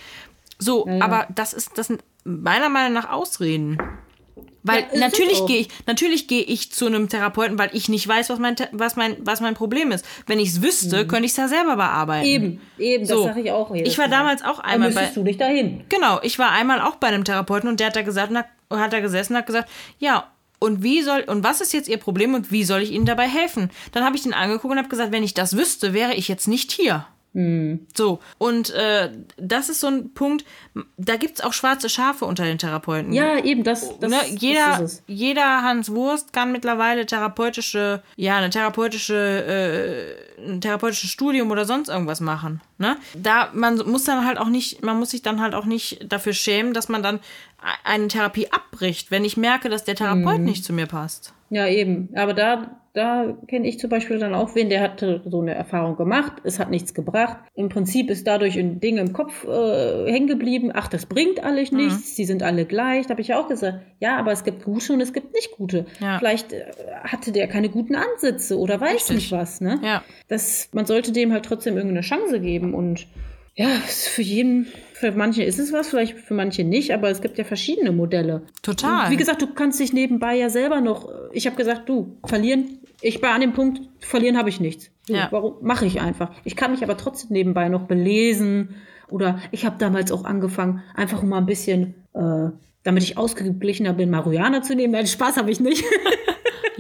So, 0.59 0.87
ja. 0.87 1.03
aber 1.03 1.27
das 1.35 1.53
ist, 1.53 1.77
das 1.77 1.89
sind 1.89 2.05
meiner 2.25 2.69
Meinung 2.69 2.93
nach 2.93 3.11
Ausreden. 3.11 3.79
Weil 4.63 4.87
Ja, 4.93 4.99
natürlich 5.01 5.47
gehe 5.47 5.59
ich, 5.61 5.69
natürlich 5.87 6.29
gehe 6.29 6.43
ich 6.43 6.71
zu 6.73 6.87
einem 6.87 7.09
Therapeuten, 7.09 7.59
weil 7.59 7.71
ich 7.73 7.89
nicht 7.89 8.07
weiß, 8.07 8.29
was 8.31 8.39
mein, 8.39 8.57
was 8.73 8.97
mein, 8.97 9.17
was 9.21 9.41
mein 9.41 9.55
Problem 9.55 9.91
ist. 9.91 10.05
Wenn 10.27 10.39
ich 10.39 10.51
es 10.51 10.63
wüsste, 10.63 11.07
könnte 11.07 11.25
ich 11.25 11.31
es 11.33 11.37
ja 11.39 11.49
selber 11.49 11.77
bearbeiten. 11.77 12.27
Mhm. 12.29 12.35
Eben, 12.35 12.61
eben, 12.79 13.07
So. 13.07 13.25
das 13.25 13.35
sage 13.35 13.41
ich 13.41 13.51
auch. 13.53 13.71
Ich 13.73 13.97
war 13.99 14.09
Mal. 14.09 14.17
damals 14.17 14.45
auch 14.45 14.61
Dann 14.61 14.71
einmal 14.71 14.91
bei, 14.91 15.01
müsstest 15.01 15.17
du 15.17 15.25
dich 15.25 15.39
dahin. 15.39 15.85
Genau, 15.89 16.21
ich 16.23 16.39
war 16.39 16.51
einmal 16.53 16.81
auch 16.81 16.97
bei 16.97 17.09
einem 17.09 17.25
Therapeuten 17.25 17.69
und 17.69 17.81
der 17.81 17.89
hat 17.89 17.97
da 17.97 18.03
gesagt, 18.03 18.31
na, 18.33 18.45
hat 18.71 18.93
da 18.93 19.01
gesessen 19.01 19.33
und 19.33 19.39
hat 19.39 19.47
gesagt, 19.47 19.69
ja, 19.99 20.31
und 20.59 20.83
wie 20.83 21.01
soll 21.03 21.23
und 21.27 21.43
was 21.43 21.63
ist 21.63 21.73
jetzt 21.73 21.89
Ihr 21.89 21.97
Problem 21.97 22.35
und 22.35 22.53
wie 22.53 22.65
soll 22.65 22.83
ich 22.83 22.91
Ihnen 22.93 23.07
dabei 23.07 23.27
helfen? 23.27 23.71
Dann 23.93 24.05
habe 24.05 24.17
ich 24.17 24.23
den 24.23 24.35
angeguckt 24.35 24.71
und 24.73 24.79
habe 24.79 24.89
gesagt, 24.91 25.11
wenn 25.11 25.25
ich 25.25 25.33
das 25.33 25.57
wüsste, 25.57 25.95
wäre 25.95 26.15
ich 26.15 26.29
jetzt 26.29 26.49
nicht 26.49 26.71
hier. 26.71 27.07
So, 27.33 28.19
und 28.39 28.71
äh, 28.71 29.11
das 29.37 29.69
ist 29.69 29.79
so 29.81 29.87
ein 29.87 30.13
Punkt, 30.15 30.45
da 30.97 31.15
gibt 31.17 31.39
es 31.39 31.45
auch 31.45 31.53
schwarze 31.53 31.89
Schafe 31.89 32.25
unter 32.25 32.43
den 32.45 32.59
Therapeuten. 32.59 33.13
Ja, 33.13 33.39
eben, 33.39 33.63
das, 33.63 33.99
das, 34.01 34.11
ne? 34.11 34.17
jeder, 34.37 34.79
das 34.81 35.03
jeder 35.07 35.63
Hans 35.63 35.91
Wurst 35.93 36.33
kann 36.33 36.51
mittlerweile 36.51 37.07
therapeutische, 37.07 38.03
ja, 38.17 38.37
eine 38.37 38.51
therapeutische, 38.51 40.17
äh, 40.39 40.51
ein 40.51 40.61
therapeutisches 40.61 41.11
Studium 41.11 41.51
oder 41.53 41.67
sonst 41.67 41.89
irgendwas 41.89 42.21
machen. 42.21 42.61
Ne? 42.79 42.97
Da, 43.15 43.51
man 43.53 43.77
muss 43.89 44.05
dann 44.05 44.27
halt 44.27 44.39
auch 44.39 44.49
nicht, 44.49 44.83
man 44.83 44.99
muss 44.99 45.11
sich 45.11 45.23
dann 45.23 45.41
halt 45.41 45.55
auch 45.55 45.67
nicht 45.67 46.13
dafür 46.13 46.33
schämen, 46.33 46.75
dass 46.75 46.89
man 46.89 47.03
dann 47.03 47.21
eine 47.85 48.09
Therapie 48.09 48.51
abbricht, 48.51 49.11
wenn 49.13 49.25
ich 49.25 49.37
merke, 49.37 49.69
dass 49.69 49.85
der 49.85 49.95
Therapeut 49.95 50.39
Mhm. 50.39 50.45
nicht 50.47 50.65
zu 50.65 50.73
mir 50.73 50.87
passt. 50.87 51.33
Ja, 51.51 51.67
eben. 51.67 52.11
Aber 52.15 52.33
da, 52.33 52.81
da 52.93 53.37
kenne 53.49 53.69
ich 53.69 53.79
zum 53.81 53.91
Beispiel 53.91 54.19
dann 54.19 54.35
auch 54.35 54.55
wen, 54.55 54.69
der 54.69 54.81
hatte 54.81 55.21
so 55.27 55.41
eine 55.41 55.53
Erfahrung 55.55 55.97
gemacht. 55.97 56.35
Es 56.45 56.61
hat 56.61 56.71
nichts 56.71 56.95
gebracht. 56.95 57.39
Im 57.55 57.69
Prinzip 57.69 58.09
ist 58.09 58.27
dadurch 58.27 58.57
ein 58.57 58.79
Ding 58.79 58.99
im 58.99 59.13
Kopf 59.13 59.45
äh, 59.45 60.11
hängen 60.11 60.29
geblieben. 60.29 60.71
Ach, 60.73 60.87
das 60.87 61.07
bringt 61.07 61.43
alles 61.43 61.73
nichts. 61.73 61.95
Mhm. 61.95 62.15
Sie 62.15 62.25
sind 62.25 62.43
alle 62.45 62.65
gleich. 62.67 63.07
Da 63.07 63.11
habe 63.11 63.21
ich 63.21 63.29
ja 63.29 63.41
auch 63.41 63.49
gesagt, 63.49 63.81
ja, 63.99 64.17
aber 64.17 64.31
es 64.31 64.45
gibt 64.45 64.65
gute 64.65 64.93
und 64.93 65.01
es 65.01 65.13
gibt 65.13 65.35
nicht 65.35 65.51
gute. 65.57 65.87
Ja. 66.01 66.19
Vielleicht 66.19 66.53
äh, 66.53 66.67
hatte 67.03 67.33
der 67.33 67.49
keine 67.49 67.69
guten 67.69 67.97
Ansätze 67.97 68.57
oder 68.57 68.81
weiß 68.81 68.95
Richtig. 68.95 69.17
nicht 69.17 69.33
was. 69.33 69.61
Ne? 69.61 69.81
Ja. 69.83 70.05
Das, 70.29 70.69
man 70.73 70.87
sollte 70.87 71.11
dem 71.11 71.33
halt 71.33 71.45
trotzdem 71.45 71.77
irgendeine 71.77 72.03
Chance 72.03 72.41
geben. 72.41 72.75
Und 72.75 73.09
ja, 73.57 73.69
für 73.69 74.23
jeden, 74.23 74.67
für 74.95 75.13
manche 75.13 75.43
ist 75.43 75.59
es 75.59 75.73
was, 75.73 75.89
vielleicht 75.89 76.19
für 76.19 76.35
manche 76.35 76.65
nicht, 76.65 76.93
aber 76.93 77.11
es 77.11 77.21
gibt 77.21 77.37
ja 77.39 77.45
verschiedene 77.45 77.93
Modelle. 77.93 78.43
Total. 78.63 79.07
Und 79.07 79.11
wie 79.13 79.17
gesagt, 79.17 79.43
du 79.43 79.49
kannst 79.53 79.81
dich 79.81 79.93
nebenbei 79.93 80.37
ja 80.37 80.49
selber 80.51 80.81
noch. 80.81 81.09
Ich 81.33 81.47
habe 81.47 81.57
gesagt, 81.57 81.89
du, 81.89 82.19
verlieren. 82.25 82.79
Ich 83.03 83.21
war 83.23 83.33
an 83.35 83.41
dem 83.41 83.53
Punkt, 83.53 83.81
verlieren 83.99 84.37
habe 84.37 84.49
ich 84.49 84.61
nichts. 84.61 84.91
Du, 85.07 85.15
Ja. 85.15 85.29
Warum 85.31 85.55
mache 85.63 85.87
ich 85.87 86.01
einfach? 86.01 86.31
Ich 86.45 86.55
kann 86.57 86.71
mich 86.71 86.83
aber 86.83 86.97
trotzdem 86.97 87.31
nebenbei 87.33 87.69
noch 87.69 87.83
belesen. 87.83 88.77
Oder 89.09 89.41
ich 89.51 89.67
habe 89.67 89.77
damals 89.79 90.13
auch 90.13 90.25
angefangen, 90.25 90.83
einfach 90.95 91.23
mal 91.23 91.39
ein 91.39 91.47
bisschen, 91.47 91.95
äh, 92.15 92.51
damit 92.85 93.03
ich 93.03 93.19
ausgeglichener 93.19 93.93
bin, 93.93 94.11
Marihuana 94.11 94.63
zu 94.63 94.75
nehmen. 94.75 94.93
Nein, 94.93 95.07
Spaß 95.07 95.37
habe 95.37 95.51
ich 95.51 95.61
nicht. 95.61 95.85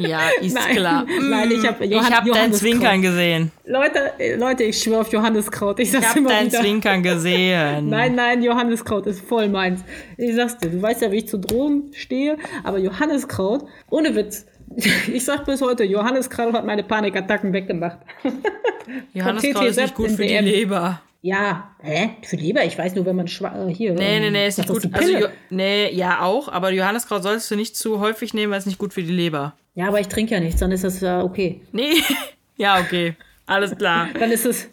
Ja, 0.08 0.20
ist 0.40 0.54
Nein. 0.54 0.76
klar. 0.76 1.06
Nein, 1.20 1.50
ich 1.50 1.66
hab 1.66 1.80
ich 1.80 1.90
Johann- 1.90 2.12
hab 2.14 2.24
dein. 2.24 2.52
Zwinkern 2.52 3.02
gesehen. 3.02 3.50
Leute, 3.66 4.12
Leute, 4.38 4.64
ich 4.64 4.82
schwöre 4.82 5.00
auf 5.00 5.12
Johanneskraut. 5.12 5.78
Ich 5.80 5.86
Ich 5.88 5.92
sag's 5.92 6.08
hab 6.10 6.16
immer 6.16 6.30
dein 6.30 6.46
wieder. 6.46 6.60
Zwinkern 6.60 7.02
gesehen. 7.02 7.88
Nein, 7.88 8.14
nein, 8.14 8.42
Johanneskraut 8.42 9.06
ist 9.06 9.20
voll 9.20 9.48
meins. 9.48 9.84
Ich 10.16 10.34
sag's 10.34 10.56
dir, 10.58 10.70
du 10.70 10.80
weißt 10.82 11.02
ja, 11.02 11.10
wie 11.12 11.18
ich 11.18 11.28
zu 11.28 11.38
Drogen 11.38 11.90
stehe, 11.94 12.36
aber 12.64 12.78
Johanneskraut, 12.78 13.64
ohne 13.90 14.14
Witz. 14.14 14.46
Ich 15.12 15.24
sag 15.24 15.44
bis 15.46 15.60
heute, 15.62 15.82
Johanneskraut 15.82 16.52
hat 16.54 16.64
meine 16.64 16.84
Panikattacken 16.84 17.52
weggemacht. 17.52 17.98
Johanneskraut 19.14 19.64
ist 19.66 19.78
nicht 19.80 19.94
gut 19.94 20.10
für 20.12 20.24
die. 20.24 20.36
Leber. 20.38 21.02
Ja, 21.22 21.74
hä? 21.82 22.10
Für 22.22 22.36
die 22.36 22.46
Leber? 22.46 22.64
Ich 22.64 22.78
weiß 22.78 22.94
nur, 22.94 23.04
wenn 23.04 23.16
man 23.16 23.28
schwa 23.28 23.68
äh, 23.68 23.74
hier. 23.74 23.92
Nee, 23.92 24.16
ähm, 24.16 24.22
nee, 24.22 24.30
nee, 24.30 24.46
ist 24.48 24.56
nicht 24.58 24.70
gut. 24.70 24.84
die 24.84 24.92
Also. 24.94 25.12
Jo- 25.18 25.28
nee, 25.50 25.92
ja 25.92 26.22
auch, 26.22 26.48
aber 26.48 26.72
Johanneskraut 26.72 27.22
solltest 27.22 27.50
du 27.50 27.56
nicht 27.56 27.76
zu 27.76 28.00
häufig 28.00 28.32
nehmen, 28.32 28.52
weil 28.52 28.58
es 28.58 28.66
nicht 28.66 28.78
gut 28.78 28.94
für 28.94 29.02
die 29.02 29.12
Leber. 29.12 29.54
ja, 29.74 29.88
aber 29.88 30.00
ich 30.00 30.08
trinke 30.08 30.34
ja 30.34 30.40
nichts, 30.40 30.60
dann 30.60 30.72
ist 30.72 30.84
das 30.84 31.00
ja 31.00 31.22
okay. 31.22 31.60
Nee, 31.72 31.92
ja, 32.56 32.80
okay. 32.80 33.14
Alles 33.46 33.76
klar. 33.76 34.08
Dann 34.18 34.30
ist 34.30 34.46
es. 34.46 34.68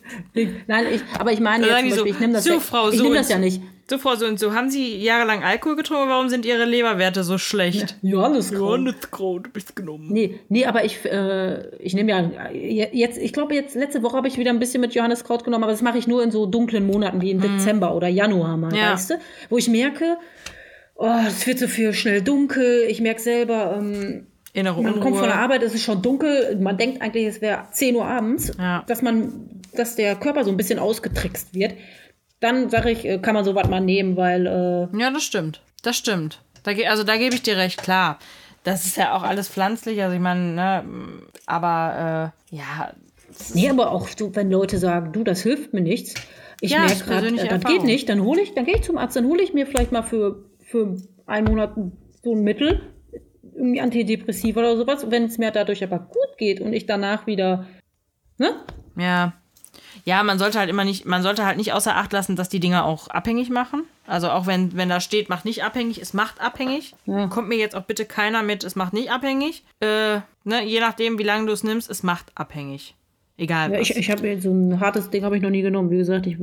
Nein, 0.68 0.86
ich, 0.94 1.02
aber 1.20 1.32
ich 1.32 1.40
meine, 1.40 1.66
jetzt 1.66 1.74
Beispiel, 1.74 1.94
so, 1.96 2.06
ich 2.06 2.20
nehme 2.20 2.34
das, 2.34 2.44
so, 2.44 2.54
ja, 2.54 2.60
Frau, 2.60 2.90
ich 2.92 2.98
so 3.00 3.06
nehm 3.06 3.16
das 3.16 3.28
ja 3.30 3.40
nicht. 3.40 3.60
So, 3.90 3.98
Frau, 3.98 4.16
so 4.16 4.26
und 4.26 4.38
so, 4.38 4.54
haben 4.54 4.70
Sie 4.70 4.98
jahrelang 4.98 5.44
Alkohol 5.44 5.78
getrunken? 5.78 6.10
Warum 6.10 6.28
sind 6.28 6.46
Ihre 6.46 6.66
Leberwerte 6.66 7.24
so 7.24 7.38
schlecht? 7.38 7.96
Johanneskraut. 8.02 8.60
Johanneskraut, 8.60 9.46
du 9.46 9.50
bist 9.52 9.78
genommen. 9.78 10.08
Nee, 10.12 10.42
nee, 10.50 10.66
aber 10.66 10.84
ich, 10.84 11.06
äh, 11.06 11.70
ich 11.78 11.94
nehme 11.94 12.12
ja 12.12 12.50
jetzt, 12.52 13.18
ich 13.18 13.32
glaube 13.32 13.56
jetzt, 13.56 13.76
letzte 13.76 14.04
Woche 14.04 14.18
habe 14.18 14.28
ich 14.28 14.38
wieder 14.38 14.50
ein 14.52 14.60
bisschen 14.60 14.82
mit 14.82 14.94
Johanneskraut 14.94 15.46
genommen, 15.46 15.64
aber 15.64 15.72
das 15.72 15.82
mache 15.82 15.98
ich 15.98 16.06
nur 16.06 16.22
in 16.22 16.32
so 16.32 16.46
dunklen 16.46 16.86
Monaten 16.86 17.22
wie 17.22 17.32
im 17.32 17.40
Dezember 17.40 17.96
oder 17.96 18.10
Januar 18.10 18.58
mal. 18.58 18.76
Ja. 18.76 18.92
weißt 18.92 19.12
du? 19.12 19.16
Wo 19.50 19.58
ich 19.58 19.70
merke, 19.70 20.18
oh, 20.96 21.08
es 21.26 21.48
wird 21.48 21.60
so 21.60 21.68
viel 21.68 21.94
schnell 21.94 22.22
dunkel, 22.22 22.84
ich 22.90 23.00
merke 23.00 23.22
selber, 23.22 23.78
ähm, 23.80 24.28
Innere 24.52 24.82
man 24.82 25.00
kommt 25.00 25.16
von 25.16 25.24
der 25.28 25.34
Unruhe. 25.34 25.34
Arbeit, 25.44 25.64
es 25.64 25.74
ist 25.76 25.84
schon 25.84 26.02
dunkel, 26.02 26.58
man 26.60 26.78
denkt 26.78 27.02
eigentlich, 27.02 27.26
es 27.28 27.40
wäre 27.42 27.68
10 27.72 27.96
Uhr 27.96 28.06
abends, 28.06 28.52
Ja. 28.60 28.84
dass 28.88 29.02
man, 29.02 29.62
dass 29.74 29.96
der 29.96 30.16
Körper 30.16 30.44
so 30.44 30.52
ein 30.52 30.58
bisschen 30.58 30.80
ausgetrickst 30.80 31.54
wird. 31.54 31.76
Dann 32.40 32.70
sage 32.70 32.92
ich, 32.92 33.06
äh, 33.06 33.20
kann 33.20 33.34
man 33.34 33.46
sowas 33.46 33.68
mal 33.68 33.82
nehmen, 33.82 34.16
weil, 34.16 34.46
äh, 34.46 34.98
Ja, 34.98 35.12
das 35.12 35.24
stimmt. 35.24 35.62
Das 35.84 35.98
stimmt. 35.98 36.42
Da, 36.64 36.72
also 36.90 37.04
da 37.04 37.18
gebe 37.18 37.36
ich 37.36 37.44
dir 37.44 37.58
recht, 37.58 37.82
klar. 37.82 38.20
Das 38.64 38.86
ist 38.86 38.98
ja 38.98 39.16
auch 39.16 39.24
alles 39.24 39.48
pflanzlich, 39.48 40.02
also 40.04 40.14
ich 40.14 40.22
meine, 40.22 40.42
ne, 40.54 40.84
aber 41.46 42.34
äh, 42.52 42.56
ja, 42.56 42.92
Nee, 43.54 43.70
aber 43.70 43.92
auch 43.92 44.08
so, 44.08 44.36
wenn 44.36 44.50
Leute 44.50 44.78
sagen, 44.78 45.12
du, 45.12 45.24
das 45.24 45.42
hilft 45.42 45.74
mir 45.74 45.82
nichts. 45.82 46.16
Ich 46.62 46.72
Ja, 46.72 46.80
merke 46.80 47.04
gerade, 47.04 47.28
äh, 47.28 47.48
das 47.48 47.64
geht 47.64 47.84
nicht, 47.84 48.10
dann 48.10 48.24
hole 48.24 48.42
ich, 48.42 48.54
dann 48.54 48.66
gehe 48.66 48.76
ich 48.76 48.84
zum 48.84 48.98
Arzt, 48.98 49.16
dann 49.16 49.26
hole 49.26 49.44
ich 49.44 49.54
mir 49.54 49.68
vielleicht 49.68 49.92
mal 49.92 50.02
für, 50.02 50.46
für 50.64 50.98
einen 51.26 51.48
Monat 51.48 51.76
so 52.24 52.34
ein 52.34 52.42
Mittel, 52.42 52.82
irgendwie 53.54 53.82
Antidepressiva 53.82 54.60
oder 54.60 54.78
sowas. 54.78 55.10
Wenn 55.10 55.26
es 55.26 55.38
mir 55.38 55.52
dadurch 55.52 55.84
aber 55.84 56.00
gut 56.00 56.38
geht 56.38 56.62
und 56.62 56.74
ich 56.74 56.86
danach 56.86 57.28
wieder, 57.28 57.68
ne? 58.38 58.52
ja. 58.96 59.34
Ja, 60.06 60.24
man 60.24 60.40
sollte 60.40 60.60
halt 60.60 60.70
immer 60.70 60.84
nicht, 60.84 61.06
man 61.06 61.24
sollte 61.24 61.46
halt 61.46 61.58
nicht 61.58 61.74
außer 61.74 61.96
Acht 61.96 62.14
lassen, 62.14 62.36
dass 62.36 62.50
die 62.50 62.60
Dinger 62.60 62.86
auch 62.86 63.08
abhängig 63.08 63.50
machen. 63.50 63.84
Also 64.06 64.30
auch 64.30 64.48
wenn, 64.48 64.76
wenn 64.78 64.90
da 64.90 65.00
steht, 65.00 65.30
macht 65.30 65.46
nicht 65.46 65.64
abhängig, 65.64 66.02
es 66.02 66.14
macht 66.14 66.40
abhängig. 66.42 66.96
Ja. 67.06 67.28
Kommt 67.28 67.50
mir 67.50 67.58
jetzt 67.58 67.76
auch 67.76 67.84
bitte 67.84 68.06
keiner 68.06 68.44
mit, 68.44 68.64
es 68.64 68.76
macht 68.76 68.94
nicht 68.94 69.12
abhängig. 69.12 69.64
Äh, 69.80 70.20
ne, 70.44 70.64
je 70.66 70.80
nachdem, 70.80 71.20
wie 71.20 71.24
lange 71.24 71.46
du 71.48 71.54
es 71.54 71.64
nimmst, 71.64 71.90
es 71.90 72.04
macht 72.04 72.26
abhängig. 72.36 72.96
Egal 73.38 73.72
Ja, 73.72 73.80
was. 73.80 73.90
ich 73.90 73.98
ich 73.98 74.10
habe 74.10 74.40
so 74.42 74.52
ein 74.52 74.80
hartes 74.80 75.10
Ding 75.10 75.24
habe 75.24 75.36
ich 75.38 75.44
noch 75.44 75.50
nie 75.50 75.62
genommen. 75.62 75.92
Wie 75.92 75.98
gesagt, 75.98 76.26
ich 76.26 76.38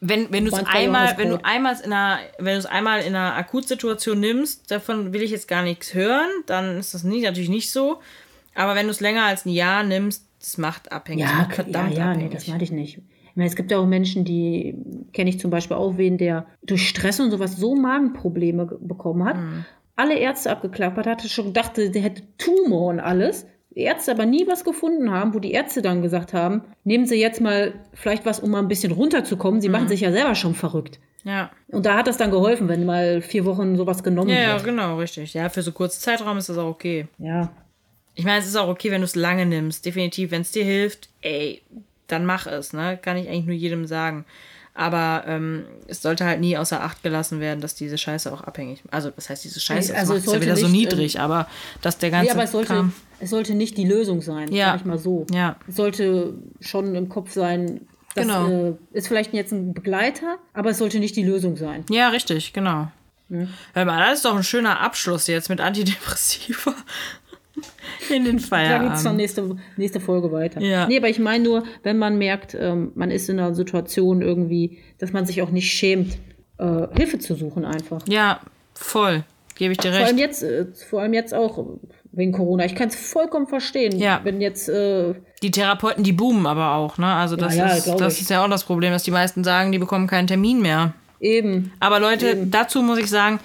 Wenn, 0.00 0.32
wenn 0.32 0.46
du 0.46 0.52
es 0.52 0.66
einmal, 0.66 1.18
wenn 1.18 1.30
du 1.30 1.44
einmal 1.44 1.76
in 1.84 1.92
einer, 1.92 2.18
wenn 2.38 2.54
du 2.54 2.58
es 2.60 2.66
einmal 2.66 3.00
in 3.02 3.14
einer 3.14 3.34
Akutsituation 3.36 4.18
nimmst, 4.18 4.70
davon 4.70 5.12
will 5.12 5.22
ich 5.22 5.30
jetzt 5.30 5.48
gar 5.48 5.62
nichts 5.62 5.92
hören, 5.92 6.28
dann 6.46 6.78
ist 6.78 6.94
das 6.94 7.04
nicht, 7.04 7.24
natürlich 7.24 7.50
nicht 7.50 7.70
so. 7.70 8.00
Aber 8.54 8.74
wenn 8.74 8.86
du 8.86 8.90
es 8.90 9.00
länger 9.00 9.24
als 9.24 9.44
ein 9.44 9.50
Jahr 9.50 9.82
nimmst, 9.82 10.26
das 10.40 10.58
macht 10.58 10.90
abhängig. 10.90 11.24
das 11.24 11.32
Ja, 11.32 11.38
macht 11.38 11.58
ja, 11.58 11.64
ja, 11.72 11.88
nee, 11.88 12.00
abhängig. 12.00 12.32
das 12.32 12.48
meinte 12.48 12.64
ich 12.64 12.72
nicht. 12.72 12.98
Ich 12.98 13.36
meine, 13.36 13.48
es 13.48 13.54
gibt 13.54 13.70
ja 13.70 13.78
auch 13.78 13.86
Menschen, 13.86 14.24
die 14.24 14.74
kenne 15.12 15.30
ich 15.30 15.38
zum 15.38 15.50
Beispiel 15.52 15.76
auch 15.76 15.96
wen, 15.98 16.18
der 16.18 16.46
durch 16.64 16.88
Stress 16.88 17.20
und 17.20 17.30
sowas 17.30 17.56
so 17.56 17.76
Magenprobleme 17.76 18.66
ge- 18.66 18.78
bekommen 18.80 19.24
hat. 19.24 19.36
Hm. 19.36 19.64
Alle 19.96 20.18
Ärzte 20.18 20.50
abgeklappert 20.50 21.06
hatte, 21.06 21.28
schon 21.28 21.46
gedacht, 21.46 21.76
der 21.76 22.02
hätte 22.02 22.22
Tumor 22.38 22.88
und 22.88 22.98
alles. 23.00 23.46
Die 23.76 23.82
Ärzte 23.82 24.10
aber 24.10 24.26
nie 24.26 24.46
was 24.48 24.64
gefunden 24.64 25.10
haben, 25.12 25.32
wo 25.34 25.38
die 25.38 25.52
Ärzte 25.52 25.80
dann 25.82 26.02
gesagt 26.02 26.32
haben, 26.32 26.62
nehmen 26.82 27.06
Sie 27.06 27.20
jetzt 27.20 27.40
mal 27.40 27.74
vielleicht 27.92 28.26
was, 28.26 28.40
um 28.40 28.50
mal 28.50 28.58
ein 28.58 28.66
bisschen 28.66 28.90
runterzukommen. 28.92 29.60
Sie 29.60 29.68
Hm. 29.68 29.72
machen 29.72 29.88
sich 29.88 30.00
ja 30.00 30.10
selber 30.10 30.34
schon 30.34 30.54
verrückt. 30.54 30.98
ja. 31.22 31.50
Und 31.68 31.86
da 31.86 31.96
hat 31.96 32.08
das 32.08 32.16
dann 32.16 32.32
geholfen, 32.32 32.66
wenn 32.68 32.84
mal 32.84 33.20
vier 33.20 33.44
Wochen 33.44 33.76
sowas 33.76 34.02
genommen 34.02 34.30
Ja, 34.30 34.40
ja, 34.40 34.52
wird. 34.54 34.64
genau, 34.64 34.96
richtig. 34.98 35.34
Ja, 35.34 35.48
für 35.50 35.62
so 35.62 35.70
kurzen 35.70 36.00
Zeitraum 36.00 36.36
ist 36.38 36.48
das 36.48 36.58
auch 36.58 36.66
okay. 36.70 37.06
Ja. 37.18 37.52
Ich 38.20 38.26
meine, 38.26 38.38
es 38.40 38.46
ist 38.46 38.56
auch 38.56 38.68
okay, 38.68 38.90
wenn 38.90 39.00
du 39.00 39.06
es 39.06 39.16
lange 39.16 39.46
nimmst. 39.46 39.84
Definitiv, 39.86 40.30
wenn 40.30 40.42
es 40.42 40.52
dir 40.52 40.64
hilft, 40.64 41.08
ey, 41.22 41.62
dann 42.06 42.26
mach 42.26 42.46
es, 42.46 42.72
ne? 42.72 42.98
Kann 43.00 43.16
ich 43.16 43.28
eigentlich 43.28 43.46
nur 43.46 43.54
jedem 43.54 43.86
sagen. 43.86 44.24
Aber 44.74 45.24
ähm, 45.26 45.64
es 45.88 46.00
sollte 46.02 46.24
halt 46.24 46.40
nie 46.40 46.56
außer 46.56 46.82
Acht 46.82 47.02
gelassen 47.02 47.40
werden, 47.40 47.60
dass 47.60 47.74
diese 47.74 47.98
Scheiße 47.98 48.32
auch 48.32 48.42
abhängig 48.42 48.82
Also, 48.90 49.10
was 49.16 49.28
heißt 49.28 49.42
diese 49.44 49.58
Scheiße? 49.60 49.94
Also, 49.96 50.14
es 50.14 50.24
macht 50.26 50.36
ja 50.36 50.42
wieder 50.42 50.56
so 50.56 50.68
nicht, 50.68 50.90
niedrig, 50.90 51.18
aber 51.20 51.48
dass 51.82 51.98
der 51.98 52.10
ganze 52.10 52.26
Nee, 52.26 52.30
aber 52.32 52.44
es 52.44 52.52
sollte, 52.52 52.72
Kram- 52.74 52.92
es 53.18 53.30
sollte 53.30 53.54
nicht 53.54 53.76
die 53.76 53.84
Lösung 53.84 54.22
sein, 54.22 54.52
Ja. 54.52 54.66
sag 54.72 54.76
ich 54.80 54.84
mal 54.86 54.98
so. 54.98 55.26
Ja. 55.32 55.56
Es 55.68 55.76
sollte 55.76 56.34
schon 56.60 56.94
im 56.94 57.08
Kopf 57.08 57.32
sein, 57.32 57.80
das 58.14 58.26
Genau. 58.26 58.48
äh, 58.48 58.74
ist 58.92 59.08
vielleicht 59.08 59.32
jetzt 59.34 59.52
ein 59.52 59.74
Begleiter, 59.74 60.38
aber 60.54 60.70
es 60.70 60.78
sollte 60.78 60.98
nicht 61.00 61.16
die 61.16 61.24
Lösung 61.24 61.56
sein. 61.56 61.84
Ja, 61.90 62.08
richtig, 62.10 62.52
genau. 62.52 62.88
Hör 63.74 63.84
mal, 63.84 64.04
das 64.08 64.18
ist 64.18 64.24
doch 64.24 64.34
ein 64.36 64.42
schöner 64.42 64.80
Abschluss 64.80 65.28
jetzt 65.28 65.48
mit 65.50 65.60
Antidepressiva 65.60 66.74
in 68.14 68.24
den 68.24 68.38
Da 68.38 68.42
Feierabend. 68.46 68.88
geht 68.88 68.96
es 68.98 69.02
dann 69.04 69.16
nächste, 69.16 69.56
nächste 69.76 70.00
Folge 70.00 70.32
weiter. 70.32 70.60
Ja. 70.60 70.86
Nee, 70.86 70.98
aber 70.98 71.08
ich 71.08 71.18
meine 71.18 71.44
nur, 71.44 71.64
wenn 71.82 71.98
man 71.98 72.18
merkt, 72.18 72.56
ähm, 72.58 72.92
man 72.94 73.10
ist 73.10 73.28
in 73.28 73.38
einer 73.38 73.54
Situation 73.54 74.22
irgendwie, 74.22 74.78
dass 74.98 75.12
man 75.12 75.26
sich 75.26 75.42
auch 75.42 75.50
nicht 75.50 75.70
schämt, 75.70 76.18
äh, 76.58 76.86
Hilfe 76.96 77.18
zu 77.18 77.34
suchen 77.34 77.64
einfach. 77.64 78.00
Ja, 78.08 78.40
voll. 78.74 79.24
Gebe 79.56 79.72
ich 79.72 79.78
dir 79.78 79.90
Vor 79.92 79.98
allem 80.06 80.16
recht. 80.16 80.18
jetzt, 80.18 80.42
äh, 80.42 80.66
vor 80.88 81.02
allem 81.02 81.12
jetzt 81.12 81.34
auch 81.34 81.66
wegen 82.12 82.32
Corona. 82.32 82.64
Ich 82.64 82.74
kann 82.74 82.88
es 82.88 82.96
vollkommen 82.96 83.46
verstehen, 83.46 83.98
Ja. 83.98 84.20
wenn 84.24 84.40
jetzt 84.40 84.68
äh, 84.68 85.14
Die 85.42 85.50
Therapeuten, 85.50 86.02
die 86.02 86.12
boomen 86.12 86.46
aber 86.46 86.74
auch, 86.74 86.96
ne? 86.98 87.06
Also 87.06 87.36
das, 87.36 87.54
ja, 87.56 87.66
ist, 87.68 87.84
glaub 87.84 87.98
das 87.98 88.14
ich. 88.14 88.22
ist 88.22 88.30
ja 88.30 88.42
auch 88.44 88.48
das 88.48 88.64
Problem, 88.64 88.90
dass 88.92 89.02
die 89.04 89.10
meisten 89.10 89.44
sagen, 89.44 89.70
die 89.70 89.78
bekommen 89.78 90.06
keinen 90.06 90.26
Termin 90.26 90.60
mehr. 90.62 90.94
eben 91.20 91.72
Aber 91.78 92.00
Leute, 92.00 92.30
Eben. 92.30 92.50
dazu 92.50 92.82
muss 92.82 92.98
ich 92.98 93.10
sagen, 93.10 93.38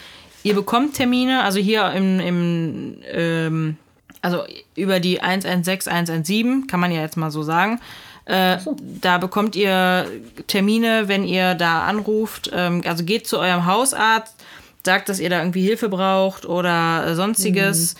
ihr 0.43 0.55
bekommt 0.55 0.93
Termine, 0.95 1.43
also 1.43 1.59
hier 1.59 1.91
im, 1.91 2.19
im 2.21 2.97
ähm, 3.11 3.77
also 4.25 4.43
über 4.75 4.99
die 4.99 5.21
116, 5.21 5.91
117, 5.93 6.65
kann 6.65 6.79
man 6.79 6.91
ja 6.91 7.01
jetzt 7.01 7.15
mal 7.15 7.29
so 7.29 7.43
sagen. 7.43 7.79
Äh, 8.25 8.57
Da 9.01 9.19
bekommt 9.19 9.55
ihr 9.55 10.07
Termine, 10.47 11.07
wenn 11.07 11.23
ihr 11.23 11.53
da 11.53 11.83
anruft. 11.83 12.49
Ähm, 12.51 12.81
also 12.85 13.03
geht 13.03 13.27
zu 13.27 13.37
eurem 13.37 13.67
Hausarzt, 13.67 14.35
sagt, 14.83 15.09
dass 15.09 15.19
ihr 15.19 15.29
da 15.29 15.39
irgendwie 15.39 15.61
Hilfe 15.61 15.89
braucht 15.89 16.45
oder 16.47 17.05
äh, 17.05 17.15
sonstiges. 17.15 17.95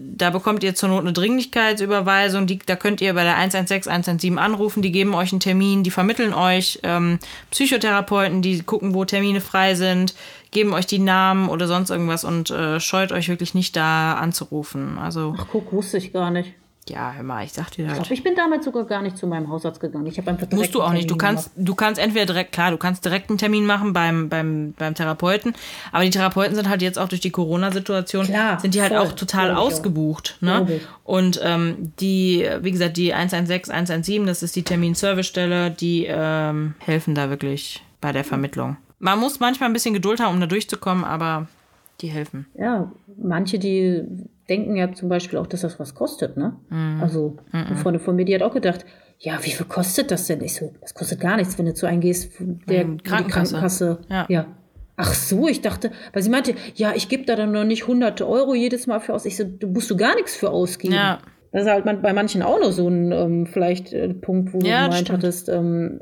Da 0.00 0.30
bekommt 0.30 0.62
ihr 0.62 0.74
zur 0.74 0.88
Not 0.90 1.00
eine 1.02 1.12
Dringlichkeitsüberweisung. 1.12 2.46
Die, 2.46 2.58
da 2.58 2.76
könnt 2.76 3.00
ihr 3.00 3.14
bei 3.14 3.24
der 3.24 3.36
116, 3.36 3.90
117 3.90 4.38
anrufen. 4.38 4.82
Die 4.82 4.92
geben 4.92 5.14
euch 5.14 5.32
einen 5.32 5.40
Termin, 5.40 5.84
die 5.84 5.90
vermitteln 5.90 6.34
euch 6.34 6.80
ähm, 6.82 7.18
Psychotherapeuten, 7.50 8.42
die 8.42 8.62
gucken, 8.62 8.94
wo 8.94 9.04
Termine 9.04 9.40
frei 9.40 9.74
sind, 9.74 10.14
geben 10.50 10.72
euch 10.72 10.86
die 10.86 10.98
Namen 10.98 11.48
oder 11.48 11.66
sonst 11.66 11.90
irgendwas 11.90 12.24
und 12.24 12.50
äh, 12.50 12.80
scheut 12.80 13.12
euch 13.12 13.28
wirklich 13.28 13.54
nicht 13.54 13.76
da 13.76 14.14
anzurufen. 14.14 14.98
Also 14.98 15.34
Ach, 15.38 15.46
guck, 15.50 15.72
wusste 15.72 15.98
ich 15.98 16.12
gar 16.12 16.30
nicht. 16.30 16.52
Ja, 16.88 17.12
hör 17.12 17.22
mal, 17.22 17.44
ich 17.44 17.52
sag 17.52 17.70
dir 17.72 17.82
Ich 17.82 17.88
das. 17.88 17.98
glaube, 17.98 18.14
ich 18.14 18.22
bin 18.22 18.34
damals 18.34 18.64
sogar 18.64 18.84
gar 18.84 19.02
nicht 19.02 19.18
zu 19.18 19.26
meinem 19.26 19.50
Hausarzt 19.50 19.78
gegangen. 19.78 20.06
Ich 20.06 20.16
habe 20.16 20.30
einfach 20.30 20.50
Musst 20.52 20.74
du 20.74 20.80
auch 20.82 20.92
nicht. 20.92 21.10
Du 21.10 21.16
kannst, 21.16 21.50
du 21.54 21.74
kannst 21.74 22.00
entweder 22.00 22.24
direkt, 22.24 22.52
klar, 22.52 22.70
du 22.70 22.78
kannst 22.78 23.04
direkt 23.04 23.28
einen 23.28 23.36
Termin 23.36 23.66
machen 23.66 23.92
beim, 23.92 24.30
beim, 24.30 24.72
beim 24.72 24.94
Therapeuten, 24.94 25.52
aber 25.92 26.04
die 26.04 26.10
Therapeuten 26.10 26.54
sind 26.56 26.66
halt 26.66 26.80
jetzt 26.80 26.98
auch 26.98 27.08
durch 27.08 27.20
die 27.20 27.30
Corona-Situation, 27.30 28.24
sind 28.24 28.72
die 28.74 28.80
halt 28.80 28.94
voll. 28.94 29.02
auch 29.06 29.12
total 29.12 29.50
Glaub 29.50 29.58
auch. 29.58 29.66
ausgebucht. 29.66 30.38
Ne? 30.40 30.64
Glaub. 30.66 30.80
Und 31.04 31.40
ähm, 31.44 31.92
die, 32.00 32.48
wie 32.62 32.70
gesagt, 32.72 32.96
die 32.96 33.12
116, 33.12 33.70
117, 33.74 34.26
das 34.26 34.42
ist 34.42 34.56
die 34.56 34.62
Terminservicestelle, 34.62 35.70
die 35.70 36.06
ähm, 36.08 36.74
helfen 36.78 37.14
da 37.14 37.28
wirklich 37.28 37.82
bei 38.00 38.12
der 38.12 38.24
Vermittlung. 38.24 38.78
Man 38.98 39.18
muss 39.18 39.40
manchmal 39.40 39.68
ein 39.68 39.72
bisschen 39.72 39.94
Geduld 39.94 40.20
haben, 40.20 40.34
um 40.34 40.40
da 40.40 40.46
durchzukommen, 40.46 41.04
aber 41.04 41.48
die 42.00 42.08
helfen. 42.08 42.46
Ja, 42.54 42.92
manche, 43.16 43.58
die 43.58 44.04
denken 44.48 44.76
ja 44.76 44.92
zum 44.92 45.08
Beispiel 45.08 45.38
auch, 45.38 45.46
dass 45.46 45.60
das 45.60 45.78
was 45.78 45.94
kostet, 45.94 46.36
ne? 46.36 46.56
Mhm. 46.70 47.00
Also, 47.02 47.36
eine 47.52 47.76
Freundin 47.76 48.02
von 48.02 48.16
mir, 48.16 48.24
die 48.24 48.34
hat 48.34 48.42
auch 48.42 48.54
gedacht, 48.54 48.84
ja, 49.20 49.38
wie 49.42 49.50
viel 49.50 49.66
kostet 49.66 50.10
das 50.10 50.26
denn? 50.26 50.40
Ich 50.42 50.54
so, 50.54 50.72
das 50.80 50.94
kostet 50.94 51.20
gar 51.20 51.36
nichts, 51.36 51.58
wenn 51.58 51.66
du 51.66 51.74
zu 51.74 51.86
einem 51.86 52.00
gehst, 52.00 52.32
der 52.68 52.84
Mhm, 52.84 52.92
wo 52.92 52.96
die 52.96 53.02
Krankenkasse. 53.02 53.54
Krankenkasse. 53.54 53.98
Ja. 54.08 54.26
ja. 54.28 54.46
Ach 54.96 55.14
so, 55.14 55.48
ich 55.48 55.60
dachte, 55.60 55.92
weil 56.12 56.22
sie 56.22 56.30
meinte, 56.30 56.54
ja, 56.74 56.92
ich 56.94 57.08
gebe 57.08 57.24
da 57.24 57.36
dann 57.36 57.52
noch 57.52 57.64
nicht 57.64 57.86
hunderte 57.86 58.28
Euro 58.28 58.54
jedes 58.54 58.86
Mal 58.86 59.00
für 59.00 59.14
aus. 59.14 59.26
Ich 59.26 59.36
so, 59.36 59.44
du 59.44 59.68
musst 59.68 59.90
du 59.90 59.96
gar 59.96 60.14
nichts 60.16 60.34
für 60.34 60.50
ausgeben. 60.50 60.94
Ja. 60.94 61.20
Das 61.52 61.62
ist 61.62 61.68
halt 61.70 61.84
bei 62.02 62.12
manchen 62.12 62.42
auch 62.42 62.60
noch 62.60 62.72
so 62.72 62.88
ein 62.88 63.10
ähm, 63.12 63.46
vielleicht 63.46 63.92
äh, 63.92 64.08
Punkt, 64.12 64.52
wo 64.52 64.58
Ja, 64.58 64.82
du 64.84 64.90
gemeint 64.90 65.10
hattest, 65.10 65.48
ähm, 65.48 66.00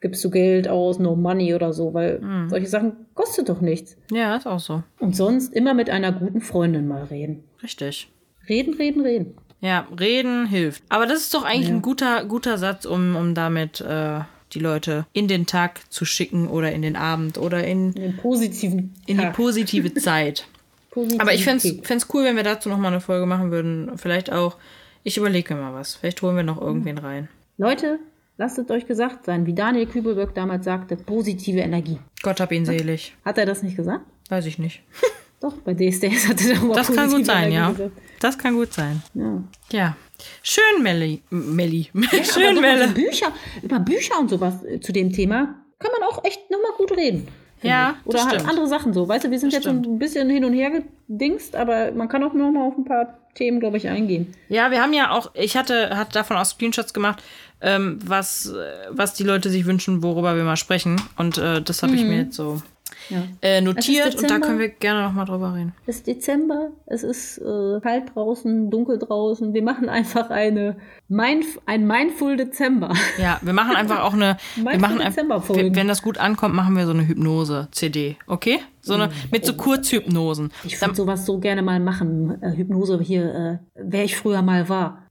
gibst 0.00 0.22
du 0.24 0.30
Geld 0.30 0.68
aus, 0.68 0.98
no 0.98 1.16
money 1.16 1.54
oder 1.54 1.72
so, 1.72 1.94
weil 1.94 2.20
Mhm. 2.20 2.50
solche 2.50 2.66
Sachen 2.66 2.92
kostet 3.14 3.48
doch 3.48 3.60
nichts. 3.62 3.96
Ja, 4.10 4.36
ist 4.36 4.46
auch 4.46 4.60
so. 4.60 4.82
Und 5.00 5.16
sonst 5.16 5.54
immer 5.54 5.72
mit 5.74 5.88
einer 5.88 6.12
guten 6.12 6.40
Freundin 6.42 6.86
mal 6.86 7.04
reden. 7.04 7.44
Richtig. 7.62 8.10
Reden, 8.48 8.74
reden, 8.74 9.00
reden. 9.02 9.34
Ja, 9.60 9.88
reden 9.98 10.44
hilft. 10.46 10.82
Aber 10.90 11.06
das 11.06 11.20
ist 11.20 11.32
doch 11.32 11.44
eigentlich 11.44 11.70
ein 11.70 11.80
guter, 11.80 12.26
guter 12.26 12.58
Satz, 12.58 12.84
um, 12.84 13.16
um 13.16 13.34
damit 13.34 13.80
äh, 13.80 14.20
die 14.52 14.58
Leute 14.58 15.06
in 15.14 15.26
den 15.26 15.46
Tag 15.46 15.80
zu 15.90 16.04
schicken 16.04 16.46
oder 16.48 16.70
in 16.72 16.82
den 16.82 16.96
Abend 16.96 17.38
oder 17.38 17.64
in, 17.64 17.94
In 17.94 18.02
den 18.02 18.16
positiven 18.18 18.92
in 19.06 19.16
die 19.16 19.22
Tag. 19.24 19.32
positive 19.34 19.94
Zeit. 19.94 20.46
Positivität. 20.94 21.20
Aber 21.20 21.34
ich 21.34 21.44
fände 21.44 21.80
es 21.96 22.14
cool, 22.14 22.24
wenn 22.24 22.36
wir 22.36 22.44
dazu 22.44 22.68
nochmal 22.68 22.92
eine 22.92 23.00
Folge 23.00 23.26
machen 23.26 23.50
würden. 23.50 23.90
Vielleicht 23.96 24.32
auch, 24.32 24.56
ich 25.02 25.16
überlege 25.16 25.54
mir 25.54 25.60
mal 25.60 25.74
was. 25.74 25.96
Vielleicht 25.96 26.22
holen 26.22 26.36
wir 26.36 26.44
noch 26.44 26.60
irgendwen 26.60 26.98
rein. 26.98 27.28
Leute, 27.58 27.98
lasst 28.38 28.58
es 28.58 28.70
euch 28.70 28.86
gesagt 28.86 29.24
sein, 29.24 29.44
wie 29.46 29.54
Daniel 29.54 29.86
Kübelberg 29.86 30.34
damals 30.34 30.64
sagte, 30.64 30.96
positive 30.96 31.60
Energie. 31.60 31.98
Gott 32.22 32.40
hab 32.40 32.52
ihn 32.52 32.64
selig. 32.64 33.14
Hat 33.24 33.38
er 33.38 33.46
das 33.46 33.62
nicht 33.62 33.76
gesagt? 33.76 34.04
Weiß 34.28 34.46
ich 34.46 34.58
nicht. 34.58 34.82
Doch, 35.40 35.54
bei 35.58 35.74
DSDS 35.74 36.28
hatte 36.28 36.52
er 36.52 36.62
aber 36.62 36.74
Das 36.74 36.90
kann 36.90 37.10
gut 37.10 37.26
sein, 37.26 37.52
Energie 37.52 37.54
ja. 37.56 37.70
gesagt. 37.72 37.92
Das 38.20 38.38
kann 38.38 38.54
gut 38.54 38.72
sein. 38.72 39.02
ja. 39.14 39.42
Ja. 39.70 39.96
Schön, 40.42 40.82
Melli. 40.82 41.22
Melli. 41.28 41.90
Aber 41.94 42.24
Schön, 42.24 42.60
Melle. 42.60 42.84
über 42.84 42.94
Bücher, 42.94 43.32
über 43.62 43.80
Bücher 43.80 44.18
und 44.20 44.30
sowas 44.30 44.62
äh, 44.64 44.78
zu 44.80 44.92
dem 44.92 45.12
Thema 45.12 45.56
kann 45.80 45.90
man 45.92 46.08
auch 46.08 46.24
echt 46.24 46.50
nochmal 46.50 46.70
gut 46.78 46.96
reden. 46.96 47.26
Ja, 47.66 47.96
ich. 48.00 48.06
Oder 48.06 48.18
das 48.18 48.26
halt 48.26 48.34
stimmt. 48.36 48.50
andere 48.50 48.66
Sachen 48.68 48.92
so. 48.92 49.08
Weißt 49.08 49.24
du, 49.24 49.30
wir 49.30 49.38
sind 49.38 49.52
jetzt 49.52 49.64
so 49.64 49.70
stimmt. 49.70 49.86
ein 49.86 49.98
bisschen 49.98 50.30
hin 50.30 50.44
und 50.44 50.52
her 50.52 50.70
gedingst, 51.08 51.56
aber 51.56 51.92
man 51.92 52.08
kann 52.08 52.22
auch 52.22 52.32
nochmal 52.32 52.68
auf 52.68 52.76
ein 52.76 52.84
paar 52.84 53.18
Themen, 53.34 53.60
glaube 53.60 53.76
ich, 53.76 53.88
eingehen. 53.88 54.34
Ja, 54.48 54.70
wir 54.70 54.80
haben 54.80 54.92
ja 54.92 55.10
auch, 55.10 55.30
ich 55.34 55.56
hatte, 55.56 55.96
hatte 55.96 56.12
davon 56.12 56.36
auch 56.36 56.44
Screenshots 56.44 56.94
gemacht, 56.94 57.22
ähm, 57.60 57.98
was, 58.04 58.46
äh, 58.46 58.88
was 58.90 59.14
die 59.14 59.24
Leute 59.24 59.50
sich 59.50 59.66
wünschen, 59.66 60.02
worüber 60.02 60.36
wir 60.36 60.44
mal 60.44 60.56
sprechen. 60.56 61.00
Und 61.16 61.38
äh, 61.38 61.60
das 61.60 61.82
habe 61.82 61.94
ich 61.94 62.04
mir 62.04 62.18
jetzt 62.18 62.36
so 62.36 62.62
Ja. 63.10 63.22
äh, 63.42 63.60
notiert 63.60 64.06
und 64.06 64.14
da 64.14 64.20
Dezember. 64.22 64.46
können 64.46 64.58
wir 64.58 64.68
gerne 64.68 65.02
noch 65.02 65.12
mal 65.12 65.24
drüber 65.24 65.54
reden. 65.54 65.74
Es 65.86 65.96
ist 65.96 66.06
Dezember, 66.06 66.70
es 66.86 67.02
ist 67.02 67.38
äh, 67.38 67.80
kalt 67.80 68.14
draußen, 68.14 68.70
dunkel 68.70 68.98
draußen. 68.98 69.52
Wir 69.54 69.62
machen 69.62 69.88
einfach 69.88 70.30
eine 70.30 70.76
Mindf 71.08 71.58
ein 71.66 71.86
Mindful 71.86 72.36
Dezember. 72.36 72.92
Ja, 73.18 73.38
wir 73.42 73.52
machen 73.52 73.76
einfach 73.76 74.02
auch 74.02 74.14
eine, 74.14 74.36
wir 74.56 74.64
machen 74.64 75.00
einfach, 75.00 75.04
Dezemberfolgen? 75.04 75.76
wenn 75.76 75.88
das 75.88 76.02
gut 76.02 76.18
ankommt, 76.18 76.54
machen 76.54 76.76
wir 76.76 76.86
so 76.86 76.92
eine 76.92 77.06
Hypnose-CD, 77.06 78.16
okay? 78.26 78.60
So 78.80 78.94
eine, 78.94 79.10
mit 79.30 79.46
so 79.46 79.54
Kurzhypnosen. 79.54 80.52
Ich 80.64 80.80
würde 80.80 80.94
sowas 80.94 81.24
so 81.24 81.38
gerne 81.38 81.62
mal 81.62 81.80
machen. 81.80 82.42
Äh, 82.42 82.56
Hypnose 82.56 83.00
hier, 83.00 83.34
äh, 83.34 83.58
wer 83.74 84.04
ich 84.04 84.16
früher 84.16 84.42
mal 84.42 84.68
war. 84.68 85.03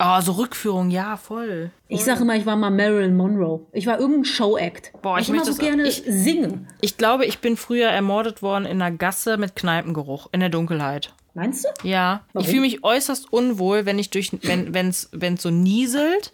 Oh, 0.00 0.20
so 0.20 0.32
Rückführung, 0.32 0.90
ja, 0.90 1.16
voll. 1.16 1.70
Ich 1.88 2.04
sage 2.04 2.22
immer, 2.22 2.34
ich 2.36 2.44
war 2.46 2.56
mal 2.56 2.70
Marilyn 2.70 3.16
Monroe. 3.16 3.60
Ich 3.72 3.86
war 3.86 3.98
irgendein 3.98 4.24
Show-Act. 4.24 4.92
Boah, 5.02 5.16
ich 5.18 5.22
ich 5.22 5.28
immer 5.28 5.38
möchte 5.38 5.52
so 5.52 5.62
gerne 5.62 5.86
ich- 5.86 6.02
singen. 6.06 6.66
Ich 6.80 6.96
glaube, 6.96 7.24
ich 7.24 7.38
bin 7.38 7.56
früher 7.56 7.88
ermordet 7.88 8.42
worden 8.42 8.64
in 8.66 8.82
einer 8.82 8.94
Gasse 8.96 9.36
mit 9.36 9.54
Kneipengeruch, 9.56 10.28
in 10.32 10.40
der 10.40 10.48
Dunkelheit. 10.48 11.14
Meinst 11.34 11.64
du? 11.64 11.88
Ja, 11.88 12.22
ich 12.28 12.34
Warum? 12.34 12.48
fühle 12.48 12.60
mich 12.60 12.84
äußerst 12.84 13.32
unwohl, 13.32 13.86
wenn 13.86 13.98
ich 13.98 14.10
durch, 14.10 14.30
wenn 14.42 14.74
wenn's 14.74 15.08
wenn's 15.12 15.42
so 15.42 15.50
nieselt, 15.50 16.32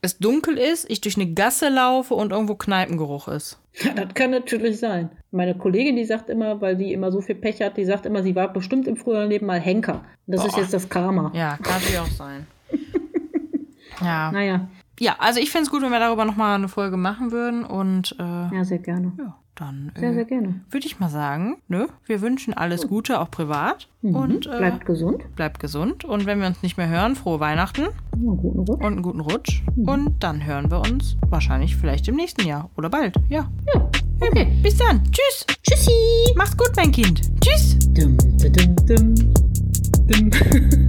es 0.00 0.18
dunkel 0.18 0.56
ist, 0.58 0.88
ich 0.90 1.00
durch 1.00 1.16
eine 1.16 1.32
Gasse 1.32 1.68
laufe 1.68 2.14
und 2.14 2.32
irgendwo 2.32 2.54
Kneipengeruch 2.54 3.28
ist. 3.28 3.58
Ja, 3.82 3.92
das 3.94 4.14
kann 4.14 4.30
natürlich 4.30 4.78
sein. 4.78 5.10
Meine 5.30 5.56
Kollegin, 5.56 5.96
die 5.96 6.04
sagt 6.04 6.30
immer, 6.30 6.60
weil 6.60 6.76
die 6.76 6.92
immer 6.92 7.10
so 7.12 7.20
viel 7.20 7.34
Pech 7.34 7.60
hat, 7.62 7.76
die 7.76 7.84
sagt 7.84 8.06
immer, 8.06 8.22
sie 8.22 8.34
war 8.34 8.52
bestimmt 8.52 8.86
im 8.88 8.96
früheren 8.96 9.28
Leben 9.28 9.46
mal 9.46 9.60
Henker. 9.60 10.04
Das 10.26 10.44
ist 10.44 10.52
Boah. 10.52 10.60
jetzt 10.60 10.74
das 10.74 10.88
Karma. 10.88 11.30
Ja, 11.34 11.56
kann 11.56 11.74
natürlich 11.74 11.98
auch 11.98 12.06
sein. 12.08 12.46
ja. 14.00 14.30
Naja, 14.32 14.68
Ja, 15.00 15.16
also 15.18 15.40
ich 15.40 15.50
fände 15.50 15.66
es 15.66 15.70
gut, 15.70 15.82
wenn 15.82 15.90
wir 15.90 16.00
darüber 16.00 16.24
nochmal 16.24 16.56
eine 16.56 16.68
Folge 16.68 16.96
machen 16.96 17.30
würden 17.30 17.64
und 17.64 18.16
äh, 18.18 18.22
ja, 18.22 18.64
sehr 18.64 18.78
gerne. 18.78 19.12
ja, 19.18 19.37
dann 19.60 19.92
Sehr, 19.96 20.12
sehr 20.14 20.22
äh, 20.22 20.26
gerne. 20.26 20.60
würde 20.70 20.86
ich 20.86 20.98
mal 21.00 21.08
sagen, 21.08 21.56
ne, 21.68 21.88
wir 22.06 22.20
wünschen 22.20 22.54
alles 22.54 22.86
Gute, 22.88 23.20
auch 23.20 23.30
privat 23.30 23.88
und 24.02 24.46
äh, 24.46 24.50
Mhm. 24.50 24.58
Bleibt 24.58 24.86
gesund. 24.86 25.22
bleibt 25.36 25.58
gesund 25.60 26.04
und 26.04 26.26
wenn 26.26 26.40
wir 26.40 26.46
uns 26.46 26.62
nicht 26.62 26.76
mehr 26.76 26.88
hören, 26.88 27.16
frohe 27.16 27.40
Weihnachten 27.40 27.82
Ja, 27.82 28.32
guten 28.32 28.60
Rutsch. 28.60 28.80
und 28.80 28.92
einen 28.92 29.02
guten 29.02 29.20
Rutsch 29.20 29.62
Mhm. 29.76 29.88
und 29.88 30.22
dann 30.22 30.44
hören 30.46 30.70
wir 30.70 30.80
uns 30.80 31.16
wahrscheinlich 31.28 31.76
vielleicht 31.76 32.06
im 32.08 32.16
nächsten 32.16 32.46
Jahr 32.46 32.70
oder 32.76 32.88
bald. 32.90 33.16
Ja. 33.28 33.50
Ja, 33.74 33.90
okay. 34.20 34.46
Bis 34.62 34.76
dann. 34.76 35.02
Tschüss. 35.10 35.46
Tschüssi. 35.62 35.90
Mach's 36.36 36.56
gut, 36.56 36.70
mein 36.76 36.92
Kind. 36.92 37.22
Tschüss. 37.40 37.78
Dum, 37.94 38.16
dum, 38.38 38.76
dum, 38.86 39.14
dum. 39.16 40.88